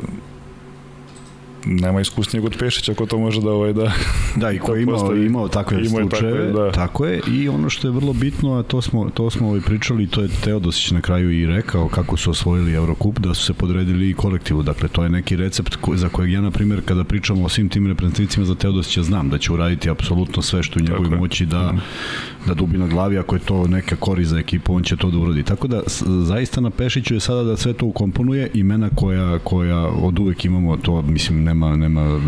nema 1.65 2.01
iskusnijeg 2.01 2.45
od 2.45 2.57
Pešića 2.59 2.93
ko 2.93 3.05
to 3.05 3.17
može 3.17 3.41
da 3.41 3.51
ovaj 3.51 3.73
da 3.73 3.91
da 4.35 4.51
i 4.51 4.59
ko 4.65 4.75
je 4.75 4.83
imao 4.83 5.15
imao 5.15 5.47
takve 5.47 5.77
imao 5.77 6.01
slučajeve 6.01 6.47
takve, 6.47 6.63
da. 6.63 6.71
tako 6.71 7.05
je. 7.05 7.21
I 7.31 7.49
ono 7.49 7.69
što 7.69 7.87
je 7.87 7.91
vrlo 7.91 8.13
bitno 8.13 8.53
a 8.53 8.63
to 8.63 8.81
smo 8.81 9.09
to 9.09 9.29
smo 9.29 9.47
ovaj 9.47 9.61
pričali 9.61 10.07
to 10.07 10.21
je 10.21 10.29
Teodosić 10.43 10.91
na 10.91 11.01
kraju 11.01 11.31
i 11.31 11.45
rekao 11.45 11.87
kako 11.87 12.17
su 12.17 12.31
osvojili 12.31 12.73
Eurocup 12.73 13.19
da 13.19 13.33
su 13.33 13.43
se 13.43 13.53
podredili 13.53 14.09
i 14.09 14.13
kolektivu. 14.13 14.63
Dakle 14.63 14.89
to 14.89 15.03
je 15.03 15.09
neki 15.09 15.35
recept 15.35 15.75
ko, 15.75 15.95
za 15.95 16.09
kojeg 16.09 16.31
ja 16.31 16.41
na 16.41 16.51
primjer 16.51 16.81
kada 16.85 17.03
pričamo 17.03 17.45
o 17.45 17.49
svim 17.49 17.69
tim 17.69 17.87
reprezentativcima 17.87 18.45
za 18.45 18.55
Teodosića 18.55 19.03
znam 19.03 19.29
da 19.29 19.37
će 19.37 19.53
uraditi 19.53 19.89
apsolutno 19.89 20.41
sve 20.41 20.63
što 20.63 20.79
u 20.79 20.83
njegovoj 20.83 21.17
moći 21.17 21.45
da 21.45 21.71
mm 21.71 21.79
da 22.47 22.53
dubi 22.53 22.77
na 22.77 22.87
glavi, 22.87 23.17
ako 23.17 23.35
je 23.35 23.39
to 23.39 23.67
neka 23.67 23.95
kori 23.95 24.25
za 24.25 24.39
ekipu, 24.39 24.75
on 24.75 24.83
će 24.83 24.97
to 24.97 25.11
da 25.11 25.17
uradi. 25.17 25.43
Tako 25.43 25.67
da, 25.67 25.81
zaista 26.25 26.61
na 26.61 26.69
Pešiću 26.69 27.13
je 27.13 27.19
sada 27.19 27.43
da 27.43 27.57
sve 27.57 27.73
to 27.73 27.85
ukomponuje, 27.85 28.51
imena 28.53 28.89
koja, 28.95 29.39
koja 29.39 29.87
od 29.87 30.19
uvek 30.19 30.45
imamo, 30.45 30.77
to 30.77 31.01
mislim 31.01 31.43
nema, 31.49 31.75
nema 31.75 32.19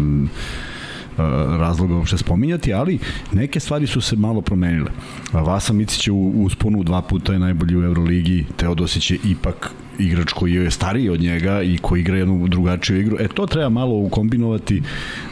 razloga 1.60 1.96
uopšte 1.96 2.18
spominjati, 2.18 2.74
ali 2.74 3.00
neke 3.32 3.60
stvari 3.60 3.88
su 3.88 4.02
se 4.02 4.16
malo 4.16 4.42
promenile. 4.42 4.92
Vasa 5.34 5.74
Micić 5.74 6.08
je 6.08 6.14
u 6.14 6.44
usponu 6.44 6.84
dva 6.84 7.02
puta 7.02 7.34
je 7.34 7.40
najbolji 7.40 7.78
u 7.78 7.84
Euroligi, 7.84 8.46
Teodosić 8.56 9.12
je 9.12 9.18
ipak 9.26 9.72
igrač 10.00 10.32
koji 10.34 10.54
je 10.54 10.72
stariji 10.72 11.10
od 11.10 11.22
njega 11.22 11.62
i 11.62 11.78
koji 11.78 12.02
igra 12.02 12.18
jednu 12.18 12.48
drugačiju 12.48 13.00
igru. 13.00 13.18
E 13.20 13.28
to 13.28 13.46
treba 13.46 13.70
malo 13.70 13.96
ukombinovati 13.96 14.82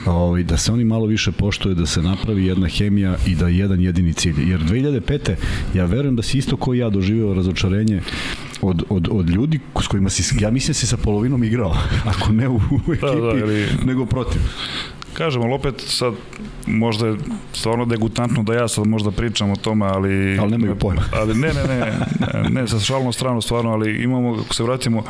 ovaj, 0.06 0.44
da 0.44 0.58
se 0.58 0.72
oni 0.72 0.84
malo 0.84 1.06
više 1.06 1.32
poštoje, 1.32 1.76
da 1.76 1.86
se 1.86 2.02
napravi 2.02 2.46
jedna 2.46 2.68
hemija 2.68 3.16
i 3.28 3.36
da 3.36 3.48
jedan 3.48 3.82
jedini 3.82 4.14
cilj. 4.14 4.50
Jer 4.50 4.60
2005. 4.60 5.36
ja 5.76 5.86
verujem 5.86 6.16
da 6.16 6.22
si 6.22 6.38
isto 6.38 6.58
koji 6.58 6.80
ja 6.80 6.90
doživeo 6.90 7.34
razočarenje 7.34 8.02
od, 8.62 8.84
od, 8.90 9.08
od 9.12 9.30
ljudi 9.30 9.60
s 9.84 9.88
kojima 9.88 10.10
si, 10.10 10.44
ja 10.44 10.52
mislim 10.52 10.70
da 10.70 10.74
si 10.74 10.88
sa 10.88 10.98
polovinom 10.98 11.44
igrao, 11.44 11.76
ako 12.12 12.32
ne 12.32 12.50
u, 12.50 12.56
u 12.56 12.94
ekipi, 12.94 13.06
da, 13.06 13.34
da, 13.34 13.40
ili... 13.40 13.68
nego 13.86 14.06
protiv. 14.06 14.42
Kažemo, 15.14 15.46
ali 15.46 15.54
opet 15.54 15.84
sad 15.88 16.14
možda 16.68 17.08
je 17.08 17.18
stvarno 17.54 17.86
degutantno 17.86 18.44
da 18.44 18.54
ja 18.54 18.68
sad 18.68 18.88
možda 18.88 19.12
pričam 19.12 19.52
o 19.52 19.56
tome, 19.56 19.86
ali... 19.86 20.40
Ali 20.40 20.52
nemaju 20.52 20.76
pojma. 20.76 21.02
Ali 21.20 21.36
ne, 21.36 21.54
ne, 21.54 21.64
ne, 21.68 21.80
ne, 22.44 22.50
ne 22.50 22.68
sa 22.68 22.80
šalnom 22.80 23.14
stranu 23.14 23.42
stvarno, 23.42 23.72
ali 23.72 24.04
imamo, 24.04 24.38
ako 24.46 24.54
se 24.54 24.64
vratimo 24.64 25.04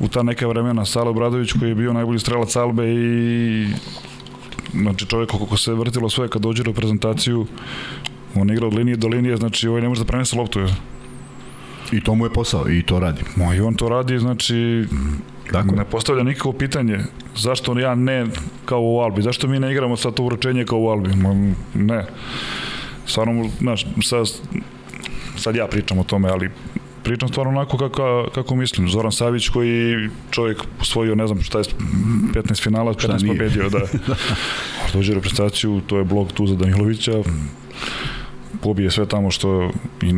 u 0.00 0.08
ta 0.08 0.22
neka 0.22 0.46
vremena, 0.46 0.84
Sale 0.84 1.08
Obradović 1.08 1.52
koji 1.52 1.68
je 1.68 1.74
bio 1.74 1.92
najbolji 1.92 2.18
strelac 2.18 2.56
Albe 2.56 2.94
i 2.94 3.66
znači 4.74 5.06
čovjek 5.06 5.30
kako 5.30 5.56
se 5.56 5.74
vrtilo 5.74 6.10
sve 6.10 6.28
kad 6.28 6.42
dođe 6.42 6.62
u 6.70 6.74
prezentaciju 6.74 7.46
on 8.34 8.50
igra 8.50 8.66
od 8.66 8.74
linije 8.74 8.96
do 8.96 9.08
linije, 9.08 9.36
znači 9.36 9.68
ovaj 9.68 9.82
ne 9.82 9.88
može 9.88 10.00
da 10.00 10.06
prenese 10.06 10.36
loptu. 10.36 10.60
I 11.92 12.00
to 12.00 12.14
mu 12.14 12.26
je 12.26 12.32
posao 12.32 12.70
i 12.70 12.82
to 12.82 13.00
radi. 13.00 13.22
Ma 13.36 13.54
i 13.54 13.60
on 13.60 13.74
to 13.74 13.88
radi, 13.88 14.18
znači 14.18 14.84
Dakle. 15.52 15.76
ne 15.76 15.84
postavlja 15.84 16.22
nikako 16.22 16.52
pitanje 16.52 16.98
zašto 17.36 17.78
ja 17.78 17.94
ne 17.94 18.26
kao 18.64 18.80
u 18.82 18.98
Albi, 18.98 19.22
zašto 19.22 19.48
mi 19.48 19.60
ne 19.60 19.72
igramo 19.72 19.96
sad 19.96 20.14
to 20.14 20.24
uročenje 20.24 20.64
kao 20.64 20.78
u 20.78 20.88
Albi, 20.88 21.16
Ma, 21.16 21.54
ne. 21.74 22.06
Stvarno, 23.06 23.50
znaš, 23.60 23.86
sad, 24.02 24.26
sad 25.36 25.56
ja 25.56 25.66
pričam 25.66 25.98
o 25.98 26.04
tome, 26.04 26.28
ali 26.28 26.50
pričam 27.02 27.28
stvarno 27.28 27.50
onako 27.50 27.78
kako, 27.78 28.28
kako 28.34 28.56
mislim. 28.56 28.88
Zoran 28.88 29.12
Savić 29.12 29.48
koji 29.48 30.08
čovjek 30.30 30.58
osvojio, 30.80 31.14
ne 31.14 31.26
znam 31.26 31.42
šta 31.42 31.58
je, 31.58 31.64
15 31.64 32.62
finala, 32.62 32.94
15 32.94 33.26
pobedio, 33.26 33.68
da. 33.68 33.80
Dođe 34.94 35.14
reprezentaciju, 35.14 35.80
to 35.86 35.98
je 35.98 36.04
blok 36.04 36.32
tu 36.32 36.46
za 36.46 36.56
Danilovića, 36.56 37.12
pobije 38.62 38.90
sve 38.90 39.06
tamo 39.06 39.30
što 39.30 39.70
i 40.02 40.12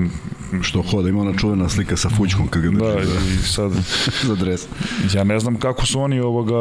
što 0.63 0.83
hoda, 0.83 1.09
ima 1.09 1.21
ona 1.21 1.39
čuvena 1.39 1.69
slika 1.69 1.97
sa 1.97 2.09
fućkom 2.09 2.49
kad 2.49 2.63
ga 2.63 2.69
drži. 2.69 2.81
Da, 2.81 2.95
da. 2.95 3.21
i 3.35 3.37
sad 3.43 3.73
za 4.29 4.35
dres. 4.35 4.67
Ja 5.15 5.25
ne 5.25 5.39
znam 5.39 5.57
kako 5.57 5.87
su 5.87 6.01
oni 6.01 6.21
ovoga 6.21 6.55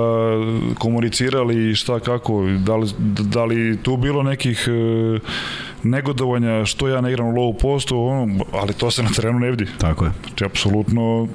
komunicirali 0.77 1.71
i 1.71 1.75
šta 1.75 1.99
kako, 1.99 2.43
da 2.65 2.75
li, 2.75 2.89
da 3.19 3.45
li 3.45 3.77
tu 3.77 3.97
bilo 3.97 4.23
nekih 4.23 4.67
e, 4.67 5.19
negodovanja 5.83 6.65
što 6.65 6.87
ja 6.87 7.01
ne 7.01 7.11
igram 7.11 7.27
u 7.27 7.31
low 7.31 7.57
postu, 7.61 7.99
ono, 7.99 8.45
ali 8.53 8.73
to 8.73 8.91
se 8.91 9.03
na 9.03 9.09
terenu 9.09 9.39
ne 9.39 9.51
vidi. 9.51 9.67
Tako 9.77 10.05
je. 10.05 10.11
Znači, 10.27 10.45
apsolutno 10.45 11.27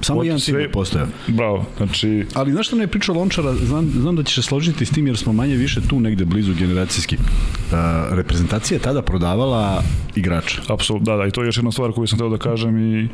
Samo 0.00 0.24
jedan 0.24 0.40
tim 0.40 0.56
postoja. 0.72 1.06
Bravo, 1.28 1.66
znači... 1.76 2.26
Ali 2.34 2.52
znaš 2.52 2.66
što 2.66 2.76
ne 2.76 2.82
je 2.82 2.88
pričao 2.88 3.14
Lončara, 3.14 3.54
znam, 3.54 3.90
znam 4.00 4.16
da 4.16 4.22
ćeš 4.22 4.34
se 4.34 4.42
složiti 4.42 4.86
s 4.86 4.90
tim 4.90 5.06
jer 5.06 5.16
smo 5.16 5.32
manje 5.32 5.56
više 5.56 5.80
tu 5.88 6.00
negde 6.00 6.24
blizu 6.24 6.54
generacijski. 6.54 7.16
Uh, 7.16 7.78
reprezentacija 8.10 8.76
je 8.76 8.82
tada 8.82 9.02
prodavala 9.02 9.82
igrača. 10.14 10.62
Apsolutno, 10.68 11.12
da, 11.12 11.16
da, 11.16 11.26
i 11.26 11.30
to 11.30 11.42
je 11.42 11.46
još 11.46 11.56
jedna 11.56 11.72
stvar 11.72 11.92
koju 11.92 12.06
sam 12.06 12.18
teo 12.18 12.28
da 12.28 12.38
kažem 12.38 12.78
i 12.78 13.08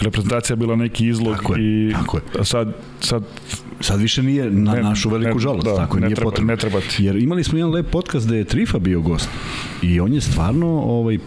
reprezentacija 0.00 0.54
je 0.54 0.58
bila 0.58 0.76
neki 0.76 1.06
izlog 1.06 1.36
tako 1.36 1.54
je, 1.54 1.88
i 1.88 1.92
tako 1.92 2.16
je. 2.16 2.44
sad, 2.44 2.74
sad 3.00 3.24
Sad 3.80 4.00
više 4.00 4.22
nije 4.22 4.50
na 4.50 4.72
ne, 4.72 4.82
našu 4.82 5.10
veliku 5.10 5.34
ne, 5.34 5.40
žalost, 5.40 5.66
da, 5.66 5.76
tako 5.76 6.00
ne 6.00 6.06
nije 6.06 6.14
treba, 6.14 6.30
potrebno. 6.30 6.52
Ne 6.52 6.56
treba 6.56 6.80
ti. 6.80 7.04
Jer 7.04 7.16
imali 7.16 7.44
smo 7.44 7.58
jedan 7.58 7.72
lep 7.72 7.90
podcast 7.90 8.26
gde 8.26 8.36
je 8.36 8.44
Trifa 8.44 8.78
bio 8.78 9.00
gost 9.00 9.28
i 9.82 10.00
on 10.00 10.12
je 10.12 10.20
stvarno 10.20 10.66
ovaj, 10.66 11.16
uh, 11.16 11.20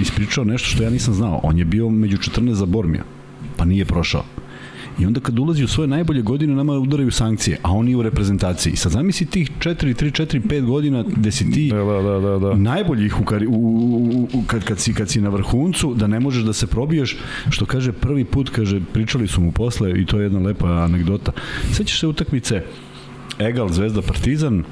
ispričao 0.00 0.44
nešto 0.44 0.68
što 0.68 0.82
ja 0.82 0.90
nisam 0.90 1.14
znao. 1.14 1.40
On 1.42 1.58
je 1.58 1.64
bio 1.64 1.88
među 1.88 2.16
14 2.16 2.52
za 2.52 2.66
Bormija 2.66 3.04
pa 3.58 3.64
nije 3.64 3.84
prošao. 3.84 4.24
I 4.98 5.06
onda 5.06 5.20
kad 5.20 5.38
ulazi 5.38 5.64
u 5.64 5.68
svoje 5.68 5.88
najbolje 5.88 6.22
godine, 6.22 6.54
nama 6.54 6.72
udaraju 6.72 7.10
sankcije, 7.10 7.58
a 7.62 7.72
on 7.72 7.88
je 7.88 7.96
u 7.96 8.02
reprezentaciji. 8.02 8.76
Sad 8.76 8.92
zamisli 8.92 9.26
tih 9.26 9.50
4, 9.58 9.74
3, 9.94 10.22
4, 10.22 10.40
5 10.48 10.64
godina 10.66 11.04
gde 11.16 11.32
si 11.32 11.50
ti 11.50 11.68
da, 11.68 11.84
da, 11.84 12.02
da, 12.02 12.18
da, 12.20 12.38
da. 12.38 12.54
najboljih 12.54 13.20
u, 13.20 13.24
kari, 13.24 13.46
u, 13.46 13.52
u, 13.52 14.28
u, 14.32 14.42
kad, 14.46 14.64
kad, 14.64 14.80
si, 14.80 14.94
kad 14.94 15.08
si 15.08 15.20
na 15.20 15.28
vrhuncu, 15.28 15.94
da 15.94 16.06
ne 16.06 16.20
možeš 16.20 16.42
da 16.42 16.52
se 16.52 16.66
probiješ, 16.66 17.16
što 17.50 17.66
kaže 17.66 17.92
prvi 17.92 18.24
put, 18.24 18.50
kaže, 18.50 18.80
pričali 18.92 19.28
su 19.28 19.40
mu 19.40 19.52
posle 19.52 20.00
i 20.00 20.06
to 20.06 20.18
je 20.18 20.24
jedna 20.24 20.40
lepa 20.40 20.66
anegdota. 20.66 21.32
Sećaš 21.72 22.00
se 22.00 22.06
utakmice 22.06 22.62
Egal, 23.38 23.68
Zvezda, 23.68 24.02
Partizan, 24.02 24.58
Uh, 24.58 24.64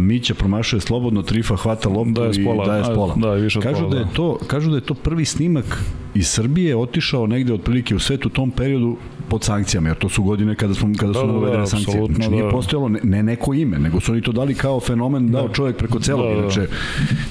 Mića 0.00 0.34
promašuje 0.34 0.80
slobodno, 0.80 1.22
Trifa 1.22 1.56
hvata 1.56 1.88
loptu 1.88 2.12
daje 2.12 2.30
i 2.30 2.66
daje 2.66 2.84
spola. 2.84 3.14
Da, 3.16 3.32
više 3.32 3.60
kažu 3.60 3.80
pola, 3.80 3.90
da 3.90 3.96
je 3.96 4.04
da. 4.04 4.10
to 4.10 4.38
kažu 4.46 4.70
da 4.70 4.76
je 4.76 4.80
to 4.80 4.94
prvi 4.94 5.24
snimak 5.24 5.78
iz 6.14 6.28
Srbije 6.28 6.76
otišao 6.76 7.26
negde 7.26 7.52
otprilike 7.52 7.94
u 7.94 7.98
svetu 7.98 8.28
u 8.28 8.32
tom 8.32 8.50
periodu 8.50 8.96
pod 9.28 9.44
sankcijama, 9.44 9.88
jer 9.88 9.98
to 9.98 10.08
su 10.08 10.22
godine 10.22 10.54
kada 10.54 10.74
smo 10.74 10.88
kada 10.98 11.12
da, 11.12 11.20
su 11.20 11.26
da, 11.26 11.32
uvedene 11.32 11.60
da, 11.60 11.66
sankcije. 11.66 12.06
Znači 12.06 12.30
nije 12.30 12.42
da. 12.42 12.50
postojalo 12.50 12.88
ne, 12.88 13.00
ne, 13.02 13.22
neko 13.22 13.54
ime, 13.54 13.78
nego 13.78 14.00
su 14.00 14.12
oni 14.12 14.22
to 14.22 14.32
dali 14.32 14.54
kao 14.54 14.80
fenomen 14.80 15.30
dao 15.30 15.48
da. 15.48 15.54
čovjek 15.54 15.76
preko 15.76 16.00
celog 16.00 16.26
da, 16.26 16.34
da. 16.34 16.40
inače. 16.40 16.66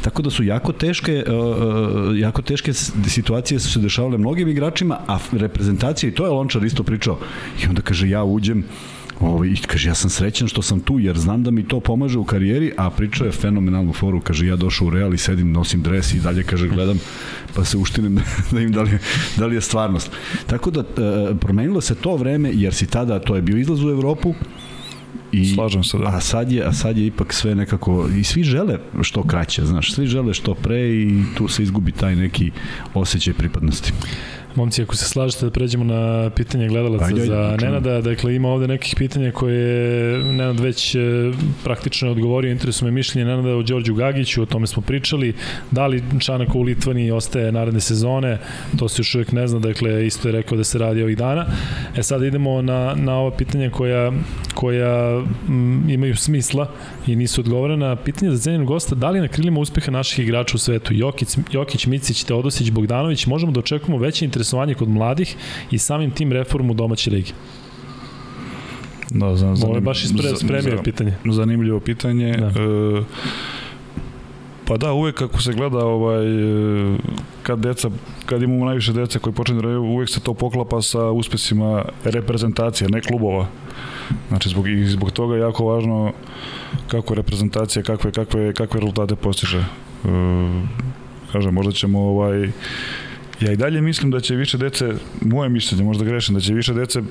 Tako 0.01 0.21
da 0.21 0.29
su 0.29 0.43
jako 0.43 0.71
teške 0.71 1.23
uh, 1.27 2.19
jako 2.19 2.41
teške 2.41 2.73
situacije 3.07 3.59
su 3.59 3.71
se 3.71 3.79
dešavale 3.79 4.17
mnogim 4.17 4.47
igračima, 4.47 4.97
a 5.07 5.17
reprezentacija 5.31 6.09
i 6.09 6.13
to 6.13 6.25
je 6.25 6.31
Lončar 6.31 6.63
isto 6.63 6.83
pričao. 6.83 7.17
I 7.63 7.67
onda 7.67 7.81
kaže 7.81 8.09
ja 8.09 8.23
uđem 8.23 8.63
Ovo, 9.19 9.45
I 9.45 9.55
kaže, 9.55 9.89
ja 9.89 9.95
sam 9.95 10.09
srećan 10.09 10.47
što 10.47 10.61
sam 10.61 10.79
tu, 10.79 10.99
jer 10.99 11.17
znam 11.17 11.43
da 11.43 11.51
mi 11.51 11.67
to 11.67 11.79
pomaže 11.79 12.19
u 12.19 12.23
karijeri, 12.23 12.71
a 12.77 12.89
pričao 12.89 13.25
je 13.25 13.31
fenomenalnu 13.31 13.93
foru, 13.93 14.21
kaže, 14.21 14.47
ja 14.47 14.55
došao 14.55 14.87
u 14.87 14.89
Real 14.89 15.13
i 15.13 15.17
sedim, 15.17 15.51
nosim 15.51 15.81
dres 15.81 16.13
i 16.13 16.19
dalje, 16.19 16.43
kaže, 16.43 16.67
gledam, 16.67 16.99
pa 17.55 17.65
se 17.65 17.77
uštinem 17.77 18.19
da 18.51 18.59
im 18.59 18.71
da 18.71 18.81
li, 18.81 18.97
da 19.37 19.45
li 19.45 19.55
je 19.55 19.61
stvarnost. 19.61 20.11
Tako 20.47 20.71
da, 20.71 20.81
e, 20.81 21.35
promenilo 21.39 21.81
se 21.81 21.95
to 21.95 22.15
vreme, 22.15 22.51
jer 22.53 22.73
si 22.73 22.87
tada, 22.87 23.19
to 23.19 23.35
je 23.35 23.41
bio 23.41 23.57
izlaz 23.57 23.83
u 23.83 23.89
Evropu, 23.89 24.33
I, 25.33 25.45
Slažem 25.45 25.83
se, 25.83 25.97
da. 25.97 26.07
A 26.07 26.21
sad, 26.21 26.51
je, 26.51 26.63
a 26.65 26.73
sad 26.73 26.97
je 26.97 27.05
ipak 27.05 27.33
sve 27.33 27.55
nekako, 27.55 28.07
i 28.17 28.23
svi 28.23 28.43
žele 28.43 28.79
što 29.01 29.23
kraće, 29.23 29.65
znaš, 29.65 29.93
svi 29.93 30.07
žele 30.07 30.33
što 30.33 30.53
pre 30.53 30.89
i 30.89 31.23
tu 31.37 31.47
se 31.47 31.63
izgubi 31.63 31.91
taj 31.91 32.15
neki 32.15 32.51
osjećaj 32.93 33.33
pripadnosti. 33.33 33.93
Momci, 34.55 34.83
ako 34.83 34.95
se 34.95 35.05
slažete 35.05 35.45
da 35.45 35.51
pređemo 35.51 35.83
na 35.83 36.29
pitanje 36.29 36.67
gledalaca 36.67 37.05
Ajde, 37.05 37.25
za 37.25 37.25
čujemo. 37.25 37.57
Nenada, 37.57 38.01
dakle 38.01 38.35
ima 38.35 38.49
ovde 38.49 38.67
nekih 38.67 38.95
pitanja 38.97 39.31
koje 39.31 39.55
je 39.55 40.23
Nenad 40.23 40.59
već 40.59 40.95
e, 40.95 40.99
praktično 41.63 42.11
odgovorio, 42.11 42.51
interesuje 42.51 42.91
me 42.91 42.95
mišljenje 42.95 43.25
Nenada 43.25 43.55
o 43.55 43.63
Đorđu 43.63 43.93
Gagiću, 43.93 44.41
o 44.41 44.45
tome 44.45 44.67
smo 44.67 44.81
pričali, 44.81 45.33
da 45.71 45.87
li 45.87 46.03
Čanak 46.19 46.55
u 46.55 46.61
Litvani 46.61 47.11
ostaje 47.11 47.51
naredne 47.51 47.79
sezone, 47.79 48.37
to 48.79 48.89
se 48.89 48.99
još 48.99 49.15
uvijek 49.15 49.31
ne 49.31 49.47
zna, 49.47 49.59
dakle 49.59 50.07
isto 50.07 50.27
je 50.27 50.31
rekao 50.31 50.57
da 50.57 50.63
se 50.63 50.77
radi 50.77 51.03
ovih 51.03 51.17
dana. 51.17 51.45
E 51.97 52.03
sad 52.03 52.23
idemo 52.23 52.61
na, 52.61 52.95
na 52.95 53.17
ova 53.19 53.31
pitanja 53.31 53.69
koja, 53.69 54.11
koja 54.53 55.23
m, 55.49 55.89
imaju 55.89 56.15
smisla 56.15 56.69
i 57.07 57.15
nisu 57.15 57.41
odgovorena. 57.41 57.95
Pitanje 57.95 58.31
za 58.31 58.37
cenjenog 58.37 58.67
gosta, 58.67 58.95
da 58.95 59.09
li 59.09 59.19
na 59.19 59.27
krilima 59.27 59.59
uspeha 59.59 59.91
naših 59.91 60.25
igrača 60.25 60.55
u 60.55 60.57
svetu, 60.57 60.93
Jokić, 60.93 61.37
Jokić 61.51 61.85
Micić, 61.85 62.23
Teodosić, 62.23 62.69
Bogdanović, 62.71 63.25
možemo 63.25 63.51
da 63.51 63.59
očekujemo 63.59 63.97
veće 63.97 64.25
interesovanje 64.43 64.73
kod 64.73 64.89
mladih 64.89 65.35
i 65.71 65.77
samim 65.77 66.11
tim 66.11 66.31
reformu 66.31 66.73
domaće 66.73 67.11
ligi? 67.11 67.31
Da, 69.09 69.35
za, 69.35 69.47
Ovo 69.47 69.75
je 69.75 69.81
baš 69.81 70.03
ispred, 70.03 70.37
spremio 70.37 70.77
za- 70.77 70.83
pitanje. 70.83 71.13
zanimljivo 71.25 71.79
pitanje. 71.79 72.31
Da. 72.33 72.47
E, 72.47 73.03
pa 74.65 74.77
da, 74.77 74.91
uvek 74.93 75.15
kako 75.15 75.41
se 75.41 75.53
gleda 75.53 75.77
ovaj, 75.77 76.25
e, 76.25 76.97
kad 77.43 77.59
deca, 77.59 77.89
kad 78.25 78.41
imamo 78.41 78.65
najviše 78.65 78.93
dece 78.93 79.19
koji 79.19 79.33
počne 79.33 79.61
da 79.61 79.67
uvek 79.69 80.09
se 80.09 80.19
to 80.19 80.33
poklapa 80.33 80.81
sa 80.81 81.11
uspesima 81.11 81.85
reprezentacije, 82.03 82.89
ne 82.89 83.01
klubova. 83.01 83.47
Znači, 84.27 84.49
zbog, 84.49 84.67
i 84.67 84.85
zbog 84.85 85.11
toga 85.11 85.35
je 85.35 85.41
jako 85.41 85.65
važno 85.65 86.11
kako 86.87 87.13
reprezentacija, 87.15 87.83
kakve, 87.83 88.11
kakve, 88.11 88.53
kakve 88.53 88.79
rezultate 88.79 89.15
postiže. 89.15 89.59
E, 89.59 89.65
kažem, 91.31 91.53
možda 91.53 91.71
ćemo 91.71 91.99
ovaj, 91.99 92.49
Ja 93.41 93.51
i 93.51 93.55
dalje 93.55 93.81
mislim 93.81 94.11
da 94.11 94.19
će 94.19 94.35
više 94.35 94.57
dece, 94.57 94.93
moje 95.21 95.49
mišljenje, 95.49 95.83
možda 95.83 96.05
grešim, 96.05 96.35
da 96.35 96.41
će 96.41 96.53
više 96.53 96.73
dece 96.73 97.01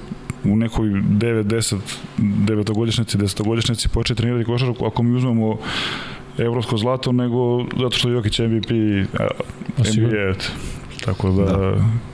u 0.44 0.56
nekoj 0.56 0.88
9, 0.88 1.42
10, 1.42 1.76
9-godišnjici, 2.18 3.18
10-godišnjici 3.18 3.88
početi 3.88 4.18
trenirati 4.18 4.44
košarku 4.44 4.86
ako 4.86 5.02
mi 5.02 5.16
uzmemo 5.16 5.58
evropsko 6.38 6.76
zlato 6.76 7.12
nego 7.12 7.64
zato 7.80 7.90
što 7.90 8.08
je 8.08 8.14
Jokić 8.14 8.38
MVP. 8.38 8.70
NBA 9.78 10.34
tako 11.04 11.30
da, 11.30 11.44
Da. 11.44 12.11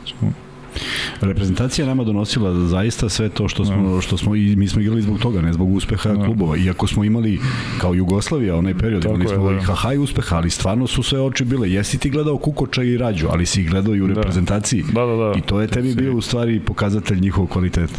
Da. 1.20 1.27
Reprezentacija 1.27 1.86
nama 1.86 2.05
donosila 2.05 2.66
zaista 2.66 3.09
sve 3.09 3.28
to 3.28 3.49
što 3.49 3.65
smo, 3.65 4.01
što 4.01 4.16
smo 4.19 4.36
i 4.36 4.57
mi 4.57 4.69
smo 4.69 4.81
igrali 4.81 5.03
zbog 5.03 5.19
toga, 5.19 5.43
ne 5.43 5.53
zbog 5.53 5.73
uspeha 5.73 6.09
Da. 6.09 6.24
klubova. 6.24 6.57
Iako 6.57 6.86
smo 6.86 7.05
imali 7.05 7.39
kao 7.78 7.95
Jugoslavija 7.95 8.57
onaj 8.57 8.74
period, 8.74 9.03
Tako 9.03 9.15
imali 9.15 9.24
je, 9.24 9.35
smo 9.35 9.51
da. 9.51 9.57
i 9.57 9.61
hahaj 9.61 9.99
uspeha, 9.99 10.36
ali 10.36 10.51
stvarno 10.51 10.86
su 10.86 11.03
sve 11.03 11.20
oči 11.20 11.45
bile. 11.45 11.70
Jesi 11.70 11.99
ti 11.99 12.11
gledao 12.11 12.39
Kukoča 12.39 12.82
i 12.82 12.97
Rađu, 12.97 13.27
ali 13.31 13.47
si 13.47 13.61
ih 13.61 13.70
gledao 13.70 13.95
i 13.95 14.03
u 14.03 14.07
Da. 14.07 14.15
reprezentaciji. 14.15 14.85
Da, 14.85 15.07
da, 15.07 15.15
da. 15.15 15.32
I 15.39 15.40
to 15.40 15.61
je 15.61 15.66
tebi 15.66 15.95
bio 15.95 16.15
u 16.15 16.20
stvari 16.20 16.61
pokazatelj 16.61 17.20
njihovog 17.20 17.51
kvaliteta. 17.51 17.95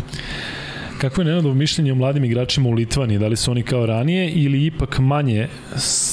Kakvo 0.98 1.22
je 1.22 1.26
Nenadov 1.26 1.56
mišljenje 1.56 1.92
o 1.92 1.96
mladim 1.96 2.24
igračima 2.24 2.70
u 2.70 2.74
Litvaniji? 2.74 3.20
Da 3.20 3.28
li 3.28 3.36
su 3.36 3.52
oni 3.52 3.64
kao 3.64 3.86
ranije 3.86 4.32
ili 4.32 4.66
ipak 4.66 5.00
manje 5.00 5.48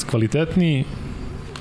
kvalitetni 0.04 0.84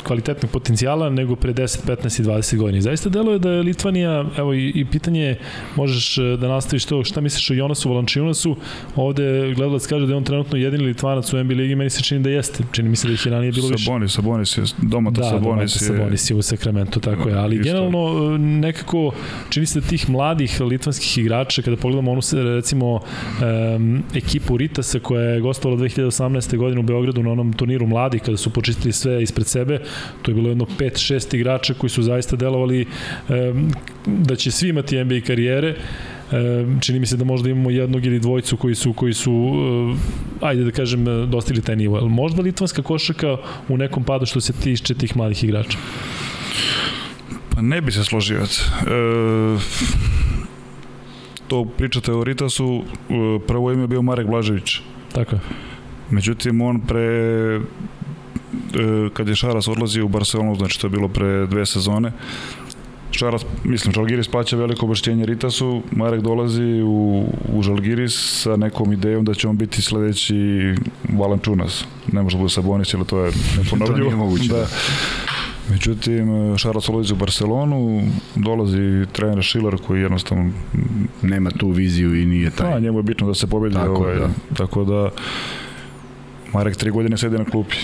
kvalitetnog 0.06 0.52
potencijala 0.52 1.10
nego 1.10 1.36
pre 1.36 1.54
10, 1.54 1.86
15 1.88 2.22
i 2.22 2.24
20 2.24 2.58
godina. 2.58 2.78
I 2.78 2.82
Zaista 2.82 3.10
deluje 3.10 3.40
da 3.40 3.50
je 3.50 3.64
Litvanija, 3.64 4.26
evo 4.38 4.54
i, 4.54 4.72
i 4.76 4.86
pitanje 4.86 5.22
je, 5.22 5.40
možeš 5.76 6.18
e, 6.18 6.22
da 6.22 6.48
nastaviš 6.48 6.86
to, 6.86 7.04
šta 7.04 7.22
misliš 7.22 7.50
o 7.52 7.54
Jonasu 7.54 7.90
Valančiunasu, 7.90 8.56
ovde 8.96 9.54
gledalac 9.56 9.88
kaže 9.88 10.06
da 10.06 10.14
je 10.14 10.18
on 10.18 10.24
trenutno 10.24 10.58
jedini 10.58 10.84
Litvanac 10.84 11.34
u 11.34 11.44
NBA 11.44 11.54
ligi, 11.54 11.76
meni 11.76 11.90
se 11.90 12.04
čini 12.04 12.24
da 12.24 12.30
jeste, 12.30 12.64
čini 12.72 12.90
mi 12.90 12.96
se 12.96 13.08
da 13.08 13.14
ih 13.14 13.26
je 13.26 13.32
ranije 13.32 13.52
bilo 13.52 13.68
više. 13.68 13.84
Sabonis, 13.84 14.12
Sabonis 14.12 14.58
je, 14.58 14.64
Domata 14.82 15.22
Da, 15.22 15.30
Sabonis 15.30 15.72
Sabonis, 15.72 15.82
je, 15.82 15.88
Sabonis 15.88 16.30
je 16.30 16.36
u 16.36 16.42
Sakramentu, 16.42 17.00
tako 17.00 17.30
je. 17.30 17.36
Ali 17.36 17.56
Isto. 17.56 17.64
generalno 17.64 18.36
e, 18.36 18.38
nekako 18.38 19.12
čini 19.50 19.66
se 19.66 19.80
da 19.80 19.88
tih 19.88 20.10
mladih 20.10 20.62
litvanskih 20.62 21.18
igrača, 21.18 21.62
kada 21.62 21.78
pogledamo 21.78 22.12
onu 22.12 22.22
se, 22.22 22.44
recimo 22.44 22.94
um, 22.96 24.04
ekipu 24.16 24.58
Ritasa 24.58 25.00
koja 25.00 25.24
je 25.24 25.42
gostovala 25.42 25.82
2018. 25.82 26.58
godine 26.58 26.80
u 26.80 26.84
Beogradu 26.84 27.24
na 27.24 27.32
onom 27.32 27.54
turniru 27.54 27.88
mladih 27.88 28.22
kada 28.22 28.38
su 28.38 28.50
počistili 28.50 28.94
sve 28.94 29.24
ispred 29.24 29.48
sebe, 29.48 29.80
to 30.22 30.32
je 30.32 30.36
bilo 30.36 30.50
jedno 30.50 30.66
5-6 30.80 31.36
igrača 31.36 31.74
koji 31.74 31.90
su 31.90 32.04
zaista 32.04 32.36
delovali 32.36 32.86
da 34.06 34.36
će 34.36 34.52
svi 34.52 34.70
imati 34.70 35.04
NBA 35.04 35.20
karijere 35.28 35.76
čini 36.82 37.00
mi 37.00 37.06
se 37.06 37.18
da 37.18 37.26
možda 37.26 37.50
imamo 37.50 37.70
jednog 37.70 38.06
ili 38.06 38.20
dvojcu 38.20 38.58
koji 38.58 38.76
su 38.76 38.94
koji 38.94 39.14
su 39.14 39.54
ajde 40.42 40.64
da 40.64 40.72
kažem 40.72 41.06
dostigli 41.30 41.62
taj 41.62 41.76
nivo. 41.76 42.10
Možda 42.10 42.42
litvanska 42.42 42.82
košaka 42.82 43.38
u 43.68 43.78
nekom 43.78 44.04
padu 44.04 44.26
što 44.26 44.42
se 44.42 44.54
tiče 44.54 44.94
tih 44.94 45.18
mladih 45.18 45.44
igrača. 45.44 45.78
Pa 47.50 47.62
ne 47.62 47.82
bi 47.82 47.92
se 47.92 48.04
složio. 48.04 48.42
E, 48.42 48.48
to 51.48 51.66
pričate 51.66 52.12
o 52.12 52.24
Ritasu, 52.24 52.84
e, 52.84 53.14
prvo 53.48 53.72
ime 53.72 53.84
je 53.84 53.88
bio 53.88 54.02
Marek 54.02 54.28
Blažević. 54.28 54.80
Tako 55.14 55.36
je. 55.36 55.40
Međutim, 56.10 56.62
on 56.62 56.82
pre 56.82 57.60
kad 59.14 59.28
je 59.28 59.36
Šaras 59.36 59.68
odlazio 59.68 60.06
u 60.06 60.10
Barcelonu, 60.10 60.56
znači 60.56 60.82
to 60.82 60.88
je 60.88 60.92
bilo 60.92 61.08
pre 61.08 61.48
dve 61.48 61.66
sezone, 61.66 62.12
Šaras, 63.16 63.46
mislim, 63.64 63.94
Žalgiris 63.94 64.28
plaća 64.28 64.58
veliko 64.58 64.86
obeštenje 64.86 65.26
Ritasu, 65.26 65.82
Marek 65.92 66.22
dolazi 66.22 66.82
u, 66.86 67.26
u 67.54 67.62
Žalgiris 67.62 68.42
sa 68.42 68.56
nekom 68.56 68.94
idejom 68.94 69.26
da 69.26 69.34
će 69.34 69.48
on 69.48 69.58
biti 69.58 69.82
sledeći 69.82 70.36
Valančunas. 71.10 71.86
Ne 72.12 72.22
može 72.22 72.38
da 72.38 72.42
bude 72.42 72.54
Sabonis, 72.54 72.94
jer 72.94 73.06
to 73.06 73.20
je 73.20 73.32
neponovljivo. 73.58 73.98
To 73.98 74.04
nije 74.04 74.16
moguće, 74.16 74.48
da. 74.48 74.68
Međutim, 75.70 76.58
Šaras 76.58 76.90
odlazi 76.90 77.14
u 77.14 77.16
Barcelonu, 77.16 78.02
dolazi 78.36 79.06
trener 79.12 79.46
Schiller 79.46 79.78
koji 79.88 80.02
jednostavno 80.02 80.52
Nema 81.22 81.52
tu 81.52 81.70
viziju 81.70 82.22
i 82.22 82.26
nije 82.26 82.50
taj. 82.50 82.72
Pa, 82.72 82.80
njemu 82.80 83.00
je 83.00 83.04
bitno 83.04 83.28
da 83.28 83.34
se 83.34 83.48
pobedi. 83.48 83.76
Tako 83.76 84.04
ovaj, 84.04 84.16
da. 84.16 84.30
Tako 84.54 84.84
da, 84.84 85.10
Marek 86.54 86.76
tri 86.76 86.92
godine 86.92 87.18
sedi 87.18 87.38
na 87.38 87.46
klupi. 87.46 87.76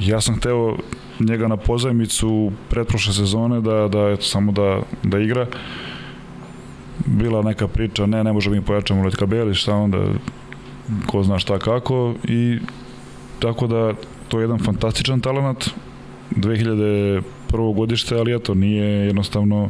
Ja 0.00 0.20
sam 0.20 0.36
hteo 0.36 0.76
njega 1.20 1.48
na 1.48 1.56
pozajmicu 1.56 2.52
pretprošle 2.70 3.12
sezone 3.12 3.60
da, 3.60 3.88
da 3.88 4.08
eto, 4.08 4.22
samo 4.22 4.52
da, 4.52 4.80
da 5.02 5.18
igra. 5.18 5.46
Bila 7.06 7.42
neka 7.42 7.68
priča, 7.68 8.06
ne, 8.06 8.24
ne 8.24 8.32
možemo 8.32 8.56
mi 8.56 8.62
pojačamo 8.62 9.04
Letka 9.04 9.26
Beli, 9.26 9.54
šta 9.54 9.74
onda, 9.74 9.98
ko 11.06 11.22
zna 11.22 11.38
šta 11.38 11.58
kako 11.58 12.14
i 12.24 12.58
tako 13.38 13.66
da 13.66 13.92
to 14.28 14.38
je 14.38 14.42
jedan 14.42 14.58
fantastičan 14.58 15.20
talent 15.20 15.70
2001. 16.36 17.22
godište, 17.74 18.18
ali 18.18 18.34
eto, 18.34 18.54
nije 18.54 19.06
jednostavno 19.06 19.68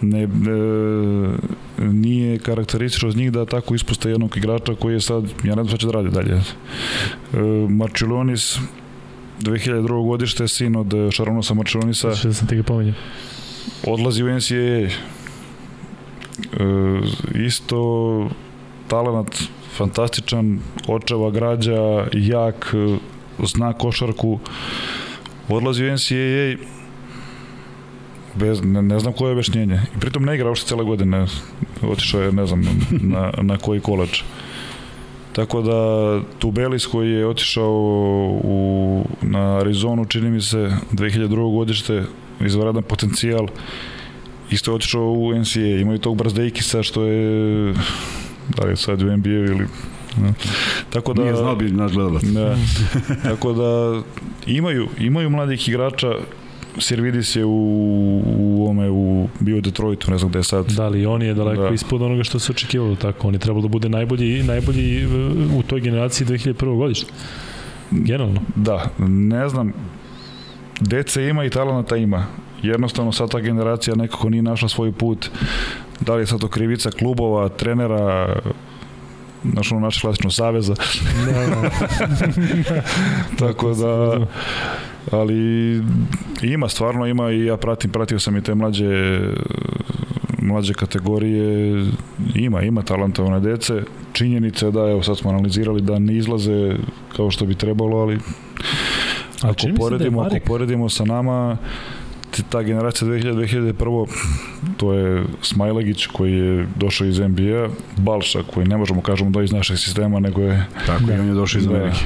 ne, 0.00 0.26
ne, 0.26 1.32
nije 1.78 2.38
karakteristično 2.38 3.08
od 3.08 3.16
njih 3.16 3.32
da 3.32 3.44
tako 3.44 3.74
ispuste 3.74 4.10
jednog 4.10 4.36
igrača 4.36 4.74
koji 4.74 4.94
je 4.94 5.00
sad, 5.00 5.24
ja 5.24 5.54
ne 5.54 5.62
znam 5.64 5.68
šta 5.68 5.76
će 5.76 5.86
da 5.86 5.92
radi 5.92 6.10
dalje. 6.10 6.34
E, 6.34 6.42
Marčilonis 7.68 8.58
2002. 9.40 10.06
godište, 10.06 10.48
sin 10.48 10.76
od 10.76 10.92
Šaronosa 11.10 11.54
Marčilonisa, 11.54 12.14
Što 12.14 12.28
da 12.28 12.34
sam 12.34 12.46
ti 12.46 12.56
ga 12.56 12.62
pomenio. 12.62 12.94
odlazi 13.86 14.22
u 14.24 14.28
NCAA. 14.36 14.56
E, 14.56 14.90
isto 17.46 17.80
talent 18.88 19.34
fantastičan, 19.76 20.58
očeva 20.88 21.30
građa, 21.30 22.06
jak, 22.12 22.74
e, 22.74 22.96
zna 23.46 23.72
košarku, 23.72 24.38
odlazi 25.48 25.84
u 25.84 25.92
NCAA, 25.92 26.56
bez, 28.34 28.60
ne, 28.62 28.82
ne 28.82 28.98
znam 29.00 29.12
koje 29.12 29.28
je 29.28 29.32
objašnjenje. 29.32 29.80
I 29.96 30.00
pritom 30.00 30.24
ne 30.24 30.34
igra 30.34 30.48
uopšte 30.48 30.68
cele 30.68 30.84
godine. 30.84 31.26
Otišao 31.82 32.22
je, 32.22 32.32
ne 32.32 32.46
znam, 32.46 32.62
na, 32.90 33.32
na 33.42 33.56
koji 33.58 33.80
kolač. 33.80 34.22
Tako 35.32 35.62
da 35.62 36.20
Tubelis 36.38 36.86
koji 36.86 37.10
je 37.10 37.26
otišao 37.26 37.72
u, 38.44 39.04
na 39.22 39.58
Arizonu, 39.58 40.04
čini 40.04 40.30
mi 40.30 40.40
se, 40.40 40.70
2002. 40.92 41.54
godište, 41.54 42.04
izvaradan 42.40 42.82
potencijal, 42.82 43.46
isto 44.50 44.70
je 44.70 44.74
otišao 44.74 45.12
u 45.12 45.34
NCAA. 45.34 45.80
Imaju 45.80 45.98
tog 45.98 46.16
Brazdejkisa 46.16 46.82
što 46.82 47.04
je, 47.04 47.74
da 48.56 48.64
li 48.64 48.72
je 48.72 48.76
sad 48.76 49.02
u 49.02 49.16
NBA 49.16 49.28
ili... 49.28 49.66
Ne. 50.16 50.32
Tako 50.90 51.14
da, 51.14 51.22
Nije 51.22 51.36
znao 51.36 51.56
bi 51.56 51.70
naš 51.70 51.92
gledalac. 51.92 52.22
Da. 52.22 52.56
Tako 53.22 53.52
da 53.52 54.02
imaju, 54.46 54.88
imaju 54.98 55.30
mladih 55.30 55.68
igrača 55.68 56.14
Servidis 56.78 57.36
je 57.36 57.44
u, 57.44 58.22
u 58.26 58.66
ome 58.70 58.90
u 58.90 59.28
bio 59.40 59.56
u 59.56 59.60
Detroitu, 59.60 60.10
ne 60.10 60.18
znam 60.18 60.30
gde 60.30 60.38
je 60.38 60.42
sad. 60.42 60.66
Da 60.66 60.88
li 60.88 61.06
on 61.06 61.22
je 61.22 61.34
daleko 61.34 61.62
Da. 61.62 61.68
da. 61.68 61.74
ispod 61.74 62.02
onoga 62.02 62.24
što 62.24 62.38
se 62.38 62.52
očekivalo 62.52 62.96
tako. 62.96 63.28
On 63.28 63.34
je 63.34 63.40
trebalo 63.40 63.62
da 63.62 63.68
bude 63.68 63.88
najbolji, 63.88 64.42
najbolji 64.42 65.06
uh, 65.06 65.12
u 65.58 65.62
toj 65.62 65.80
generaciji 65.80 66.26
2001. 66.26 66.76
godište. 66.76 67.12
Generalno. 67.90 68.40
Da, 68.56 68.84
ne 69.08 69.48
znam. 69.48 69.72
Dece 70.80 71.28
ima 71.28 71.44
i 71.44 71.50
talenata 71.50 71.96
ima. 71.96 72.26
Jednostavno 72.62 73.12
sad 73.12 73.30
ta 73.30 73.40
generacija 73.40 73.96
nekako 73.96 74.30
nije 74.30 74.42
našla 74.42 74.68
svoj 74.68 74.92
put. 74.92 75.30
Da 76.00 76.14
li 76.14 76.22
je 76.22 76.26
sad 76.26 76.40
to 76.40 76.48
krivica 76.48 76.90
klubova, 76.90 77.48
trenera, 77.48 78.36
znaš 79.52 79.72
ono 79.72 79.80
naše 79.80 80.00
klasično 80.00 80.30
saveza. 80.30 80.74
Da, 81.26 81.46
da. 81.46 81.70
Tako 83.46 83.74
da, 83.74 84.18
ali 85.10 85.82
ima, 86.42 86.68
stvarno 86.68 87.06
ima 87.06 87.30
i 87.30 87.44
ja 87.44 87.56
pratim, 87.56 87.90
pratio 87.90 88.18
sam 88.18 88.36
i 88.36 88.42
te 88.42 88.54
mlađe 88.54 89.20
mlađe 90.38 90.74
kategorije 90.74 91.86
ima, 92.34 92.62
ima 92.62 92.82
talentovane 92.82 93.40
dece 93.40 93.82
činjenica 94.12 94.66
je 94.66 94.72
da, 94.72 94.80
evo 94.80 95.02
sad 95.02 95.18
smo 95.18 95.30
analizirali 95.30 95.80
da 95.80 95.98
ne 95.98 96.16
izlaze 96.16 96.76
kao 97.16 97.30
što 97.30 97.46
bi 97.46 97.54
trebalo, 97.54 97.96
ali 97.96 98.14
A 98.14 98.18
ako 99.42 99.66
da 99.68 99.74
poredimo, 99.74 100.20
ako 100.20 100.30
Marek- 100.30 100.46
poredimo 100.46 100.88
sa 100.88 101.04
nama 101.04 101.56
ta 102.42 102.62
generacija 102.62 103.08
2000 103.08 103.34
2001 103.34 104.06
to 104.76 104.92
je 104.92 105.24
Smajlegić 105.42 106.06
koji 106.06 106.32
je 106.32 106.66
došao 106.76 107.06
iz 107.06 107.18
NBA, 107.18 107.68
Balša 107.96 108.42
koji 108.44 108.66
ne 108.66 108.76
možemo 108.76 109.00
kažemo 109.00 109.30
da 109.30 109.40
je 109.40 109.44
iz 109.44 109.52
našeg 109.52 109.78
sistema, 109.78 110.20
nego 110.20 110.42
je 110.42 110.66
Tako 110.86 111.04
Da. 111.04 111.14
i 111.14 111.18
on 111.18 111.26
je 111.26 111.34
došao 111.34 111.58
iz 111.58 111.66
Da. 111.66 111.74
Amerike. 111.74 111.98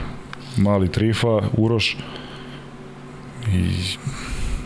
mali 0.56 0.88
Trifa, 0.88 1.40
Uroš 1.56 1.96
i 3.54 3.96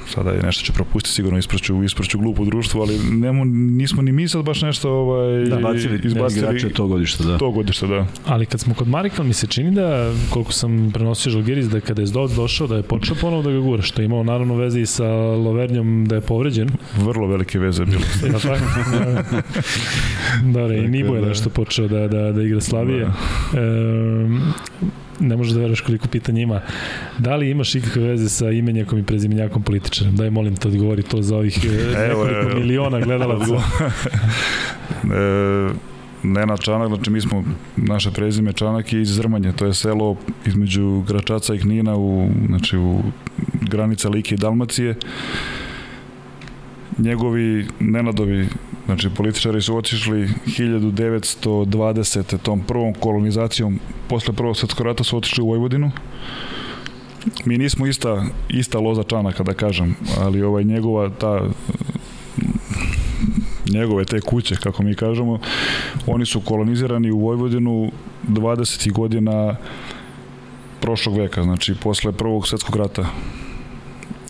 sada 0.09 0.31
je 0.31 0.43
nešto 0.43 0.65
će 0.65 0.73
propustiti, 0.73 1.15
sigurno 1.15 1.39
ispraću, 1.39 1.83
ispraću 1.83 2.19
glupo 2.19 2.45
društvo, 2.45 2.83
ali 2.83 2.99
nemo, 2.99 3.45
nismo 3.45 4.03
ni 4.03 4.13
mi 4.13 4.29
sad 4.29 4.45
baš 4.45 4.63
nešto 4.63 4.91
ovaj, 4.91 5.45
Da, 5.45 5.57
bacili 5.57 6.01
izbacili 6.05 6.41
igrače 6.41 6.69
to 6.69 6.87
godište, 6.87 7.25
da. 7.25 7.39
to 7.39 7.51
godište, 7.51 7.87
da. 7.87 8.07
Ali 8.27 8.47
kad 8.47 8.61
smo 8.61 8.75
kod 8.75 8.89
Marika, 8.89 9.23
mi 9.23 9.33
se 9.33 9.47
čini 9.47 9.71
da, 9.71 10.13
koliko 10.31 10.53
sam 10.53 10.91
prenosio 10.95 11.33
Žalgiris, 11.33 11.67
da 11.67 11.81
kada 11.81 12.03
je 12.03 12.07
Zdoc 12.07 12.33
došao, 12.33 12.67
da 12.67 12.77
je 12.77 12.83
počeo 12.83 13.17
ponovo 13.21 13.43
da 13.43 13.51
ga 13.51 13.59
gura, 13.59 13.83
što 13.83 14.03
je 14.03 14.07
imao 14.07 14.23
naravno 14.23 14.55
veze 14.55 14.81
i 14.81 14.87
sa 14.87 15.09
Lovernjom 15.17 16.07
da 16.09 16.15
je 16.15 16.21
povređen. 16.21 16.69
Vrlo 16.97 17.27
velike 17.27 17.59
veze 17.59 17.85
bilo. 17.85 18.03
Ja 18.33 18.39
tako? 18.49 18.65
Da, 20.45 20.69
da, 20.69 20.75
i 20.75 20.89
Nibo 20.89 21.15
je 21.15 21.21
da. 21.21 21.29
nešto 21.29 21.51
počeo 21.51 21.89
da, 21.89 22.09
da, 22.09 22.33
da 22.33 22.43
igra 22.43 22.61
Slavije. 22.61 23.05
Da. 23.05 23.61
E, 23.61 24.29
ne 25.21 25.37
možeš 25.37 25.53
da 25.53 25.61
veruješ 25.61 25.81
koliko 25.81 26.09
pitanja 26.09 26.43
ima. 26.43 26.61
Da 27.19 27.37
li 27.37 27.51
imaš 27.51 27.75
ikakve 27.75 28.03
veze 28.03 28.29
sa 28.29 28.51
imenjakom 28.51 28.99
i 28.99 29.03
prezimenjakom 29.03 29.63
političara? 29.63 30.11
Daj, 30.11 30.31
molim 30.31 30.57
te, 30.57 30.69
odgovori 30.69 31.03
to 31.03 31.23
za 31.23 31.37
ovih 31.37 31.65
e, 31.65 31.69
Evo, 32.11 32.25
nekoliko 32.25 32.51
evo. 32.51 32.61
miliona 32.61 33.01
gledalaca. 33.01 33.55
E, 35.05 35.71
Nenad 36.23 36.61
Čanak, 36.61 36.89
znači 36.89 37.11
mi 37.11 37.21
smo, 37.21 37.45
naše 37.77 38.11
prezime 38.11 38.53
Čanak 38.53 38.93
je 38.93 39.03
iz 39.03 39.09
Zrmanje, 39.09 39.53
to 39.53 39.67
je 39.67 39.75
selo 39.75 40.17
između 40.47 41.05
Gračaca 41.09 41.55
i 41.55 41.59
Knina, 41.59 41.97
u, 41.97 42.31
znači 42.47 42.79
u 42.79 43.03
granica 43.71 44.09
Like 44.09 44.35
i 44.35 44.39
Dalmacije. 44.39 44.95
Njegovi 46.99 47.67
Nenadovi, 47.81 48.49
znači 48.89 49.11
političari 49.11 49.63
su 49.63 49.77
otišli 49.77 50.29
1920. 50.47 52.39
tom 52.39 52.61
prvom 52.61 52.95
kolonizacijom, 52.95 53.81
posle 54.09 54.35
prvog 54.35 54.57
svetskog 54.57 54.87
rata 54.87 55.05
su 55.05 55.17
otišli 55.17 55.43
u 55.45 55.47
Vojvodinu. 55.47 55.91
Mi 57.45 57.59
nismo 57.59 57.87
ista, 57.87 58.25
ista 58.49 58.79
loza 58.79 59.03
Čanaka, 59.03 59.43
da 59.43 59.55
kažem, 59.55 59.97
ali 60.21 60.43
ovaj 60.43 60.65
njegova 60.65 61.11
ta 61.11 61.41
njegove 63.71 64.05
te 64.05 64.21
kuće, 64.21 64.57
kako 64.57 64.83
mi 64.83 64.95
kažemo, 64.95 65.39
oni 66.07 66.27
su 66.27 66.41
kolonizirani 66.41 67.11
u 67.11 67.19
Vojvodinu 67.19 67.91
20. 68.29 68.93
godina 68.93 69.57
prošlog 70.81 71.17
veka, 71.17 71.43
znači 71.43 71.75
posle 71.83 72.13
prvog 72.13 72.49
svetskog 72.49 72.77
rata. 72.77 73.07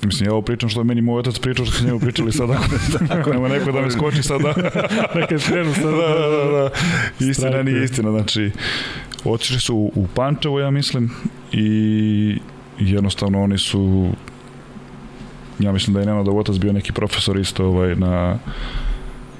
Mislim, 0.04 0.28
ja 0.28 0.32
ovo 0.32 0.42
pričam 0.42 0.68
što 0.68 0.80
je 0.80 0.84
meni 0.84 1.00
moj 1.00 1.18
otac 1.18 1.38
pričao, 1.38 1.66
što 1.66 1.74
su 1.74 1.84
njemu 1.84 2.00
pričali 2.00 2.32
sada, 2.32 2.52
ako, 2.52 3.14
ako 3.20 3.30
nema 3.30 3.48
neko 3.48 3.72
da 3.72 3.80
me 3.80 3.90
skoči 3.90 4.22
sada. 4.22 4.52
Da 5.14 5.26
kad 5.28 5.44
krenu 5.44 5.74
sad. 5.74 5.84
da, 5.84 6.28
da, 6.28 6.52
da. 6.52 6.70
Istina 7.18 7.34
Strajkuju. 7.34 7.64
nije 7.64 7.84
istina, 7.84 8.10
znači 8.10 8.50
otišli 9.24 9.60
su 9.60 9.76
u 9.94 10.06
Pančevo, 10.14 10.60
ja 10.60 10.70
mislim, 10.70 11.10
i 11.52 12.38
jednostavno 12.78 13.42
oni 13.42 13.58
su 13.58 14.10
ja 15.58 15.72
mislim 15.72 15.94
da 15.94 16.00
je 16.00 16.06
Nenadov 16.06 16.38
otac 16.38 16.56
bio 16.56 16.72
neki 16.72 16.92
profesor 16.92 17.38
isto 17.38 17.66
ovaj, 17.66 17.96
na, 17.96 18.38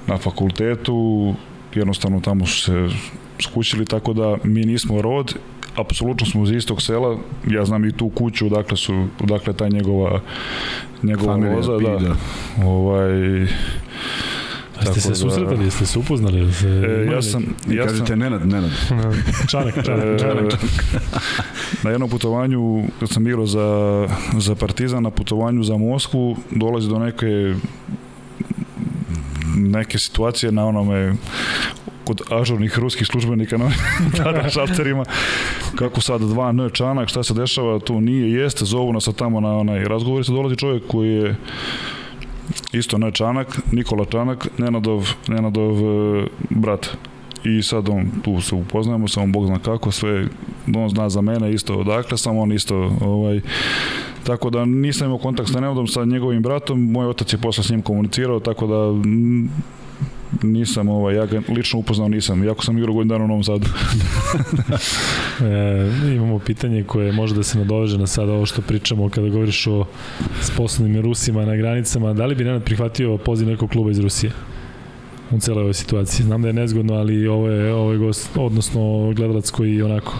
na 0.07 0.17
fakultetu, 0.17 1.33
jednostavno 1.75 2.19
tamo 2.19 2.45
su 2.45 2.61
se 2.61 2.95
skućili, 3.43 3.85
tako 3.85 4.13
da 4.13 4.37
mi 4.43 4.65
nismo 4.65 5.01
rod, 5.01 5.35
apsolutno 5.79 6.25
smo 6.25 6.43
iz 6.43 6.51
istog 6.51 6.81
sela, 6.81 7.17
ja 7.47 7.65
znam 7.65 7.85
i 7.85 7.91
tu 7.91 8.09
kuću, 8.09 8.45
odakle 8.45 8.77
su, 8.77 9.07
odakle 9.21 9.53
ta 9.53 9.67
njegova 9.67 10.21
njegova 11.03 11.33
Familija, 11.33 11.55
loza, 11.55 11.71
da, 11.73 11.97
da. 11.99 12.15
ovaj, 12.65 13.43
A 14.79 14.85
ste 14.85 15.01
se 15.01 15.09
da- 15.09 15.15
susretali, 15.15 15.65
jeste 15.65 15.85
se 15.85 15.99
upoznali? 15.99 16.39
Jeste, 16.39 16.67
e, 16.67 17.05
ja 17.05 17.21
sam, 17.21 17.43
I 17.69 17.75
ja 17.75 17.83
sam, 17.83 17.89
kažete 17.89 18.15
Nenad, 18.15 18.47
Nenad. 18.47 18.69
neki- 18.91 19.47
Čanak, 19.51 19.85
čanak, 19.85 20.05
E, 20.05 20.19
čanak. 20.19 20.53
na 21.83 21.89
jednom 21.89 22.09
putovanju, 22.09 22.83
kad 22.99 23.09
sam 23.09 23.27
igrao 23.27 23.45
za, 23.45 23.67
za 24.37 24.55
Partizan, 24.55 25.03
na 25.03 25.09
putovanju 25.11 25.63
za 25.63 25.77
Moskvu, 25.77 26.37
dolazi 26.51 26.89
do 26.89 26.99
neke 26.99 27.53
neke 29.57 29.99
situacije 29.99 30.51
na 30.51 30.65
onome 30.65 31.13
kod 32.09 32.21
ažurnih 32.29 32.79
ruskih 32.79 33.07
službenika 33.07 33.57
na 33.57 33.69
tada 34.17 34.49
šalterima. 34.49 35.03
Kako 35.75 36.01
sad 36.01 36.21
dva 36.21 36.49
N 36.49 36.69
čanak, 36.73 37.09
šta 37.09 37.23
se 37.23 37.33
dešava 37.33 37.79
tu 37.79 38.01
nije, 38.01 38.31
jeste, 38.33 38.65
zovu 38.65 38.93
nas 38.93 39.09
tamo 39.17 39.39
na 39.39 39.57
onaj 39.57 39.83
razgovor 39.83 40.21
i 40.21 40.23
sad 40.23 40.35
dolazi 40.35 40.55
čovjek 40.55 40.83
koji 40.87 41.09
je 41.09 41.35
isto 42.73 42.95
N 42.97 43.11
čanak, 43.11 43.59
Nikola 43.71 44.05
Čanak, 44.05 44.47
Nenadov, 44.57 45.09
Nenadov 45.27 45.77
e, 45.77 46.27
brat. 46.49 46.89
I 47.43 47.61
sad 47.63 47.89
on, 47.89 48.09
tu 48.23 48.41
se 48.41 48.55
upoznajemo, 48.55 49.07
samo 49.07 49.27
Bog 49.27 49.45
zna 49.45 49.59
kako, 49.59 49.91
sve, 49.91 50.27
on 50.75 50.89
zna 50.89 51.09
za 51.09 51.21
mene 51.21 51.53
isto 51.53 51.75
odakle, 51.75 52.17
samo 52.17 52.41
on 52.41 52.51
isto, 52.51 52.75
ovaj, 53.01 53.41
tako 54.23 54.49
da 54.49 54.65
nisam 54.65 55.05
imao 55.07 55.17
kontakt 55.17 55.49
sa 55.49 55.59
Nenadom, 55.59 55.87
sa 55.87 56.05
njegovim 56.05 56.41
bratom, 56.41 56.91
moj 56.91 57.07
otac 57.07 57.33
je 57.33 57.37
posle 57.37 57.63
s 57.63 57.69
njim 57.69 57.81
komunicirao, 57.81 58.39
tako 58.39 58.67
da 58.67 59.09
nisam, 60.43 60.89
ovaj, 60.89 61.15
ja 61.15 61.25
ga 61.25 61.41
lično 61.49 61.79
upoznao 61.79 62.07
nisam, 62.07 62.43
iako 62.43 62.63
sam 62.63 62.77
igrao 62.77 62.93
godinu 62.93 63.13
dana 63.13 63.25
u 63.25 63.27
Novom 63.27 63.43
Sadu. 63.43 63.67
E, 65.41 66.15
imamo 66.15 66.39
pitanje 66.39 66.83
koje 66.83 67.11
može 67.11 67.35
da 67.35 67.43
se 67.43 67.57
nadoveže 67.57 67.97
na 67.97 68.07
sada 68.07 68.33
ovo 68.33 68.45
što 68.45 68.61
pričamo 68.61 69.09
kada 69.09 69.29
govoriš 69.29 69.67
o 69.67 69.85
sposobnim 70.41 71.01
Rusima 71.01 71.45
na 71.45 71.55
granicama. 71.55 72.13
Da 72.13 72.25
li 72.25 72.35
bi 72.35 72.43
Nenad 72.43 72.63
prihvatio 72.63 73.17
poziv 73.17 73.47
nekog 73.47 73.69
kluba 73.69 73.91
iz 73.91 73.99
Rusije? 73.99 74.31
u 75.31 75.39
celoj 75.39 75.61
ovoj 75.61 75.73
situaciji. 75.73 76.25
Znam 76.25 76.41
da 76.41 76.47
je 76.47 76.53
nezgodno, 76.53 76.93
ali 76.93 77.27
ovo 77.27 77.49
je, 77.49 77.73
ovo 77.73 77.91
je 77.91 77.97
gost, 77.97 78.29
odnosno 78.35 79.13
gledalac 79.15 79.49
koji 79.49 79.81
onako 79.81 80.13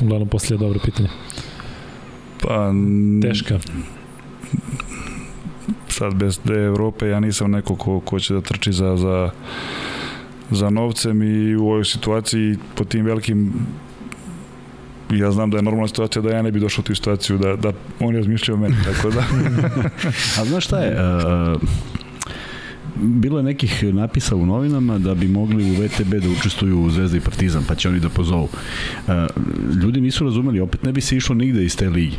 uglavnom 0.00 0.28
poslije 0.28 0.58
dobro 0.58 0.80
pitanje. 0.84 1.08
Pa, 2.42 2.72
Teška. 3.22 3.58
Sad 5.88 6.14
bez 6.14 6.38
te 6.38 6.52
Evrope 6.52 7.08
ja 7.08 7.20
nisam 7.20 7.50
neko 7.50 7.76
ko, 7.76 8.00
ko 8.00 8.20
će 8.20 8.34
da 8.34 8.40
trči 8.40 8.72
za, 8.72 8.96
za, 8.96 9.30
za 10.50 10.70
novcem 10.70 11.22
i 11.22 11.56
u 11.56 11.64
ovoj 11.64 11.84
situaciji 11.84 12.56
po 12.74 12.84
tim 12.84 13.04
velikim 13.04 13.52
ja 15.10 15.30
znam 15.30 15.50
da 15.50 15.56
je 15.56 15.62
normalna 15.62 15.88
situacija 15.88 16.22
da 16.22 16.30
ja 16.30 16.42
ne 16.42 16.52
bi 16.52 16.60
došao 16.60 16.82
u 16.82 16.84
tu 16.84 16.94
situaciju 16.94 17.38
da, 17.38 17.56
da 17.56 17.72
oni 18.00 18.16
razmišljaju 18.16 18.58
o 18.58 18.60
meni 18.60 18.76
tako 18.84 19.10
da 19.10 19.24
A 20.40 20.44
znaš 20.44 20.64
šta 20.64 20.78
je? 20.78 20.96
Bilo 22.96 23.38
je 23.38 23.44
nekih 23.44 23.94
napisa 23.94 24.36
u 24.36 24.46
novinama 24.46 24.98
da 24.98 25.14
bi 25.14 25.28
mogli 25.28 25.70
u 25.70 25.74
VTB 25.74 26.14
da 26.14 26.28
učestvuju 26.40 26.80
u 26.80 26.90
Zvezda 26.90 27.16
i 27.16 27.20
Partizan, 27.20 27.64
pa 27.68 27.74
će 27.74 27.88
oni 27.88 28.00
da 28.00 28.08
pozovu. 28.08 28.48
Ljudi 29.82 30.00
nisu 30.00 30.24
razumeli, 30.24 30.60
opet 30.60 30.82
ne 30.82 30.92
bi 30.92 31.00
se 31.00 31.16
išlo 31.16 31.34
nigde 31.34 31.64
iz 31.64 31.76
te 31.76 31.88
ligi 31.88 32.16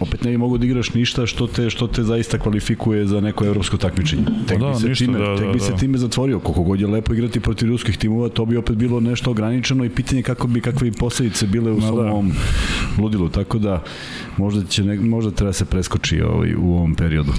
opet 0.00 0.24
ne 0.24 0.30
bi 0.30 0.36
mogu 0.36 0.58
da 0.58 0.66
igraš 0.66 0.94
ništa 0.94 1.26
što 1.26 1.46
te 1.46 1.70
što 1.70 1.86
te 1.86 2.02
zaista 2.02 2.38
kvalifikuje 2.38 3.06
za 3.06 3.20
neko 3.20 3.44
evropsko 3.44 3.76
takmičenje. 3.76 4.22
Tek 4.48 4.58
da, 4.58 4.68
bi 4.68 4.80
se 4.80 4.88
ništa, 4.88 5.04
time, 5.04 5.18
da, 5.18 5.36
tek 5.36 5.46
da, 5.46 5.52
bi 5.52 5.60
se 5.60 5.70
da. 5.70 5.76
time 5.76 5.98
zatvorio. 5.98 6.40
Koliko 6.40 6.62
god 6.62 6.80
je 6.80 6.86
lepo 6.86 7.14
igrati 7.14 7.40
protiv 7.40 7.68
ruskih 7.68 7.96
timova, 7.96 8.28
to 8.28 8.44
bi 8.44 8.56
opet 8.56 8.76
bilo 8.76 9.00
nešto 9.00 9.30
ograničeno 9.30 9.84
i 9.84 9.90
pitanje 9.90 10.22
kako 10.22 10.46
bi 10.46 10.60
kakve 10.60 10.92
posledice 10.92 11.46
bile 11.46 11.72
u 11.72 11.80
svom 11.80 11.96
da. 11.96 12.10
ovom 12.12 12.32
ludilu. 12.98 13.28
Tako 13.28 13.58
da 13.58 13.82
možda 14.36 14.64
će 14.64 14.84
ne, 14.84 14.96
možda 14.96 15.30
treba 15.30 15.52
se 15.52 15.64
preskoči 15.64 16.22
ovaj 16.22 16.54
u 16.54 16.74
ovom 16.74 16.94
periodu. 16.94 17.32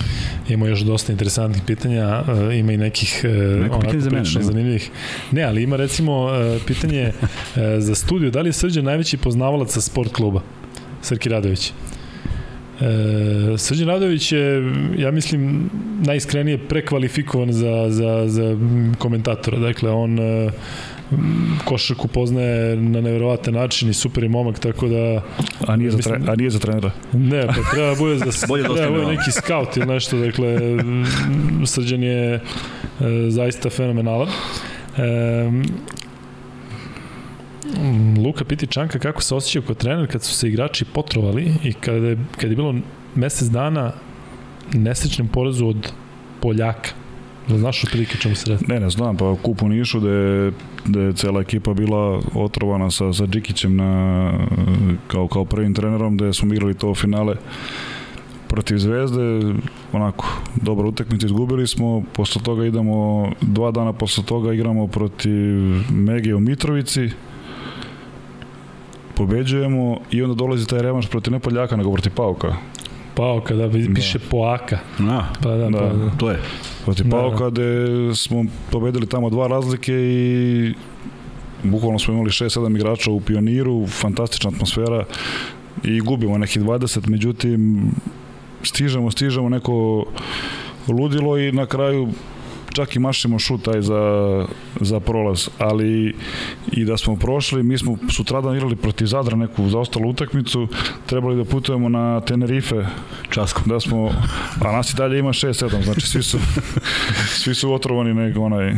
Ima 0.49 0.67
još 0.67 0.79
dosta 0.79 1.11
interesantnih 1.11 1.61
pitanja, 1.67 2.23
e, 2.51 2.59
ima 2.59 2.71
i 2.71 2.77
nekih 2.77 3.21
e, 3.23 3.27
Neko 3.27 3.75
onako 3.75 3.79
pitanje 3.79 4.01
za 4.01 4.09
mene, 4.09 4.29
nema? 4.34 4.45
zanimljivih. 4.45 4.91
Ne, 5.31 5.43
ali 5.43 5.63
ima 5.63 5.75
recimo 5.75 6.29
e, 6.29 6.59
pitanje 6.67 7.11
za 7.79 7.95
studiju, 7.95 8.31
da 8.31 8.41
li 8.41 8.49
je 8.49 8.53
Srđan 8.53 8.85
najveći 8.85 9.17
poznavalac 9.17 9.73
sa 9.73 9.81
sport 9.81 10.13
kluba? 10.13 10.41
Srki 11.01 11.29
Radović. 11.29 11.73
E, 12.82 13.58
Srđan 13.58 13.88
Radović 13.88 14.32
je, 14.32 14.74
ja 14.98 15.12
mislim, 15.12 15.70
najiskrenije 16.06 16.58
prekvalifikovan 16.58 17.54
za, 17.54 17.86
za, 17.90 18.24
za 18.28 18.58
komentatora. 18.98 19.60
Dakle, 19.60 19.91
on 19.91 20.20
e, 20.20 20.49
košarku 21.66 22.08
poznaje 22.08 22.76
na 22.76 23.02
neverovatan 23.02 23.54
način 23.54 23.90
i 23.90 23.94
super 23.94 24.24
je 24.24 24.30
momak, 24.30 24.60
tako 24.60 24.88
da 24.88 25.22
a 25.68 25.76
nije 25.76 25.91
za, 25.91 25.98
Mislim- 25.98 26.24
tre, 26.24 26.32
a 26.32 26.36
nije 26.36 26.49
za 26.49 26.60
trenera 26.60 26.91
Ne, 27.14 27.48
pa 27.48 27.54
treba 27.72 27.95
bude 27.95 28.18
za 28.18 28.26
Bolje 28.48 28.64
treba 28.64 28.76
da 28.76 28.82
dostigne 28.82 29.06
bude 29.06 29.16
neki 29.18 29.32
scout 29.32 29.78
ili 29.78 29.86
nešto, 29.86 30.18
dakle 30.18 30.58
Srđan 31.66 32.04
je 32.04 32.34
e, 32.34 32.41
zaista 33.30 33.70
fenomenalan. 33.70 34.28
E, 34.28 35.52
Luka 38.26 38.45
piti 38.45 38.68
Čanka 38.68 38.99
kako 38.99 39.22
se 39.22 39.36
osjećao 39.36 39.62
kao 39.62 39.76
trener 39.76 40.12
kad 40.12 40.24
su 40.24 40.34
se 40.34 40.48
igrači 40.48 40.86
potrovali 40.86 41.54
i 41.64 41.74
kada 41.74 42.08
je, 42.08 42.18
kada 42.36 42.48
je 42.48 42.56
bilo 42.56 42.76
mesec 43.16 43.48
dana 43.48 43.91
nesrećnem 44.74 45.28
porazu 45.28 45.68
od 45.68 45.91
Poljaka. 46.41 46.90
Da 47.48 47.58
znaš 47.58 47.82
prilike 47.82 48.18
čemu 48.18 48.36
se? 48.36 48.58
Ne, 48.68 48.80
ne 48.80 48.90
znam, 48.90 49.18
pa 49.18 49.36
kup 49.41 49.62
u 49.62 49.70
Nišu 49.70 49.99
da 49.99 50.10
je, 50.10 50.52
da 50.86 51.02
je 51.02 51.14
cela 51.14 51.41
ekipa 51.41 51.74
bila 51.74 52.22
otrovana 52.36 52.91
sa, 52.91 53.14
sa 53.14 53.28
Džikićem 53.28 53.76
na, 53.76 54.34
kao, 55.08 55.28
kao 55.28 55.45
prvim 55.45 55.74
trenerom, 55.74 56.18
da 56.18 56.34
smo 56.34 56.54
igrali 56.54 56.74
to 56.74 56.95
finale 56.95 57.36
protiv 58.48 58.78
Zvezde, 58.78 59.54
onako, 59.94 60.41
dobra 60.56 60.88
utakmica, 60.88 61.26
izgubili 61.26 61.68
smo, 61.68 62.04
posle 62.14 62.41
toga 62.41 62.66
idemo, 62.66 63.32
dva 63.41 63.72
dana 63.72 63.94
posle 63.94 64.24
toga 64.24 64.54
igramo 64.54 64.88
protiv 64.88 65.32
Mege 65.91 66.36
u 66.36 66.40
Mitrovici, 66.40 67.10
pobeđujemo 69.18 69.98
i 70.11 70.23
onda 70.23 70.35
dolazi 70.35 70.68
taj 70.68 70.81
revanš 70.81 71.07
protiv 71.10 71.34
ne 71.34 71.39
Poljaka, 71.39 71.76
nego 71.76 71.91
protiv 71.91 72.11
Pauka. 72.15 72.56
Pauka, 73.15 73.56
da, 73.56 73.69
piše 73.95 74.19
da. 74.19 74.26
Poaka. 74.30 74.80
A, 74.99 75.23
pa 75.44 75.49
da, 75.49 75.69
da, 75.69 75.80
pa 75.80 75.85
da. 75.85 76.11
to 76.18 76.30
je. 76.30 76.39
Protiv 76.85 77.06
da, 77.06 77.11
Pauka, 77.11 77.44
da. 77.44 77.49
gde 77.49 78.15
smo 78.15 78.45
pobedili 78.72 79.07
tamo 79.07 79.30
dva 79.30 79.48
razlike 79.48 79.94
i 79.94 80.73
bukvalno 81.64 81.99
smo 81.99 82.14
imali 82.14 82.30
6-7 82.30 82.76
igrača 82.76 83.11
u 83.11 83.22
pioniru, 83.22 83.88
fantastična 83.88 84.52
atmosfera 84.53 85.06
i 85.84 85.99
gubimo 85.99 86.38
nekih 86.38 86.61
20, 86.61 87.10
međutim 87.10 87.91
stižemo, 88.64 89.11
stižemo 89.11 89.49
neko 89.49 90.06
ludilo 90.88 91.38
i 91.38 91.52
na 91.52 91.65
kraju 91.65 92.07
čak 92.78 92.95
i 92.95 92.99
mašimo 92.99 93.40
šut 93.40 93.64
taj 93.64 93.82
za, 93.82 94.02
za 94.82 94.99
prolaz, 94.99 95.49
ali 95.58 96.16
i 96.72 96.86
da 96.86 96.98
smo 96.98 97.16
prošli, 97.16 97.64
mi 97.64 97.78
smo 97.78 97.98
sutradan 98.12 98.56
igrali 98.56 98.76
protiv 98.76 99.06
Zadra 99.06 99.38
neku 99.38 99.70
zaostalu 99.70 100.10
utakmicu, 100.10 100.68
trebali 101.06 101.38
da 101.38 101.45
putujemo 101.45 101.90
na 101.90 102.22
Tenerife, 102.22 102.86
Časko. 103.30 103.62
da 103.66 103.80
smo, 103.80 104.12
a 104.62 104.72
nas 104.72 104.94
i 104.94 104.95
dalje 104.95 105.20
ima 105.20 105.30
6-7, 105.30 105.84
znači 105.84 106.02
svi 106.02 106.24
su, 106.24 106.38
svi 107.44 107.56
su 107.56 107.74
otrovani 107.74 108.14
nego 108.14 108.41
onaj, 108.41 108.74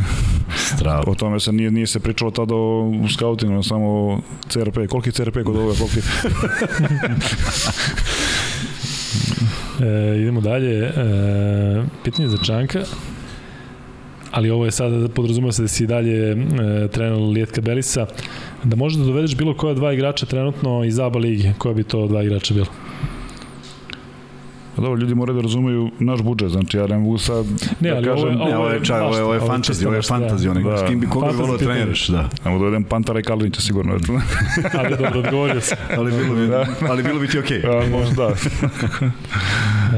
Strava. 0.56 1.04
o 1.08 1.16
tome 1.16 1.40
se 1.40 1.52
nije, 1.52 1.72
nije 1.72 1.88
se 1.88 2.00
pričalo 2.00 2.32
tada 2.32 2.56
o, 2.56 2.92
skautingu, 3.14 3.64
samo 3.64 4.22
CRP, 4.50 4.88
koliki 4.90 5.12
CRP 5.12 5.44
kod 5.46 5.56
ove, 5.56 5.76
koliki? 5.76 6.00
E, 9.82 10.18
idemo 10.22 10.42
dalje. 10.42 10.80
E, 10.80 10.92
pitanje 12.04 12.28
za 12.28 12.38
Čanka 12.38 12.80
ali 14.31 14.49
ovo 14.49 14.65
je 14.65 14.72
sada, 14.72 15.07
podrazumio 15.07 15.51
se 15.51 15.61
da 15.61 15.68
si 15.68 15.88
dalje 15.88 16.31
e, 16.31 16.35
trener 16.88 17.22
Lijetka 17.22 17.61
Belisa, 17.61 18.07
da 18.64 18.76
možeš 18.76 18.99
da 18.99 19.06
dovedeš 19.06 19.35
bilo 19.35 19.53
koja 19.53 19.73
dva 19.73 19.93
igrača 19.93 20.26
trenutno 20.26 20.84
iz 20.84 20.99
ABA 20.99 21.19
ligi, 21.19 21.53
koja 21.57 21.73
bi 21.73 21.84
to 21.84 22.07
dva 22.07 22.23
igrača 22.23 22.53
bilo? 22.53 22.68
Pa 24.80 24.84
dobro, 24.84 25.01
ljudi 25.01 25.15
moraju 25.15 25.35
da 25.35 25.41
razumeju 25.41 25.91
naš 25.99 26.22
budžet, 26.22 26.49
znači 26.49 26.77
ja 26.77 26.88
ne 26.88 26.97
mogu 26.97 27.18
sad 27.18 27.45
ne, 27.80 27.89
da 27.89 27.95
ali 27.95 28.06
kažem... 28.06 28.30
Ne, 28.30 28.57
ovo 28.57 28.69
je, 28.69 28.84
čaj, 28.84 29.01
ovo 29.01 29.15
je, 29.15 29.23
ovo 29.23 29.34
je 29.34 29.39
fantasy, 29.39 29.85
ovo 29.85 29.95
je 29.95 30.01
fantasy, 30.01 30.49
onaj, 30.49 30.64
da. 30.64 30.77
s 30.77 30.89
kim 30.89 30.99
bi 30.99 31.07
koga 31.07 31.27
volio 31.27 31.51
da 31.51 31.57
treniraš, 31.57 32.07
da. 32.07 32.30
Ne 32.45 32.51
mogu 32.51 32.60
dovedem 32.60 32.84
Pantara 32.84 33.19
i 33.19 33.23
Kalinića 33.23 33.61
sigurno. 33.61 33.93
ali 34.80 34.89
dobro, 34.89 35.19
odgovorio 35.19 35.61
se. 35.61 35.76
ali, 35.97 36.11
bilo 36.11 36.35
bi, 36.35 36.47
da. 36.47 36.65
ali 36.89 37.03
bilo 37.03 37.19
bi 37.19 37.27
ti 37.27 37.39
okej. 37.39 37.61
Okay. 37.61 37.84
Ja, 37.84 37.89
možda 37.89 38.15
da. 38.15 38.34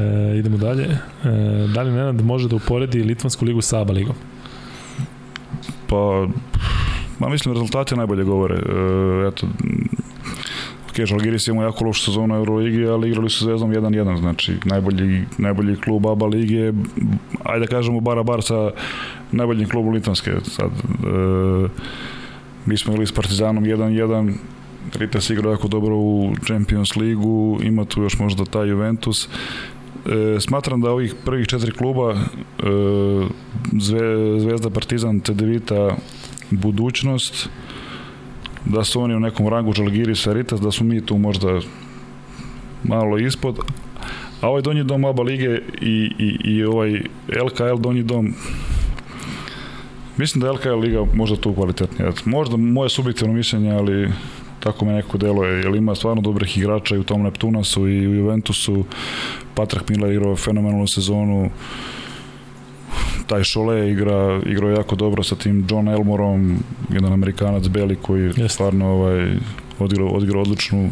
e, 0.00 0.38
idemo 0.38 0.56
dalje. 0.56 0.84
E, 0.84 0.98
da 1.74 1.82
li 1.82 1.90
Nenad 1.90 2.24
može 2.24 2.48
da 2.48 2.56
uporedi 2.56 3.02
Litvansku 3.02 3.44
ligu 3.44 3.60
sa 3.60 3.80
ABA 3.80 3.92
ligom? 3.92 4.14
Pa, 5.86 6.26
ma 7.18 7.28
mislim, 7.28 7.54
rezultati 7.54 7.96
najbolje 7.96 8.24
govore. 8.24 8.54
E, 8.54 9.28
eto, 9.28 9.46
ok, 10.92 11.06
Žalgiris 11.06 11.48
ima 11.48 11.62
jako 11.62 11.84
lošu 11.84 12.04
sezonu 12.04 12.34
Euroligi, 12.34 12.86
ali 12.86 13.08
igrali 13.08 13.30
su 13.30 13.44
Zvezdom 13.44 13.70
1-1, 13.70 14.20
znači 14.20 14.56
najbolji, 14.64 15.24
najbolji 15.38 15.76
klub 15.76 16.06
ABA 16.06 16.26
lige, 16.26 16.72
ajde 17.44 17.60
da 17.60 17.66
kažemo 17.66 18.00
bara 18.00 18.22
bar 18.22 18.42
sa 18.42 18.70
najboljim 19.32 19.68
klubom 19.68 19.94
Litvanske. 19.94 20.32
Sad, 20.44 20.70
e, 20.70 21.68
mi 22.66 22.76
smo 22.76 22.92
igrali 22.92 23.06
s 23.06 23.12
Partizanom 23.12 23.64
1-1, 23.64 24.32
Ritas 24.94 25.30
igra 25.30 25.50
jako 25.50 25.68
dobro 25.68 25.96
u 25.96 26.34
Champions 26.46 26.96
ligu, 26.96 27.58
ima 27.62 27.84
tu 27.84 28.02
još 28.02 28.18
možda 28.18 28.44
taj 28.44 28.68
Juventus. 28.68 29.28
E, 30.06 30.40
smatram 30.40 30.80
da 30.80 30.90
ovih 30.90 31.14
prvih 31.24 31.46
četiri 31.46 31.72
kluba 31.72 32.12
e, 32.12 32.18
Zve, 33.80 34.40
Zvezda, 34.40 34.70
Partizan, 34.70 35.20
Cedevita, 35.20 35.96
budućnost, 36.50 37.48
da 38.64 38.84
su 38.84 39.00
oni 39.00 39.14
u 39.14 39.20
nekom 39.20 39.48
rangu 39.48 39.72
Žalgiris, 39.72 40.26
Ritas, 40.26 40.60
da 40.60 40.70
su 40.70 40.84
mi 40.84 41.06
tu 41.06 41.18
možda 41.18 41.60
malo 42.84 43.18
ispod, 43.18 43.58
a 44.40 44.48
ovaj 44.48 44.62
donji 44.62 44.84
dom 44.84 45.04
ABA 45.04 45.22
lige 45.22 45.58
i, 45.80 46.10
i, 46.18 46.38
i 46.44 46.64
ovaj 46.64 47.00
LKL 47.28 47.76
donji 47.78 48.02
dom 48.02 48.34
mislim 50.16 50.40
da 50.40 50.52
LKL 50.52 50.78
liga 50.78 51.04
možda 51.14 51.36
tu 51.36 51.54
kvalitetnija. 51.54 52.12
Možda 52.24 52.56
moje 52.56 52.88
subjektivno 52.88 53.34
mišljenje, 53.34 53.72
ali 53.72 54.08
tako 54.60 54.84
me 54.84 54.92
neko 54.92 55.18
deluje, 55.18 55.62
jer 55.62 55.74
ima 55.74 55.94
stvarno 55.94 56.22
dobrih 56.22 56.58
igrača 56.58 56.96
i 56.96 56.98
u 56.98 57.04
tom 57.04 57.22
Neptunasu 57.22 57.88
i 57.88 58.08
u 58.08 58.14
Juventusu. 58.14 58.84
Patrak 59.54 59.88
Miller 59.88 60.12
igrao 60.12 60.36
fenomenalnu 60.36 60.86
sezonu. 60.86 61.50
Taj 63.26 63.44
Šole 63.44 63.90
igra, 63.90 64.40
igrao 64.46 64.70
jako 64.70 64.96
dobro 64.96 65.22
sa 65.22 65.36
tim 65.36 65.66
John 65.70 65.88
Elmorom, 65.88 66.58
jedan 66.90 67.12
Amerikanac 67.12 67.68
beli 67.68 67.96
koji 67.96 68.24
Jeste. 68.24 68.48
stvarno 68.48 68.86
ovaj, 68.86 69.34
odigrao, 69.78 70.08
odigrao 70.08 70.42
odličnu 70.42 70.90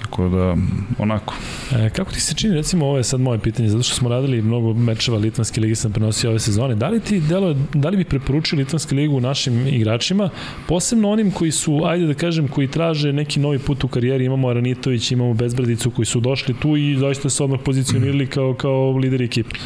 Tako 0.00 0.28
da, 0.28 0.56
onako. 0.98 1.34
E, 1.72 1.90
kako 1.90 2.12
ti 2.12 2.20
se 2.20 2.34
čini, 2.34 2.54
recimo, 2.54 2.86
ovo 2.86 2.96
je 2.96 3.04
sad 3.04 3.20
moje 3.20 3.38
pitanje, 3.38 3.68
zato 3.68 3.82
što 3.82 3.94
smo 3.94 4.08
radili 4.08 4.42
mnogo 4.42 4.74
mečeva 4.74 5.18
Litvanske 5.18 5.60
ligi, 5.60 5.74
sam 5.74 5.92
prenosio 5.92 6.30
ove 6.30 6.38
sezone. 6.38 6.74
Da 6.74 6.88
li 6.88 7.00
ti 7.00 7.20
delo, 7.20 7.56
da 7.74 7.88
li 7.88 7.96
bi 7.96 8.04
preporučio 8.04 8.58
Litvansku 8.58 8.94
ligu 8.94 9.20
našim 9.20 9.66
igračima, 9.66 10.30
posebno 10.68 11.10
onim 11.10 11.30
koji 11.30 11.50
su, 11.50 11.80
ajde 11.84 12.06
da 12.06 12.14
kažem, 12.14 12.48
koji 12.48 12.68
traže 12.68 13.12
neki 13.12 13.40
novi 13.40 13.58
put 13.58 13.84
u 13.84 13.88
karijeri, 13.88 14.24
imamo 14.24 14.48
Aranitović, 14.48 15.10
imamo 15.10 15.34
Bezbradicu 15.34 15.90
koji 15.90 16.06
su 16.06 16.20
došli 16.20 16.54
tu 16.54 16.76
i 16.76 16.96
zaista 16.98 17.30
se 17.30 17.44
odmah 17.44 17.60
pozicionirali 17.64 18.26
kao, 18.26 18.54
kao 18.54 18.96
lideri 18.96 19.24
ekipe. 19.24 19.56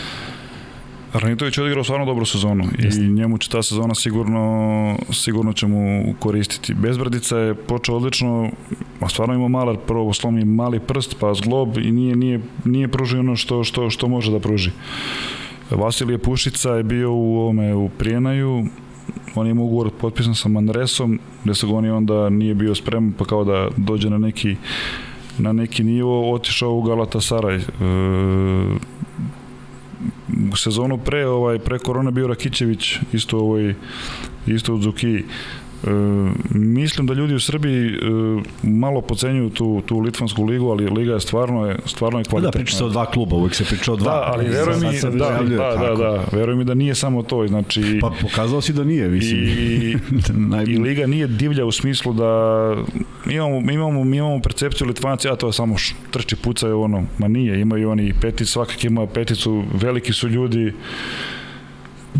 Ranitović 1.14 1.58
je 1.58 1.62
odigrao 1.64 1.84
stvarno 1.84 2.06
dobru 2.06 2.24
sezonu 2.24 2.64
Jeste. 2.78 3.04
i 3.04 3.08
njemu 3.08 3.38
će 3.38 3.48
ta 3.48 3.62
sezona 3.62 3.94
sigurno, 3.94 4.96
sigurno 5.12 5.52
će 5.52 5.66
mu 5.66 6.14
koristiti. 6.18 6.74
Bezbradica 6.74 7.38
je 7.38 7.54
počeo 7.54 7.96
odlično, 7.96 8.50
a 9.00 9.08
stvarno 9.08 9.34
ima 9.34 9.48
malar, 9.48 9.76
prvo 9.86 10.12
slomi 10.12 10.44
mali 10.44 10.80
prst, 10.80 11.16
pa 11.20 11.34
zglob 11.34 11.78
i 11.78 11.92
nije, 11.92 12.16
nije, 12.16 12.40
nije 12.64 12.88
pružio 12.88 13.20
ono 13.20 13.36
što, 13.36 13.64
što, 13.64 13.90
što 13.90 14.08
može 14.08 14.32
da 14.32 14.40
pruži. 14.40 14.70
Vasilije 15.70 16.18
Pušica 16.18 16.70
je 16.70 16.82
bio 16.82 17.12
u 17.12 17.38
ovome 17.38 17.74
u 17.74 17.88
Prijenaju, 17.88 18.64
on 19.34 19.46
je 19.46 19.52
ugovor 19.52 19.90
potpisan 20.00 20.34
sa 20.34 20.48
Manresom, 20.48 21.20
gde 21.44 21.54
se 21.54 21.66
oni 21.66 21.90
onda 21.90 22.28
nije 22.28 22.54
bio 22.54 22.74
spreman, 22.74 23.12
pa 23.12 23.24
kao 23.24 23.44
da 23.44 23.68
dođe 23.76 24.10
na 24.10 24.18
neki 24.18 24.56
na 25.38 25.52
neki 25.52 25.84
nivo, 25.84 26.32
otišao 26.32 26.74
u 26.74 26.82
Galatasaraj. 26.82 27.56
E, 27.56 27.62
sezonu 30.56 30.98
pre 30.98 31.26
ovaj 31.26 31.58
pre 31.58 31.78
korone 31.78 32.10
bio 32.10 32.26
Rakićević 32.26 32.98
isto 33.12 33.38
ovaj 33.38 33.74
isto 34.46 34.74
u 34.74 34.78
Zuki 34.78 35.24
E, 35.86 35.90
mislim 36.58 37.06
da 37.06 37.14
ljudi 37.14 37.34
u 37.34 37.40
Srbiji 37.40 37.86
e, 37.86 37.98
malo 38.62 39.00
pocenjuju 39.00 39.50
tu, 39.50 39.82
tu 39.86 39.98
litvansku 39.98 40.44
ligu, 40.44 40.70
ali 40.70 40.88
liga 40.88 41.12
je 41.12 41.20
stvarno 41.20 41.66
je, 41.66 41.76
stvarno 41.86 42.18
je 42.18 42.24
kvalitetna. 42.24 42.58
Da, 42.58 42.64
priča 42.64 42.76
se 42.76 42.84
o 42.84 42.88
dva 42.88 43.06
kluba, 43.06 43.36
uvek 43.36 43.54
se 43.54 43.64
priča 43.64 43.92
o 43.92 43.96
dva. 43.96 44.12
Da, 44.12 44.22
ali 44.32 44.48
veruj 44.48 44.76
mi, 44.76 45.00
da, 45.02 45.10
da, 45.10 45.40
da, 45.42 45.76
da, 45.76 45.94
da, 45.94 46.24
veruj 46.32 46.56
mi 46.56 46.64
da 46.64 46.74
nije 46.74 46.94
samo 46.94 47.22
to, 47.22 47.46
znači... 47.46 47.98
Pa 48.00 48.12
pokazao 48.22 48.60
si 48.60 48.72
da 48.72 48.84
nije, 48.84 49.08
mislim. 49.08 49.40
I, 49.44 49.96
i 50.72 50.78
liga 50.78 51.06
nije 51.06 51.26
divlja 51.26 51.64
u 51.64 51.72
smislu 51.72 52.12
da 52.12 52.74
imamo, 53.30 53.70
imamo, 53.70 54.00
imamo 54.00 54.40
percepciju 54.40 54.86
Litvanaca, 54.86 55.32
a 55.32 55.36
to 55.36 55.46
je 55.46 55.52
samo 55.52 55.76
trči 56.10 56.36
pucaju 56.36 56.80
ono, 56.80 57.04
ma 57.18 57.28
nije, 57.28 57.60
imaju 57.60 57.90
oni 57.90 58.14
petic, 58.20 58.48
svakak 58.48 58.84
ima 58.84 59.06
peticu, 59.06 59.64
veliki 59.74 60.12
su 60.12 60.28
ljudi, 60.28 60.72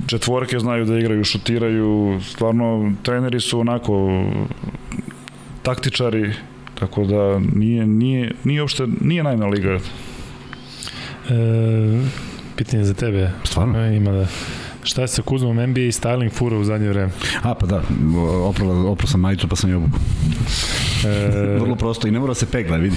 četvorke 0.06 0.58
znaju 0.58 0.84
da 0.84 0.98
igraju, 0.98 1.24
šutiraju, 1.24 2.20
stvarno 2.22 2.92
treneri 3.02 3.40
su 3.40 3.60
onako 3.60 4.24
taktičari, 5.62 6.32
tako 6.74 7.04
da 7.04 7.38
nije, 7.38 7.86
nije, 7.86 8.32
nije 8.44 8.62
uopšte, 8.62 8.86
nije 9.00 9.22
najna 9.22 9.46
liga. 9.46 9.70
E, 9.70 9.80
pitanje 12.56 12.84
za 12.84 12.94
tebe. 12.94 13.30
Stvarno? 13.44 13.78
E, 13.78 13.96
ima 13.96 14.12
da... 14.12 14.26
Šta 14.82 15.02
je 15.02 15.08
sa 15.08 15.22
Kuzmom 15.22 15.56
NBA 15.56 15.80
i 15.80 15.92
styling 15.92 16.32
fura 16.32 16.56
u 16.56 16.64
zadnje 16.64 16.88
vreme? 16.88 17.12
A, 17.42 17.54
pa 17.54 17.66
da, 17.66 17.82
oprala, 18.42 18.90
oprala 18.90 19.10
sam 19.10 19.20
majicu 19.20 19.48
pa 19.48 19.56
sam 19.56 19.70
je 19.70 19.76
obuku. 19.76 19.98
E... 21.06 21.58
Vrlo 21.60 21.76
prosto 21.76 22.08
i 22.08 22.10
ne 22.10 22.20
mora 22.20 22.34
se 22.34 22.46
pegla, 22.46 22.76
vidi. 22.76 22.96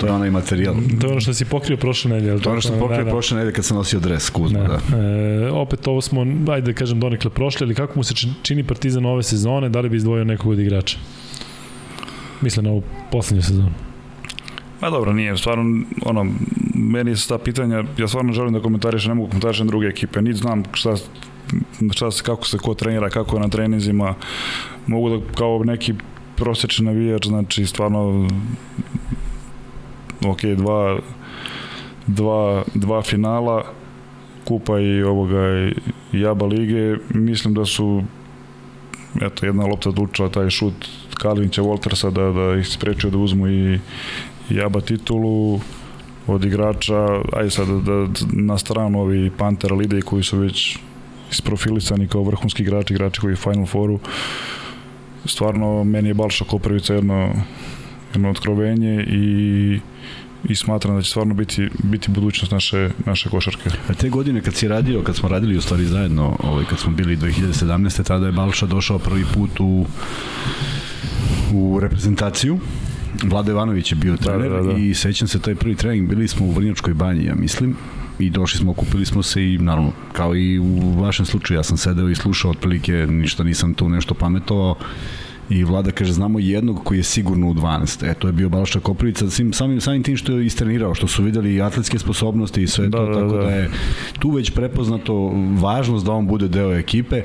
To 0.00 0.06
je 0.06 0.12
onaj 0.12 0.30
materijal. 0.30 0.74
To 1.00 1.06
je 1.06 1.10
ono 1.10 1.20
što 1.20 1.34
si 1.34 1.44
pokrio 1.44 1.76
prošle 1.76 2.10
nedelje. 2.10 2.40
To 2.40 2.48
je 2.48 2.52
ono 2.52 2.60
što 2.60 2.70
sam 2.70 2.78
pokrio 2.78 2.98
da, 2.98 3.04
da. 3.04 3.10
prošle 3.10 3.36
nedelje 3.36 3.54
kad 3.54 3.64
sam 3.64 3.76
nosio 3.76 4.00
dres 4.00 4.30
Kuzma, 4.30 4.58
da. 4.58 4.80
da. 4.90 4.96
E, 4.96 5.50
opet 5.50 5.86
ovo 5.88 6.00
smo, 6.00 6.20
ajde 6.52 6.72
da 6.72 6.72
kažem, 6.72 7.00
donekle 7.00 7.30
prošle, 7.30 7.64
ali 7.64 7.74
kako 7.74 7.92
mu 7.96 8.04
se 8.04 8.14
čini 8.42 8.64
Partizan 8.64 9.06
ove 9.06 9.22
sezone, 9.22 9.68
da 9.68 9.80
li 9.80 9.88
bi 9.88 9.96
izdvojio 9.96 10.24
nekog 10.24 10.52
od 10.52 10.58
igrača? 10.58 10.98
Mislim 12.40 12.64
na 12.64 12.70
ovu 12.70 12.82
poslednju 13.12 13.42
sezonu. 13.42 13.70
Ma 14.80 14.90
dobro, 14.90 15.12
nije, 15.12 15.36
stvarno, 15.36 15.84
ono, 16.02 16.26
meni 16.74 17.16
se 17.16 17.28
ta 17.28 17.38
pitanja, 17.38 17.84
ja 17.98 18.08
stvarno 18.08 18.32
želim 18.32 18.52
da 18.52 18.60
komentarišem, 18.60 19.08
ne 19.08 19.14
mogu 19.14 19.28
komentarišem 19.28 19.66
druge 19.66 19.86
ekipe, 19.86 20.22
niti 20.22 20.38
znam 20.38 20.62
šta, 20.72 20.94
šta 21.92 22.10
se, 22.10 22.22
kako 22.22 22.46
se 22.46 22.58
ko 22.58 22.74
trenira, 22.74 23.10
kako 23.10 23.36
je 23.36 23.40
na 23.40 23.48
treninzima, 23.48 24.14
mogu 24.86 25.10
da 25.10 25.16
kao 25.34 25.64
neki 25.64 25.94
prosječni 26.36 26.86
navijač, 26.86 27.26
znači 27.26 27.66
stvarno 27.66 28.28
ok, 30.26 30.40
dva 30.56 30.98
dva, 32.06 32.64
dva 32.74 33.02
finala 33.02 33.64
kupa 34.44 34.80
i 34.80 35.02
ovoga 35.02 35.68
i 36.12 36.20
Jaba 36.20 36.46
lige, 36.46 36.96
mislim 37.14 37.54
da 37.54 37.64
su 37.64 38.02
eto, 39.20 39.46
jedna 39.46 39.66
lopta 39.66 39.88
odlučila 39.88 40.28
taj 40.28 40.50
šut 40.50 40.88
Kalinića 41.14 41.62
Voltersa 41.62 42.10
da, 42.10 42.30
da 42.32 42.56
ih 42.58 42.68
sprečio 42.68 43.10
da 43.10 43.18
uzmu 43.18 43.48
i, 43.48 43.74
i 44.50 44.54
Jaba 44.54 44.80
titulu 44.80 45.60
od 46.26 46.44
igrača, 46.44 47.06
aj 47.32 47.50
sad 47.50 47.68
da, 47.68 47.78
da 47.80 48.06
na 48.32 48.58
stranu 48.58 49.00
ovi 49.00 49.30
Pantera 49.38 49.76
Lidej 49.76 50.00
koji 50.00 50.22
su 50.22 50.38
već 50.38 50.78
isprofilisani 51.30 52.08
kao 52.08 52.22
vrhunski 52.22 52.62
igrači, 52.62 52.94
igrači 52.94 53.20
koji 53.20 53.32
je 53.32 53.36
Final 53.36 53.66
Fouru. 53.66 53.98
Stvarno 55.24 55.84
meni 55.84 56.08
je 56.08 56.14
Balša 56.14 56.44
Koprivica 56.44 56.94
jedno, 56.94 57.32
jedno 58.14 58.30
otkrovenje 58.30 59.04
i 59.08 59.80
i 60.48 60.54
smatram 60.54 60.96
da 60.96 61.02
će 61.02 61.10
stvarno 61.10 61.34
biti, 61.34 61.68
biti 61.82 62.10
budućnost 62.10 62.52
naše, 62.52 62.90
naše 63.06 63.28
košarke. 63.28 63.70
A 63.88 63.94
te 63.94 64.08
godine 64.08 64.40
kad 64.40 64.54
si 64.54 64.68
radio, 64.68 65.02
kad 65.02 65.16
smo 65.16 65.28
radili 65.28 65.56
u 65.56 65.60
stvari 65.60 65.84
zajedno, 65.84 66.36
ovaj, 66.42 66.64
kad 66.64 66.78
smo 66.78 66.92
bili 66.92 67.16
2017. 67.16 68.02
tada 68.02 68.26
je 68.26 68.32
Balša 68.32 68.66
došao 68.66 68.98
prvi 68.98 69.24
put 69.34 69.60
u, 69.60 69.86
u 71.52 71.80
reprezentaciju 71.80 72.58
Vlada 73.22 73.50
Ivanović 73.50 73.92
je 73.92 73.96
bio 73.96 74.16
da, 74.16 74.22
trener 74.22 74.50
da, 74.50 74.56
da, 74.56 74.72
da. 74.72 74.78
i 74.78 74.94
sećam 74.94 75.28
se 75.28 75.40
taj 75.40 75.54
prvi 75.54 75.74
trening, 75.74 76.08
bili 76.08 76.28
smo 76.28 76.46
u 76.46 76.50
Vrnjačkoj 76.50 76.94
banji, 76.94 77.24
ja 77.24 77.34
mislim, 77.34 77.76
i 78.18 78.30
došli 78.30 78.58
smo, 78.58 78.70
okupili 78.70 79.06
smo 79.06 79.22
se 79.22 79.44
i 79.44 79.58
naravno, 79.58 79.92
kao 80.12 80.36
i 80.36 80.58
u 80.58 81.00
vašem 81.00 81.26
slučaju, 81.26 81.58
ja 81.58 81.62
sam 81.62 81.76
sedeo 81.76 82.08
i 82.08 82.14
slušao 82.14 82.50
otprilike, 82.50 82.92
ništa 82.92 83.44
nisam 83.44 83.74
tu 83.74 83.88
nešto 83.88 84.14
pametovao, 84.14 84.74
I 85.50 85.64
Vlada 85.64 85.90
kaže, 85.90 86.12
znamo 86.12 86.38
jednog 86.38 86.84
koji 86.84 86.98
je 86.98 87.02
sigurno 87.02 87.48
u 87.48 87.54
12. 87.54 88.10
E, 88.10 88.14
to 88.14 88.26
je 88.26 88.32
bio 88.32 88.48
Balša 88.48 88.80
Koprivica, 88.80 89.30
samim, 89.30 89.80
samim 89.80 90.02
tim 90.02 90.16
što 90.16 90.32
je 90.32 90.46
istrenirao, 90.46 90.94
što 90.94 91.06
su 91.06 91.22
videli 91.22 91.54
i 91.54 91.62
atletske 91.62 91.98
sposobnosti 91.98 92.62
i 92.62 92.66
sve 92.66 92.88
da, 92.88 92.98
to, 92.98 93.06
da, 93.06 93.14
tako 93.14 93.36
da. 93.36 93.42
da 93.42 93.50
je 93.50 93.70
tu 94.18 94.30
već 94.30 94.50
prepoznato 94.50 95.32
važnost 95.60 96.06
da 96.06 96.12
on 96.12 96.26
bude 96.26 96.48
deo 96.48 96.74
ekipe. 96.74 97.22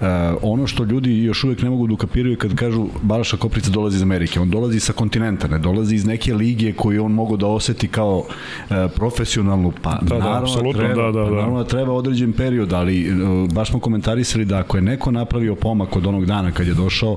Uh, 0.00 0.06
ono 0.42 0.66
što 0.66 0.84
ljudi 0.84 1.22
još 1.22 1.44
uvek 1.44 1.62
ne 1.62 1.70
mogu 1.70 1.86
da 1.86 1.94
ukapiraju 1.94 2.36
kad 2.36 2.54
kažu 2.54 2.86
Balša 3.02 3.36
Koprivica 3.36 3.70
dolazi 3.70 3.96
iz 3.96 4.02
Amerike, 4.02 4.40
on 4.40 4.50
dolazi 4.50 4.80
sa 4.80 4.92
kontinenta, 4.92 5.48
ne 5.48 5.58
dolazi 5.58 5.94
iz 5.94 6.06
neke 6.06 6.34
lige 6.34 6.72
koju 6.72 7.04
on 7.04 7.12
mogu 7.12 7.36
da 7.36 7.46
oseti 7.46 7.88
kao 7.88 8.18
uh, 8.18 8.76
profesionalnu, 8.94 9.72
pa 9.82 9.98
da, 10.02 10.14
da 10.14 10.24
naravno, 10.24 10.72
da, 10.72 10.78
treba, 10.78 11.02
da, 11.02 11.12
da, 11.12 11.24
da. 11.24 11.30
naravno 11.30 11.58
da 11.58 11.68
treba 11.68 11.92
određen 11.92 12.32
period, 12.32 12.72
ali 12.72 13.12
uh, 13.12 13.52
baš 13.52 13.70
smo 13.70 13.80
komentarisali 13.80 14.44
da 14.44 14.58
ako 14.58 14.76
je 14.76 14.82
neko 14.82 15.10
napravio 15.10 15.54
pomak 15.54 15.96
od 15.96 16.06
onog 16.06 16.26
dana 16.26 16.52
kad 16.52 16.66
je 16.66 16.74
došao, 16.74 17.16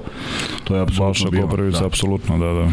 To 0.63 0.75
je 0.75 0.81
apsolutno 0.81 1.31
bio. 1.31 1.41
Koprivica, 1.41 1.79
da. 1.79 1.85
apsolutno, 1.85 2.37
da, 2.37 2.53
da. 2.53 2.71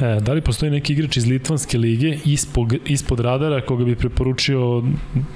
E, 0.00 0.20
da 0.20 0.32
li 0.32 0.40
postoji 0.40 0.70
neki 0.70 0.92
igrač 0.92 1.16
iz 1.16 1.26
Litvanske 1.26 1.78
lige 1.78 2.18
ispod, 2.24 2.74
ispod 2.84 3.20
radara 3.20 3.60
koga 3.60 3.84
bi 3.84 3.96
preporučio 3.96 4.82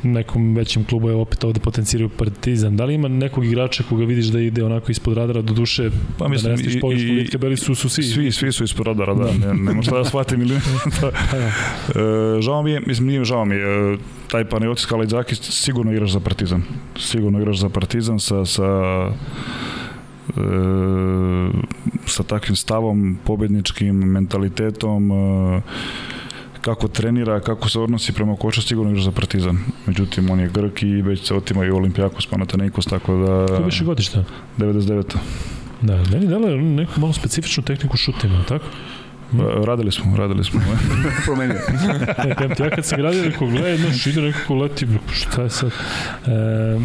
nekom 0.03 0.55
većem 0.55 0.85
klubu, 0.85 1.11
evo 1.11 1.23
opet 1.23 1.45
ovde 1.45 1.61
potenciraju 1.61 2.09
Partizan. 2.09 2.77
Da 2.77 2.85
li 2.85 2.95
ima 2.95 3.09
nekog 3.09 3.45
igrača 3.45 3.83
koga 3.89 4.05
vidiš 4.05 4.27
da 4.27 4.41
ide 4.41 4.65
onako 4.65 4.93
ispod 4.93 5.17
radara 5.17 5.43
do 5.43 5.55
duše, 5.55 5.91
pa, 6.19 6.29
mislim, 6.29 6.51
da 6.53 6.57
ne 6.57 6.63
stiš 6.63 6.75
i, 6.75 7.29
i, 7.35 7.39
beli 7.39 7.57
su, 7.57 7.75
su 7.75 7.89
svi. 7.89 8.03
Svi, 8.03 8.33
svi 8.33 8.53
su 8.53 8.65
ispod 8.65 8.87
radara, 8.87 9.15
da. 9.15 9.33
Ne, 9.33 9.55
nema 9.55 9.83
šta 9.83 9.99
da 9.99 10.05
shvatim 10.05 10.41
ili 10.43 10.55
da. 11.01 11.09
e, 11.09 12.41
žao 12.41 12.63
mi 12.63 12.71
je, 12.71 12.81
mislim, 12.87 13.09
nije 13.09 13.25
žao 13.25 13.45
mi 13.45 13.55
je, 13.55 13.99
taj 14.31 14.45
Panajotis 14.45 14.87
Kalajdzakis 14.87 15.41
sigurno 15.41 15.93
igraš 15.93 16.13
za 16.13 16.21
Partizan. 16.21 16.63
Sigurno 16.99 17.41
igraš 17.41 17.59
za 17.59 17.69
Partizan 17.69 18.21
sa, 18.21 18.45
sa 18.45 18.65
e, 18.65 19.13
sa 22.07 22.23
takvim 22.23 22.57
stavom, 22.57 23.19
pobedničkim 23.25 23.97
mentalitetom, 23.97 25.11
e, 25.11 25.61
kako 26.61 26.89
trenira, 26.89 27.41
kako 27.41 27.69
se 27.69 27.81
odnosi 27.81 28.13
prema 28.13 28.37
koča, 28.37 28.63
sigurno 28.63 28.91
igra 28.93 29.03
za 29.03 29.11
Partizan. 29.11 29.59
Međutim, 29.87 30.31
on 30.31 30.41
je 30.41 30.49
Grk 30.49 30.83
i 30.83 31.03
već 31.03 31.27
se 31.29 31.35
otima 31.35 31.65
i 31.65 31.71
Olimpijakos, 31.71 32.27
Panathinaikos, 32.27 32.85
tako 32.87 33.17
da... 33.17 33.57
Ko 33.57 33.63
biše 33.63 33.85
godišta? 33.85 34.25
99. 34.59 35.17
Da, 35.83 35.97
meni 36.13 36.51
je 36.53 36.57
neku 36.57 37.01
malo 37.01 37.13
specifičnu 37.13 37.63
tehniku 37.63 37.97
šutima, 37.97 38.45
tako? 38.49 38.65
Pa, 39.39 39.65
radili 39.65 39.93
smo, 39.93 40.17
radili 40.17 40.45
smo. 40.45 40.61
Promenio. 41.27 41.57
ja 42.59 42.71
kad 42.71 42.85
sam 42.87 42.99
gradio, 42.99 43.25
rekao, 43.25 43.49
gledaj, 43.49 43.77
znaš, 43.77 44.07
ide 44.07 44.21
nekako 44.21 44.55
leti, 44.55 44.87
šta 45.13 45.43
je 45.43 45.51
sad? 45.51 45.71
E, 46.27 46.79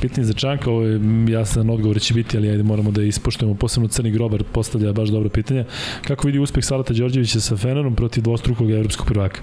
pitanje 0.00 0.24
za 0.24 0.32
Čanka, 0.32 0.70
ovo 0.70 0.82
je 0.82 1.00
jasan 1.28 1.70
odgovor 1.70 2.00
će 2.00 2.14
biti, 2.14 2.36
ali 2.36 2.50
ajde 2.50 2.62
moramo 2.62 2.90
da 2.90 3.02
ispoštujemo. 3.02 3.54
Posebno 3.54 3.88
Crni 3.88 4.10
Grobar 4.10 4.44
postavlja 4.52 4.92
baš 4.92 5.08
dobro 5.08 5.28
pitanje. 5.28 5.64
Kako 6.06 6.26
vidi 6.26 6.38
uspeh 6.38 6.64
Salata 6.64 6.94
Đorđevića 6.94 7.40
sa 7.40 7.56
Fenerom 7.56 7.94
protiv 7.94 8.22
dvostrukog 8.22 8.70
evropskog 8.70 9.06
prvaka? 9.06 9.40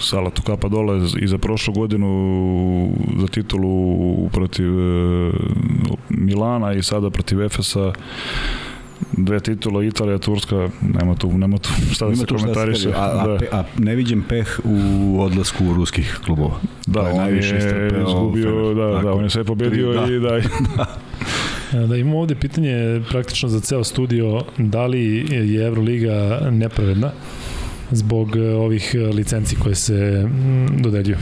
Salatu 0.00 0.42
kapa 0.42 0.68
dole 0.68 1.00
i 1.20 1.26
za 1.26 1.38
prošlu 1.38 1.74
godinu 1.74 2.92
za 3.20 3.26
titulu 3.26 4.28
protiv 4.28 4.80
e, 4.80 5.32
Milana 6.08 6.72
i 6.72 6.82
sada 6.82 7.10
protiv 7.10 7.42
Efesa 7.42 7.92
dve 9.12 9.40
titula 9.40 9.84
Italija, 9.84 10.18
Turska, 10.18 10.68
nema 10.82 11.14
tu, 11.14 11.38
nema 11.38 11.58
tu 11.58 11.68
šta 11.92 12.08
da 12.08 12.16
se 12.16 12.26
komentariše. 12.26 12.88
A, 12.88 13.02
a, 13.02 13.26
da. 13.26 13.58
a 13.58 13.64
ne 13.78 13.94
vidim 13.94 14.22
peh 14.22 14.60
u 14.64 15.16
odlasku 15.20 15.64
ruskih 15.74 16.18
klubova. 16.24 16.60
Da, 16.86 17.02
on 17.02 17.16
najviše 17.16 17.54
je 17.54 17.86
izgubio, 18.08 18.74
da, 18.74 19.00
da, 19.02 19.12
on 19.12 19.24
je 19.24 19.30
sve 19.30 19.44
pobedio 19.44 19.92
da. 19.92 20.12
i 20.12 20.18
da. 20.18 20.40
E, 21.72 21.86
da 21.86 21.96
imamo 21.96 22.18
ovde 22.18 22.34
pitanje 22.34 23.02
praktično 23.10 23.48
za 23.48 23.60
ceo 23.60 23.84
studio, 23.84 24.42
da 24.58 24.86
li 24.86 25.26
je 25.30 25.66
Euroliga 25.66 26.40
nepravedna 26.50 27.10
zbog 27.90 28.36
e, 28.36 28.54
ovih 28.54 28.94
licenci 29.14 29.56
koje 29.56 29.74
se 29.74 30.28
dodeljuju? 30.78 31.16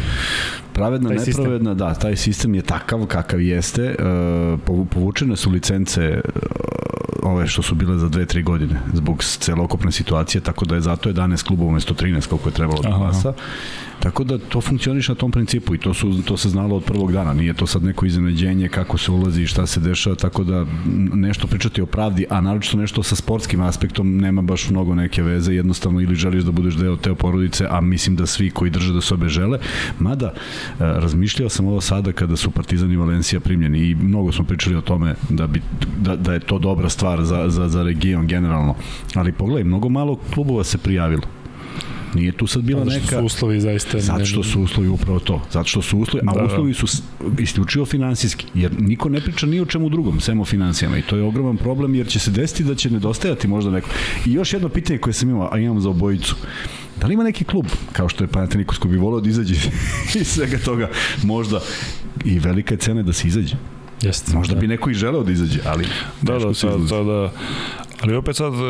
Pravedna, 0.73 1.09
taj 1.09 1.19
nepravedna, 1.27 1.71
sistem. 1.71 1.77
da, 1.77 1.95
taj 1.95 2.17
sistem 2.17 2.55
je 2.55 2.63
takav 2.63 3.07
kakav 3.07 3.41
jeste. 3.41 3.95
Uh, 4.65 4.87
povučene 4.91 5.37
su 5.37 5.51
licence 5.51 6.21
ove 7.23 7.47
što 7.47 7.63
su 7.63 7.75
bile 7.75 7.99
za 7.99 8.07
2-3 8.07 8.45
godine 8.45 8.81
zbog 8.95 9.25
celokupne 9.25 9.93
situacije, 9.93 10.41
tako 10.41 10.65
da 10.65 10.75
je 10.75 10.81
zato 10.81 11.13
11 11.13 11.47
klubova 11.47 11.69
umesto 11.69 11.95
13 11.95 12.27
koliko 12.27 12.49
je 12.49 12.53
trebalo 12.53 12.83
da 12.83 12.89
glasa. 12.89 13.33
Tako 14.03 14.25
da 14.25 14.39
to 14.39 14.61
funkcioniš 14.61 15.09
na 15.09 15.15
tom 15.15 15.31
principu 15.31 15.75
i 15.75 15.79
to, 15.79 15.95
su, 15.95 16.23
to 16.25 16.37
se 16.37 16.49
znalo 16.49 16.77
od 16.77 16.85
prvog 16.85 17.13
dana. 17.13 17.33
Nije 17.33 17.55
to 17.55 17.67
sad 17.67 17.85
neko 17.85 18.07
iznenađenje 18.07 18.69
kako 18.69 18.99
se 18.99 19.13
ulazi 19.13 19.43
i 19.43 19.47
šta 19.47 19.67
se 19.67 19.81
dešava, 19.81 20.17
tako 20.17 20.45
da 20.45 20.67
nešto 21.15 21.47
pričati 21.47 21.83
o 21.83 21.87
pravdi, 21.87 22.27
a 22.31 22.41
naročito 22.41 22.77
nešto 22.77 23.03
sa 23.03 23.17
sportskim 23.17 23.61
aspektom 23.61 24.17
nema 24.17 24.43
baš 24.43 24.71
mnogo 24.71 24.95
neke 24.95 25.23
veze, 25.23 25.55
jednostavno 25.55 26.01
ili 26.01 26.15
želiš 26.15 26.45
da 26.45 26.53
budeš 26.53 26.75
deo 26.75 26.97
te 26.97 27.15
porodice, 27.15 27.67
a 27.71 27.81
mislim 27.81 28.17
da 28.17 28.27
svi 28.27 28.51
koji 28.51 28.71
drže 28.71 28.93
do 28.93 29.01
sobe 29.01 29.29
žele. 29.29 29.59
Mada, 29.99 30.27
e, 30.27 30.33
razmišljao 30.79 31.49
sam 31.49 31.67
ovo 31.67 31.81
sada 31.81 32.13
kada 32.13 32.37
su 32.37 32.51
Partizan 32.51 32.93
i 32.93 32.97
Valencija 32.97 33.41
primljeni 33.41 33.79
i 33.79 33.95
mnogo 33.95 34.33
smo 34.33 34.45
pričali 34.45 34.77
o 34.77 34.81
tome 34.81 35.15
da, 35.29 35.47
bi, 35.47 35.63
da, 36.01 36.17
da 36.17 36.33
je 36.33 36.41
to 36.41 36.59
dobra 36.59 36.89
stvar 36.89 37.25
za, 37.25 37.49
za, 37.49 37.69
za 37.69 37.83
region 37.83 38.27
generalno. 38.27 38.75
Ali 39.15 39.33
pogledaj, 39.33 39.65
mnogo 39.65 39.89
malo 39.89 40.19
klubova 40.35 40.65
se 40.65 40.79
prijavilo 40.79 41.42
Nije 42.15 42.33
tu 42.33 42.47
sad 42.47 42.63
bila 42.63 42.85
neka... 42.85 43.01
Zato 43.01 43.07
što 43.07 43.19
su 43.19 43.25
uslovi 43.25 43.61
zaista... 43.61 44.01
Zato 44.01 44.25
što 44.25 44.43
su 44.43 44.61
uslovi 44.63 44.89
upravo 44.89 45.19
to. 45.19 45.43
Zato 45.51 45.69
što 45.69 45.83
su 45.83 45.99
uslovi, 45.99 46.27
a 46.29 46.35
da, 46.35 46.41
da. 46.41 46.47
uslovi 46.47 46.75
su 46.75 46.87
isključivo 47.39 47.87
finansijski. 47.87 48.47
Jer 48.55 48.81
niko 48.81 49.09
ne 49.09 49.21
priča 49.21 49.47
ni 49.47 49.61
o 49.61 49.67
čemu 49.67 49.89
drugom, 49.89 50.21
sem 50.21 50.41
o 50.41 50.45
financijama. 50.45 50.99
I 50.99 51.03
to 51.03 51.17
je 51.17 51.23
ogroman 51.23 51.57
problem 51.57 51.95
jer 51.95 52.07
će 52.07 52.19
se 52.19 52.31
desiti 52.31 52.65
da 52.65 52.75
će 52.75 52.91
nedostajati 52.91 53.49
možda 53.49 53.71
neko. 53.71 53.89
I 54.27 54.33
još 54.33 54.53
jedno 54.53 54.69
pitanje 54.69 54.99
koje 54.99 55.15
sam 55.15 55.31
imao, 55.31 55.49
a 55.53 55.59
imam 55.59 55.81
za 55.81 55.91
obojicu. 55.91 56.37
Da 57.01 57.07
li 57.07 57.15
ima 57.15 57.25
neki 57.25 57.45
klub, 57.45 57.67
kao 57.93 58.09
što 58.09 58.25
je 58.25 58.29
Panathinaikos, 58.29 58.79
koji 58.79 58.93
bi 58.93 58.99
volio 58.99 59.21
da 59.21 59.29
izađe 59.29 59.55
iz 60.21 60.27
svega 60.27 60.59
toga, 60.59 60.91
možda 61.23 61.61
i 62.25 62.39
velika 62.39 62.75
je 62.75 62.79
cena 62.79 63.03
da 63.03 63.13
se 63.13 63.29
izađe. 63.29 63.57
Jeste. 64.03 64.33
Možda 64.35 64.55
da. 64.55 64.61
bi 64.61 64.67
neko 64.67 64.91
i 64.91 64.95
želeo 64.95 65.23
da 65.23 65.33
izađe, 65.33 65.61
ali 65.67 65.87
da, 66.23 66.39
da, 66.39 66.55
sad, 66.55 66.89
sad, 66.89 67.07
da, 67.07 67.33
ali 68.01 68.15
opet 68.15 68.37
sad 68.37 68.53
uh, 68.53 68.61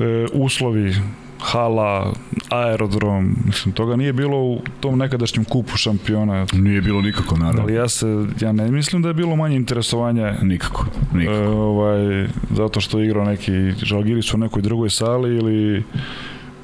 e, 0.00 0.26
uslovi, 0.32 0.94
hala, 1.40 2.12
aerodrom, 2.50 3.36
mislim, 3.46 3.74
toga 3.74 3.96
nije 3.96 4.12
bilo 4.12 4.38
u 4.38 4.60
tom 4.80 4.98
nekadašnjem 4.98 5.44
kupu 5.44 5.76
šampiona. 5.76 6.46
Nije 6.52 6.80
bilo 6.80 7.02
nikako, 7.02 7.36
naravno. 7.36 7.62
Ali 7.62 7.74
ja 7.74 7.88
se, 7.88 8.06
ja 8.40 8.52
ne 8.52 8.70
mislim 8.70 9.02
da 9.02 9.08
je 9.08 9.14
bilo 9.14 9.36
manje 9.36 9.56
interesovanja. 9.56 10.34
Nikako, 10.42 10.86
nikako. 11.14 11.36
E, 11.36 11.48
ovaj, 11.48 12.26
zato 12.56 12.80
što 12.80 12.98
je 12.98 13.06
igrao 13.06 13.24
neki, 13.24 13.52
Žalgiri 13.82 14.22
su 14.22 14.36
u 14.36 14.40
nekoj 14.40 14.62
drugoj 14.62 14.90
sali 14.90 15.36
ili 15.36 15.84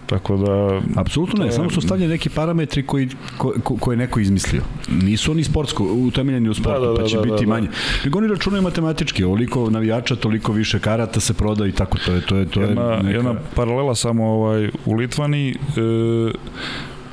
Tako 0.07 0.37
da... 0.37 0.81
Apsolutno 0.97 1.39
ne, 1.39 1.47
je- 1.47 1.53
samo 1.53 1.71
su 1.71 1.81
stavljeni 1.81 2.13
neki 2.13 2.29
parametri 2.29 2.83
koji, 2.83 3.09
ko, 3.39 3.55
ko, 3.63 3.77
koje 3.77 3.93
je 3.95 3.99
neko 3.99 4.21
izmislio. 4.21 4.63
Nisu 5.03 5.31
oni 5.31 5.45
sportsko, 5.45 5.85
utemeljeni 5.85 6.49
u 6.49 6.55
sportu, 6.55 6.81
Da, 6.81 6.87
da, 6.87 6.95
pa 6.95 7.03
da, 7.03 7.09
će 7.09 7.17
da, 7.17 7.23
biti 7.23 7.35
da, 7.35 7.41
da. 7.41 7.47
manje. 7.47 7.69
Nego 8.05 8.19
oni 8.19 8.29
računaju 8.29 8.63
matematički, 8.63 9.25
ovoliko 9.25 9.71
navijača, 9.71 10.17
toliko 10.17 10.53
više 10.53 10.79
karata 10.79 11.21
se 11.21 11.35
proda 11.35 11.67
i 11.67 11.73
tako 11.73 11.99
to 11.99 12.13
je. 12.13 12.21
To 12.21 12.37
je, 12.37 12.47
to 12.47 12.61
je 12.61 12.69
jedna, 12.69 12.97
neka... 12.97 13.09
jedna 13.11 13.35
paralela 13.55 13.95
samo 13.95 14.25
ovaj, 14.27 14.71
u 14.85 14.95
Litvani, 14.95 15.51
e, 15.51 15.55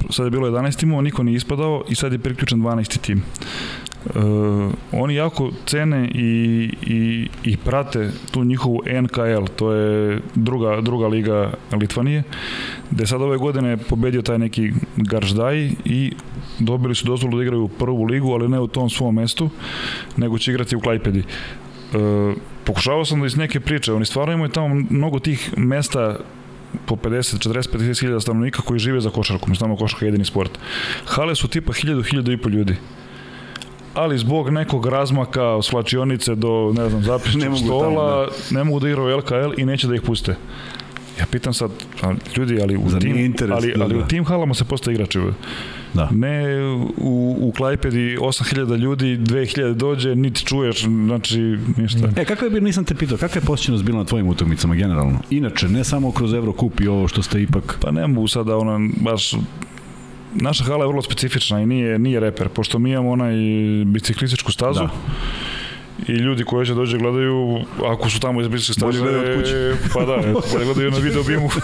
sad 0.10 0.26
je 0.26 0.32
bilo 0.32 0.48
11 0.49 0.80
timova, 0.80 1.02
niko 1.02 1.24
nije 1.24 1.36
ispadao 1.36 1.84
i 1.90 1.95
sad 1.95 2.11
je 2.11 2.20
priključen 2.20 2.60
12. 2.60 2.98
tim. 2.98 3.24
E, 4.05 4.19
oni 4.91 5.15
jako 5.15 5.51
cene 5.65 6.09
i, 6.13 6.69
i, 6.81 7.30
i 7.43 7.57
prate 7.57 8.11
tu 8.31 8.43
njihovu 8.43 8.81
NKL, 9.01 9.45
to 9.55 9.71
je 9.71 10.19
druga, 10.35 10.81
druga 10.81 11.07
liga 11.07 11.53
Litvanije, 11.71 12.23
gde 12.91 13.07
sad 13.07 13.21
ove 13.21 13.38
godine 13.38 13.77
pobedio 13.77 14.21
taj 14.21 14.39
neki 14.39 14.71
Garždaj 14.97 15.71
i 15.85 16.11
dobili 16.59 16.95
su 16.95 17.05
dozvolu 17.05 17.38
da 17.38 17.43
igraju 17.43 17.63
u 17.63 17.67
prvu 17.67 18.03
ligu, 18.03 18.34
ali 18.34 18.49
ne 18.49 18.59
u 18.59 18.67
tom 18.67 18.89
svom 18.89 19.15
mestu, 19.15 19.49
nego 20.17 20.38
će 20.38 20.51
igrati 20.51 20.75
u 20.75 20.80
Klajpedi. 20.80 21.19
E, 21.19 21.23
pokušavao 22.63 23.05
sam 23.05 23.19
da 23.19 23.25
iz 23.25 23.38
neke 23.38 23.59
priče, 23.59 23.93
oni 23.93 24.05
stvarno 24.05 24.34
imaju 24.34 24.49
tamo 24.49 24.84
mnogo 24.89 25.19
tih 25.19 25.53
mesta 25.57 26.19
po 26.85 26.95
50, 26.95 27.49
40, 27.49 27.77
50 27.77 27.99
hiljada 28.01 28.19
stanovnika 28.19 28.61
koji 28.61 28.80
žive 28.80 29.01
za 29.01 29.09
košarku, 29.09 29.49
mi 29.49 29.55
znamo 29.55 29.75
košarka 29.75 30.05
je 30.05 30.07
jedini 30.07 30.25
sport. 30.25 30.59
Hale 31.05 31.35
su 31.35 31.47
tipa 31.47 31.73
1000, 31.73 32.03
1000 32.13 32.34
i 32.34 32.38
po 32.38 32.49
ljudi. 32.49 32.75
Ali 33.94 34.18
zbog 34.18 34.49
nekog 34.49 34.86
razmaka, 34.86 35.61
slačionice 35.61 36.36
do, 36.36 36.74
ne 36.78 36.90
znam, 36.90 37.02
Ne 37.02 37.06
zapišćeg 37.06 37.44
mogu 37.44 37.57
stola, 37.57 38.28
ne 38.52 38.64
mogu 38.64 38.80
da 38.80 38.90
igraju 38.90 39.18
LKL 39.18 39.53
i 39.57 39.65
neće 39.65 39.88
da 39.88 39.95
ih 39.95 40.02
puste. 40.02 40.36
Ja 41.20 41.26
pitam 41.32 41.53
sad, 41.53 41.72
ljudi, 42.38 42.61
ali 42.61 42.78
u, 42.78 42.90
Zar 42.90 43.02
tim, 43.02 43.18
interes, 43.18 43.56
ali, 43.56 43.74
da, 43.78 43.84
ali 43.84 43.95
u 43.95 43.99
da. 43.99 44.07
tim 44.07 44.26
halama 44.26 44.53
se 44.53 44.65
postaje 44.65 44.94
igrači. 44.94 45.20
Da. 45.94 46.10
Ne 46.11 46.44
u, 46.98 47.38
u 47.41 47.52
Klajpedi 47.57 48.18
8000 48.18 48.78
ljudi, 48.78 49.18
2000 49.18 49.74
dođe, 49.74 50.15
niti 50.15 50.45
čuješ, 50.45 50.84
znači 50.84 51.57
ništa. 51.78 52.10
E, 52.15 52.26
kakva 52.26 52.45
je 52.45 52.52
bilo, 52.52 52.64
nisam 52.64 52.86
te 52.86 52.95
pitao, 52.95 53.18
kakva 53.18 53.41
je 53.41 53.45
posjećenost 53.45 53.84
bila 53.84 53.98
na 53.98 54.06
tvojim 54.06 54.28
utakmicama 54.28 54.76
generalno? 54.76 55.20
Inače, 55.30 55.70
ne 55.70 55.84
samo 55.84 56.11
kroz 56.11 56.34
Evrokup 56.34 56.82
i 56.82 56.88
ovo 56.88 57.07
što 57.07 57.22
ste 57.22 57.41
ipak... 57.41 57.78
Pa 57.82 57.91
ne 57.91 58.07
mogu 58.07 58.28
sada 58.28 58.57
ona 58.57 58.90
baš 59.02 59.34
naša 60.35 60.64
hala 60.64 60.84
je 60.84 60.88
vrlo 60.88 61.01
specifična 61.01 61.61
i 61.61 61.65
nije, 61.65 61.99
nije 61.99 62.19
reper, 62.19 62.49
pošto 62.49 62.80
mi 62.80 62.91
imamo 62.91 63.11
onaj 63.11 63.34
biciklističku 63.85 64.51
stazu 64.51 64.80
Da. 64.80 64.89
i 66.07 66.11
ljudi 66.11 66.43
koji 66.43 66.65
će 66.65 66.73
dođe 66.73 66.97
gledaju, 66.97 67.60
ako 67.85 68.10
su 68.10 68.19
tamo 68.19 68.41
iz 68.41 68.47
biciklističke 68.47 68.80
staze, 68.80 68.99
Bolje 68.99 69.11
gledaju 69.11 69.34
od 69.34 69.39
kuće. 69.43 69.73
pa 69.93 69.99
da, 69.99 70.15
bolje 70.53 70.65
gledaju 70.65 70.91
na 70.91 70.97
video 70.97 71.23
bimu. 71.23 71.49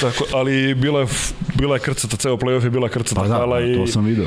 Tako, 0.00 0.24
ali 0.32 0.74
bila 0.74 1.00
je, 1.00 1.06
bila 1.54 1.76
je 1.76 1.80
krcata, 1.80 2.16
ceo 2.16 2.36
playoff 2.36 2.64
je 2.64 2.70
bila 2.70 2.88
krcata 2.88 3.20
Pa 3.20 3.28
da, 3.28 3.34
hala 3.34 3.60
i, 3.60 3.74
to 3.74 3.86
sam 3.86 4.04
video. 4.04 4.26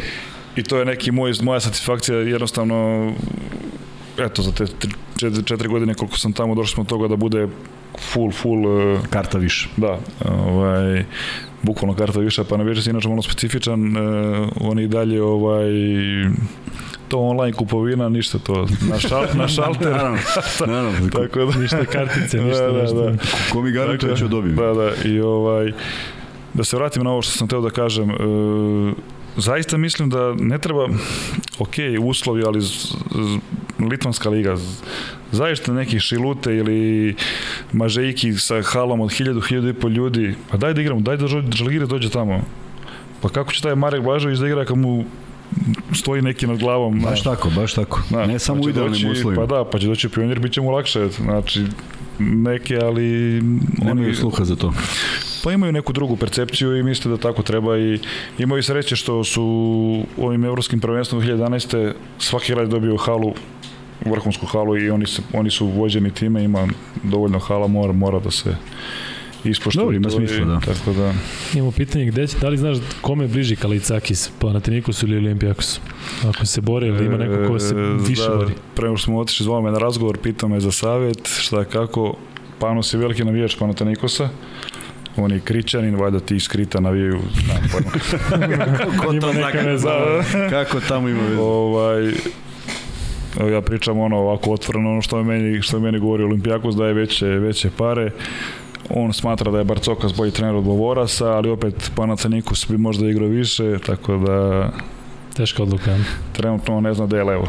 i 0.55 0.63
to 0.63 0.77
je 0.77 0.85
neki 0.85 1.11
moj, 1.11 1.33
moja 1.41 1.59
satisfakcija, 1.59 2.17
jednostavno 2.17 3.11
eto, 4.19 4.41
za 4.41 4.51
te 4.51 4.65
tri- 4.65 4.93
četiri, 5.17 5.43
četiri 5.43 5.67
godine 5.67 5.93
koliko 5.93 6.17
sam 6.17 6.33
tamo, 6.33 6.55
došli 6.55 6.73
smo 6.73 6.83
do 6.83 6.89
toga 6.89 7.07
da 7.07 7.15
bude 7.15 7.47
full, 8.03 8.31
full 8.31 8.63
eh, 8.95 8.99
Karta 9.09 9.37
više. 9.37 9.69
Da, 9.77 9.99
ovaj, 10.25 11.05
bukvalno 11.63 11.95
karta 11.95 12.19
više, 12.19 12.43
pa 12.43 12.57
na 12.57 12.63
večer 12.63 12.87
inače 12.87 13.07
malo 13.09 13.21
specifičan, 13.21 13.97
uh, 13.97 14.47
on 14.61 14.79
i 14.79 14.87
dalje 14.87 15.21
ovaj, 15.23 15.65
to 17.07 17.19
online 17.19 17.53
kupovina, 17.57 18.09
ništa 18.09 18.37
to, 18.39 18.67
na, 18.89 18.99
šal, 18.99 19.25
na 19.33 19.47
šalter. 19.47 19.91
Naravno, 19.91 20.17
naravno. 20.67 21.09
Tako 21.19 21.45
da, 21.45 21.59
Ništa 21.59 21.85
kartice, 21.85 22.41
ništa, 22.41 22.71
da, 22.71 22.83
da, 22.83 22.93
da. 22.93 23.17
Ko 23.51 23.61
mi 23.61 23.71
garantuje 23.71 24.09
da 24.11 24.17
ću 24.17 24.27
dobijem. 24.27 24.55
Da, 24.55 24.73
da, 24.73 24.91
i 25.09 25.19
ovaj, 25.19 25.71
da 26.53 26.63
se 26.63 26.75
vratim 26.77 27.03
na 27.03 27.11
ovo 27.11 27.21
što 27.21 27.31
sam 27.31 27.47
teo 27.47 27.61
da 27.61 27.69
kažem, 27.69 28.09
e, 28.09 28.13
zaista 29.37 29.77
mislim 29.77 30.09
da 30.09 30.33
ne 30.39 30.57
treba, 30.57 30.87
ok, 31.59 31.73
uslovi, 32.01 32.43
ali 32.45 32.61
z, 32.61 32.67
z, 32.67 33.39
Litvanska 33.79 34.29
liga, 34.29 34.55
z- 34.55 34.81
zaista 35.33 35.73
neki 35.73 35.99
šilute 35.99 36.55
ili 36.55 37.15
mažejki 37.73 38.33
sa 38.33 38.61
halom 38.63 39.01
od 39.01 39.09
1000, 39.09 39.33
1000 39.41 39.69
i 39.69 39.73
pol 39.73 39.91
ljudi, 39.91 40.35
pa 40.51 40.57
daj 40.57 40.73
da 40.73 40.81
igramo, 40.81 41.01
daj 41.01 41.17
da 41.17 41.25
Žal- 41.25 41.55
Žalgiris 41.55 41.89
dođe 41.89 42.09
tamo. 42.09 42.41
Pa 43.21 43.29
kako 43.29 43.51
će 43.53 43.61
taj 43.61 43.75
Marek 43.75 44.01
Blažović 44.03 44.39
da 44.39 44.47
igra 44.47 44.65
kad 44.65 44.77
mu 44.77 45.05
stoji 45.93 46.21
neki 46.21 46.47
nad 46.47 46.57
glavom? 46.57 46.93
Baš 46.93 47.01
znaš? 47.03 47.23
tako, 47.23 47.49
baš 47.51 47.73
tako. 47.73 48.01
Da, 48.09 48.25
ne 48.25 48.39
samo 48.39 48.61
pa 48.61 48.65
u 48.65 48.69
idealnim 48.69 48.93
doći- 48.93 49.07
uslovima. 49.09 49.41
Pa 49.41 49.55
da, 49.55 49.65
pa 49.65 49.79
će 49.79 49.87
doći 49.87 50.09
pionir, 50.09 50.39
bit 50.39 50.51
će 50.51 50.61
mu 50.61 50.71
lakše. 50.71 51.07
Znači, 51.09 51.63
neke, 52.19 52.77
ali... 52.77 53.03
Nemaju 53.77 54.07
oni- 54.07 54.15
sluha 54.15 54.43
za 54.45 54.55
to. 54.55 54.73
Pa 55.43 55.51
imaju 55.51 55.71
neku 55.71 55.93
drugu 55.93 56.15
percepciju 56.17 56.77
i 56.77 56.83
misle 56.83 57.11
da 57.11 57.17
tako 57.17 57.41
treba 57.43 57.77
i 57.77 57.99
imaju 58.37 58.63
sreće 58.63 58.95
što 58.95 59.23
su 59.23 59.43
ovim 60.17 60.43
evropskim 60.45 60.79
prvenstvom 60.79 61.21
2011. 61.21 61.93
svaki 62.19 62.53
grad 62.53 62.69
dobio 62.69 62.97
halu 62.97 63.33
vrhunsku 64.05 64.45
halu 64.45 64.77
i 64.77 64.89
oni, 64.89 65.07
se, 65.07 65.21
oni 65.33 65.49
su 65.49 65.67
vođeni 65.67 66.11
time, 66.11 66.43
ima 66.43 66.67
dovoljno 67.03 67.39
hala, 67.39 67.67
mora, 67.67 67.93
mora 67.93 68.19
da 68.19 68.31
se 68.31 68.55
ispoštuje. 69.43 69.83
Dobro, 69.83 69.95
ima 69.95 70.09
smisla, 70.09 70.45
da. 70.45 70.59
Tako 70.59 70.93
da, 70.93 71.13
Imamo 71.53 71.71
pitanje 71.71 72.05
gde 72.05 72.27
će, 72.27 72.37
da 72.39 72.49
li 72.49 72.57
znaš 72.57 72.77
kome 73.01 73.23
je 73.23 73.27
bliži 73.27 73.55
Kalicakis, 73.55 74.31
Panathinaikosu 74.39 75.07
ili 75.07 75.17
Olimpijakosu? 75.17 75.81
Ako 76.29 76.45
se 76.45 76.61
bore 76.61 76.87
ili 76.87 77.05
ima 77.05 77.17
neko 77.17 77.47
ko 77.47 77.59
se 77.59 77.75
E, 77.75 78.07
više 78.07 78.29
da, 78.29 78.35
bori? 78.35 78.53
Pre 78.75 78.85
nego 78.85 78.97
što 78.97 79.05
smo 79.05 79.19
otišli, 79.19 79.43
zvao 79.43 79.61
me 79.61 79.71
na 79.71 79.79
razgovor, 79.79 80.17
pitao 80.17 80.49
me 80.49 80.59
za 80.59 80.71
savjet, 80.71 81.29
šta 81.39 81.63
kako. 81.63 82.15
Panos 82.59 82.93
je 82.93 82.97
veliki 82.97 83.23
navijač 83.23 83.55
Panatanikosa. 83.59 84.29
On 85.17 85.31
je 85.31 85.39
kričanin, 85.39 85.95
valjda 85.95 86.19
ti 86.19 86.35
iz 86.35 86.47
Krita 86.47 86.79
navijaju, 86.79 87.19
znam 87.45 87.57
pojma. 87.71 87.91
Ko 89.05 89.13
Ima 89.13 89.33
neka 89.33 89.59
veza. 89.59 89.89
Kako 90.49 90.79
tamo 90.79 91.09
ima 91.09 91.21
veze? 91.21 91.41
ovaj, 91.41 92.13
evo 93.39 93.49
ja 93.49 93.61
pričam 93.61 93.99
ono 93.99 94.17
ovako 94.17 94.51
otvoreno, 94.51 94.91
ono 94.91 95.01
što 95.01 95.23
meni, 95.23 95.61
što 95.61 95.79
meni 95.79 95.99
govori 95.99 96.23
Olimpijakos 96.23 96.75
da 96.75 96.87
je 96.87 96.93
veće, 96.93 97.25
veće 97.25 97.69
pare. 97.77 98.11
On 98.89 99.13
smatra 99.13 99.51
da 99.51 99.57
je 99.57 99.63
Barcokas 99.63 100.15
bolji 100.15 100.31
trener 100.31 100.55
od 100.55 100.63
Bovorasa, 100.63 101.31
ali 101.31 101.49
opet 101.49 101.91
Panathinaikos 101.95 102.67
bi 102.69 102.77
možda 102.77 103.09
igrao 103.09 103.27
više, 103.27 103.79
tako 103.85 104.17
da 104.17 104.69
Teška 105.33 105.63
odluka. 105.63 105.97
trenutno 106.33 106.81
ne 106.81 106.93
zna 106.93 107.07
da 107.07 107.17
je 107.17 107.23
levo. 107.23 107.47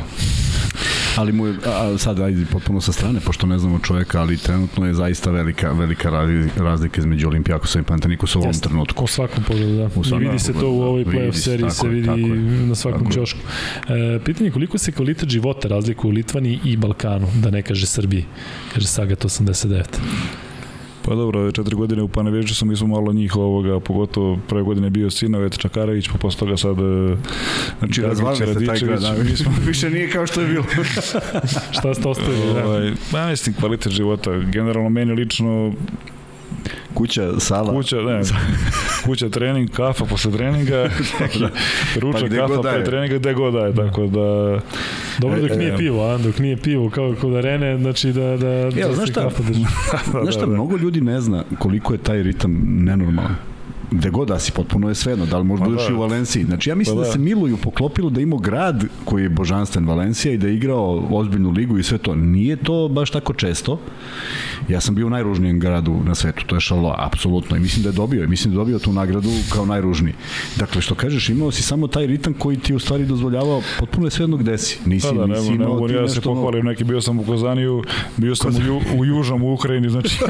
Ali 1.16 1.32
mu 1.32 1.46
je, 1.46 1.54
a, 1.66 1.98
sad 1.98 2.20
ajde 2.20 2.46
potpuno 2.52 2.80
sa 2.80 2.92
strane, 2.92 3.20
pošto 3.20 3.46
ne 3.46 3.58
znamo 3.58 3.78
čoveka, 3.78 4.20
ali 4.20 4.36
trenutno 4.36 4.86
je 4.86 4.94
zaista 4.94 5.30
velika, 5.30 5.72
velika 5.72 6.10
razlika 6.56 7.00
između 7.00 7.28
Olimpijakosa 7.28 7.80
i 7.80 7.82
Pantanikosa 7.82 8.38
u 8.38 8.42
ovom 8.42 8.50
Jeste. 8.50 8.68
trenutku. 8.68 9.04
U 9.04 9.06
svakom 9.06 9.44
pogledu, 9.44 9.76
da. 9.76 9.84
U 9.94 10.04
svakom 10.04 10.22
I 10.22 10.26
vidi 10.26 10.38
se 10.38 10.52
to 10.52 10.70
u 10.70 10.80
da. 10.80 10.86
ovoj 10.86 11.04
playoff 11.04 11.32
se, 11.32 11.40
seriji, 11.42 11.70
se 11.70 11.88
vidi 11.88 12.06
tako 12.06 12.18
je. 12.18 12.66
na 12.66 12.74
svakom 12.74 13.10
ćošku. 13.10 13.40
E, 13.88 14.20
pitanje 14.24 14.48
je 14.48 14.52
koliko 14.52 14.78
se 14.78 14.92
kvalitet 14.92 15.28
života 15.28 15.68
razlikuje 15.68 16.08
u 16.08 16.14
Litvani 16.14 16.60
i 16.64 16.76
Balkanu, 16.76 17.28
da 17.42 17.50
ne 17.50 17.62
kaže 17.62 17.86
Srbiji, 17.86 18.24
kaže 18.74 18.86
Sagat 18.86 19.24
89. 19.24 19.84
Pa 21.04 21.14
dobro, 21.14 21.40
ove 21.40 21.52
četiri 21.52 21.76
godine 21.76 22.02
u 22.02 22.08
Panevežu 22.08 22.54
sam 22.54 22.68
mi 22.68 22.76
smo 22.76 22.86
malo 22.86 23.12
njih 23.12 23.36
ovoga, 23.36 23.80
pogotovo 23.80 24.38
prve 24.48 24.62
godine 24.62 24.90
bio 24.90 25.10
Sinovet, 25.10 25.58
Čakarević, 25.58 26.08
pa 26.08 26.18
posle 26.18 26.38
toga 26.38 26.56
sad 26.56 26.78
e, 26.78 27.16
Znači, 27.78 28.00
taj 28.00 28.14
Radičević, 28.14 28.82
grad, 28.82 29.00
da, 29.00 29.14
mi 29.22 29.36
smo 29.36 29.52
više 29.66 29.90
nije 29.90 30.10
kao 30.10 30.26
što 30.26 30.40
je 30.40 30.46
bilo. 30.46 30.64
Šta 31.78 31.94
ste 31.94 32.08
ostavili? 32.08 32.54
Da? 32.54 32.66
Ovaj, 32.66 32.92
pa 33.12 33.26
mislim 33.26 33.54
kvalitet 33.54 33.92
života. 33.92 34.38
Generalno 34.38 34.88
meni 34.88 35.12
lično 35.12 35.72
Kuća, 36.94 37.40
sala. 37.40 37.72
kuća, 37.72 37.96
ne, 37.96 38.20
kuća 39.04 39.28
trening, 39.28 39.70
kafa 39.70 40.04
posle 40.04 40.32
treninga, 40.32 40.88
ručak, 42.00 42.20
Pa 42.20 42.26
gde 42.26 42.36
kafa 42.36 42.60
pre 42.62 42.70
daje. 42.72 42.84
treninga, 42.84 43.18
gde 43.18 43.34
god 43.34 43.54
daje, 43.54 43.74
tako 43.74 44.06
da... 44.06 44.60
Dobro 45.18 45.40
dok 45.40 45.50
E, 45.50 45.56
nije 45.56 45.74
e, 45.74 45.76
pivo, 45.76 46.04
a 46.04 46.18
dok 46.18 46.38
nije 46.38 46.56
pivo, 46.56 46.90
kao 46.90 47.14
kod 47.20 47.34
arene, 47.34 47.78
znači 47.78 48.12
da, 48.12 48.36
da, 48.36 48.70
da 48.70 48.92
znaš 48.94 49.06
se 49.06 49.12
šta? 49.12 49.22
kafa 49.22 49.42
drži. 49.42 49.64
Znaš 50.22 50.34
šta, 50.34 50.46
mnogo 50.46 50.76
ljudi 50.76 51.00
ne 51.00 51.20
zna 51.20 51.44
koliko 51.58 51.92
je 51.92 51.98
taj 51.98 52.22
ritam 52.22 52.62
nenormalan 52.66 53.36
gde 53.98 54.10
god 54.10 54.28
da 54.28 54.38
si, 54.38 54.52
potpuno 54.52 54.88
je 54.88 54.94
svejedno, 54.94 55.26
da 55.26 55.38
li 55.38 55.44
možda 55.44 55.66
budeš 55.66 55.86
da. 55.86 55.92
i 55.92 55.96
u 55.96 56.00
Valenciji. 56.00 56.44
Znači, 56.44 56.70
ja 56.70 56.74
mislim 56.74 56.96
Pa 56.96 57.00
da. 57.00 57.06
da. 57.06 57.12
se 57.12 57.18
Miluju 57.18 57.56
poklopilo 57.56 58.10
da 58.10 58.20
ima 58.20 58.36
grad 58.40 58.84
koji 59.04 59.22
je 59.22 59.28
božanstven 59.28 59.86
Valencija 59.86 60.34
i 60.34 60.38
da 60.38 60.46
je 60.46 60.54
igrao 60.54 61.08
ozbiljnu 61.10 61.50
ligu 61.50 61.78
i 61.78 61.82
sve 61.82 61.98
to. 61.98 62.14
Nije 62.14 62.56
to 62.56 62.88
baš 62.88 63.10
tako 63.10 63.32
često. 63.32 63.80
Ja 64.68 64.80
sam 64.80 64.94
bio 64.94 65.06
u 65.06 65.10
najružnijem 65.10 65.60
gradu 65.60 66.00
na 66.04 66.14
svetu, 66.14 66.44
to 66.46 66.56
je 66.56 66.60
Šalo, 66.60 66.94
apsolutno. 66.98 67.56
I 67.56 67.60
mislim 67.60 67.82
da 67.82 67.88
je 67.88 67.92
dobio, 67.92 68.24
i 68.24 68.26
mislim 68.26 68.54
da 68.54 68.60
je 68.60 68.60
dobio 68.60 68.78
tu 68.78 68.92
nagradu 68.92 69.28
kao 69.52 69.66
najružniji. 69.66 70.14
Dakle, 70.56 70.82
što 70.82 70.94
kažeš, 70.94 71.28
imao 71.28 71.50
si 71.50 71.62
samo 71.62 71.86
taj 71.86 72.06
ritam 72.06 72.34
koji 72.34 72.56
ti 72.56 72.74
u 72.74 72.78
stvari 72.78 73.06
dozvoljavao, 73.06 73.62
potpuno 73.78 74.06
je 74.06 74.10
svejedno 74.10 74.36
gde 74.36 74.58
si. 74.58 74.78
Nisi, 74.86 75.08
Pa 75.08 75.14
da, 75.14 75.26
ne, 75.26 75.34
nisi 75.34 75.50
ne 75.50 75.54
imao 75.54 75.86
ni 75.86 75.94
ja 75.94 76.00
da 76.00 76.08
se 76.08 76.20
pohvalim, 76.20 76.66
neki 76.66 76.84
bio 76.84 77.00
sam 77.00 77.20
u 77.20 77.24
Kozaniju, 77.24 77.82
bio 78.16 78.36
sam 78.36 78.56
u, 78.56 78.60
ju, 78.60 78.80
u 78.98 79.04
Južnom 79.04 79.42
u 79.42 79.52
Ukrajini, 79.52 79.88
znači. 79.88 80.18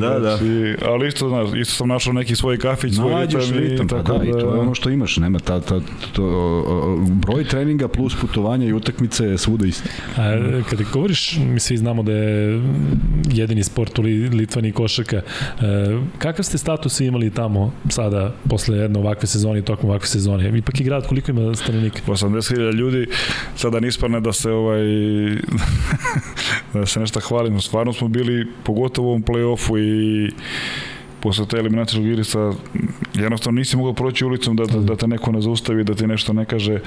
Da, 0.00 0.18
da. 0.18 0.36
znači 0.36 0.76
ali 0.86 1.08
isto 1.08 1.28
znaš, 1.30 1.60
isto 1.60 1.74
sam 1.74 1.88
našao 1.88 2.12
neki 2.12 2.36
svoj 2.36 2.58
kafić, 2.58 2.94
svoj 2.94 3.12
Nađeš 3.12 3.50
ritam, 3.50 3.58
ritam, 3.58 3.86
i 3.86 3.88
pa 3.88 3.96
tako 3.96 4.18
da, 4.18 4.24
i 4.24 4.32
to 4.32 4.38
je 4.38 4.60
ono 4.60 4.74
što 4.74 4.90
imaš, 4.90 5.16
nema 5.16 5.38
ta, 5.38 5.60
ta, 5.60 5.80
to, 6.12 7.04
broj 7.26 7.44
treninga 7.44 7.88
plus 7.88 8.14
putovanja 8.20 8.66
i 8.66 8.72
utakmice 8.72 9.24
je 9.24 9.38
svuda 9.38 9.66
isto. 9.66 9.88
A, 10.16 10.62
kada 10.70 10.84
govoriš, 10.92 11.38
mi 11.38 11.60
svi 11.60 11.76
znamo 11.76 12.02
da 12.02 12.12
je 12.12 12.62
jedini 13.32 13.62
sport 13.62 13.98
u 13.98 14.02
Litvani 14.02 14.72
košaka, 14.72 15.16
e, 15.16 15.22
kakav 16.18 16.44
ste 16.44 16.58
status 16.58 17.00
imali 17.00 17.30
tamo 17.30 17.72
sada, 17.88 18.34
posle 18.48 18.76
jedne 18.78 18.98
ovakve 18.98 19.26
sezone 19.26 19.58
i 19.58 19.62
tokom 19.62 19.90
ovakve 19.90 20.08
sezone? 20.08 20.58
Ipak 20.58 20.80
je 20.80 20.84
grad, 20.84 21.06
koliko 21.06 21.30
ima 21.30 21.54
stanovnika? 21.54 21.98
80.000 22.06 22.74
ljudi, 22.74 23.06
sada 23.56 23.80
nispadne 23.80 24.20
da 24.20 24.32
se 24.32 24.50
ovaj 24.50 24.80
da 26.74 26.86
se 26.86 27.00
nešto 27.00 27.20
hvalimo, 27.20 27.60
stvarno 27.60 27.92
smo 27.92 28.08
bili 28.08 28.46
pogotovo 28.64 29.08
u 29.08 29.10
ovom 29.10 29.24
play-offu 29.24 29.78
i 29.78 30.30
posle 31.22 31.46
te 31.46 31.56
eliminacijskog 31.56 32.06
igrica 32.06 32.52
jednostavno 33.14 33.58
nisi 33.58 33.76
mogao 33.76 33.92
proći 33.92 34.24
ulicom 34.24 34.56
da, 34.56 34.64
da, 34.64 34.80
da 34.80 34.96
te 34.96 35.06
neko 35.06 35.32
ne 35.32 35.40
zaustavi, 35.40 35.84
da 35.84 35.94
ti 35.94 36.06
nešto 36.06 36.32
ne 36.32 36.44
kaže 36.44 36.80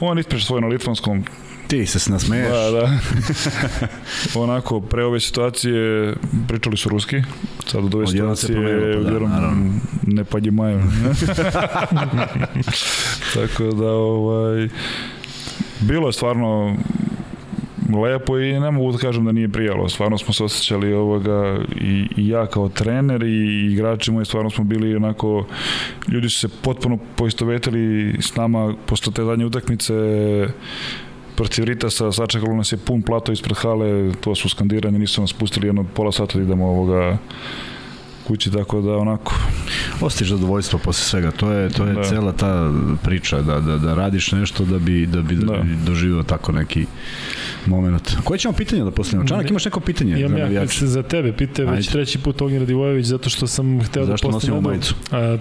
on 0.00 0.18
ispriča 0.18 0.46
svoje 0.46 0.60
na 0.60 0.68
litvanskom 0.68 1.24
ti 1.72 1.86
se 1.86 2.12
nasmeješ. 2.12 2.48
Da, 2.48 2.70
da. 2.70 2.98
Onako, 4.42 4.80
pre 4.80 5.04
ove 5.04 5.20
situacije 5.20 6.14
pričali 6.48 6.76
su 6.76 6.88
ruski, 6.88 7.22
sad 7.66 7.84
od 7.84 7.94
ove 7.94 8.06
situacije 8.06 8.56
pa 9.04 9.10
da, 9.10 9.52
ne 10.06 10.24
padjimaju. 10.24 10.80
Tako 13.34 13.64
da, 13.64 13.90
ovaj, 13.90 14.68
bilo 15.80 16.06
je 16.06 16.12
stvarno 16.12 16.76
lepo 18.00 18.38
i 18.38 18.60
ne 18.60 18.70
mogu 18.70 18.92
da 18.92 18.98
kažem 18.98 19.24
da 19.24 19.32
nije 19.32 19.48
prijalo. 19.48 19.88
Stvarno 19.88 20.18
smo 20.18 20.34
se 20.34 20.44
osjećali 20.44 20.94
ovoga 20.94 21.58
i, 21.80 22.06
i 22.16 22.28
ja 22.28 22.46
kao 22.46 22.68
trener 22.68 23.22
i 23.22 23.72
igrači 23.72 24.10
moji 24.10 24.26
stvarno 24.26 24.50
smo 24.50 24.64
bili 24.64 24.96
onako 24.96 25.46
ljudi 26.08 26.28
su 26.28 26.38
se 26.38 26.48
potpuno 26.62 26.98
poistovetili 27.16 28.14
s 28.20 28.36
nama 28.36 28.74
posle 28.86 29.12
te 29.12 29.24
zadnje 29.24 29.46
utakmice 29.46 29.94
protiv 31.36 31.64
Ritasa, 31.64 32.12
sačekalo 32.12 32.56
nas 32.56 32.72
je 32.72 32.78
pun 32.78 33.02
plato 33.02 33.32
ispred 33.32 33.56
hale, 33.56 34.12
to 34.20 34.34
su 34.34 34.48
skandiranje, 34.48 34.98
nisu 34.98 35.20
nas 35.20 35.32
pustili 35.32 35.66
jedno 35.66 35.84
pola 35.94 36.12
sata 36.12 36.38
da 36.38 36.44
idemo 36.44 36.66
ovoga 36.66 37.18
kući, 38.26 38.50
tako 38.52 38.80
da 38.80 38.96
onako... 38.96 39.34
Ostiš 40.00 40.28
zadovoljstvo 40.28 40.78
posle 40.78 41.04
svega, 41.04 41.30
to 41.30 41.50
je, 41.50 41.68
to 41.68 41.86
je 41.86 41.94
da. 41.94 42.04
cela 42.04 42.32
ta 42.32 42.72
priča, 43.02 43.40
da, 43.40 43.60
da, 43.60 43.78
da 43.78 43.94
radiš 43.94 44.32
nešto 44.32 44.64
da 44.64 44.78
bi, 44.78 45.06
da 45.06 45.22
bi, 45.22 45.34
da. 45.34 45.46
da 45.46 45.62
bi 45.62 45.76
doživio 45.86 46.22
tako 46.22 46.52
neki 46.52 46.86
moment. 47.66 48.16
Koje 48.24 48.38
ćemo 48.38 48.54
pitanje 48.54 48.84
da 48.84 48.90
postavimo? 48.90 49.28
Čanak, 49.28 49.50
imaš 49.50 49.64
neko 49.64 49.80
pitanje? 49.80 50.20
Imam 50.20 50.38
ja, 50.38 50.48
ja 50.48 50.66
za 50.80 51.02
tebe, 51.02 51.32
pite 51.32 51.64
već 51.64 51.88
treći 51.88 52.18
put 52.18 52.42
Ognjen 52.42 52.60
Radivojević, 52.60 53.06
zato 53.06 53.30
što 53.30 53.46
sam 53.46 53.84
hteo 53.84 54.06
Zašto 54.06 54.28
da 54.28 54.32
postavim... 54.32 54.56
Zašto 54.56 54.68
majicu? 54.68 54.94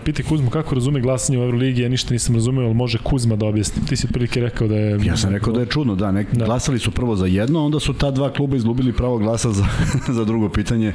Pite 0.06 0.24
Kuzmu, 0.24 0.50
kako 0.50 0.76
razume 0.76 1.02
glasanje 1.02 1.40
u 1.40 1.44
Euroligi? 1.44 1.82
Ja 1.82 1.90
ništa 1.90 2.14
nisam 2.14 2.36
razumeo, 2.36 2.66
ali 2.66 2.74
može 2.74 2.98
Kuzma 2.98 3.36
da 3.36 3.46
objasni. 3.46 3.86
Ti 3.86 3.96
si 3.96 4.08
otprilike 4.08 4.40
rekao 4.40 4.68
da 4.68 4.76
je... 4.76 5.00
Ja 5.04 5.18
sam 5.18 5.32
rekao 5.32 5.54
da 5.54 5.60
je 5.60 5.66
čudno, 5.66 5.96
da, 5.96 6.12
nek, 6.12 6.34
da. 6.34 6.46
glasali 6.46 6.80
su 6.80 6.92
prvo 6.92 7.16
za 7.16 7.26
jedno, 7.26 7.66
onda 7.66 7.80
su 7.80 7.94
ta 7.94 8.12
dva 8.12 8.34
kluba 8.34 8.56
izgubili 8.56 8.94
pravo 8.94 9.18
glasa 9.18 9.52
za, 9.52 9.66
za 10.18 10.26
drugo 10.26 10.50
pitanje 10.50 10.94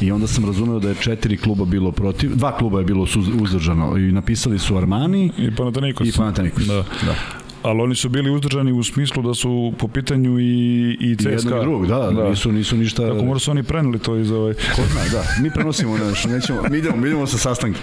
i 0.00 0.12
onda 0.12 0.26
sam 0.26 0.44
razumeo 0.44 0.78
da 0.78 0.88
je 0.88 0.94
četiri 1.00 1.36
kluba 1.36 1.64
bilo 1.64 1.92
protiv, 1.92 2.36
dva 2.36 2.56
kluba 2.56 2.78
je 2.78 2.84
bilo 2.84 3.06
uzdržano 3.42 3.96
i 3.96 4.12
napisali 4.12 4.58
su 4.58 4.76
Armani 4.76 5.30
i 5.38 5.56
Panathinaikos. 5.56 6.08
I 6.08 6.12
Panathinaikos. 6.12 6.66
Da. 6.66 6.74
da 6.74 7.39
ali 7.62 7.80
oni 7.80 7.94
su 7.94 8.08
bili 8.08 8.30
uzdržani 8.30 8.72
u 8.72 8.82
smislu 8.82 9.22
da 9.22 9.34
su 9.34 9.72
po 9.78 9.88
pitanju 9.88 10.40
i, 10.40 10.96
i 11.00 11.16
CSKA. 11.16 11.30
I 11.30 11.32
jednog 11.32 11.60
drugog, 11.60 11.86
da, 11.86 12.10
da, 12.10 12.30
nisu, 12.30 12.52
nisu 12.52 12.76
ništa... 12.76 13.08
Kako 13.08 13.24
možda 13.24 13.40
su 13.40 13.50
oni 13.50 13.62
preneli 13.62 13.98
to 13.98 14.16
iz 14.16 14.30
ovaj... 14.30 14.54
Ko 14.54 14.82
zna, 14.92 15.00
da, 15.12 15.24
mi 15.42 15.50
prenosimo 15.50 15.98
nešto, 15.98 16.28
nećemo, 16.28 16.62
mi 16.70 16.78
idemo, 16.78 16.96
mi 16.96 17.08
idemo 17.08 17.26
sa 17.26 17.38
sastanka. 17.38 17.78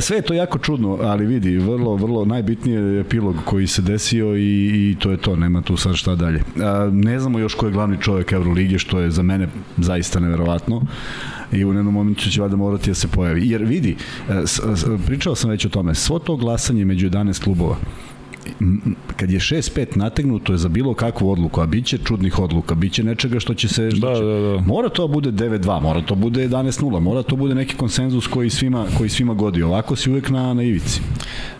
Sve 0.00 0.16
je 0.16 0.22
to 0.22 0.34
jako 0.34 0.58
čudno, 0.58 0.98
ali 1.02 1.26
vidi, 1.26 1.58
vrlo, 1.58 1.96
vrlo 1.96 2.24
najbitnije 2.24 2.80
je 2.80 3.00
epilog 3.00 3.36
koji 3.44 3.66
se 3.66 3.82
desio 3.82 4.36
i, 4.36 4.90
i 4.90 4.96
to 4.98 5.10
je 5.10 5.16
to, 5.16 5.36
nema 5.36 5.62
tu 5.62 5.76
sad 5.76 5.94
šta 5.94 6.14
dalje. 6.14 6.40
Ne 6.92 7.20
znamo 7.20 7.38
još 7.38 7.54
ko 7.54 7.66
je 7.66 7.72
glavni 7.72 7.96
čovjek 8.00 8.32
Evrolige, 8.32 8.78
što 8.78 9.00
je 9.00 9.10
za 9.10 9.22
mene 9.22 9.48
zaista 9.76 10.20
neverovatno 10.20 10.82
i 11.52 11.64
u 11.64 11.68
jednom 11.68 11.94
momentu 11.94 12.30
će 12.30 12.40
valjda 12.40 12.56
morati 12.56 12.90
da 12.90 12.94
se 12.94 13.08
pojavi. 13.08 13.48
Jer 13.50 13.64
vidi, 13.64 13.96
pričao 15.06 15.34
sam 15.34 15.50
već 15.50 15.66
o 15.66 15.68
tome, 15.68 15.94
svo 15.94 16.18
to 16.18 16.36
glasanje 16.36 16.84
među 16.84 17.10
11 17.10 17.44
klubova, 17.44 17.76
kad 19.16 19.30
je 19.30 19.38
6-5 19.38 19.96
nategnuto 19.96 20.52
je 20.52 20.58
za 20.58 20.68
bilo 20.68 20.94
kakvu 20.94 21.30
odluku, 21.30 21.60
a 21.60 21.66
biće 21.66 21.98
čudnih 21.98 22.38
odluka, 22.38 22.74
biće 22.74 23.04
nečega 23.04 23.40
što 23.40 23.54
će 23.54 23.68
se... 23.68 23.90
Što 23.90 24.08
da, 24.08 24.14
će, 24.14 24.22
da, 24.22 24.40
da. 24.40 24.60
Mora 24.60 24.88
to 24.88 25.08
bude 25.08 25.32
9-2, 25.32 25.82
mora 25.82 26.00
to 26.00 26.14
bude 26.14 26.48
11-0, 26.48 27.00
mora 27.00 27.22
to 27.22 27.36
bude 27.36 27.54
neki 27.54 27.76
konsenzus 27.76 28.26
koji 28.26 28.50
svima, 28.50 28.86
koji 28.98 29.10
svima 29.10 29.34
godi. 29.34 29.62
Ovako 29.62 29.96
si 29.96 30.10
uvek 30.10 30.30
na, 30.30 30.54
na 30.54 30.62
ivici. 30.62 31.00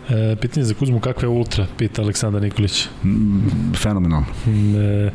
E, 0.09 0.35
pitanje 0.41 0.63
za 0.63 0.73
Kuzmu, 0.73 0.99
kakva 0.99 1.23
je 1.23 1.29
ultra, 1.29 1.67
pita 1.77 2.01
Aleksandar 2.01 2.41
Nikolić. 2.41 2.87
Mm, 3.03 3.73
fenomenalno. 3.75 4.25
Mm, 4.45 4.75
e, 4.75 5.11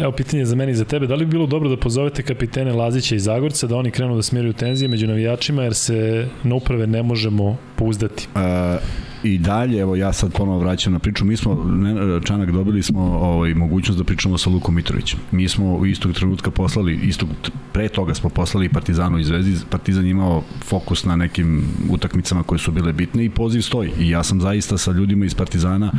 evo, 0.00 0.12
pitanje 0.12 0.44
za 0.44 0.56
meni 0.56 0.72
i 0.72 0.74
za 0.74 0.84
tebe. 0.84 1.06
Da 1.06 1.14
li 1.14 1.24
bi 1.24 1.30
bilo 1.30 1.46
dobro 1.46 1.68
da 1.68 1.76
pozovete 1.76 2.22
kapitene 2.22 2.72
Lazića 2.72 3.14
i 3.14 3.18
Zagorca 3.18 3.66
da 3.66 3.76
oni 3.76 3.90
krenu 3.90 4.16
da 4.16 4.22
smiraju 4.22 4.52
tenzije 4.52 4.88
među 4.88 5.06
navijačima 5.06 5.62
jer 5.62 5.74
se 5.74 6.28
na 6.42 6.54
uprave 6.54 6.86
ne 6.86 7.02
možemo 7.02 7.56
pouzdati? 7.76 8.28
E, 8.36 8.78
i 9.22 9.38
dalje, 9.38 9.80
evo 9.80 9.96
ja 9.96 10.12
sad 10.12 10.32
ponovo 10.32 10.58
vraćam 10.58 10.92
na 10.92 10.98
priču, 10.98 11.24
mi 11.24 11.36
smo, 11.36 11.64
ne, 11.64 12.20
Čanak, 12.24 12.50
dobili 12.50 12.82
smo 12.82 13.00
ovaj, 13.02 13.54
mogućnost 13.54 13.98
da 13.98 14.04
pričamo 14.04 14.38
sa 14.38 14.50
Lukom 14.50 14.74
Mitrovićem. 14.74 15.18
Mi 15.30 15.48
smo 15.48 15.76
u 15.76 15.86
istog 15.86 16.12
trenutka 16.12 16.50
poslali, 16.50 16.98
istog, 17.02 17.28
pre 17.72 17.88
toga 17.88 18.14
smo 18.14 18.30
poslali 18.30 18.68
Partizanu 18.68 19.18
i 19.18 19.24
Zvezdi, 19.24 19.56
Partizan 19.70 20.06
imao 20.06 20.42
fokus 20.64 21.04
na 21.04 21.16
nekim 21.16 21.64
utakmicama 21.90 22.42
koje 22.42 22.58
su 22.58 22.72
bile 22.72 22.92
bitne 22.92 23.24
i 23.24 23.30
poziv 23.30 23.60
stoji. 23.60 23.90
I 23.98 24.10
ja 24.10 24.22
sam 24.22 24.40
zaista 24.40 24.78
sa 24.78 24.92
ljudima 24.92 25.24
iz 25.24 25.34
Partizana 25.34 25.92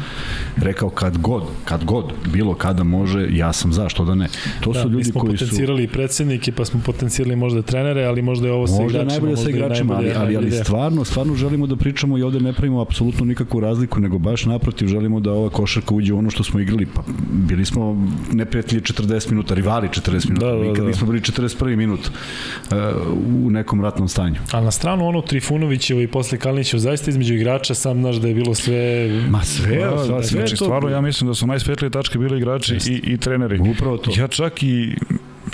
rekao 0.57 0.89
kad 0.89 1.17
god, 1.17 1.43
kad 1.65 1.85
god, 1.85 2.13
bilo 2.33 2.53
kada 2.53 2.83
može, 2.83 3.27
ja 3.31 3.53
sam 3.53 3.73
za, 3.73 3.89
što 3.91 4.05
da 4.05 4.15
ne. 4.15 4.27
To 4.61 4.71
da, 4.71 4.81
su 4.81 4.89
ljudi 4.89 5.11
koji 5.11 5.37
su... 5.37 5.45
potencirali 5.45 5.87
predsednike, 5.87 6.51
pa 6.51 6.65
smo 6.65 6.81
potencirali 6.85 7.35
možda 7.35 7.61
trenere, 7.61 8.03
ali 8.05 8.21
možda 8.21 8.47
je 8.47 8.53
ovo 8.53 8.67
sa 8.67 8.73
igračima. 8.73 9.03
Možda 9.03 9.11
najbolje 9.11 9.37
sa 9.37 9.49
igračima, 9.49 9.93
ali, 9.95 10.13
ali, 10.15 10.37
ali 10.37 10.51
stvarno, 10.51 11.05
stvarno 11.05 11.35
želimo 11.35 11.67
da 11.67 11.75
pričamo 11.75 12.17
i 12.17 12.23
ovde 12.23 12.39
ne 12.39 12.53
pravimo 12.53 12.81
apsolutno 12.81 13.25
nikakvu 13.25 13.59
razliku, 13.59 13.99
nego 13.99 14.19
baš 14.19 14.45
naprotiv 14.45 14.87
želimo 14.87 15.19
da 15.19 15.31
ova 15.31 15.49
košarka 15.49 15.95
uđe 15.95 16.13
u 16.13 16.17
ono 16.17 16.29
što 16.29 16.43
smo 16.43 16.59
igrali. 16.59 16.87
Pa 16.95 17.01
bili 17.31 17.65
smo 17.65 18.07
neprijatelji 18.31 18.81
40 18.81 19.29
minuta, 19.31 19.53
rivali 19.53 19.87
40 19.87 20.29
minuta. 20.29 20.45
Da, 20.45 20.51
da, 20.51 20.63
Nikad 20.63 20.83
da. 20.83 20.87
nismo 20.87 21.07
bili 21.07 21.21
41. 21.21 21.75
minut 21.75 21.99
uh, 21.99 22.77
u 23.45 23.49
nekom 23.49 23.81
ratnom 23.81 24.07
stanju. 24.07 24.35
A 24.51 24.61
na 24.61 24.71
stranu 24.71 25.07
ono 25.07 25.21
Trifunovićevo 25.21 26.01
i 26.01 26.07
posle 26.07 26.37
Kalinićev, 26.37 26.79
zaista 26.79 27.09
između 27.09 27.33
igrača 27.33 27.73
sam 27.73 27.99
znaš 27.99 28.15
da 28.15 28.27
je 28.27 28.33
bilo 28.33 28.55
sve... 28.55 29.09
Ma 29.29 29.43
sve, 29.43 29.77
da, 29.77 29.89
sva, 29.89 30.05
sve, 30.05 30.23
sve 30.23 30.39
znači, 30.39 30.55
to... 30.55 30.65
stvarno 30.65 30.89
ja 30.89 31.01
mislim 31.01 31.27
da 31.27 31.33
su 31.33 31.47
najsvetlije 31.47 31.89
tačke 31.89 32.19
bili 32.19 32.37
igrači 32.37 32.77
i, 32.87 33.01
i 33.03 33.17
treneri. 33.17 33.59
Upravo 33.81 33.97
to. 33.97 34.11
Ja 34.15 34.27
čak 34.27 34.63
i 34.63 34.95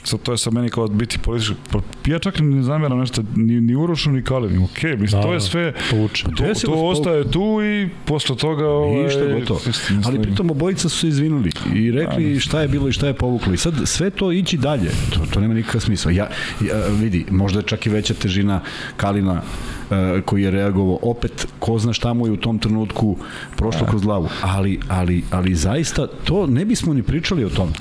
sad 0.03 0.19
to 0.19 0.31
je 0.31 0.37
sa 0.37 0.51
meni 0.51 0.69
kao 0.69 0.87
biti 0.87 1.19
politički, 1.19 1.55
pa 1.71 1.79
ja 2.05 2.19
čak 2.19 2.39
ne 2.39 2.63
zamjeram 2.63 2.99
nešto, 2.99 3.23
ni, 3.35 3.61
ni 3.61 3.75
Urošu, 3.75 4.11
ni 4.11 4.23
Kalin, 4.23 4.63
ok, 4.63 4.83
mislim, 4.83 5.21
da, 5.21 5.27
to 5.27 5.33
je 5.33 5.41
sve, 5.41 5.73
povuče. 5.91 6.23
to, 6.23 6.53
to, 6.53 6.53
to 6.65 6.73
ostaje 6.73 7.31
tu 7.31 7.59
i 7.63 7.89
posle 8.05 8.37
toga... 8.37 8.67
Ovaj, 8.67 9.03
Ništa 9.03 9.25
gotovo. 9.39 9.59
Ali 10.05 10.21
pritom 10.21 10.51
obojica 10.51 10.89
su 10.89 10.97
se 10.97 11.07
izvinuli 11.07 11.51
i 11.75 11.91
rekli 11.91 12.33
da. 12.33 12.39
šta 12.39 12.61
je 12.61 12.67
bilo 12.67 12.87
i 12.87 12.91
šta 12.91 13.07
je 13.07 13.13
povuklo 13.13 13.53
i 13.53 13.57
sad 13.57 13.73
sve 13.85 14.09
to 14.09 14.31
ići 14.31 14.57
dalje, 14.57 14.89
to, 15.13 15.19
to 15.33 15.39
nema 15.39 15.53
nikakav 15.53 15.81
smisla. 15.81 16.11
Ja, 16.11 16.29
ja, 16.61 16.87
vidi, 16.99 17.25
možda 17.31 17.59
je 17.59 17.63
čak 17.63 17.85
i 17.85 17.89
veća 17.89 18.13
težina 18.13 18.61
Kalina 18.97 19.41
uh, 19.89 19.97
koji 20.25 20.43
je 20.43 20.51
reagovao 20.51 20.99
opet 21.01 21.47
ko 21.59 21.79
zna 21.79 21.93
šta 21.93 22.13
mu 22.13 22.27
je 22.27 22.31
u 22.31 22.37
tom 22.37 22.59
trenutku 22.59 23.17
prošlo 23.55 23.87
kroz 23.87 24.01
glavu 24.01 24.29
ali, 24.41 24.79
ali, 24.87 25.23
ali 25.31 25.55
zaista 25.55 26.07
to 26.07 26.47
ne 26.47 26.65
bismo 26.65 26.93
ni 26.93 27.03
pričali 27.03 27.45
o 27.45 27.49
tom 27.49 27.73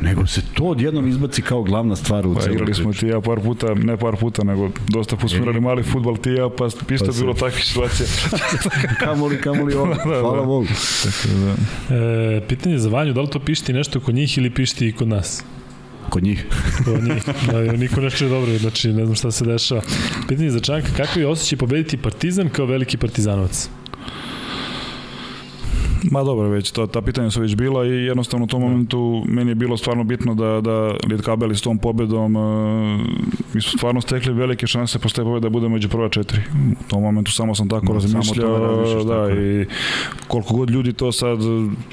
nego 0.00 0.26
se 0.26 0.42
to 0.54 0.64
odjednom 0.64 1.08
izbaci 1.08 1.42
kao 1.42 1.62
glavna 1.64 1.96
stvar 1.96 2.26
u 2.26 2.34
pa, 2.34 2.50
igrali 2.50 2.74
smo 2.74 2.92
ti 2.92 3.06
ja 3.06 3.20
par 3.20 3.40
puta, 3.40 3.74
ne 3.74 3.96
par 3.96 4.16
puta 4.16 4.44
nego 4.44 4.70
dosta 4.88 5.16
puta 5.16 5.28
smo 5.28 5.38
igrali 5.38 5.60
mali 5.60 5.82
futbal 5.82 6.16
ti 6.16 6.30
ja 6.30 6.48
pa 6.58 6.66
isto 6.66 7.06
pa 7.06 7.12
bilo 7.18 7.34
takve 7.34 7.60
situacije 7.60 8.08
kamoli, 9.04 9.40
kamoli 9.40 9.74
ovo, 9.80 9.86
da, 9.86 9.94
da, 9.94 10.20
hvala 10.20 10.40
da. 10.40 10.46
Bogu 10.46 10.66
da. 11.88 11.96
E, 11.96 12.40
pitanje 12.48 12.78
za 12.78 12.88
Vanju, 12.88 13.12
da 13.12 13.20
li 13.20 13.30
to 13.30 13.38
pišti 13.38 13.72
nešto 13.72 14.00
kod 14.00 14.14
njih 14.14 14.38
ili 14.38 14.50
pišti 14.50 14.88
i 14.88 14.92
kod 14.92 15.08
nas? 15.08 15.44
kod 16.08 16.22
njih. 16.22 16.46
kod 16.84 17.02
njih, 17.02 17.22
da, 17.46 17.72
niko 17.72 18.00
ne 18.00 18.10
čuje 18.10 18.30
dobro, 18.30 18.58
znači 18.58 18.92
ne 18.92 19.04
znam 19.04 19.16
šta 19.16 19.30
se 19.30 19.44
dešava. 19.44 19.82
Pitanje 20.28 20.50
za 20.50 20.60
Čanka, 20.60 20.88
kako 20.96 21.20
je 21.20 21.26
osjećaj 21.26 21.58
pobediti 21.58 21.96
Partizan 21.96 22.48
kao 22.48 22.66
veliki 22.66 22.96
Partizanovac? 22.96 23.68
Ma 26.10 26.22
dobro, 26.22 26.48
već 26.48 26.70
to, 26.70 26.86
ta 26.86 27.02
pitanja 27.02 27.30
su 27.30 27.40
već 27.40 27.56
bila 27.56 27.86
i 27.86 27.90
jednostavno 27.90 28.44
u 28.44 28.46
tom 28.46 28.60
da. 28.60 28.66
momentu 28.66 29.24
meni 29.28 29.50
je 29.50 29.54
bilo 29.54 29.76
stvarno 29.76 30.04
bitno 30.04 30.34
da, 30.34 30.60
da 30.60 30.94
Litkabeli 31.10 31.56
s 31.56 31.62
tom 31.62 31.78
pobedom 31.78 32.36
uh, 32.36 33.00
mi 33.54 33.60
su 33.60 33.70
stvarno 33.70 34.00
stekli 34.00 34.32
velike 34.32 34.66
šanse 34.66 34.98
posle 34.98 35.24
pobeda 35.24 35.40
da 35.40 35.48
bude 35.48 35.68
među 35.68 35.88
prva 35.88 36.08
četiri. 36.08 36.40
U 36.80 36.88
tom 36.88 37.02
momentu 37.02 37.32
samo 37.32 37.54
sam 37.54 37.68
tako 37.68 37.86
no, 37.86 37.92
razmišljao, 37.92 39.04
da, 39.04 39.40
i 39.40 39.66
koliko 40.28 40.54
god 40.54 40.70
ljudi 40.70 40.92
to 40.92 41.12
sad 41.12 41.38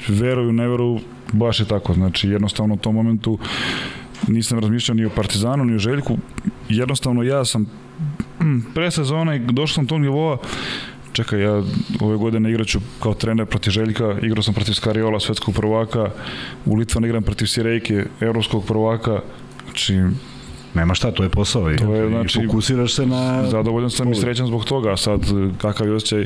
veruju, 0.07 0.53
ne 0.53 0.67
veruju, 0.67 0.99
baš 1.33 1.59
je 1.59 1.65
tako. 1.65 1.93
Znači, 1.93 2.29
jednostavno 2.29 2.73
u 2.73 2.77
tom 2.77 2.95
momentu 2.95 3.37
nisam 4.27 4.59
razmišljao 4.59 4.95
ni 4.95 5.05
o 5.05 5.09
Partizanu, 5.09 5.65
ni 5.65 5.75
o 5.75 5.79
Željku. 5.79 6.17
jednostavno 6.69 7.23
ja 7.23 7.45
sam 7.45 7.65
pre 8.73 8.91
sezone 8.91 9.39
došao 9.39 9.75
sam 9.75 9.87
tog 9.87 10.01
nivoa 10.01 10.37
čekaj, 11.13 11.41
ja 11.41 11.63
ove 11.99 12.17
godine 12.17 12.49
igraću 12.49 12.79
kao 13.03 13.13
trener 13.13 13.45
protiv 13.45 13.71
Željka, 13.71 14.17
igrao 14.21 14.43
sam 14.43 14.53
protiv 14.53 14.73
Skariola, 14.73 15.19
svetskog 15.19 15.55
prvaka, 15.55 16.09
u 16.65 16.75
Litvan 16.75 17.05
igram 17.05 17.23
protiv 17.23 17.45
Sirejke, 17.45 18.05
evropskog 18.19 18.65
prvaka, 18.65 19.19
znači 19.65 19.95
Nema 20.73 20.95
šta, 20.95 21.11
to 21.11 21.23
je 21.23 21.29
posao 21.29 21.71
i, 21.71 21.75
To 21.75 21.95
je, 21.95 22.07
i 22.07 22.09
znači, 22.09 22.39
fokusiraš 22.41 22.93
se 22.93 23.05
na... 23.05 23.49
zadovoljan 23.49 23.89
sam 23.89 24.11
i 24.11 24.15
srećan 24.15 24.47
zbog 24.47 24.65
toga, 24.65 24.91
a 24.91 24.97
sad 24.97 25.21
kakav 25.57 25.87
je 25.87 25.93
osjećaj? 25.93 26.25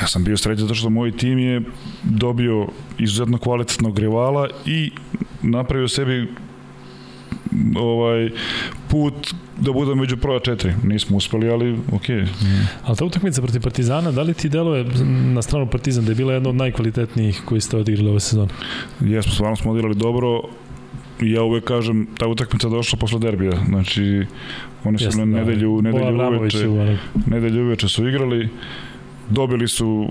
Ja 0.00 0.06
sam 0.06 0.24
bio 0.24 0.36
srećan 0.36 0.62
zato 0.62 0.74
što 0.74 0.90
moj 0.90 1.16
tim 1.16 1.38
je 1.38 1.62
dobio 2.02 2.66
izuzetno 2.98 3.38
kvalitetnog 3.38 3.98
rivala 3.98 4.48
i 4.66 4.90
napravio 5.42 5.88
sebi 5.88 6.28
ovaj 7.76 8.30
put 8.88 9.34
da 9.60 9.72
bude 9.72 9.94
među 9.94 10.16
prva 10.16 10.40
četiri. 10.40 10.72
Nismo 10.82 11.16
uspeli, 11.16 11.50
ali 11.50 11.78
okej. 11.92 12.16
Okay. 12.16 12.26
Ali 12.84 12.96
ta 12.96 13.04
utakmica 13.04 13.42
protiv 13.42 13.62
Partizana, 13.62 14.12
da 14.12 14.22
li 14.22 14.34
ti 14.34 14.48
deluje 14.48 14.84
na 15.34 15.42
stranu 15.42 15.66
Partizan 15.66 16.04
da 16.04 16.10
je 16.10 16.16
bila 16.16 16.32
jedna 16.32 16.48
od 16.48 16.54
najkvalitetnijih 16.54 17.42
koji 17.44 17.60
ste 17.60 17.76
odigrali 17.76 18.10
ove 18.10 18.20
sezone? 18.20 18.52
Jesmo, 19.00 19.32
stvarno 19.32 19.56
smo 19.56 19.70
odigrali 19.70 19.94
dobro. 19.94 20.40
Ja 21.20 21.42
uvek 21.42 21.64
kažem, 21.64 22.06
ta 22.18 22.26
utakmica 22.26 22.68
došla 22.68 22.98
posle 22.98 23.18
derbija. 23.18 23.52
Znači, 23.68 24.26
oni 24.84 24.98
su 24.98 25.04
Jeste, 25.04 25.26
na 25.26 25.38
da. 25.38 25.44
nedelju, 25.44 25.82
Bojan 25.82 26.16
nedelju 26.16 26.38
uveče, 26.38 26.68
nedelju 27.26 27.64
uveče 27.64 27.88
su 27.88 28.08
igrali, 28.08 28.48
dobili 29.30 29.68
su 29.68 30.10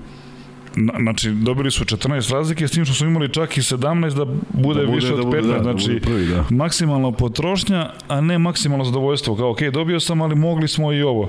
znači 1.00 1.30
dobili 1.30 1.70
su 1.70 1.84
14 1.84 2.32
razlike 2.32 2.68
s 2.68 2.72
tim 2.72 2.84
što 2.84 2.94
su 2.94 3.06
imali 3.06 3.28
čak 3.28 3.56
i 3.56 3.62
17 3.62 3.78
da 4.14 4.24
bude, 4.24 4.80
Da 4.80 4.86
bude- 4.86 4.94
više 4.94 5.08
da 5.08 5.14
od 5.14 5.26
bude, 5.26 5.38
15 5.38 5.46
da, 5.46 5.52
da 5.54 5.62
znači 5.62 5.86
bude 5.88 6.00
prvi, 6.00 6.26
da. 6.26 6.44
maksimalna 6.50 7.12
potrošnja 7.12 7.90
a 8.08 8.20
ne 8.20 8.38
maksimalno 8.38 8.84
zadovoljstvo 8.84 9.36
kao 9.36 9.50
ok 9.50 9.62
dobio 9.62 10.00
sam 10.00 10.22
ali 10.22 10.34
mogli 10.34 10.68
smo 10.68 10.92
i 10.92 11.02
ovo 11.02 11.28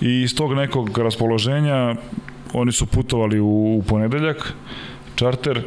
i 0.00 0.22
iz 0.22 0.34
tog 0.34 0.52
nekog 0.54 0.98
raspoloženja 0.98 1.94
oni 2.52 2.72
su 2.72 2.86
putovali 2.86 3.40
u, 3.40 3.46
u 3.78 3.84
ponedeljak 3.88 4.52
čarter 5.14 5.62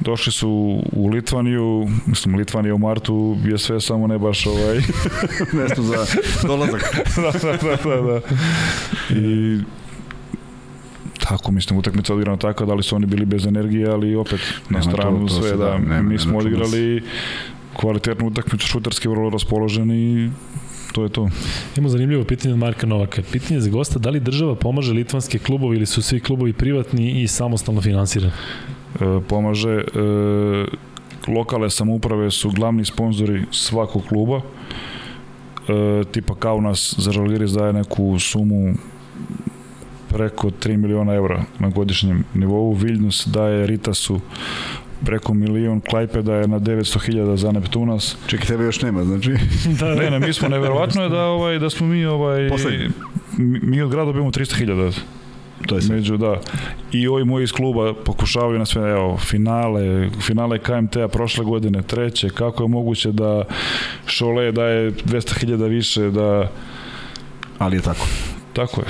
došli 0.00 0.32
su 0.32 0.50
u 0.92 1.08
Litvaniju, 1.08 1.88
mislim 2.06 2.34
Litvanija 2.34 2.74
u 2.74 2.78
martu 2.78 3.36
je 3.44 3.58
sve 3.58 3.80
samo 3.80 4.06
ne 4.06 4.18
baš 4.18 4.46
ovaj 4.46 4.76
Mesto 5.60 5.82
za 5.82 6.06
dolazak. 6.46 6.82
da, 7.16 7.30
da, 7.32 7.56
da, 7.56 7.96
da, 7.96 8.02
da. 8.02 8.20
I 9.16 9.58
tako, 11.28 11.52
mislim, 11.52 11.78
utakmica 11.78 12.14
odigrana 12.14 12.38
tako, 12.38 12.66
da 12.66 12.74
li 12.74 12.82
su 12.82 12.96
oni 12.96 13.06
bili 13.06 13.24
bez 13.24 13.46
energije, 13.46 13.88
ali 13.88 14.14
opet 14.16 14.40
na 14.70 14.78
Nema 14.78 14.82
stranu 14.82 15.26
to- 15.26 15.34
to 15.34 15.42
sve, 15.42 15.50
da, 15.50 15.56
da, 15.56 15.78
nema, 15.78 16.02
mi 16.02 16.12
ne 16.12 16.18
smo 16.18 16.38
odigrali 16.38 17.02
kvalitetnu 17.76 18.26
utakmicu, 18.26 18.66
šuterski 18.66 19.08
vrlo 19.08 19.30
raspoloženi 19.30 19.96
i 19.96 20.30
to 20.92 21.02
je 21.02 21.08
to. 21.08 21.28
Imamo 21.76 21.88
zanimljivo 21.88 22.24
pitanje 22.24 22.52
od 22.54 22.58
Marka 22.58 22.86
Novaka. 22.86 23.22
Pitanje 23.32 23.60
za 23.60 23.70
gosta, 23.70 23.98
da 23.98 24.10
li 24.10 24.20
država 24.20 24.54
pomaže 24.54 24.92
litvanske 24.92 25.38
klubovi 25.38 25.76
ili 25.76 25.86
su 25.86 26.02
svi 26.02 26.20
klubovi 26.20 26.52
privatni 26.52 27.22
i 27.22 27.28
samostalno 27.28 27.80
finansirani? 27.80 28.32
E, 29.00 29.20
pomaže, 29.28 29.70
e, 29.70 29.84
lokale 31.28 31.70
samouprave 31.70 32.30
su 32.30 32.50
glavni 32.50 32.84
sponzori 32.84 33.42
svakog 33.50 34.02
kluba, 34.08 34.40
e, 35.68 36.04
tipa 36.12 36.34
kao 36.34 36.60
nas 36.60 36.94
za 36.98 37.12
Žalgiris 37.12 37.50
daje 37.50 37.72
neku 37.72 38.18
sumu 38.18 38.74
preko 40.08 40.50
3 40.50 40.76
miliona 40.76 41.14
evra 41.14 41.44
na 41.58 41.68
godišnjem 41.68 42.24
nivou, 42.34 42.72
Viljnus 42.72 43.26
daje 43.26 43.66
Ritasu 43.66 44.20
preko 45.04 45.34
milion, 45.34 45.80
Klajpeda 45.80 46.34
je 46.34 46.48
na 46.48 46.60
900.000 46.60 47.36
za 47.36 47.52
Neptunas. 47.52 48.16
Čekaj, 48.26 48.46
tebe 48.46 48.64
još 48.64 48.82
nema, 48.82 49.04
znači... 49.04 49.30
da, 49.80 49.94
Ne, 49.94 50.10
ne, 50.10 50.18
mi 50.18 50.32
smo 50.32 50.48
neverovatno 50.48 51.02
je 51.02 51.08
da 51.08 51.24
ovaj 51.24 51.58
da 51.58 51.70
smo 51.70 51.86
mi 51.86 52.04
ovaj 52.04 52.48
Poslednji. 52.48 52.88
mi, 53.36 53.60
mi 53.62 53.82
od 53.82 53.90
grada 53.90 54.06
dobijemo 54.06 54.30
300.000 54.30 54.92
To 55.66 55.74
je 55.74 55.82
sve. 55.82 55.96
Među, 55.96 56.16
da. 56.16 56.40
I 56.92 57.08
ovi 57.08 57.24
moji 57.24 57.44
iz 57.44 57.52
kluba 57.52 57.94
pokušavaju 58.04 58.58
na 58.58 58.66
sve, 58.66 58.90
evo, 58.90 59.18
finale, 59.18 60.10
finale 60.20 60.58
KMT-a 60.58 61.08
prošle 61.08 61.44
godine, 61.44 61.82
treće, 61.82 62.28
kako 62.28 62.62
je 62.62 62.68
moguće 62.68 63.12
da 63.12 63.44
Šole 64.06 64.52
daje 64.52 64.92
200.000 64.92 65.68
više, 65.68 66.10
da, 66.10 66.50
Ali 67.58 67.76
je 67.76 67.82
tako. 67.82 68.06
Tako 68.58 68.80
je, 68.80 68.86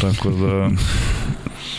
tako 0.00 0.30
da, 0.30 0.70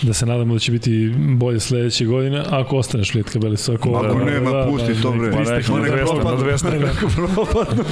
da 0.02 0.14
se 0.14 0.26
nadamo 0.26 0.54
da 0.54 0.60
će 0.60 0.72
biti 0.72 1.14
bolje 1.18 1.60
sledeće 1.60 2.06
godine, 2.06 2.44
ako 2.50 2.78
ostaneš 2.78 3.14
Litka 3.14 3.40
Belis. 3.40 3.70
Ako, 3.70 3.90
Ako 3.92 4.20
nema, 4.20 4.66
pusti 4.66 5.02
to, 5.02 5.12
bre. 5.12 5.32
pa 5.32 5.40
Niste 5.40 5.54
neka, 5.54 5.68
ko 5.68 5.78
na 5.78 5.84
neka 5.86 5.96
200, 5.96 6.16
na 6.16 6.92
propadnu. 7.18 7.84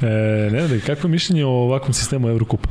E, 0.02 0.50
ne, 0.52 0.68
ne, 0.68 0.80
kakvo 0.80 1.06
je 1.06 1.10
mišljenje 1.10 1.44
o 1.44 1.50
ovakvom 1.50 1.92
sistemu 1.92 2.28
Evrokupa? 2.28 2.68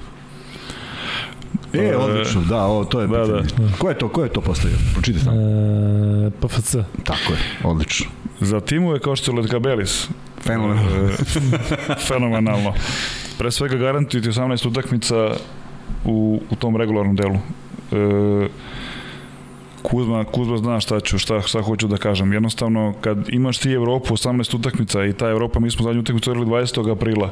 E, 1.73 1.95
odlično, 1.95 2.41
da, 2.41 2.65
o, 2.65 2.86
to 2.86 3.02
je 3.02 3.07
Da, 3.07 3.23
pitanje. 3.23 3.41
da. 3.60 3.77
Ko 3.77 3.90
je 3.90 3.98
to, 3.98 4.10
ko 4.10 4.23
je 4.23 4.30
to 4.30 4.41
postavio? 4.41 4.77
Pročitaj 4.94 5.23
tamo. 5.23 5.38
E, 6.27 6.31
PFC. 6.31 6.76
Tako 7.03 7.34
je, 7.34 7.40
odlično. 7.64 8.06
Za 8.41 8.60
timove 8.60 8.99
kao 8.99 9.15
što 9.15 9.31
je 9.31 9.38
Letka 9.38 9.60
Belis, 9.60 10.07
Fenomenalno. 10.41 11.10
e, 11.10 11.11
fenomenalno. 11.99 12.73
Pre 13.38 13.52
svega 13.52 13.76
garantuju 13.77 14.22
ti 14.23 14.30
18 14.30 14.68
utakmica 14.68 15.15
u, 16.06 16.42
u 16.50 16.56
tom 16.56 16.78
regularnom 16.78 17.16
delu. 17.16 17.36
E, 17.36 18.48
Kuzma, 19.82 20.24
Kuzma 20.24 20.58
zna 20.58 20.80
šta 20.80 21.00
ću, 21.00 21.20
šta, 21.20 21.42
šta 21.42 21.62
hoću 21.62 21.88
da 21.88 21.98
kažem. 21.98 22.34
Jednostavno, 22.34 22.94
kad 23.02 23.30
imaš 23.30 23.58
ti 23.58 23.72
Evropu 23.72 24.14
18 24.14 24.56
utakmica 24.56 25.06
i 25.06 25.14
ta 25.14 25.30
Evropa, 25.30 25.60
mi 25.60 25.72
smo 25.72 25.84
zadnju 25.84 26.02
utakmicu 26.02 26.32
odigrali 26.32 26.64
20. 26.66 26.92
aprila, 26.92 27.32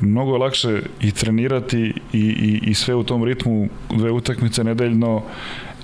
mnogo 0.00 0.32
je 0.32 0.38
lakše 0.38 0.82
i 1.00 1.12
trenirati 1.12 1.94
i, 2.12 2.20
i, 2.20 2.60
i 2.62 2.74
sve 2.74 2.94
u 2.94 3.02
tom 3.02 3.24
ritmu, 3.24 3.68
dve 3.90 4.10
utakmice 4.10 4.64
nedeljno, 4.64 5.22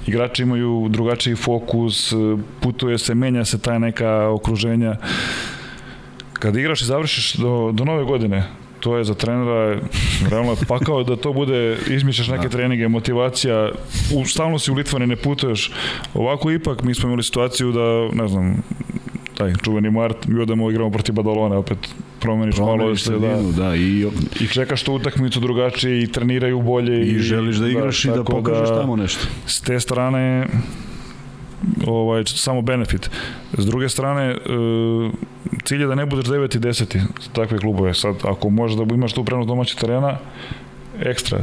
igrači 0.07 0.43
imaju 0.43 0.87
drugačiji 0.91 1.37
fokus, 1.37 2.13
putuje 2.61 2.99
se, 2.99 3.15
menja 3.15 3.45
se 3.45 3.59
taj 3.59 3.79
neka 3.79 4.29
okruženja. 4.29 4.97
Kad 6.33 6.57
igraš 6.57 6.83
i 6.83 6.85
završiš 6.85 7.35
do, 7.35 7.71
do 7.73 7.85
nove 7.85 8.05
godine, 8.05 8.45
to 8.85 8.97
je 8.97 9.05
za 9.05 9.15
trenera 9.15 9.81
realno 10.31 10.57
pakao 10.69 11.05
da 11.05 11.17
to 11.17 11.33
bude, 11.33 11.77
izmišljaš 11.89 12.29
neke 12.29 12.49
treninge, 12.49 12.89
motivacija, 12.89 13.71
u, 14.15 14.25
stalno 14.25 14.59
si 14.59 14.71
u 14.71 14.75
Litvani, 14.75 15.07
ne 15.07 15.17
putuješ. 15.17 15.73
Ovako 16.15 16.51
ipak 16.51 16.83
mi 16.83 16.95
smo 16.95 17.09
imali 17.09 17.23
situaciju 17.23 17.73
da, 17.73 18.09
ne 18.23 18.29
znam, 18.29 18.63
taj 19.35 19.53
čuveni 19.65 19.91
Mart, 19.91 20.27
mi 20.27 20.41
odemo 20.41 20.71
igramo 20.71 20.91
protiv 20.91 21.15
Badalone, 21.15 21.57
opet 21.57 21.79
promeniš 22.21 22.59
malo 22.59 22.77
Promeniš 22.77 23.03
se, 23.03 23.13
da, 23.13 23.19
sredinu, 23.19 23.53
da, 23.53 23.77
i, 23.77 24.07
i 24.41 24.49
čekaš 24.49 24.83
tu 24.83 24.93
utakmicu 24.93 25.41
drugačije 25.41 26.03
i 26.03 26.07
treniraju 26.07 26.63
bolje. 26.63 27.07
i 27.07 27.19
želiš 27.19 27.57
da 27.57 27.69
igraš 27.69 28.05
i 28.05 28.09
da 28.09 28.25
pokažeš 28.25 28.69
tamo 28.69 28.97
nešto. 28.97 29.27
S 29.47 29.61
te 29.61 29.81
strane 29.81 30.47
ovaj, 31.87 32.23
samo 32.27 32.63
benefit. 32.63 33.11
S 33.59 33.67
druge 33.67 33.89
strane, 33.89 34.23
e, 34.23 34.37
cilj 35.65 35.81
je 35.81 35.87
da 35.87 35.95
ne 35.95 36.07
budeš 36.07 36.25
9 36.25 36.57
i 36.57 36.61
10 36.61 36.99
za 36.99 37.31
takve 37.33 37.59
klubove. 37.59 37.95
Sad, 37.95 38.15
ako 38.25 38.51
možeš 38.51 38.77
da 38.77 38.95
imaš 38.95 39.13
tu 39.13 39.25
prenos 39.25 39.47
domaćeg 39.47 39.79
terena, 39.79 40.19
ekstra. 41.01 41.39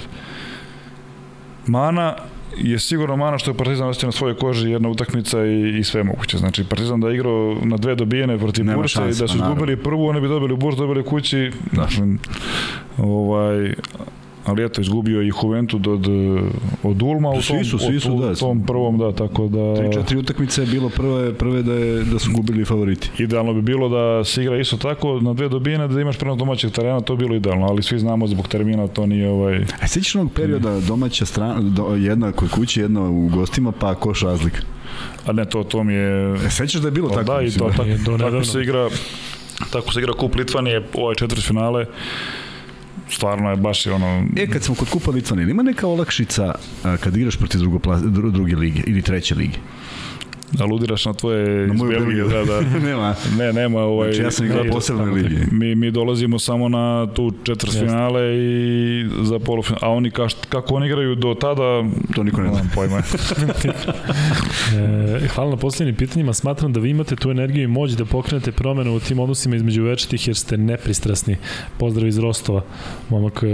Mana 1.68 2.16
je 2.58 2.80
sigurno 2.80 3.16
mana 3.16 3.38
što 3.38 3.52
je 3.52 3.58
Partizan 3.58 3.88
ostio 3.88 4.08
na 4.08 4.12
svojoj 4.12 4.38
koži 4.38 4.70
jedna 4.70 4.90
utakmica 4.90 5.46
i, 5.46 5.78
i 5.80 5.84
sve 5.84 6.04
moguće. 6.04 6.38
Znači, 6.38 6.64
Partizan 6.64 7.00
da 7.00 7.08
je 7.08 7.16
igrao 7.16 7.58
na 7.64 7.78
dve 7.78 7.96
dobijene 7.96 8.38
protiv 8.38 8.66
Nema 8.66 8.78
Bursa 8.78 9.06
i 9.06 9.14
da 9.14 9.28
su 9.28 9.38
izgubili 9.38 9.78
prvu, 9.78 10.06
oni 10.06 10.22
bi 10.22 10.28
dobili 10.28 10.56
Burs, 10.56 10.78
dobili 10.78 11.04
kući. 11.04 11.52
Da. 11.72 11.88
Ovaj, 12.98 13.74
ali 14.52 14.66
eto, 14.66 14.82
izgubio 14.82 15.22
i 15.22 15.32
Juventud 15.44 15.88
od, 15.88 16.08
od 16.84 17.02
Ulma 17.02 17.30
u 17.30 17.42
Svi 17.42 17.56
tom, 17.56 17.64
su, 17.64 17.78
svi 17.80 17.96
od- 17.96 18.02
su, 18.02 18.14
u 18.14 18.20
da. 18.20 18.36
tom 18.36 18.66
prvom, 18.66 18.98
da, 18.98 19.12
tako 19.12 19.48
da... 19.48 19.76
Tri, 19.76 19.94
četiri 19.94 20.18
utakmice 20.18 20.62
je 20.62 20.68
bilo 20.68 20.90
prve, 20.90 21.34
prve 21.34 21.64
da, 21.64 21.74
je, 21.74 22.04
da 22.04 22.20
su 22.20 22.32
gubili 22.32 22.66
favoriti. 22.66 23.10
Idealno 23.18 23.54
bi 23.54 23.62
bilo 23.62 23.90
da 23.90 24.24
se 24.24 24.42
igra 24.42 24.58
isto 24.58 24.78
tako 24.78 25.20
na 25.20 25.34
dve 25.34 25.50
dobijene, 25.50 25.88
da 25.88 26.02
imaš 26.02 26.18
prenos 26.18 26.38
domaćeg 26.38 26.72
terena, 26.72 27.02
to 27.02 27.16
bi 27.16 27.20
bilo 27.20 27.36
idealno, 27.36 27.66
ali 27.66 27.84
svi 27.84 28.00
znamo 28.00 28.28
zbog 28.28 28.48
termina 28.48 28.88
to 28.88 29.06
nije 29.06 29.30
ovaj... 29.30 29.66
A 29.82 29.88
sećaš 29.88 30.16
onog 30.16 30.32
perioda 30.34 30.80
domaća 30.80 31.26
strana, 31.26 31.62
do, 31.62 31.96
jedna 31.96 32.32
kod 32.32 32.50
kući, 32.50 32.82
jedna 32.82 33.02
u 33.02 33.28
gostima, 33.28 33.72
pa 33.72 33.96
koš 33.96 34.22
razlika. 34.22 34.62
A 35.26 35.32
ne, 35.32 35.46
to, 35.46 35.64
to 35.64 35.84
mi 35.84 35.94
je... 35.94 36.34
E, 36.36 36.50
sećaš 36.50 36.82
da 36.82 36.88
je 36.88 36.92
bilo 36.92 37.10
Pa 37.10 37.16
tako? 37.16 37.34
da, 37.34 37.42
i 37.42 37.52
to, 37.52 37.70
tako, 37.70 37.84
Je 37.84 37.98
do 37.98 38.04
tako 38.04 38.12
nedavno. 38.18 38.44
se 38.44 38.62
igra 38.62 38.90
tako 39.72 39.94
se 39.94 40.00
igra 40.00 40.14
kup 40.14 40.36
Litvanije, 40.36 40.84
ovaj 40.94 41.16
četvrt 41.16 41.48
finale, 41.48 41.86
stvarno 43.12 43.50
je 43.50 43.56
baš 43.56 43.86
je 43.86 43.94
ono... 43.94 44.26
E, 44.38 44.48
kad 44.48 44.64
smo 44.64 44.76
kod 44.76 44.90
Kupa 44.90 45.12
Litvanije, 45.12 45.52
ima 45.52 45.64
neka 45.64 45.88
olakšica 45.88 46.56
kad 47.00 47.18
igraš 47.18 47.38
protiv 47.38 47.60
drugopla, 47.60 48.00
dru, 48.00 48.32
druge 48.32 48.56
lige 48.56 48.82
ili 48.88 49.02
treće 49.02 49.36
lige? 49.36 49.58
Aludiraš 50.60 51.06
na 51.06 51.14
tvoje 51.14 51.68
Na 51.68 51.74
iz 51.74 51.80
moju 51.80 51.92
Belgije, 51.92 52.24
Belgiju. 52.24 52.46
da, 52.46 52.54
da. 52.54 52.80
Nema. 52.88 53.16
Ne, 53.38 53.54
nema 53.54 53.80
ovaj... 53.80 54.08
Znači 54.08 54.24
ja 54.24 54.32
sam 54.32 54.46
igrao 54.46 54.64
ne, 54.64 54.72
posebne 54.72 55.06
ligi. 55.06 55.36
Mi, 55.52 55.76
mi 55.76 55.92
dolazimo 55.92 56.40
samo 56.40 56.70
na 56.70 57.08
tu 57.08 57.32
četvrtfinale 57.44 58.22
i 58.38 59.10
za 59.22 59.40
polufinale. 59.40 59.80
A 59.84 59.90
oni 59.90 60.12
kaš, 60.12 60.34
kako 60.50 60.76
oni 60.76 60.86
igraju 60.88 61.16
do 61.16 61.34
tada, 61.34 61.84
To 62.16 62.24
niko 62.24 62.42
ne 62.42 62.50
zna. 62.50 62.62
pojma. 62.76 63.02
E, 64.74 65.28
hvala 65.28 65.50
na 65.50 65.58
posljednjim 65.58 65.96
pitanjima. 65.96 66.34
Smatram 66.34 66.74
da 66.74 66.80
vi 66.80 66.90
imate 66.90 67.16
tu 67.16 67.32
energiju 67.32 67.64
i 67.64 67.70
moć 67.70 67.92
da 67.92 68.06
pokrenete 68.06 68.52
promene 68.52 68.90
u 68.92 69.00
tim 69.00 69.20
odnosima 69.20 69.56
između 69.56 69.84
večetih 69.84 70.28
jer 70.28 70.38
ste 70.38 70.58
nepristrasni. 70.58 71.38
Pozdrav 71.78 72.08
iz 72.08 72.18
Rostova, 72.18 72.62
momak 73.10 73.44
e, 73.44 73.48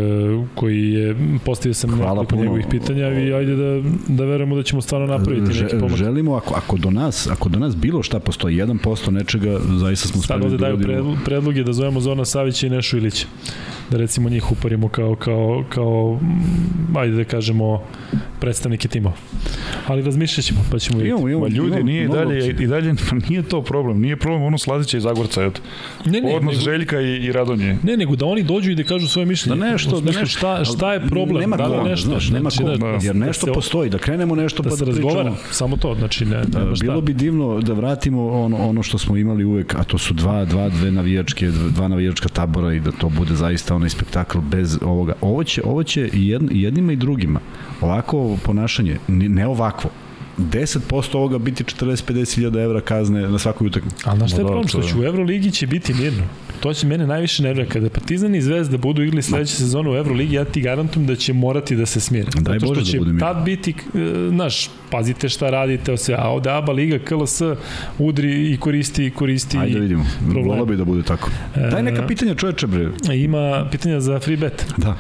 koji 0.56 0.92
je 0.92 1.16
postavio 1.46 1.74
sam 1.74 1.90
nekoliko 1.92 2.36
njegovih 2.36 2.66
pitanja 2.72 3.08
i 3.10 3.34
ajde 3.34 3.56
da, 3.56 3.82
da 4.08 4.26
verujemo 4.26 4.56
da 4.56 4.64
ćemo 4.64 4.82
stvarno 4.82 5.08
napraviti 5.08 5.42
neki 5.44 5.54
Že- 5.60 5.80
pomak. 5.80 5.96
želimo, 5.96 6.36
ako, 6.36 6.54
ako, 6.54 6.78
do 6.88 6.92
nas, 6.92 7.28
ako 7.28 7.50
do 7.50 7.60
nas 7.60 7.76
bilo 7.76 8.04
šta 8.04 8.20
postoji, 8.20 8.58
1% 8.58 9.12
nečega, 9.12 9.60
zaista 9.80 10.08
smo 10.08 10.22
Sad 10.22 10.24
spremni 10.24 10.46
ovde 10.46 10.58
da 10.58 10.68
daju 10.68 11.18
predloge 11.26 11.64
da 11.64 11.74
zovemo 11.74 12.00
Zorana 12.02 12.26
Savića 12.26 12.68
i 12.68 12.70
Nešu 12.70 12.98
Ilića. 12.98 13.26
Da 13.90 13.98
recimo 13.98 14.30
njih 14.30 14.52
uparimo 14.52 14.90
kao, 14.90 15.16
kao, 15.16 15.64
kao 15.70 16.20
mm, 16.22 16.98
ajde 16.98 17.16
da 17.16 17.24
kažemo, 17.24 17.84
predstavnike 18.40 18.88
timova. 18.88 19.16
Ali 19.88 20.02
razmišljat 20.02 20.46
ćemo, 20.46 20.60
pa 20.72 20.80
ćemo 20.80 20.98
vidjeti. 20.98 21.10
Imamo, 21.12 21.30
imamo, 21.30 21.44
Ma 21.44 21.50
ljudi, 21.50 21.68
imamo 21.70 21.84
nije 21.84 22.04
i 22.04 22.08
dalje, 22.08 22.48
i 22.50 22.68
dalje, 22.68 22.94
pa 23.10 23.16
nije 23.30 23.44
to 23.44 23.62
problem. 23.62 24.00
Nije 24.00 24.16
problem 24.18 24.44
ono 24.44 24.58
Slazića 24.58 24.98
i 24.98 25.02
Zagorca. 25.02 25.44
Eto. 25.44 25.62
Ne, 26.06 26.22
ne, 26.22 26.36
Odnos 26.36 26.54
nego, 26.54 26.64
Željka 26.64 27.02
i, 27.02 27.16
i 27.16 27.32
Radonje. 27.32 27.78
ne, 27.84 27.98
nego 27.98 28.16
da 28.16 28.26
oni 28.26 28.44
dođu 28.44 28.72
i 28.72 28.76
da 28.76 28.84
kažu 28.84 29.08
svoje 29.08 29.26
mišljenje. 29.26 29.60
Da 29.60 29.72
nešto, 29.72 30.02
da 30.02 30.06
nešto. 30.06 30.26
Šta, 30.28 30.66
šta 30.66 30.94
je 30.94 31.00
problem? 31.02 31.42
Nema 31.42 31.58
da 31.58 31.68
li 31.68 31.90
nešto? 31.90 32.08
znaš, 32.08 32.30
nema 32.30 32.50
Znači, 32.50 32.58
ko, 32.72 32.78
da- 32.78 32.98
jer 32.98 33.16
da 33.16 33.26
nešto 33.26 33.46
se- 33.46 33.54
postoji, 33.54 33.90
da 33.90 33.98
krenemo 33.98 34.36
nešto 34.36 34.64
da 34.64 34.70
pa 34.70 34.76
da 34.76 34.86
pričamo. 34.86 35.36
samo 35.52 35.78
to, 35.78 35.96
znači 35.96 36.26
ne, 36.26 36.38
Da, 36.38 36.76
šta. 36.76 36.82
bilo 36.82 37.02
bi 37.02 37.14
divno 37.14 37.62
da 37.62 37.74
vratimo 37.74 38.28
ono, 38.30 38.58
ono 38.60 38.84
što 38.84 38.98
smo 38.98 39.18
imali 39.18 39.46
uvek, 39.46 39.76
a 39.76 39.84
to 39.84 39.98
su 39.98 40.14
dva, 40.14 40.46
dva, 40.46 40.70
dve 40.70 40.92
navijačke, 40.92 41.48
dva 41.70 41.88
navijačka 41.88 42.30
tabora 42.30 42.74
i 42.74 42.80
da 42.80 42.92
to 42.92 43.10
bude 43.10 43.36
zaista 43.36 43.76
onaj 43.78 43.90
spektakl 43.90 44.40
bez 44.40 44.78
ovoga. 44.82 45.14
Ovo 45.22 45.44
će, 45.44 45.62
ovo 45.66 45.84
će 45.84 46.10
i 46.14 46.28
jed, 46.28 46.42
i 46.52 46.62
jednima 46.62 46.92
i 46.94 46.96
drugima. 46.96 47.40
Ovako 47.82 48.38
ponašanje, 48.44 48.98
ne 49.08 49.48
ovakvo, 49.48 49.90
10% 50.38 51.16
ovoga 51.16 51.38
biti 51.38 51.64
40-50 51.64 52.36
hiljada 52.36 52.62
evra 52.62 52.82
kazne 52.82 53.22
na 53.30 53.40
svakoj 53.40 53.68
utakmici. 53.68 54.04
Ali 54.06 54.18
znaš 54.18 54.32
šta 54.32 54.42
je 54.42 54.44
da, 54.44 54.48
problem? 54.48 54.68
to 54.68 54.82
Što 54.82 54.82
će 54.82 55.00
u 55.00 55.04
Euroligi 55.04 55.52
će 55.52 55.68
biti 55.68 55.94
mirno. 55.94 56.24
To 56.60 56.74
će 56.74 56.88
mene 56.88 57.08
najviše 57.08 57.44
nervira. 57.44 57.68
Kada 57.68 57.90
Partizan 57.90 58.36
i 58.36 58.42
Zvezda 58.42 58.78
budu 58.78 59.04
igrali 59.04 59.22
sledeće 59.22 59.56
sezone 59.56 59.90
u 59.90 59.96
Euroligi, 59.96 60.36
ja 60.36 60.46
ti 60.46 60.62
garantujem 60.62 61.08
da 61.08 61.16
će 61.16 61.34
morati 61.34 61.76
da 61.76 61.86
se 61.86 62.00
smire. 62.00 62.26
Daj 62.36 62.54
Zato 62.54 62.66
Bože 62.66 62.74
što 62.74 62.74
da 62.76 62.84
će 62.84 62.98
bude 63.00 63.12
mirno. 63.12 63.28
tad 63.28 63.46
biti, 63.46 63.72
e, 63.72 63.76
znaš, 64.30 64.70
pazite 64.92 65.30
šta 65.30 65.50
radite, 65.50 65.98
sve, 65.98 66.16
a 66.16 66.28
ovde 66.28 66.50
ABA 66.52 66.72
Liga, 66.74 67.00
KLS 67.00 67.42
udri 68.00 68.54
i 68.54 68.58
koristi, 68.58 69.12
koristi. 69.12 69.58
Ajde 69.58 69.74
da 69.74 69.80
vidimo. 69.80 70.06
Volao 70.24 70.66
bi 70.66 70.76
da 70.76 70.86
bude 70.86 71.04
tako. 71.04 71.30
Daj 71.72 71.84
neka 71.84 72.04
E, 72.04 72.08
pitanja 72.08 72.36
čoveče 72.36 72.68
bre. 72.68 72.90
Ima 73.16 73.68
pitanja 73.72 74.00
za 74.00 74.20
free 74.20 74.38
bet. 74.38 74.66
Da. 74.78 74.98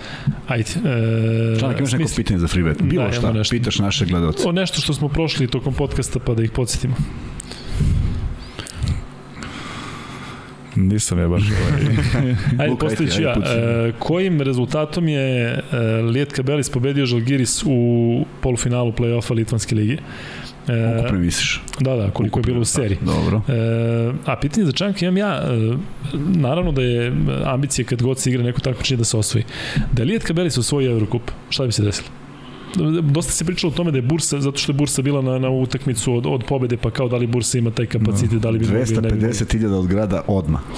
Ajde. 0.47 0.69
E, 1.55 1.59
Članak, 1.59 1.77
imaš 1.79 1.91
neko 1.91 2.03
smisli- 2.03 2.15
pitanje 2.15 2.39
za 2.39 2.47
free 2.47 2.63
bet? 2.63 2.81
Bilo 2.81 3.03
Da, 3.05 3.11
šta, 3.11 3.31
nešto. 3.31 3.51
pitaš 3.51 3.79
naše 3.79 4.05
gledalce. 4.05 4.47
O 4.47 4.51
nešto 4.51 4.81
što 4.81 4.93
smo 4.93 5.07
prošli 5.07 5.47
tokom 5.47 5.73
podcasta 5.73 6.19
pa 6.19 6.33
da 6.33 6.43
ih 6.43 6.51
podsjetimo. 6.51 6.95
Nisam 10.77 11.19
je 11.19 11.27
baš 11.27 11.43
ovaj... 11.43 11.81
Ajde, 12.59 12.75
postavit 12.79 13.13
ću 13.13 13.21
ja. 13.21 13.35
E, 13.45 13.91
kojim 13.99 14.41
rezultatom 14.41 15.07
je 15.07 15.43
e, 15.43 15.61
Lijet 16.01 16.33
Kabelis 16.33 16.69
pobedio 16.69 17.05
Žalgiris 17.05 17.63
u 17.65 18.25
polufinalu 18.41 18.91
play-offa 18.91 19.33
Litvanske 19.33 19.75
lige? 19.75 19.97
E, 20.67 20.99
Ukupno 20.99 21.19
misliš? 21.19 21.61
da, 21.79 21.95
da, 21.95 22.11
koliko 22.11 22.39
je 22.39 22.43
bilo 22.43 22.61
u 22.61 22.65
seriji. 22.65 22.97
Dobro. 23.01 23.41
E, 23.47 24.11
a 24.25 24.35
pitanje 24.35 24.65
za 24.65 24.71
Čanka 24.71 25.05
imam 25.05 25.17
ja, 25.17 25.43
e, 25.43 25.73
naravno 26.35 26.71
da 26.71 26.81
je 26.81 27.13
ambicija 27.45 27.85
kad 27.85 28.01
god 28.01 28.19
se 28.19 28.29
igra 28.29 28.43
neko 28.43 28.59
takmičenje 28.59 28.97
da 28.97 29.03
se 29.03 29.17
osvoji. 29.17 29.45
Da 29.91 30.01
je 30.01 30.05
Lijet 30.05 30.23
Kabelis 30.23 30.57
osvojio 30.57 30.91
Eurocup, 30.91 31.31
šta 31.49 31.65
bi 31.65 31.71
se 31.71 31.83
desilo? 31.83 32.07
Dosta 33.01 33.31
se 33.31 33.45
pričalo 33.45 33.73
o 33.73 33.75
tome 33.75 33.91
da 33.91 33.97
je 33.97 34.01
Bursa, 34.01 34.41
zato 34.41 34.57
što 34.57 34.71
je 34.71 34.73
Bursa 34.73 35.01
bila 35.01 35.21
na, 35.21 35.39
na 35.39 35.49
utakmicu 35.49 36.13
od, 36.13 36.25
od 36.25 36.43
pobede, 36.47 36.77
pa 36.77 36.91
kao 36.91 37.09
da 37.09 37.17
li 37.17 37.27
Bursa 37.27 37.57
ima 37.57 37.71
taj 37.71 37.85
kapacitet, 37.85 38.39
da 38.39 38.49
li 38.49 38.59
bi 38.59 38.65
mogli, 38.65 38.79
ne 38.79 38.85
bi 39.09 39.15
mogli. 39.15 39.27
250.000 39.27 39.73
od 39.73 39.87
grada 39.87 40.23
odma. 40.27 40.59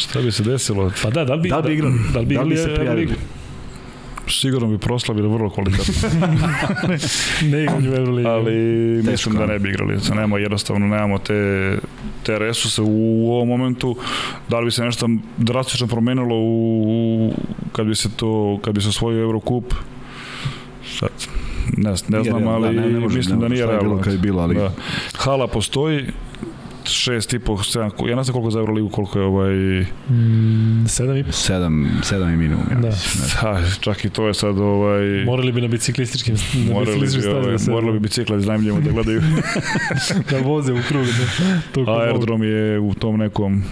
Šta 0.00 0.22
bi 0.22 0.32
se 0.32 0.42
desilo? 0.42 0.92
Pa 1.02 1.10
da, 1.10 1.24
da 1.24 1.34
li 1.34 1.42
bi, 1.42 1.48
Da 1.48 1.56
li 1.56 1.62
bi 1.62 1.72
igrali? 1.74 1.94
Da 2.12 2.20
li 2.20 2.26
bi, 2.26 2.34
Da 2.34 2.42
li 2.42 2.50
bi 2.50 2.56
se 2.56 2.74
prijavili? 2.74 3.14
Sigurno 4.30 4.68
bi 4.68 4.78
proslavili 4.78 5.28
vrlo 5.28 5.50
kvalitetno, 5.50 5.94
Ne 7.42 7.62
igraju 7.62 7.92
u 7.92 7.96
Euroligi. 7.96 8.28
ali 8.28 8.52
Teško, 8.96 9.10
mislim 9.10 9.34
da 9.36 9.46
ne 9.46 9.58
bi 9.58 9.68
igrali. 9.68 9.98
Nema, 10.14 10.38
jednostavno 10.38 10.86
nemamo 10.86 11.18
te, 11.18 11.78
te 12.22 12.38
resurse 12.38 12.82
u 12.82 13.32
ovom 13.32 13.48
momentu. 13.48 13.96
Da 14.48 14.58
li 14.58 14.64
bi 14.64 14.70
se 14.70 14.84
nešto 14.84 15.08
drastično 15.36 15.86
promenilo 15.86 16.36
u, 16.36 17.32
kad 17.72 17.86
bi 17.86 17.94
se 17.94 18.08
to, 18.10 18.58
kad 18.62 18.74
bi 18.74 18.80
se 18.80 18.88
osvojio 18.88 19.20
Eurocup? 19.20 19.74
Sad, 20.98 21.08
ne, 21.76 21.90
ne 22.08 22.22
znam, 22.24 22.48
ali 22.48 22.62
da, 22.66 22.82
ne, 22.82 22.88
ne 22.90 23.00
mislim 23.00 23.36
ne 23.36 23.40
da 23.40 23.48
nije 23.48 23.66
realno. 23.66 24.00
kad 24.00 24.12
je 24.12 24.18
bilo, 24.18 24.42
ali- 24.42 24.54
Da. 24.54 24.72
Hala 25.14 25.46
postoji, 25.46 26.04
šest 26.92 27.32
i 27.32 27.38
po, 27.38 27.62
sedam, 27.62 27.90
ja 28.08 28.16
ne 28.16 28.24
znam 28.24 28.32
koliko 28.32 28.50
za 28.50 28.58
Euroligu, 28.58 28.88
koliko 28.88 29.18
je 29.18 29.24
ovaj... 29.24 29.54
Mm, 30.10 30.86
sedam 30.88 31.16
i 31.16 31.24
po. 31.24 31.30
7, 31.30 31.86
7 32.02 32.30
je 32.30 32.36
minimum, 32.36 32.64
ja 32.70 32.80
Da. 32.80 32.88
mislim. 32.88 33.24
Ha, 33.36 33.60
čak 33.80 34.04
i 34.04 34.10
to 34.10 34.26
je 34.26 34.34
sad 34.34 34.58
ovaj... 34.58 35.24
Morali 35.24 35.52
bi 35.52 35.60
na 35.60 35.68
biciklističkim 35.68 36.34
na 36.34 36.74
Morali 36.74 36.86
bi, 36.86 37.00
biciklističkim 37.00 37.36
ovaj, 37.36 37.52
da 37.52 37.58
se 37.58 37.70
morali 37.70 37.92
bi 37.92 37.98
bicikla 37.98 38.36
da 38.36 38.40
iznajmljamo 38.40 38.80
da 38.80 38.90
gledaju. 38.90 39.22
da 40.30 40.38
voze 40.38 40.72
u 40.72 40.78
krug. 40.88 41.06
Da. 41.86 41.92
Aerodrom 41.92 42.42
je 42.42 42.78
u 42.78 42.94
tom 42.94 43.16
nekom 43.16 43.64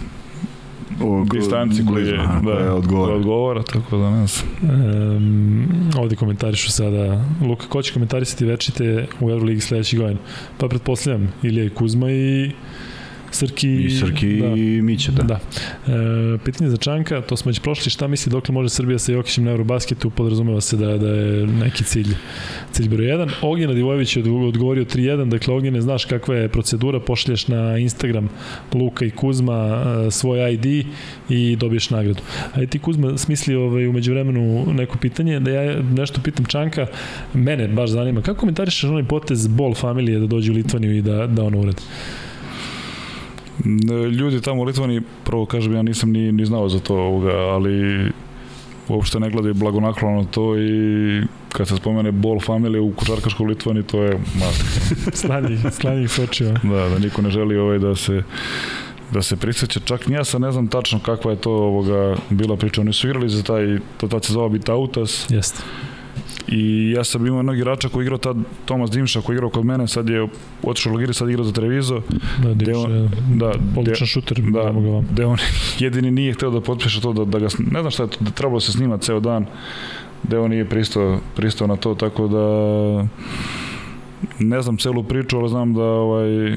O, 1.02 1.24
distanci 1.32 1.86
koji 1.86 2.06
je, 2.06 2.10
je 2.10 2.16
da, 2.44 2.74
odgovor. 2.74 3.06
koja 3.08 3.16
odgovara, 3.16 3.62
tako 3.62 3.96
da 3.98 4.10
ne 4.10 4.26
znam. 4.26 4.48
Um, 4.62 5.90
ovde 5.98 6.16
komentarišu 6.16 6.70
sada 6.70 7.24
Luka, 7.42 7.66
ko 7.68 7.82
će 7.82 7.92
komentarisati 7.92 8.44
večite 8.44 9.06
u 9.20 9.30
Euroligi 9.30 9.60
sledeće 9.60 9.96
godine? 9.96 10.20
Pa 10.58 10.68
pretpostavljam 10.68 11.32
Ilija 11.42 11.64
i 11.64 11.70
Kuzma 11.70 12.10
i 12.10 12.50
Srki 13.30 13.84
I 13.84 13.90
Srki 13.90 14.36
da. 14.36 14.46
i 14.46 14.82
Miće, 14.82 15.12
da. 15.12 15.22
Da. 15.22 15.34
E, 15.34 16.38
pitanje 16.44 16.70
za 16.70 16.76
Čanka, 16.76 17.20
to 17.20 17.36
smo 17.36 17.48
već 17.48 17.60
prošli, 17.60 17.90
šta 17.90 18.06
misli 18.06 18.30
dokle 18.30 18.52
može 18.52 18.68
Srbija 18.68 18.98
sa 18.98 19.12
Jokićem 19.12 19.44
na 19.44 19.50
Eurobasketu, 19.50 20.10
podrazumeva 20.10 20.60
se 20.60 20.76
da, 20.76 20.98
da 20.98 21.08
je 21.08 21.46
neki 21.46 21.84
cilj, 21.84 22.14
cilj 22.72 22.88
broj 22.88 23.06
1. 23.06 23.30
Ognjena 23.42 23.74
Divojević 23.74 24.16
je 24.16 24.22
odgo- 24.22 24.48
odgovorio 24.48 24.84
3-1, 24.84 25.28
dakle 25.28 25.54
Ognjene 25.54 25.80
znaš 25.80 26.04
kakva 26.04 26.34
je 26.34 26.48
procedura, 26.48 27.00
pošalješ 27.00 27.48
na 27.48 27.78
Instagram 27.78 28.28
Luka 28.74 29.04
i 29.04 29.10
Kuzma 29.10 29.82
e, 30.06 30.10
svoj 30.10 30.52
ID 30.52 30.86
i 31.28 31.56
dobiješ 31.56 31.90
nagradu. 31.90 32.20
A 32.54 32.66
ti 32.66 32.78
Kuzma 32.78 33.18
smisli 33.18 33.54
ovaj, 33.54 33.86
umeđu 33.86 34.12
vremenu 34.12 34.66
neko 34.72 34.98
pitanje, 34.98 35.40
da 35.40 35.50
ja 35.50 35.82
nešto 35.82 36.20
pitam 36.24 36.44
Čanka, 36.44 36.86
mene 37.34 37.68
baš 37.68 37.90
zanima, 37.90 38.22
kako 38.22 38.40
komentarišeš 38.40 38.84
onaj 38.84 39.04
potez 39.04 39.46
Bol 39.46 39.74
familije 39.74 40.18
da 40.18 40.26
dođe 40.26 40.52
u 40.52 40.54
Litvaniju 40.54 40.96
i 40.96 41.02
da, 41.02 41.26
da 41.26 41.44
ono 41.44 41.60
uradi? 41.60 41.82
Ljudi 44.18 44.40
tamo 44.40 44.62
u 44.62 44.64
Litvani, 44.64 45.02
prvo 45.24 45.46
kažem, 45.46 45.74
ja 45.74 45.82
nisam 45.82 46.10
ni, 46.10 46.32
ni 46.32 46.46
znao 46.46 46.68
za 46.68 46.78
to, 46.78 46.94
ovoga, 46.94 47.32
ali 47.32 48.08
uopšte 48.88 49.20
ne 49.20 49.30
gledaju 49.30 49.54
blagonaklono 49.54 50.22
na 50.22 50.24
to 50.24 50.58
i 50.58 51.22
kad 51.52 51.68
se 51.68 51.76
spomene 51.76 52.12
Ball 52.12 52.40
Family 52.40 52.78
u 52.78 52.92
košarkaškoj 52.92 53.46
Litvani, 53.46 53.82
to 53.82 54.02
je 54.02 54.12
mat. 54.12 54.54
Slanjih, 55.20 55.60
slanjih 55.70 56.10
sočeva. 56.10 56.60
Da, 56.62 56.88
da 56.88 56.98
niko 56.98 57.22
ne 57.22 57.30
želi 57.30 57.56
ovaj 57.56 57.78
da 57.78 57.94
se 57.94 58.22
da 59.12 59.22
se 59.22 59.36
prisjeća, 59.36 59.80
čak 59.80 60.06
ni 60.06 60.14
ja 60.14 60.24
sad 60.24 60.40
ne 60.40 60.52
znam 60.52 60.68
tačno 60.68 61.00
kakva 61.00 61.30
je 61.30 61.36
to 61.36 61.52
ovoga 61.52 62.16
bila 62.30 62.56
priča, 62.56 62.80
oni 62.80 62.92
su 62.92 63.08
igrali 63.08 63.28
za 63.28 63.42
taj, 63.42 63.78
to 63.96 64.08
tad 64.08 64.24
se 64.24 64.32
zvao 64.32 64.48
Bitautas 64.48 65.26
Jeste. 65.30 65.62
I 66.48 66.90
ja 66.90 67.04
sam 67.04 67.26
imao 67.26 67.38
jednog 67.38 67.56
igrača 67.56 67.88
koji 67.88 68.02
je 68.02 68.06
igrao 68.06 68.18
tad, 68.18 68.36
Tomas 68.64 68.90
Dimša 68.90 69.20
koji 69.20 69.34
je 69.34 69.38
igrao 69.38 69.50
kod 69.50 69.64
mene, 69.64 69.88
sad 69.88 70.08
je 70.08 70.28
otišao 70.62 70.90
u 70.90 70.94
Logiri, 70.94 71.14
sad 71.14 71.28
igra 71.28 71.44
za 71.44 71.52
Trevizo, 71.52 72.00
Da, 72.42 72.54
Dimša 72.54 72.78
on- 72.78 72.92
je 72.92 73.08
da, 73.34 73.52
odličan 73.76 74.06
šuter, 74.06 74.40
da, 74.42 74.62
da, 74.62 74.72
gde 75.10 75.24
on 75.24 75.38
jedini 75.78 76.10
nije 76.10 76.32
hteo 76.32 76.50
da 76.50 76.60
potpiše 76.60 77.00
to, 77.00 77.12
da, 77.12 77.24
da 77.24 77.38
ga, 77.38 77.46
ne 77.60 77.80
znam 77.80 77.90
šta 77.90 78.02
je 78.02 78.08
to, 78.08 78.16
da 78.20 78.30
trebalo 78.30 78.60
se 78.60 78.72
snima 78.72 78.98
ceo 78.98 79.20
dan, 79.20 79.46
gde 80.22 80.38
on 80.38 80.50
nije 80.50 80.64
pristao, 80.64 81.20
pristao 81.36 81.66
na 81.66 81.76
to, 81.76 81.94
tako 81.94 82.28
da 82.28 82.44
ne 84.38 84.62
znam 84.62 84.76
celu 84.76 85.02
priču, 85.02 85.38
ali 85.38 85.48
znam 85.48 85.74
da 85.74 85.82
ovaj, 85.82 86.56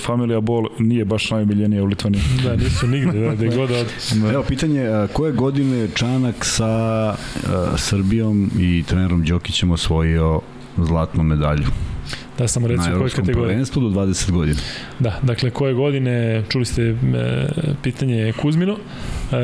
Familia 0.00 0.40
Ball 0.40 0.66
nije 0.78 1.04
baš 1.04 1.30
najomiljenija 1.30 1.82
u 1.82 1.86
Litvaniji. 1.86 2.22
Da, 2.44 2.56
nisu 2.56 2.86
nigde, 2.86 3.20
da, 3.20 3.34
gde 3.34 3.56
god 3.56 3.70
od... 3.70 3.86
Evo, 4.32 4.42
pitanje, 4.42 4.88
koje 5.12 5.32
godine 5.32 5.88
Čanak 5.94 6.44
sa 6.44 6.66
a, 6.66 7.16
Srbijom 7.76 8.50
i 8.58 8.84
trenerom 8.88 9.24
Đokićem 9.24 9.70
osvojio 9.70 10.40
zlatnu 10.76 11.22
medalju? 11.22 11.66
Da, 12.38 12.48
samo 12.48 12.68
na 12.68 12.74
recimo 12.74 12.98
koje 12.98 13.10
kategorije. 13.10 13.48
prvenstvu 13.48 13.80
do 13.80 13.88
20 13.88 14.30
godina. 14.30 14.58
Da, 14.98 15.18
dakle, 15.22 15.50
koje 15.50 15.74
godine, 15.74 16.42
čuli 16.48 16.64
ste 16.64 16.82
e, 16.82 16.94
pitanje 17.82 18.32
Kuzmino, 18.32 18.72
e, 18.72 19.36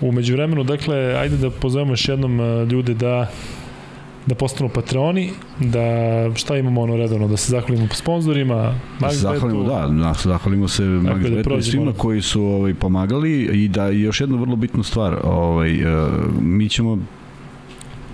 umeđu 0.00 0.32
vremenu, 0.32 0.64
dakle, 0.64 0.96
ajde 0.96 1.36
da 1.36 1.50
pozovemo 1.50 1.92
još 1.92 2.08
jednom 2.08 2.40
e, 2.40 2.64
ljude 2.64 2.94
da 2.94 3.30
da 4.30 4.34
postanu 4.34 4.70
patroni, 4.74 5.30
da 5.60 5.80
šta 6.34 6.56
imamo 6.56 6.80
ono 6.80 6.96
redovno, 6.96 7.28
da 7.28 7.36
se 7.36 7.50
zahvalimo 7.50 7.88
po 7.88 7.94
sponzorima, 7.94 8.74
Da 9.00 9.10
se 9.10 9.16
zahvalimo, 9.16 9.62
da, 9.62 9.86
da 9.88 10.14
zahvalimo 10.24 10.68
se 10.68 10.82
Max 10.82 11.44
da 11.44 11.62
svima 11.62 11.92
koji 11.96 12.22
su 12.22 12.42
ovaj, 12.42 12.74
pomagali 12.74 13.42
i 13.42 13.68
da 13.68 13.88
još 13.88 14.20
jednu 14.20 14.36
vrlo 14.36 14.56
bitnu 14.56 14.82
stvar, 14.82 15.16
ovaj, 15.24 15.84
uh, 15.84 16.10
mi 16.40 16.68
ćemo 16.68 16.98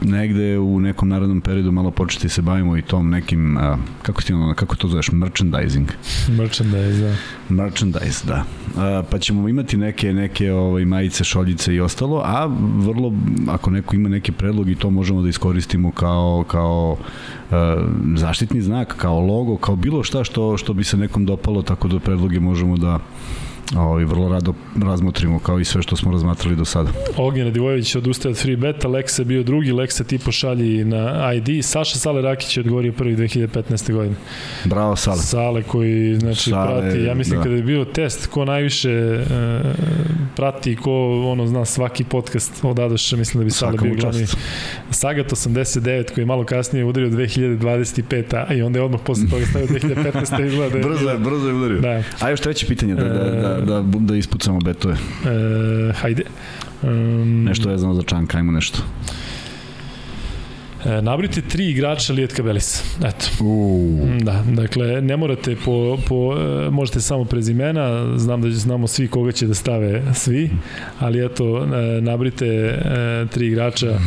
negde 0.01 0.59
u 0.59 0.81
nekom 0.81 1.09
narednom 1.09 1.41
periodu 1.41 1.73
malo 1.73 1.91
početi 1.91 2.29
se 2.29 2.43
bavimo 2.43 2.77
i 2.77 2.83
tom 2.83 3.11
nekim, 3.11 3.57
uh, 3.57 3.79
kako, 4.03 4.23
ti 4.23 4.33
ono, 4.33 4.55
kako 4.55 4.77
to 4.77 4.89
zoveš, 4.89 5.13
merchandising. 5.13 5.89
Merchandise, 6.29 7.01
da. 7.01 7.17
Merchandise, 7.55 8.27
da. 8.27 8.45
A, 8.77 9.03
pa 9.11 9.19
ćemo 9.19 9.49
imati 9.49 9.77
neke 9.77 10.13
neke 10.13 10.53
ovaj 10.53 10.85
majice, 10.85 11.25
šoljice 11.25 11.75
i 11.75 11.81
ostalo, 11.81 12.23
a 12.25 12.47
vrlo 12.77 13.13
ako 13.49 13.71
neko 13.71 13.97
ima 13.97 14.09
neki 14.09 14.33
predlog 14.33 14.71
i 14.71 14.75
to 14.75 14.91
možemo 14.91 15.23
da 15.23 15.29
iskoristimo 15.29 15.91
kao 15.91 16.45
kao 16.49 16.97
a, 17.51 17.87
zaštitni 18.17 18.63
znak, 18.63 18.95
kao 18.97 19.21
logo, 19.21 19.57
kao 19.57 19.77
bilo 19.77 20.03
šta 20.03 20.25
što 20.25 20.57
što 20.57 20.73
bi 20.73 20.85
se 20.85 20.97
nekom 20.97 21.27
dopalo, 21.27 21.63
tako 21.63 21.89
da 21.89 21.99
predloge 21.99 22.41
možemo 22.41 22.77
da 22.77 22.99
ovaj, 23.77 24.05
vrlo 24.05 24.29
rado 24.29 24.55
razmotrimo 24.83 25.39
kao 25.39 25.61
i 25.61 25.65
sve 25.65 25.83
što 25.83 25.97
smo 25.97 26.13
razmatrali 26.13 26.57
do 26.57 26.65
sada. 26.65 26.91
Ognjen 27.17 27.47
Radivojević 27.47 27.95
odustaje 27.97 28.31
od 28.31 28.39
free 28.39 28.57
beta, 28.57 28.89
Leksa 28.89 29.25
bio 29.25 29.43
drugi, 29.43 29.73
Leksa 29.73 30.05
ti 30.05 30.19
pošalji 30.19 30.85
na 30.85 31.33
ID, 31.33 31.65
Saša 31.65 31.99
Sale 31.99 32.23
Rakić 32.23 32.57
je 32.57 32.61
odgovorio 32.61 32.93
prvi 32.93 33.17
2015. 33.17 33.93
godine. 33.93 34.15
Bravo, 34.65 34.97
Sale. 34.97 35.17
Sale 35.19 35.63
koji 35.63 36.17
znači 36.21 36.51
Sale, 36.51 36.81
prati, 36.81 36.99
ja 36.99 37.15
mislim 37.15 37.39
da. 37.39 37.43
kada 37.43 37.57
je 37.57 37.63
bio 37.63 37.85
test 37.85 38.27
ko 38.27 38.45
najviše 38.45 38.91
e, 38.91 39.25
prati, 40.37 40.77
ko 40.77 41.23
ono 41.27 41.47
zna 41.47 41.65
svaki 41.65 42.05
podcast 42.05 42.53
od 42.65 42.79
Adoša, 42.79 43.17
mislim 43.17 43.41
da 43.41 43.45
bi 43.45 43.51
Sale 43.51 43.73
Svaka 43.73 43.85
bio 43.85 43.95
glavni. 43.95 44.21
čast. 44.21 44.37
Sagat 44.91 45.27
89 45.33 46.15
koji 46.15 46.23
je 46.23 46.27
malo 46.27 46.45
kasnije 46.45 46.85
udario 46.85 47.11
2025, 47.11 48.45
a 48.49 48.55
i 48.55 48.63
onda 48.63 48.79
je 48.79 48.85
odmah 48.85 49.01
posle 49.07 49.29
toga 49.31 49.47
stavio 49.47 49.67
2015. 49.69 50.47
izgleda 50.47 50.79
da 50.79 50.83
Brzo 50.89 51.11
je, 51.11 51.19
brzo 51.19 51.49
je 51.49 51.55
udario. 51.55 51.81
Da. 51.81 52.03
A 52.21 52.31
još 52.31 52.41
treće 52.41 52.67
pitanje, 52.67 52.95
da, 52.95 53.05
da, 53.05 53.31
da, 53.31 53.56
da, 53.61 53.83
da 53.83 54.17
ispucamo 54.17 54.61
betove. 54.61 54.95
E, 54.95 55.93
hajde. 55.93 56.23
Um, 56.83 57.45
Nešto 57.45 57.69
vezano 57.69 57.95
za 57.95 58.03
Čanka, 58.03 58.39
ajmo 58.39 58.53
nešto. 58.53 58.79
E, 60.85 61.03
nabrite 61.03 61.41
tri 61.41 61.71
igrača 61.71 62.13
Lijetka 62.13 62.43
Belisa. 62.43 62.85
Eto. 62.99 63.45
Uuu. 63.45 64.09
Da, 64.21 64.45
dakle, 64.53 65.01
ne 65.01 65.17
morate 65.17 65.57
po, 65.65 65.99
po 66.09 66.35
e, 66.37 66.71
možete 66.71 67.01
samo 67.01 67.25
prezimena, 67.25 68.19
znam 68.19 68.43
da 68.43 68.51
znamo 68.51 68.87
svi 68.87 69.09
koga 69.09 69.33
će 69.33 69.47
da 69.47 69.55
stave 69.55 70.03
svi, 70.15 70.51
ali 70.99 71.25
eto, 71.25 71.65
e, 71.65 72.01
nabrite 72.01 72.47
e, 72.47 73.27
tri 73.31 73.47
igrača 73.47 73.99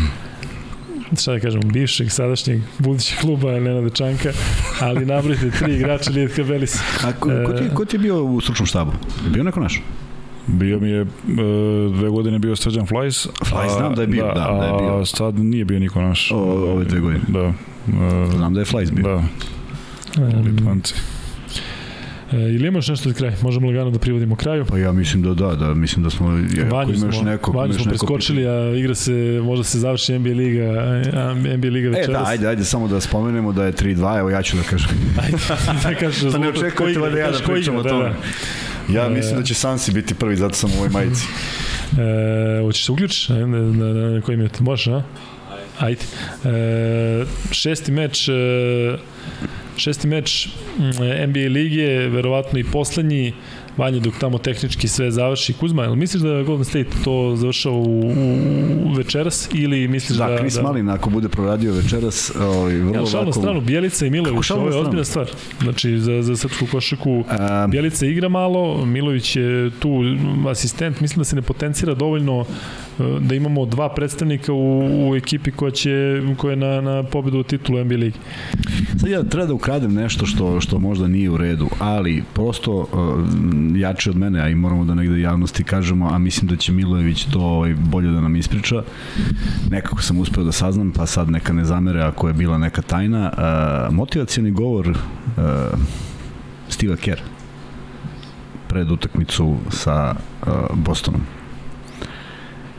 šta 1.22 1.32
da 1.32 1.40
kažem, 1.40 1.62
bivšeg, 1.62 2.12
sadašnjeg, 2.12 2.62
budućeg 2.80 3.18
kluba 3.20 3.52
Nenada 3.52 3.90
Čanka, 3.90 4.32
ali 4.82 5.06
nabrite 5.06 5.52
tri 5.52 5.76
igrača 5.76 6.12
Lijetka 6.12 6.44
Belisa. 6.44 6.80
A 7.04 7.12
ko, 7.14 7.30
ko, 7.46 7.54
ti, 7.54 7.64
ko 7.74 7.86
ti 7.86 7.96
je 7.96 8.00
bio 8.00 8.24
u 8.24 8.42
stručnom 8.42 8.66
štabu? 8.66 8.92
Je 9.26 9.30
bio 9.30 9.44
neko 9.44 9.60
naš? 9.60 9.82
Bio 10.48 10.80
mi 10.80 10.90
je, 10.90 11.02
e, 11.02 11.06
dve 11.94 12.10
godine 12.10 12.40
bio 12.40 12.56
Srđan 12.56 12.86
Flajs. 12.86 13.28
Flajs, 13.46 13.74
znam 13.74 13.96
da 13.96 14.02
je 14.02 14.08
bio, 14.08 14.26
da, 14.26 14.58
da 14.60 14.66
je 14.66 14.74
bio. 14.80 15.00
A 15.00 15.06
sad 15.06 15.40
nije 15.40 15.66
bio 15.66 15.80
niko 15.80 16.02
naš. 16.02 16.32
O, 16.32 16.38
ove 16.72 16.86
dve 16.86 17.00
godine. 17.00 17.22
Da. 17.28 17.40
e, 17.40 17.54
Znam 18.32 18.54
da 18.54 18.60
je 18.60 18.66
Flies 18.66 18.92
bio. 18.92 19.04
Da, 19.08 19.24
Um. 20.18 20.82
E, 22.32 22.36
ili 22.36 22.68
imaš 22.68 22.88
nešto 22.88 23.10
za 23.10 23.16
kraj? 23.16 23.32
Možemo 23.42 23.68
lagano 23.68 23.92
da 23.92 24.00
privodimo 24.00 24.36
kraju. 24.36 24.66
Pa 24.66 24.78
ja 24.78 24.92
mislim 24.92 25.24
da 25.24 25.34
da, 25.34 25.56
da 25.56 25.74
mislim 25.74 26.04
da 26.04 26.10
smo 26.10 26.32
ja, 26.32 26.66
ako 26.66 26.76
Vanju 26.76 26.94
imaš 26.94 27.16
smo, 27.16 27.24
neko, 27.24 27.52
Vanju 27.52 27.74
smo 27.74 27.80
neko 27.80 27.90
preskočili, 27.90 28.48
a 28.48 28.76
igra 28.76 28.96
se, 28.96 29.42
možda 29.44 29.64
se 29.64 29.80
završi 29.80 30.20
NBA 30.20 30.30
Liga, 30.30 30.64
a, 31.14 31.34
NBA 31.34 31.70
Liga 31.70 31.90
pitanje. 31.90 31.98
E, 31.98 32.00
večeras. 32.00 32.24
da, 32.24 32.30
ajde, 32.30 32.48
ajde, 32.48 32.64
samo 32.64 32.88
da 32.88 33.02
spomenemo 33.02 33.54
da 33.54 33.66
je 33.66 33.74
3-2, 33.74 34.20
evo 34.20 34.30
ja 34.30 34.42
ću 34.42 34.58
da 34.58 34.64
kažem. 34.64 34.90
Ajde, 35.24 35.38
da 35.84 35.96
kažeš 35.96 36.32
Pa 36.32 36.38
ne 36.38 36.50
očekujete 36.50 37.00
valjda 37.00 37.20
ja 37.20 37.32
da 37.32 37.40
pričam 37.54 37.76
o 37.76 37.84
tome. 37.84 38.04
Da, 38.04 38.16
Ja 38.94 39.06
E, 39.06 39.10
mislim 39.10 39.38
da 39.38 39.44
će 39.44 39.54
Sansi 39.54 39.92
biti 39.92 40.14
prvi, 40.14 40.36
zato 40.36 40.56
sam 40.56 40.72
u 40.72 40.78
ovoj 40.78 40.90
majici. 40.90 41.26
da. 41.92 42.04
E, 42.04 42.62
hoćeš 42.62 42.86
se 42.86 42.92
uključiš? 42.92 43.30
Ajde, 43.30 43.46
na, 43.46 43.58
na, 43.58 43.94
na, 43.94 44.10
na 44.10 44.22
koji 44.22 44.38
minut? 44.38 44.60
Možeš, 44.60 44.88
a? 44.88 45.04
Ajde. 45.80 46.02
E, 46.46 47.26
šesti 47.52 47.92
meč 47.92 48.30
e, 48.30 48.34
šesti 49.80 50.08
meč 50.08 50.48
mm, 50.78 50.84
NBA 51.30 51.40
lige, 51.50 51.88
verovatno 52.10 52.60
i 52.60 52.64
poslednji 52.64 53.34
Vanja 53.78 54.00
dok 54.00 54.14
tamo 54.20 54.38
tehnički 54.38 54.88
sve 54.88 55.12
završi. 55.12 55.54
Kuzma, 55.54 55.84
jel 55.84 55.96
misliš 55.96 56.22
da 56.24 56.44
Golden 56.44 56.66
State 56.66 56.90
to 57.04 57.36
završao 57.36 57.74
u, 57.74 58.00
u, 58.00 58.12
u 58.86 58.94
večeras 58.94 59.50
ili 59.54 59.88
misliš 59.88 60.18
da... 60.18 60.28
Da, 60.28 60.38
Chris 60.38 60.54
da, 60.54 60.62
Malin 60.62 60.90
ako 60.90 61.10
bude 61.10 61.30
proradio 61.30 61.74
večeras, 61.74 62.32
ovaj 62.42 62.76
vrlo 62.76 63.00
Ja, 63.00 63.06
šalno 63.06 63.28
lako. 63.28 63.40
stranu, 63.40 63.62
Bjelica 63.62 64.06
i 64.06 64.10
Milović, 64.10 64.52
ovo 64.52 64.70
je 64.70 64.76
ozbiljna 64.76 65.04
stvar. 65.04 65.30
Znači, 65.62 66.00
za, 66.00 66.22
za 66.22 66.36
srpsku 66.36 66.66
košaku 66.72 67.24
Um, 67.40 67.72
Bjelica 67.72 68.06
igra 68.06 68.30
malo, 68.30 68.86
Milović 68.86 69.36
je 69.36 69.72
tu 69.80 70.02
asistent, 70.52 71.00
mislim 71.00 71.18
da 71.18 71.24
se 71.24 71.36
ne 71.36 71.42
potencira 71.42 71.94
dovoljno 71.94 72.46
da 73.20 73.36
imamo 73.36 73.66
dva 73.66 73.90
predstavnika 73.90 74.54
u, 74.54 75.10
u 75.10 75.16
ekipi 75.16 75.52
koja 75.52 75.72
će 75.72 76.22
koja 76.38 76.52
je 76.52 76.56
na, 76.56 76.82
na 76.82 77.04
pobedu 77.04 77.40
u 77.40 77.44
titulu 77.44 77.84
NBA 77.84 77.96
ligi. 77.96 78.18
Sad 79.00 79.10
ja 79.10 79.24
treba 79.24 79.46
da 79.48 79.54
ukradem 79.54 79.94
nešto 79.94 80.26
što, 80.26 80.62
što 80.62 80.80
možda 80.80 81.08
nije 81.08 81.30
u 81.30 81.38
redu, 81.38 81.70
ali 81.80 82.24
prosto 82.34 82.72
uh, 82.72 82.88
jači 83.76 84.10
od 84.10 84.18
mene, 84.18 84.42
a 84.42 84.50
i 84.50 84.56
moramo 84.56 84.86
da 84.86 84.96
negde 84.96 85.22
javnosti 85.22 85.64
kažemo, 85.64 86.10
a 86.12 86.18
mislim 86.18 86.48
da 86.48 86.56
će 86.56 86.72
Milojević 86.72 87.26
to 87.26 87.40
ovaj, 87.40 87.76
bolje 87.76 88.12
da 88.12 88.22
nam 88.22 88.36
ispriča. 88.36 88.84
Nekako 89.70 90.02
sam 90.02 90.20
uspeo 90.20 90.44
da 90.44 90.52
saznam, 90.52 90.92
pa 90.92 91.06
sad 91.06 91.30
neka 91.30 91.54
ne 91.54 91.66
zamere 91.66 92.02
ako 92.02 92.28
je 92.28 92.34
bila 92.34 92.58
neka 92.58 92.82
tajna. 92.82 93.32
Uh, 93.34 93.96
motivacijani 93.96 94.52
govor 94.52 94.90
uh, 94.90 94.96
Steve'a 96.70 96.96
Kerr 96.96 97.20
pred 98.68 98.92
utakmicu 98.92 99.58
sa 99.70 100.16
uh, 100.48 100.54
Bostonom. 100.76 101.39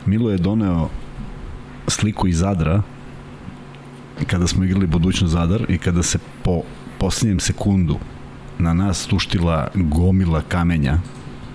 Milo 0.05 0.31
je 0.31 0.37
doneo 0.37 0.89
sliku 1.87 2.27
iz 2.27 2.37
Zadra 2.37 2.81
kada 4.27 4.47
smo 4.47 4.63
igrali 4.63 4.87
budućnost 4.87 5.33
Zadar 5.33 5.65
i 5.69 5.77
kada 5.77 6.03
se 6.03 6.19
po 6.43 6.61
posljednjem 6.99 7.39
sekundu 7.39 7.97
na 8.59 8.73
nas 8.73 9.05
tuštila 9.07 9.67
gomila 9.75 10.41
kamenja 10.41 10.97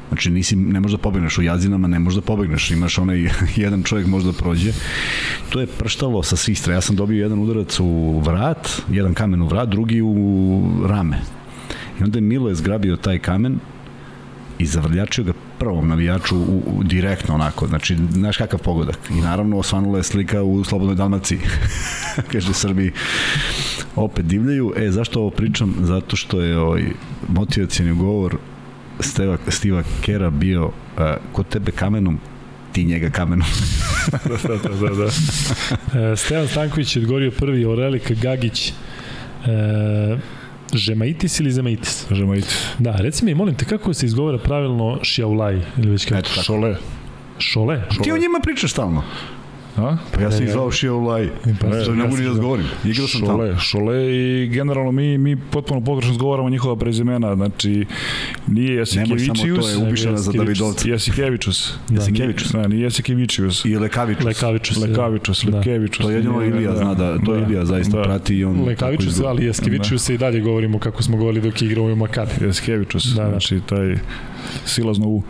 Znači 0.09 0.31
nisi, 0.31 0.57
ne 0.57 0.81
možeš 0.81 0.97
da 0.97 1.03
pobegneš 1.03 1.39
u 1.39 1.43
jazinama, 1.43 1.89
ne 1.89 1.99
možeš 1.99 2.17
da 2.17 2.27
pobegneš, 2.27 2.71
imaš 2.71 2.99
onaj 2.99 3.31
jedan 3.57 3.83
čovjek 3.83 4.07
možda 4.07 4.33
prođe. 4.33 4.73
To 5.49 5.61
je 5.61 5.67
prštalo 5.67 6.23
sa 6.23 6.37
svih 6.37 6.59
strana. 6.59 6.77
Ja 6.77 6.81
sam 6.81 6.97
dobio 6.97 7.23
jedan 7.23 7.39
udarac 7.39 7.81
u 7.81 8.21
vrat, 8.21 8.83
jedan 8.91 9.15
kamen 9.15 9.43
u 9.43 9.47
vrat, 9.47 9.69
drugi 9.69 10.01
u 10.03 10.63
rame. 10.87 11.21
I 12.01 12.05
onda 12.05 12.19
je 12.19 12.23
Milo 12.23 12.49
je 12.49 12.55
zgrabio 12.55 12.97
taj 12.97 13.19
kamen 13.19 13.59
i 14.59 14.67
zavrljačio 14.67 15.25
ga 15.25 15.33
prvom 15.59 15.89
navijaču 15.89 16.37
u, 16.37 16.63
u, 16.67 16.85
direktno 16.85 17.35
onako, 17.35 17.67
znači, 17.67 17.97
znaš 18.11 18.37
kakav 18.37 18.61
pogodak. 18.61 18.99
I 19.11 19.21
naravno 19.21 19.59
osvanula 19.59 19.99
je 19.99 20.03
slika 20.03 20.43
u 20.43 20.65
Slobodnoj 20.65 20.97
Dalmaciji. 20.97 21.39
Kaže 22.33 22.55
Srbi, 22.55 22.93
opet 23.97 24.27
divljaju. 24.27 24.73
E, 24.77 24.91
zašto 24.91 25.21
ovo 25.21 25.31
pričam? 25.31 25.75
Zato 25.81 26.17
što 26.17 26.41
je 26.41 26.59
ovaj 26.59 26.85
motivacijani 27.29 27.95
govor 27.95 28.37
Steva, 29.01 29.39
Stiva 29.49 29.83
Kera 30.03 30.31
bio 30.31 30.65
uh, 30.67 30.73
kod 31.33 31.49
tebe 31.49 31.73
kamenom, 31.73 32.19
ti 32.73 32.85
njega 32.85 33.11
kamenom. 33.11 33.47
da, 34.13 34.19
da, 34.49 34.69
da, 34.69 34.95
da. 34.95 35.09
E, 36.13 36.17
Stevan 36.17 36.49
Stanković 36.49 36.97
je 36.97 37.03
odgovorio 37.03 37.31
prvi, 37.31 37.65
Orelika 37.65 38.15
Gagić. 38.15 38.69
E, 38.69 38.73
Žemaitis 40.73 41.41
ili 41.41 41.53
Zemaitis? 41.53 42.07
Žemajte. 42.11 42.49
Da, 42.79 42.97
reci 42.97 43.25
mi, 43.25 43.35
molim 43.35 43.55
te, 43.55 43.65
kako 43.65 43.95
se 43.95 44.07
izgovara 44.07 44.39
pravilno 44.39 44.99
Šiaulaj? 45.03 45.61
Ili 45.79 45.91
već 45.91 46.05
kako? 46.05 46.19
Eto 46.19 46.29
tako. 46.29 46.43
Šole. 46.43 46.77
Šole? 47.39 47.83
Ti 48.03 48.13
o 48.13 48.19
njima 48.19 48.41
pričaš 48.43 48.71
stalno. 48.71 49.03
A? 49.77 49.97
Pa 50.15 50.21
ja 50.21 50.31
sam 50.31 50.41
Ne, 50.41 50.47
ih 50.47 50.53
zvao 50.53 50.71
Šio 50.71 50.97
Ulaj. 50.97 51.29
Pa, 51.61 51.67
ne 51.69 51.77
ja 51.77 51.93
mogu 51.93 52.17
ni 52.17 52.25
da 52.25 52.35
zgovorim. 52.35 52.67
Igrao 52.85 53.09
sam 53.09 53.21
tamo. 53.21 53.33
Šole, 53.33 53.57
šole 53.59 54.17
i 54.17 54.49
generalno 54.49 54.93
mi, 54.93 55.19
mi 55.19 55.37
potpuno 55.37 55.81
pogrešno 55.81 56.15
zgovaramo 56.15 56.51
njihova 56.51 56.77
prezimena, 56.77 57.35
znači 57.37 57.87
nije 58.47 58.71
Nemoj 58.71 58.87
samo 58.87 59.15
Jasikevičius, 59.15 59.61
to 59.61 59.69
je 59.69 59.89
upišena 59.89 60.19
za 60.19 60.33
Davidovca. 60.33 60.89
Jasikevičus. 60.89 61.75
Jasikevičius. 61.91 62.53
Da, 62.53 62.69
nije 62.69 62.83
Jasikevičius. 62.83 63.65
I 63.65 63.77
Lekavičus. 63.77 64.25
Lekavičus. 64.25 64.77
Lekavičus, 64.77 65.45
Da. 65.45 65.59
Lekevičus. 65.59 66.07
To 66.07 66.11
jedino 66.11 66.45
Ilija 66.45 66.77
zna 66.77 66.95
da, 66.95 67.19
to 67.19 67.37
Ilija 67.37 67.65
zaista 67.65 67.97
da. 67.97 68.03
prati 68.03 68.35
i 68.37 68.45
on 68.45 68.57
izgleda. 68.99 69.31
ali 69.31 69.47
Jaskeviću 69.47 69.99
se 69.99 70.15
i 70.15 70.19
dalje 70.19 70.41
govorimo 70.41 70.79
kako 70.79 71.03
smo 71.03 71.17
govorili 71.17 71.51
dok 71.51 71.63
je 71.63 71.67
igrao 71.67 71.85
u 71.85 71.97
Makabi. 71.97 72.33
Da, 72.41 72.47
da. 72.47 73.31
znači 73.31 73.61
taj 73.69 73.97
silazno 74.65 75.09
u. 75.09 75.23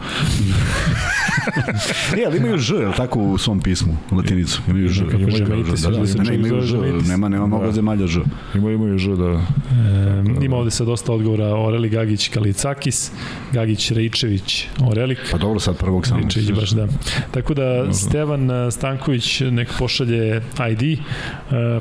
E, 2.16 2.24
ali 2.26 2.36
imaju 2.36 2.58
Ž, 2.58 2.74
je 2.74 2.86
li 2.86 2.94
tako 2.96 3.20
u 3.20 3.38
svom 3.38 3.60
pismu, 3.60 3.96
latinicu. 4.12 4.60
Imaju 4.68 4.88
Ž. 4.88 5.04
Imaju 5.14 5.64
da, 5.64 5.90
da 5.90 6.06
se 6.06 6.16
da, 6.16 6.22
ne, 6.22 6.34
imaju 6.34 6.60
Ž. 6.60 6.76
Nema, 7.08 7.28
nema 7.28 7.46
mnogo 7.46 7.66
Da. 7.66 7.72
zemalja 7.72 8.06
Ž. 8.06 8.20
Ima, 8.54 8.70
imaju 8.70 8.98
Ž, 8.98 9.16
da. 9.16 9.24
E, 9.24 10.44
ima 10.44 10.56
ovde 10.56 10.70
sad 10.70 10.86
dosta 10.86 11.12
odgovora 11.12 11.54
Oreli 11.54 11.88
Gagić 11.88 12.28
Kalicakis, 12.28 13.10
Gagić 13.52 13.90
Rejčević 13.90 14.66
Orelik. 14.90 15.18
Pa 15.30 15.38
dobro, 15.38 15.60
sad 15.60 15.76
prvog 15.76 16.06
samo. 16.06 16.20
Rejčević 16.20 16.52
baš 16.52 16.70
da. 16.70 16.86
Tako 17.30 17.54
da 17.54 17.92
Stevan 17.92 18.50
e, 18.50 18.70
Stanković 18.70 19.40
nek 19.40 19.68
pošalje 19.78 20.42
ID. 20.70 20.82
E, 20.82 20.98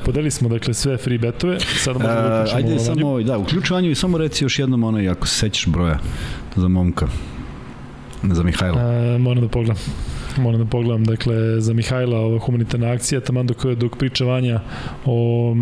podeli 0.06 0.32
smo 0.32 0.50
dakle 0.50 0.74
sve 0.74 0.98
free 0.98 1.18
betove. 1.18 1.58
Sada 1.60 2.00
možemo 2.00 2.22
da 2.22 2.36
E, 2.36 2.42
uključimo 2.42 2.58
ajde 2.58 2.80
samo, 2.80 3.22
da, 3.22 3.38
uključuju 3.38 3.92
i 3.92 3.96
samo 3.96 4.18
reci 4.18 4.44
još 4.44 4.60
jednom 4.60 4.84
onaj, 4.84 5.10
ako 5.10 5.28
se 5.28 5.36
sećaš 5.36 5.68
broja 5.68 6.00
za 6.56 6.68
momka. 6.68 7.08
Za 8.24 8.44
Mihajla. 8.44 8.82
E, 8.82 9.18
moram 9.18 9.44
da 9.44 9.50
pogledam. 9.50 9.84
Moram 10.38 10.60
da 10.60 10.66
pogledam. 10.66 11.04
Dakle, 11.04 11.62
za 11.62 11.74
Mihajla 11.74 12.20
ova 12.20 12.40
humanitarna 12.40 12.92
akcija, 12.92 13.22
taman 13.22 13.48
dok, 13.48 13.66
dok 13.66 13.98
priča 13.98 14.26
Vanja 14.26 14.60
o 15.06 15.56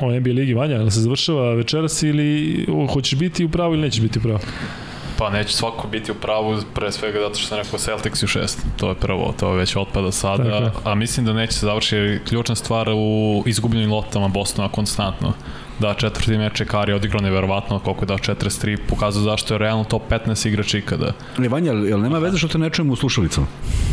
o 0.00 0.10
NBA 0.10 0.30
ligi 0.30 0.54
Vanja, 0.54 0.74
jel 0.74 0.90
se 0.90 1.00
završava 1.00 1.54
večeras 1.54 2.02
ili 2.02 2.66
o, 2.72 2.86
hoćeš 2.86 3.18
biti 3.18 3.44
u 3.44 3.48
pravu 3.48 3.74
ili 3.74 3.82
nećeš 3.82 4.00
biti 4.00 4.18
u 4.18 4.22
pravu? 4.22 4.38
Pa 5.18 5.30
neće 5.30 5.56
svako 5.56 5.88
biti 5.88 6.12
u 6.12 6.14
pravu, 6.14 6.56
pre 6.74 6.92
svega 6.92 7.18
zato 7.20 7.34
što 7.34 7.48
sam 7.48 7.58
rekao 7.58 7.78
Celtics 7.78 8.22
u 8.22 8.26
šest. 8.26 8.66
To 8.76 8.88
je 8.88 8.94
prvo, 8.94 9.34
to 9.40 9.52
već 9.52 9.76
otpada 9.76 9.92
Tako 9.92 10.06
je. 10.06 10.12
sada. 10.12 10.72
A 10.84 10.94
mislim 10.94 11.26
da 11.26 11.32
neće 11.32 11.52
se 11.52 11.66
završiti 11.66 11.96
jer 11.96 12.24
ključna 12.24 12.54
stvar 12.54 12.88
u 12.94 13.42
izgubljenim 13.46 13.92
loptama 13.92 14.28
Bostona 14.28 14.68
konstantno. 14.68 15.32
Da, 15.80 15.94
četvrti 15.94 16.38
meč 16.38 16.60
je 16.60 16.66
Kari 16.66 16.92
odigrao 16.92 17.20
neverovatno 17.20 17.78
koliko 17.78 18.04
je 18.04 18.06
dao 18.06 18.18
43, 18.18 18.78
pokazao 18.88 19.22
zašto 19.22 19.54
je 19.54 19.58
realno 19.58 19.84
top 19.84 20.02
15 20.10 20.48
igrač 20.48 20.74
ikada. 20.74 21.12
E, 21.44 21.48
Vanja, 21.48 21.72
jel, 21.72 22.00
nema 22.00 22.18
veze 22.18 22.38
što 22.38 22.48
te 22.48 22.58
ne 22.58 22.70
čujemo 22.70 22.92
u 22.92 22.96
slušalicama? 22.96 23.46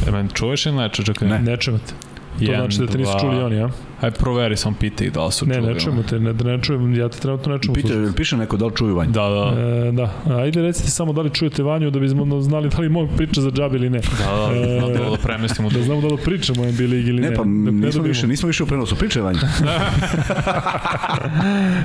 E, 0.08 0.12
men, 0.12 0.30
čuješ 0.34 0.66
ili 0.66 0.76
neče? 0.76 1.04
Čekaj. 1.04 1.28
Ne. 1.28 1.40
Ne 1.40 1.58
čujemo 1.58 1.80
te. 1.80 1.94
To 1.94 2.44
Jedan, 2.44 2.62
znači 2.62 2.78
da 2.78 2.88
te 2.88 2.98
nisu 2.98 3.12
čuli 3.20 3.44
oni, 3.44 3.64
a? 3.64 3.70
Aj 4.04 4.12
proveri 4.12 4.58
sam 4.58 4.74
pita 4.74 5.04
ih 5.06 5.12
da 5.14 5.26
li 5.26 5.32
su 5.32 5.46
Ne, 5.46 5.56
čuli. 5.56 5.74
ne 5.74 5.80
čujemo 5.80 6.04
te, 6.04 6.20
ne, 6.20 6.34
ne 6.34 6.62
čujem, 6.62 6.96
ja 6.96 7.10
te 7.10 7.20
trenutno 7.20 7.54
ne 7.54 7.60
čujem. 7.62 7.74
Pita, 7.76 7.94
jel 7.94 8.14
piše 8.14 8.38
neko 8.38 8.58
da 8.58 8.66
li 8.66 8.72
čuju 8.76 8.96
Vanja? 8.96 9.12
Da, 9.12 9.30
da, 9.30 9.54
E, 9.88 9.92
da, 9.92 10.36
ajde 10.36 10.62
recite 10.62 10.90
samo 10.90 11.14
da 11.14 11.22
li 11.22 11.30
čujete 11.30 11.64
Vanju 11.64 11.92
da 11.92 12.00
bismo 12.00 12.42
znali 12.42 12.70
da 12.70 12.78
li 12.78 12.90
mog 12.90 13.10
priča 13.18 13.42
za 13.42 13.52
džabe 13.52 13.78
ili 13.78 13.90
ne. 13.90 14.00
da, 14.00 14.48
da, 14.50 14.56
E, 14.58 14.80
da, 14.82 15.04
da, 15.04 15.10
da 15.10 15.18
premestimo 15.24 15.70
Da 15.70 15.82
znamo 15.82 16.02
da 16.02 16.08
li 16.08 16.18
pričamo 16.26 16.62
o 16.62 16.66
NBA 16.66 16.84
ligi 16.84 17.10
ili 17.10 17.22
ne. 17.22 17.30
Ne, 17.30 17.36
pa 17.36 17.44
ne 17.46 17.72
nismo 17.72 18.04
više, 18.04 18.28
nismo 18.28 18.48
više 18.48 18.64
u 18.64 18.68
prenosu. 18.68 18.96
Pričaj 18.96 19.22
Vanja. 19.22 19.40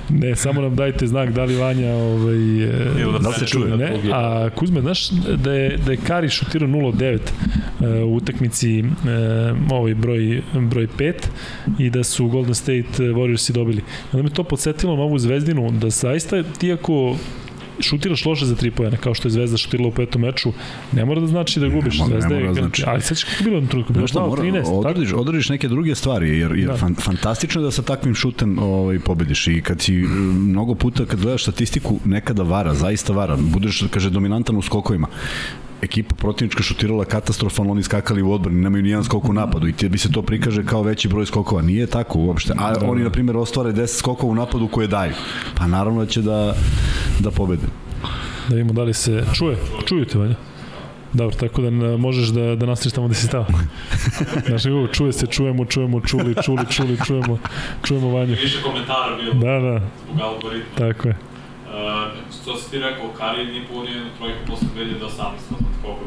Ne, 0.09 0.37
samo 0.37 0.61
nam 0.61 0.75
dajte 0.75 1.07
znak 1.07 1.31
da 1.31 1.45
li 1.45 1.57
Vanja 1.57 1.93
ovaj, 1.93 2.65
e, 2.65 2.69
da 3.13 3.19
Da 3.19 3.29
li 3.29 3.35
se 3.35 3.47
čuje? 3.47 3.77
Ne, 3.77 3.93
a 4.13 4.49
Kuzme, 4.55 4.81
znaš 4.81 5.11
da 5.37 5.53
je, 5.53 5.77
da 5.87 5.91
je 5.93 5.97
Kari 5.97 6.29
šutirao 6.29 6.69
0-9 6.69 7.19
e, 7.81 8.03
u 8.03 8.15
utakmici 8.15 8.79
e, 8.79 8.85
ovaj 9.71 9.95
broj, 9.95 10.43
broj 10.71 10.89
5 10.99 11.13
i 11.79 11.91
da 11.91 12.05
su 12.09 12.29
Golden 12.29 12.55
State 12.55 12.85
Warriorsi 12.99 13.53
dobili. 13.53 13.83
Onda 14.13 14.23
me 14.23 14.31
to 14.31 14.45
podsjetilo 14.45 14.97
na 14.97 15.03
ovu 15.03 15.19
zvezdinu, 15.19 15.71
da 15.71 15.91
zaista 15.91 16.43
ti 16.43 16.73
ako 16.73 17.17
šutiraš 17.81 18.25
loše 18.25 18.47
za 18.47 18.55
3 18.55 18.71
pojene, 18.71 18.97
kao 18.97 19.15
što 19.15 19.29
je 19.29 19.33
Zvezda 19.33 19.57
šutirala 19.57 19.89
u 19.89 19.93
petom 19.93 20.23
meču, 20.23 20.53
ne 20.93 21.05
mora 21.05 21.21
da 21.21 21.27
znači 21.27 21.61
da 21.61 21.69
gubiš. 21.69 21.99
Ne 21.99 22.05
mora- 22.05 22.15
ne 22.15 22.21
Zvezda 22.21 22.35
je, 22.35 22.41
mora 22.41 22.53
da 22.53 22.61
znači. 22.61 22.83
ali 22.87 23.03
sad 23.03 23.19
kako 23.21 23.37
je 23.39 23.51
bilo 23.51 23.61
na 23.61 23.69
trenutku, 23.69 23.93
bilo 23.93 24.07
šta, 24.07 24.19
2 24.19 24.29
mora, 24.29 24.43
13, 24.43 24.59
tako? 24.59 24.71
odradiš, 24.71 25.13
odradiš 25.13 25.49
neke 25.49 25.69
druge 25.69 25.95
stvari, 25.95 26.39
jer, 26.39 26.53
jer 26.53 26.67
Da. 26.67 26.77
fan, 26.77 26.95
fantastično 26.97 27.61
je 27.61 27.65
da 27.65 27.71
sa 27.71 27.83
takvim 27.83 28.15
šutem 28.15 28.59
ovaj, 28.59 28.99
pobediš 28.99 29.47
i 29.47 29.61
kad 29.63 29.81
si 29.81 29.95
m, 29.95 30.09
mnogo 30.45 30.75
puta, 30.75 31.07
kad 31.07 31.21
gledaš 31.21 31.43
statistiku, 31.43 31.99
nekada 32.05 32.43
vara, 32.43 32.75
zaista 32.75 33.13
vara, 33.13 33.37
budeš, 33.39 33.85
kaže, 33.91 34.11
dominantan 34.11 34.57
u 34.57 34.63
skokovima 34.63 35.07
ekipa 35.83 36.15
protivnička 36.15 36.63
šutirala 36.63 37.05
katastrofalno, 37.05 37.73
oni 37.73 37.83
skakali 37.83 38.23
u 38.23 38.33
odbrani, 38.33 38.61
nemaju 38.61 38.83
ni 38.83 38.91
jedan 38.91 39.05
skok 39.05 39.25
u 39.25 39.33
napadu 39.33 39.69
i 39.69 39.73
ti 39.73 39.89
bi 39.89 39.99
se 39.99 40.13
to 40.13 40.23
prikaže 40.23 40.65
kao 40.65 40.83
veći 40.83 41.09
broj 41.09 41.27
skokova. 41.27 41.63
Nije 41.63 41.87
tako 41.87 42.19
uopšte. 42.19 42.53
A 42.59 42.73
Da. 42.75 42.87
oni, 42.91 43.05
na 43.05 43.11
primjer, 43.11 43.37
ostvare 43.37 43.73
10 43.73 43.87
skokova 43.99 44.33
u 44.33 44.35
napadu 44.35 44.69
koje 44.69 44.87
daju. 44.87 45.13
Pa 45.55 45.67
naravno 45.67 46.01
da 46.01 46.07
će 46.07 46.23
da, 46.23 46.55
da 47.21 47.31
pobede. 47.31 47.67
Da 48.49 48.55
vidimo 48.55 48.73
da 48.73 48.83
li 48.83 48.95
se 48.95 49.25
čuje. 49.35 49.57
Čuju 49.87 50.05
te, 50.05 50.19
Vanja? 50.19 50.35
Dobro, 51.13 51.37
tako 51.37 51.63
da 51.63 51.71
možeš 51.97 52.29
da, 52.29 52.55
da 52.57 52.67
nastaviš 52.67 52.95
tamo 52.95 53.07
gde 53.07 53.17
si 53.17 53.27
stao. 53.27 53.47
Znaš 54.47 54.65
kako, 54.65 54.87
čuje 54.87 55.13
se, 55.13 55.27
čujemo, 55.27 55.65
čujemo, 55.65 56.01
čuli, 56.01 56.35
čuli, 56.45 56.67
čuli, 56.71 56.99
čujemo, 57.07 57.39
čujemo 57.85 58.09
Vanju. 58.11 58.31
Više 58.33 58.63
komentara 58.63 59.17
bilo 59.17 59.35
Da, 59.35 59.61
da, 59.61 59.81
zbog 60.07 60.21
algoritma. 60.21 60.75
tako 60.79 61.09
je. 61.09 61.17
Uh, 61.79 61.85
što 62.43 62.57
si 62.57 62.71
ti 62.71 62.79
rekao, 62.79 63.09
Kari 63.19 63.45
nije 63.47 63.67
pogodio 63.67 63.95
jednu 63.95 64.11
trojku 64.19 64.39
posle 64.47 64.69
2018. 64.77 65.31
od 65.59 65.75
koliko, 65.83 66.05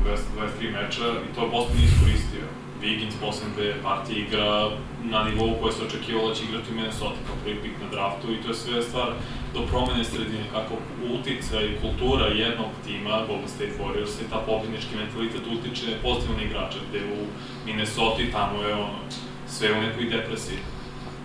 223 0.62 0.72
meča 0.78 1.06
i 1.26 1.36
to 1.36 1.42
je 1.42 1.76
nije 1.76 1.88
iskoristio. 1.88 2.46
Wiggins 2.82 3.16
posle 3.22 3.48
dve 3.56 3.82
partije 3.84 4.20
igra 4.20 4.70
na 5.04 5.24
nivou 5.24 5.56
koje 5.62 5.74
se 5.74 5.84
očekivalo 5.84 6.30
da 6.30 6.36
će 6.36 6.44
igrati 6.44 6.72
u 6.72 6.76
Minnesota 6.76 7.20
kao 7.28 7.36
prvi 7.44 7.58
pik 7.64 7.76
na 7.82 7.88
draftu 7.92 8.26
i 8.32 8.42
to 8.42 8.48
je 8.48 8.56
sve 8.56 8.82
stvar 8.82 9.10
do 9.54 9.62
promene 9.70 10.04
sredine, 10.04 10.46
kako 10.56 10.74
utica 11.16 11.62
i 11.62 11.78
kultura 11.82 12.26
jednog 12.28 12.72
tima, 12.86 13.26
Golden 13.28 13.50
State 13.56 13.76
Warriors 13.80 14.14
i 14.22 14.30
ta 14.32 14.40
pobjednički 14.48 14.96
mentalitet 14.96 15.44
utiče 15.56 16.02
pozitivno 16.04 16.38
na 16.38 16.44
igrača, 16.44 16.80
gde 16.90 17.00
u 17.20 17.22
Minnesota 17.66 18.24
tamo 18.32 18.64
je 18.64 18.74
ono, 18.74 19.00
sve 19.48 19.68
u 19.78 19.82
nekoj 19.82 20.06
depresiji. 20.06 20.60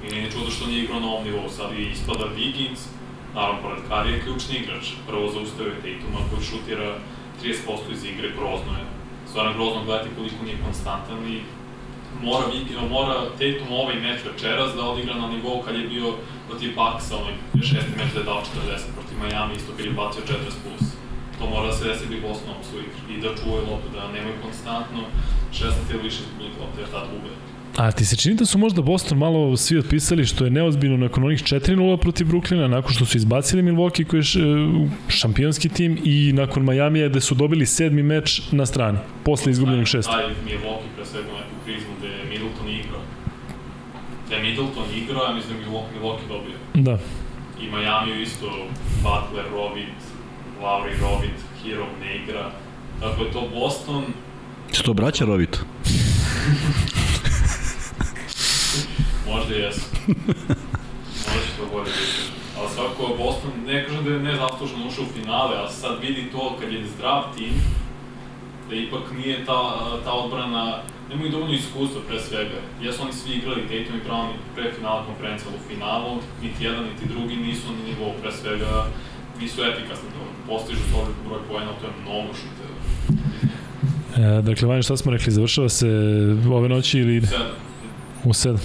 I 0.05 0.07
nije 0.11 0.23
ni 0.23 0.31
čudo 0.31 0.51
što 0.51 0.67
nije 0.67 0.85
igrao 0.85 1.01
na 1.01 1.07
ovom 1.07 1.25
nivou, 1.25 1.49
sad 1.49 1.73
i 1.73 1.91
ispada 1.95 2.27
Wiggins, 2.37 2.96
naravno 3.37 3.63
pored 3.63 3.81
Kari 3.89 4.13
je 4.13 4.23
ključni 4.25 4.55
igrač. 4.57 4.85
Prvo 5.09 5.25
zaustavio 5.35 5.83
Tatuma 5.85 6.21
koji 6.29 6.49
šutira 6.51 6.89
30% 7.43 7.93
iz 7.93 8.05
igre, 8.05 8.29
grozno 8.39 8.73
je. 8.81 8.85
Stvarno 9.31 9.53
grozno 9.59 9.85
gledati 9.85 10.17
koliko 10.17 10.45
nije 10.45 10.65
konstantan 10.67 11.19
i 11.35 11.37
mora, 12.23 12.45
Wiggins- 12.53 12.91
mora 12.91 13.15
Tatum 13.39 13.71
ovaj 13.81 13.97
meč 14.07 14.19
večeras 14.31 14.71
da 14.77 14.83
odigra 14.93 15.15
na 15.15 15.29
nivou 15.29 15.63
kad 15.65 15.75
je 15.75 15.89
bio 15.95 16.09
protiv 16.49 16.71
Bucksa, 16.79 17.15
onaj 17.23 17.35
šesti 17.69 17.99
meč 18.01 18.11
da 18.15 18.21
je 18.21 18.29
dao 18.31 18.43
40 18.43 18.97
protiv 18.97 19.17
Miami, 19.23 19.55
isto 19.57 19.73
kad 19.77 19.85
je 19.87 19.99
bacio 20.01 20.23
40 20.23 20.65
plus. 20.65 20.85
To 21.39 21.43
mora 21.53 21.67
da 21.67 21.73
se 21.73 21.85
desi 21.89 22.07
bi 22.07 22.21
Boston 22.27 22.55
u 22.61 22.65
svoj 22.69 22.83
igri 22.89 23.15
i 23.15 23.23
da 23.23 23.39
čuvaju 23.41 23.63
loptu, 23.71 23.89
da 23.97 24.13
nemaju 24.17 24.43
konstantno 24.43 25.01
16 25.53 25.91
ili 25.93 26.03
više 26.03 26.21
izgubljenih 26.23 26.57
lopte, 26.61 26.81
jer 26.81 26.91
tad 26.91 27.05
gube. 27.13 27.33
A 27.77 27.93
ti 27.93 28.05
se 28.05 28.17
čini 28.17 28.35
da 28.35 28.47
su 28.47 28.59
možda 28.59 28.83
Boston 28.83 29.19
malo 29.19 29.57
svi 29.57 29.79
otpisali 29.79 30.27
što 30.27 30.45
je 30.45 30.51
neozbiljno 30.51 30.97
nakon 30.97 31.25
onih 31.25 31.43
4-0 31.43 31.97
protiv 31.97 32.27
Brooklyna, 32.27 32.67
nakon 32.69 32.93
što 32.93 33.05
su 33.05 33.17
izbacili 33.17 33.63
Milwaukee 33.63 34.05
koji 34.05 34.21
je 34.21 34.25
e, 34.25 34.89
šampionski 35.09 35.69
tim 35.69 35.99
i 36.05 36.33
nakon 36.33 36.65
Majamija 36.65 37.09
gde 37.09 37.21
su 37.21 37.35
dobili 37.35 37.67
sedmi 37.67 38.03
meč 38.03 38.43
na 38.53 38.67
strani, 38.67 38.99
posle 39.25 39.53
izgubljenog 39.53 39.87
šesta. 39.87 40.13
Taj 40.13 40.25
Milwaukee 40.25 40.91
pre 40.97 41.05
svega 41.05 41.29
neku 41.29 41.65
krizmu 41.65 41.93
gde 41.99 42.09
je 42.09 42.25
Middleton 42.31 42.69
igrao. 42.69 43.01
Da 44.29 44.35
je 44.37 44.43
Middleton 44.43 44.85
igrao, 44.97 45.25
ja 45.25 45.35
mislim 45.35 45.57
da 45.57 45.63
je 45.63 45.69
Milwaukee, 45.69 46.01
Milwaukee 46.01 46.29
dobio. 46.29 46.57
Da. 46.75 46.99
I 47.63 47.65
Miami 47.71 48.23
isto 48.23 48.47
Butler, 49.03 49.45
Rovit, 49.53 49.99
Lauri 50.63 50.93
Rovit, 51.01 51.39
Hero 51.65 51.87
ne 52.01 52.17
igra. 52.17 52.51
Dakle, 53.01 53.31
to 53.33 53.49
Boston, 53.55 54.05
Se 54.73 54.83
to 54.83 54.95
braća 54.95 55.25
Rovito? 55.25 55.59
Možda 59.33 59.55
jesu. 59.55 59.81
možda 61.33 61.51
to 61.59 61.67
bolje 61.73 61.85
biti. 61.85 62.37
Ali 62.59 62.69
svako 62.75 63.15
Boston, 63.19 63.51
ne 63.67 63.85
kažem 63.85 64.05
da 64.05 64.11
je 64.11 64.21
nezasluženo 64.21 64.87
ušao 64.87 65.05
u 65.05 65.13
finale, 65.21 65.57
ali 65.57 65.73
sad 65.73 66.01
vidi 66.01 66.31
to 66.33 66.57
kad 66.61 66.73
je 66.73 66.87
zdrav 66.87 67.23
tim, 67.37 67.55
da 68.71 68.77
ipak 68.77 69.03
nije 69.17 69.45
ta, 69.45 69.61
ta 70.05 70.13
odbrana, 70.13 70.83
nemaju 71.11 71.31
dovoljno 71.31 71.55
iskustva 71.55 72.01
pre 72.09 72.21
svega. 72.21 72.59
Jesu 72.83 73.03
oni 73.03 73.13
svi 73.13 73.35
igrali 73.35 73.63
Tatum 73.63 73.97
i 73.97 74.05
Brown 74.09 74.29
pre 74.55 74.73
finala 74.73 75.07
konferencija, 75.07 75.49
ali 75.49 75.59
u 75.59 75.69
finalu 75.69 76.21
niti 76.43 76.65
jedan 76.65 76.85
niti 76.85 77.13
drugi 77.15 77.37
nisu 77.37 77.67
na 77.73 77.85
nivou 77.89 78.13
pre 78.23 78.33
svega 78.33 78.87
nisu 79.41 79.63
efikasni, 79.63 80.09
to 80.11 80.23
postižu 80.47 80.81
solid 80.93 81.17
broj 81.27 81.41
poena, 81.49 81.73
to 81.81 81.87
je 81.87 81.93
mnogo 82.03 82.35
šuteva. 82.35 82.56
E, 84.17 84.43
dakle, 84.43 84.69
Vanja, 84.69 84.83
šta 84.83 84.97
smo 84.97 85.13
rekli, 85.13 85.33
završava 85.33 85.69
se 85.69 85.89
ove 86.51 86.69
noći 86.69 86.99
ili 86.99 87.17
ide? 87.17 87.27
Sedam. 87.27 87.47
U 88.25 88.29
7. 88.29 88.57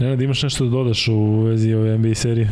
Nenad, 0.00 0.20
imaš 0.20 0.42
nešto 0.42 0.64
da 0.64 0.70
dodaš 0.70 1.08
u 1.08 1.40
vezi 1.40 1.74
ove 1.74 1.98
NBA 1.98 2.14
serije? 2.14 2.50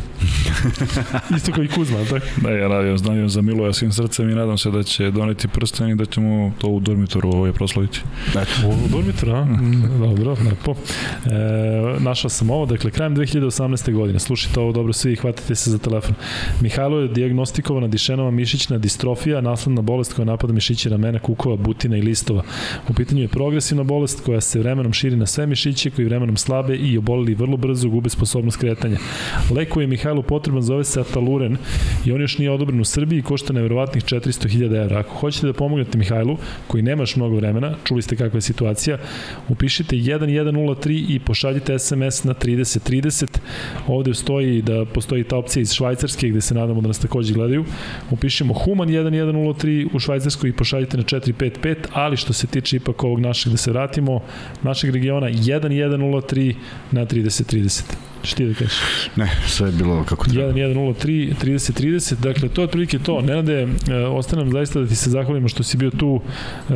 Isto 1.37 1.51
kao 1.51 1.63
i 1.63 1.67
Kuzma, 1.67 1.97
tako? 2.09 2.25
Da, 2.41 2.49
ja 2.49 2.67
navijam, 2.67 2.97
navijam 3.03 3.29
za 3.29 3.41
Miloja 3.41 3.73
svim 3.73 3.91
srcem 3.91 4.29
i 4.29 4.35
nadam 4.35 4.57
se 4.57 4.71
da 4.71 4.83
će 4.83 5.11
doneti 5.11 5.47
prsten 5.47 5.89
i 5.89 5.95
da 5.95 6.05
ćemo 6.05 6.51
to 6.57 6.67
u 6.67 6.79
dormitoru 6.79 7.29
ovaj 7.29 7.51
proslaviti. 7.51 8.01
U 8.67 8.87
dormitoru, 8.89 9.31
a? 9.31 9.45
Mm, 9.45 9.83
Dobro, 9.99 10.35
lepo. 10.49 10.75
E, 11.25 11.99
našao 11.99 12.29
sam 12.29 12.49
ovo, 12.49 12.65
dakle, 12.65 12.91
krajem 12.91 13.15
2018. 13.15 13.93
godine, 13.93 14.19
slušajte 14.19 14.59
ovo 14.59 14.71
dobro 14.71 14.93
svi 14.93 15.13
i 15.13 15.15
hvatite 15.15 15.55
se 15.55 15.71
za 15.71 15.77
telefon. 15.77 16.15
Mihajlo 16.61 16.99
je 16.99 17.07
diagnostikovana 17.07 17.87
dišenova 17.87 18.31
mišićna 18.31 18.77
distrofija, 18.77 19.41
nasledna 19.41 19.81
bolest 19.81 20.13
koja 20.13 20.25
napada 20.25 20.53
mišiće 20.53 20.89
ramena, 20.89 21.19
kukova, 21.19 21.55
butina 21.55 21.97
i 21.97 22.01
listova. 22.01 22.43
U 22.89 22.93
pitanju 22.93 23.21
je 23.21 23.27
progresivna 23.27 23.83
bolest 23.83 24.25
koja 24.25 24.41
se 24.41 24.59
vremenom 24.59 24.93
širi 24.93 25.15
na 25.15 25.25
sve 25.25 25.45
mišiće 25.47 25.89
koji 25.89 26.05
vremenom 26.05 26.37
slabe 26.37 26.75
i 26.75 26.97
oboleli 26.97 27.35
vrlo 27.35 27.57
brzo 27.57 27.89
gube 27.89 28.09
sposobnost 28.09 28.57
kretanja. 28.57 28.97
Leku 29.51 29.81
je 29.81 29.87
Mihajlo 29.87 30.21
potrebno 30.21 30.54
potreban, 30.55 30.61
zove 30.61 30.83
se 30.83 30.99
Ataluren 30.99 31.57
i 32.05 32.11
on 32.11 32.21
još 32.21 32.37
nije 32.37 32.51
odobren 32.51 32.79
u 32.79 32.85
Srbiji 32.85 33.19
i 33.19 33.21
košta 33.21 33.53
neverovatnih 33.53 34.03
400.000 34.03 34.83
evra. 34.83 34.99
Ako 34.99 35.15
hoćete 35.15 35.47
da 35.47 35.53
pomognete 35.53 35.97
Mihajlu, 35.97 36.37
koji 36.67 36.83
nemaš 36.83 37.15
mnogo 37.15 37.35
vremena, 37.35 37.75
čuli 37.83 38.01
ste 38.01 38.15
kakva 38.15 38.37
je 38.37 38.41
situacija, 38.41 38.97
upišite 39.49 39.95
1103 39.95 41.15
i 41.15 41.19
pošaljite 41.19 41.79
SMS 41.79 42.23
na 42.23 42.33
3030. 42.33 43.39
Ovde 43.87 44.13
stoji 44.13 44.61
da 44.61 44.85
postoji 44.85 45.23
ta 45.23 45.37
opcija 45.37 45.61
iz 45.61 45.73
Švajcarske 45.73 46.29
gde 46.29 46.41
se 46.41 46.55
nadamo 46.55 46.81
da 46.81 46.87
nas 46.87 46.99
takođe 46.99 47.33
gledaju. 47.33 47.65
Upišemo 48.11 48.53
Human 48.53 48.89
1103 48.89 49.87
u 49.93 49.99
Švajcarskoj 49.99 50.49
i 50.49 50.53
pošaljite 50.53 50.97
na 50.97 51.03
455, 51.03 51.75
ali 51.93 52.17
što 52.17 52.33
se 52.33 52.47
tiče 52.47 52.77
ipak 52.77 53.03
ovog 53.03 53.19
našeg 53.19 53.51
da 53.51 53.57
se 53.57 53.71
vratimo, 53.71 54.21
našeg 54.63 54.93
regiona 54.93 55.27
1103 55.27 56.55
na 56.91 57.05
3030. 57.05 58.14
Šta 58.25 58.35
ti 58.37 58.45
da 58.45 58.53
kažeš? 58.53 58.79
Ne, 59.15 59.31
sve 59.47 59.67
je 59.67 59.71
bilo 59.71 60.03
kako 60.03 60.25
treba. 60.25 60.53
1103 60.53 61.33
3030, 61.43 62.15
dakle 62.15 62.49
to 62.49 62.61
je 62.61 62.65
otprilike 62.65 62.99
to. 62.99 63.21
Nenade, 63.21 63.67
e, 63.89 63.95
ostane 63.95 64.43
nam 64.43 64.51
zaista 64.51 64.79
da 64.79 64.87
ti 64.87 64.95
se 64.95 65.09
zahvalimo 65.09 65.47
što 65.47 65.63
si 65.63 65.77
bio 65.77 65.91
tu, 65.91 66.21
e, 66.69 66.73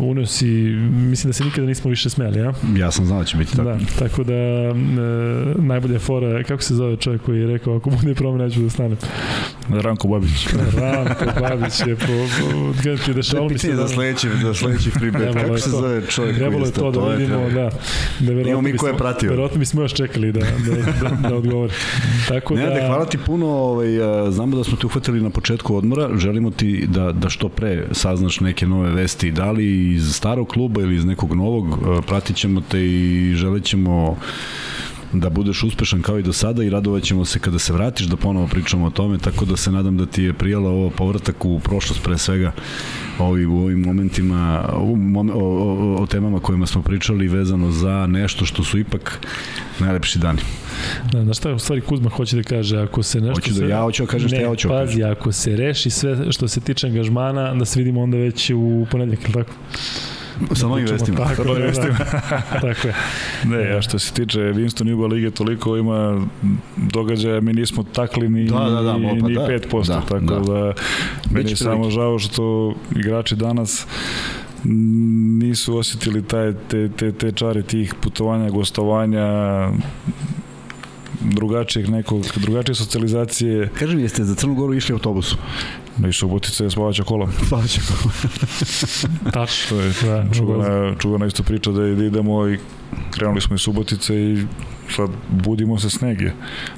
unio 0.00 0.26
si, 0.26 0.46
mislim 0.90 1.28
da 1.28 1.32
se 1.32 1.44
nikada 1.44 1.66
nismo 1.66 1.90
više 1.90 2.10
smeli, 2.10 2.38
ja? 2.38 2.52
Ja 2.76 2.90
sam 2.90 3.06
znao 3.06 3.18
da 3.18 3.24
će 3.24 3.36
biti 3.36 3.56
tako. 3.56 3.64
Da, 3.64 3.78
tako 3.98 4.24
da 4.24 4.34
e, 4.34 4.74
najbolja 5.58 5.98
fora, 5.98 6.42
kako 6.42 6.62
se 6.62 6.74
zove 6.74 6.96
čovjek 6.96 7.22
koji 7.22 7.40
je 7.40 7.46
rekao 7.46 7.76
ako 7.76 7.90
bude 7.90 8.14
promena 8.14 8.44
neću 8.44 8.60
da 8.60 8.70
stanem. 8.70 8.96
Ranko 9.68 10.08
Babić. 10.08 10.46
Ranko 10.76 11.40
Babić 11.40 11.80
je 11.86 11.96
po, 11.96 12.06
po 12.06 12.72
kada 12.82 12.96
ti 12.96 13.14
dešalo 13.14 13.48
mi 13.48 13.58
se 13.58 13.72
da 13.72 13.88
sledeći, 13.88 14.28
da 14.42 14.54
sledeći 14.54 14.90
free 14.90 15.10
bet. 15.10 15.20
Trebalo 15.20 15.46
Kako 15.46 15.58
se 15.58 15.70
to. 15.70 15.76
zove 15.80 16.06
čovjek 16.06 16.36
Trebalo 16.36 16.58
koji 16.58 16.68
je 16.68 16.74
to 16.74 16.90
da 16.90 17.14
vidimo, 17.14 17.50
da. 17.50 17.70
Da, 18.20 18.32
Imamo 18.32 18.36
verovatno 18.36 18.62
mi 18.62 18.76
ko 18.76 18.86
je 18.86 18.96
pratio. 18.96 19.30
Verovatno 19.30 19.58
bismo 19.58 19.82
još 19.82 19.94
čekali 19.94 20.32
da, 20.32 20.40
da, 20.40 20.83
da, 21.02 21.28
da 21.28 21.34
odgovori. 21.36 21.72
Tako 22.28 22.54
Ne, 22.54 22.66
da... 22.66 22.74
da, 22.74 22.86
hvala 22.86 23.04
ti 23.04 23.18
puno, 23.18 23.46
ovaj, 23.46 24.02
a, 24.02 24.30
znamo 24.30 24.56
da 24.56 24.64
smo 24.64 24.76
te 24.76 24.86
uhvatili 24.86 25.20
na 25.20 25.30
početku 25.30 25.76
odmora, 25.76 26.10
želimo 26.16 26.50
ti 26.50 26.86
da, 26.86 27.12
da 27.12 27.28
što 27.28 27.48
pre 27.48 27.84
saznaš 27.92 28.40
neke 28.40 28.66
nove 28.66 28.90
vesti, 28.90 29.30
da 29.30 29.50
li 29.50 29.92
iz 29.94 30.14
starog 30.14 30.48
kluba 30.48 30.82
ili 30.82 30.94
iz 30.94 31.04
nekog 31.04 31.34
novog, 31.34 31.78
a, 31.86 32.00
pratit 32.06 32.36
ćemo 32.36 32.60
te 32.60 32.84
i 32.84 33.32
želit 33.34 33.64
ćemo 33.64 34.16
da 35.20 35.30
budeš 35.30 35.62
uspešan 35.62 36.02
kao 36.02 36.18
i 36.18 36.22
do 36.22 36.32
sada 36.32 36.64
i 36.64 36.70
radovat 36.70 37.02
ćemo 37.02 37.24
se 37.24 37.38
kada 37.38 37.58
se 37.58 37.72
vratiš 37.72 38.06
da 38.06 38.16
ponovo 38.16 38.46
pričamo 38.46 38.86
o 38.86 38.90
tome, 38.90 39.18
tako 39.18 39.44
da 39.44 39.56
se 39.56 39.72
nadam 39.72 39.96
da 39.96 40.06
ti 40.06 40.22
je 40.22 40.32
prijala 40.32 40.70
ovo 40.70 40.90
povratak 40.90 41.44
u 41.44 41.60
prošlost 41.60 42.02
pre 42.02 42.18
svega 42.18 42.52
ovi, 43.18 43.46
u 43.46 43.56
ovim 43.56 43.80
momentima, 43.80 44.68
u 44.80 44.96
mom, 44.96 45.30
o, 45.30 45.34
o, 45.34 46.02
o 46.02 46.06
temama 46.06 46.40
kojima 46.40 46.66
smo 46.66 46.82
pričali 46.82 47.28
vezano 47.28 47.70
za 47.70 48.06
nešto 48.06 48.46
što 48.46 48.64
su 48.64 48.78
ipak 48.78 49.26
najlepši 49.78 50.18
dani. 50.18 50.40
Da, 51.12 51.24
znaš 51.24 51.36
šta 51.38 51.52
u 51.52 51.58
stvari 51.58 51.80
Kuzma 51.80 52.10
hoće 52.10 52.36
da 52.36 52.42
kaže, 52.42 52.78
ako 52.78 53.02
se 53.02 53.20
nešto... 53.20 53.34
Hoću 53.34 53.54
da- 53.54 53.66
ja 53.66 53.80
hoću 53.82 54.02
da 54.02 54.10
kažem 54.10 54.28
šta 54.28 54.40
ja 54.40 54.48
hoću 54.48 54.68
da 54.68 54.74
pazi, 54.74 55.02
ako 55.02 55.32
se 55.32 55.56
reši 55.56 55.90
sve 55.90 56.32
što 56.32 56.48
se 56.48 56.60
tiče 56.60 56.86
angažmana, 56.86 57.54
da 57.54 57.64
se 57.64 57.80
vidimo 57.80 58.02
onda 58.02 58.16
već 58.16 58.50
u 58.50 58.86
ponedljak, 58.90 59.24
ili 59.24 59.32
tako? 59.32 59.52
Sa 60.54 60.66
novim 60.66 60.86
vestima. 60.86 61.18
Tako, 61.18 61.44
novim 61.44 61.60
da, 61.62 61.66
vestima. 61.66 61.94
da. 61.98 62.42
tako 62.72 62.88
je. 62.88 62.94
Ne, 63.44 63.76
a 63.76 63.82
što 63.82 63.98
se 63.98 64.12
tiče 64.12 64.38
Winston 64.40 64.88
Juba 64.88 65.06
lige, 65.06 65.30
toliko 65.30 65.76
ima 65.76 66.26
događaja, 66.76 67.40
mi 67.40 67.52
nismo 67.52 67.82
takli 67.82 68.28
ni, 68.28 68.44
Da, 68.44 68.58
da, 68.58 68.82
da, 68.82 68.96
ni, 68.98 69.20
pa 69.20 69.28
ni 69.28 69.34
da. 69.34 69.46
5%, 69.48 69.86
Da, 69.86 70.00
tako 70.00 70.24
da. 70.24 70.40
da, 70.40 70.72
meni 71.30 71.50
je 71.50 71.56
samo 71.56 71.74
prilike. 71.76 71.94
žao 71.94 72.18
što 72.18 72.74
igrači 72.96 73.36
danas 73.36 73.86
nisu 75.38 75.76
osjetili 75.76 76.22
taj, 76.22 76.52
te, 76.68 76.88
te, 76.88 77.12
te 77.12 77.32
čare 77.32 77.62
tih 77.62 77.94
putovanja, 78.00 78.50
gostovanja, 78.50 79.28
drugačijeg 81.20 81.88
nekog, 81.88 82.24
drugačije 82.36 82.74
socijalizacije, 82.74 83.68
Kaži 83.78 83.96
mi, 83.96 84.02
jeste 84.02 84.24
za 84.24 84.34
Crnu 84.34 84.54
Goru 84.54 84.74
išli 84.74 84.92
autobusom? 84.92 85.38
I 86.08 86.12
Subotica 86.12 86.64
je 86.64 86.70
spavaća 86.70 87.04
kola. 87.04 87.28
Spavaća 87.46 87.80
Tačno. 89.34 89.76
To 89.76 89.80
je 89.80 89.92
Da, 90.02 90.34
čuvena, 90.34 90.94
čuvena 90.98 91.26
isto 91.26 91.42
priča 91.42 91.70
da, 91.70 91.80
da 91.80 92.04
idemo 92.04 92.48
i 92.48 92.58
krenuli 93.10 93.40
smo 93.40 93.54
iz 93.54 93.60
Subotice 93.60 94.14
i 94.14 94.46
sad 94.96 95.10
budimo 95.30 95.78
se 95.78 95.90
sneg 95.90 96.20
je. 96.20 96.34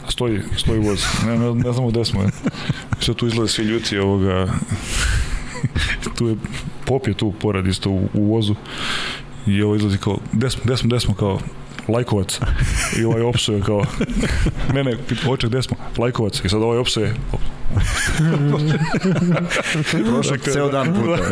A 0.06 0.10
stoji, 0.10 0.40
stoji 0.56 0.80
voz. 0.80 1.04
Ne, 1.26 1.38
ne, 1.38 1.54
ne 1.54 1.72
znamo 1.72 1.88
gde 1.88 2.04
smo. 2.04 2.22
Je. 2.22 2.28
Sve 3.00 3.14
tu 3.14 3.26
izgleda 3.26 3.48
svi 3.48 3.64
ljuti 3.64 3.98
ovoga. 3.98 4.48
tu 6.16 6.28
je, 6.28 6.36
pop 6.84 7.06
je 7.06 7.14
tu 7.14 7.32
pored 7.32 7.66
isto 7.66 7.90
u, 7.90 8.08
u 8.14 8.34
vozu. 8.34 8.54
I 9.46 9.62
ovo 9.62 9.76
izlazi 9.76 9.98
kao, 9.98 10.18
gde 10.32 10.50
smo, 10.50 10.62
gde 10.64 10.76
smo, 10.76 10.88
gde 10.88 11.00
smo, 11.00 11.14
kao, 11.14 11.40
Lajkovac. 11.88 12.40
I 13.00 13.04
ovaj 13.04 13.22
opsuje 13.22 13.60
kao, 13.60 13.84
ne, 14.74 14.84
ne, 14.84 14.96
pita, 15.08 15.30
oče, 15.30 15.46
gde 15.46 15.62
smo? 15.62 15.76
Lajkovac. 15.98 16.44
I 16.44 16.48
sad 16.48 16.62
ovaj 16.62 16.78
opsuje, 16.78 17.14
Prošao 20.04 20.36
ceo 20.36 20.68
dan 20.68 20.94
puta. 20.94 21.22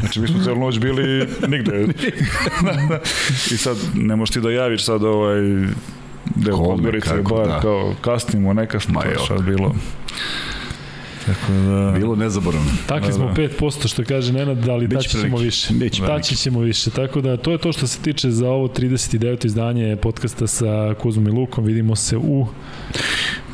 Znači, 0.00 0.20
mi 0.20 0.28
smo 0.28 0.44
celu 0.44 0.60
noć 0.60 0.78
bili 0.78 1.28
nigde. 1.48 1.86
I 3.52 3.56
sad, 3.56 3.76
ne 3.94 4.16
možeš 4.16 4.32
ti 4.32 4.40
da 4.40 4.50
javiš 4.50 4.84
sad 4.84 5.04
ovaj 5.04 5.40
deo 6.34 6.56
Kome, 6.56 6.68
Podgorice, 6.68 7.08
kako, 7.08 7.34
bar 7.34 7.46
da. 7.46 7.60
kao 7.60 7.94
kasnimo, 8.00 8.52
ne 8.52 8.66
kasnimo, 8.66 9.02
je 9.02 9.42
bilo. 9.42 9.74
Tako 11.26 11.52
da... 11.52 11.92
Bilo 11.98 12.16
nezaboravno. 12.16 12.70
Takli 12.86 13.12
smo 13.12 13.26
Da, 13.26 13.32
da. 13.32 13.42
5%, 13.42 13.88
što 13.88 14.04
kaže 14.04 14.32
Nenad, 14.32 14.58
da 14.58 14.72
ali 14.72 14.86
daći 14.88 15.08
ćemo 15.08 15.38
više. 15.38 15.74
Biće. 15.74 16.02
Daći 16.02 16.36
ćemo 16.36 16.60
više. 16.60 16.90
Tako 16.90 17.20
da, 17.20 17.36
to 17.36 17.52
je 17.52 17.58
to 17.58 17.72
što 17.72 17.86
se 17.86 18.00
tiče 18.00 18.30
za 18.30 18.48
ovo 18.50 18.68
39. 18.68 19.46
izdanje 19.46 19.96
podcasta 19.96 20.46
sa 20.46 20.94
Kuzmom 21.02 21.26
i 21.26 21.30
Lukom. 21.30 21.64
Vidimo 21.64 21.96
se 21.96 22.16
u... 22.16 22.46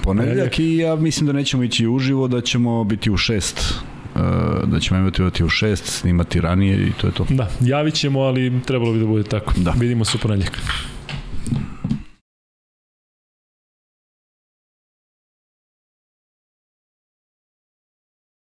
Ponedljak 0.02 0.58
i 0.58 0.76
ja 0.76 0.96
mislim 0.96 1.26
da 1.26 1.32
nećemo 1.32 1.62
ići 1.62 1.86
uživo, 1.86 2.28
da 2.28 2.40
ćemo 2.40 2.84
biti 2.84 3.10
u 3.10 3.16
šest 3.16 3.74
Uh, 4.14 4.68
da 4.68 4.80
ćemo 4.80 5.00
emitovati 5.00 5.44
u 5.44 5.48
šest, 5.48 5.84
snimati 5.84 6.40
ranije 6.40 6.86
i 6.86 6.92
to 6.92 7.06
je 7.06 7.12
to. 7.12 7.26
Da, 7.30 7.48
javit 7.60 7.94
ćemo, 7.94 8.20
ali 8.20 8.60
trebalo 8.66 8.92
bi 8.92 8.98
da 8.98 9.06
bude 9.06 9.22
tako. 9.24 9.52
Da. 9.56 9.74
Vidimo 9.78 10.04
se 10.04 10.16
u 10.16 10.20
ponedljak. 10.20 10.58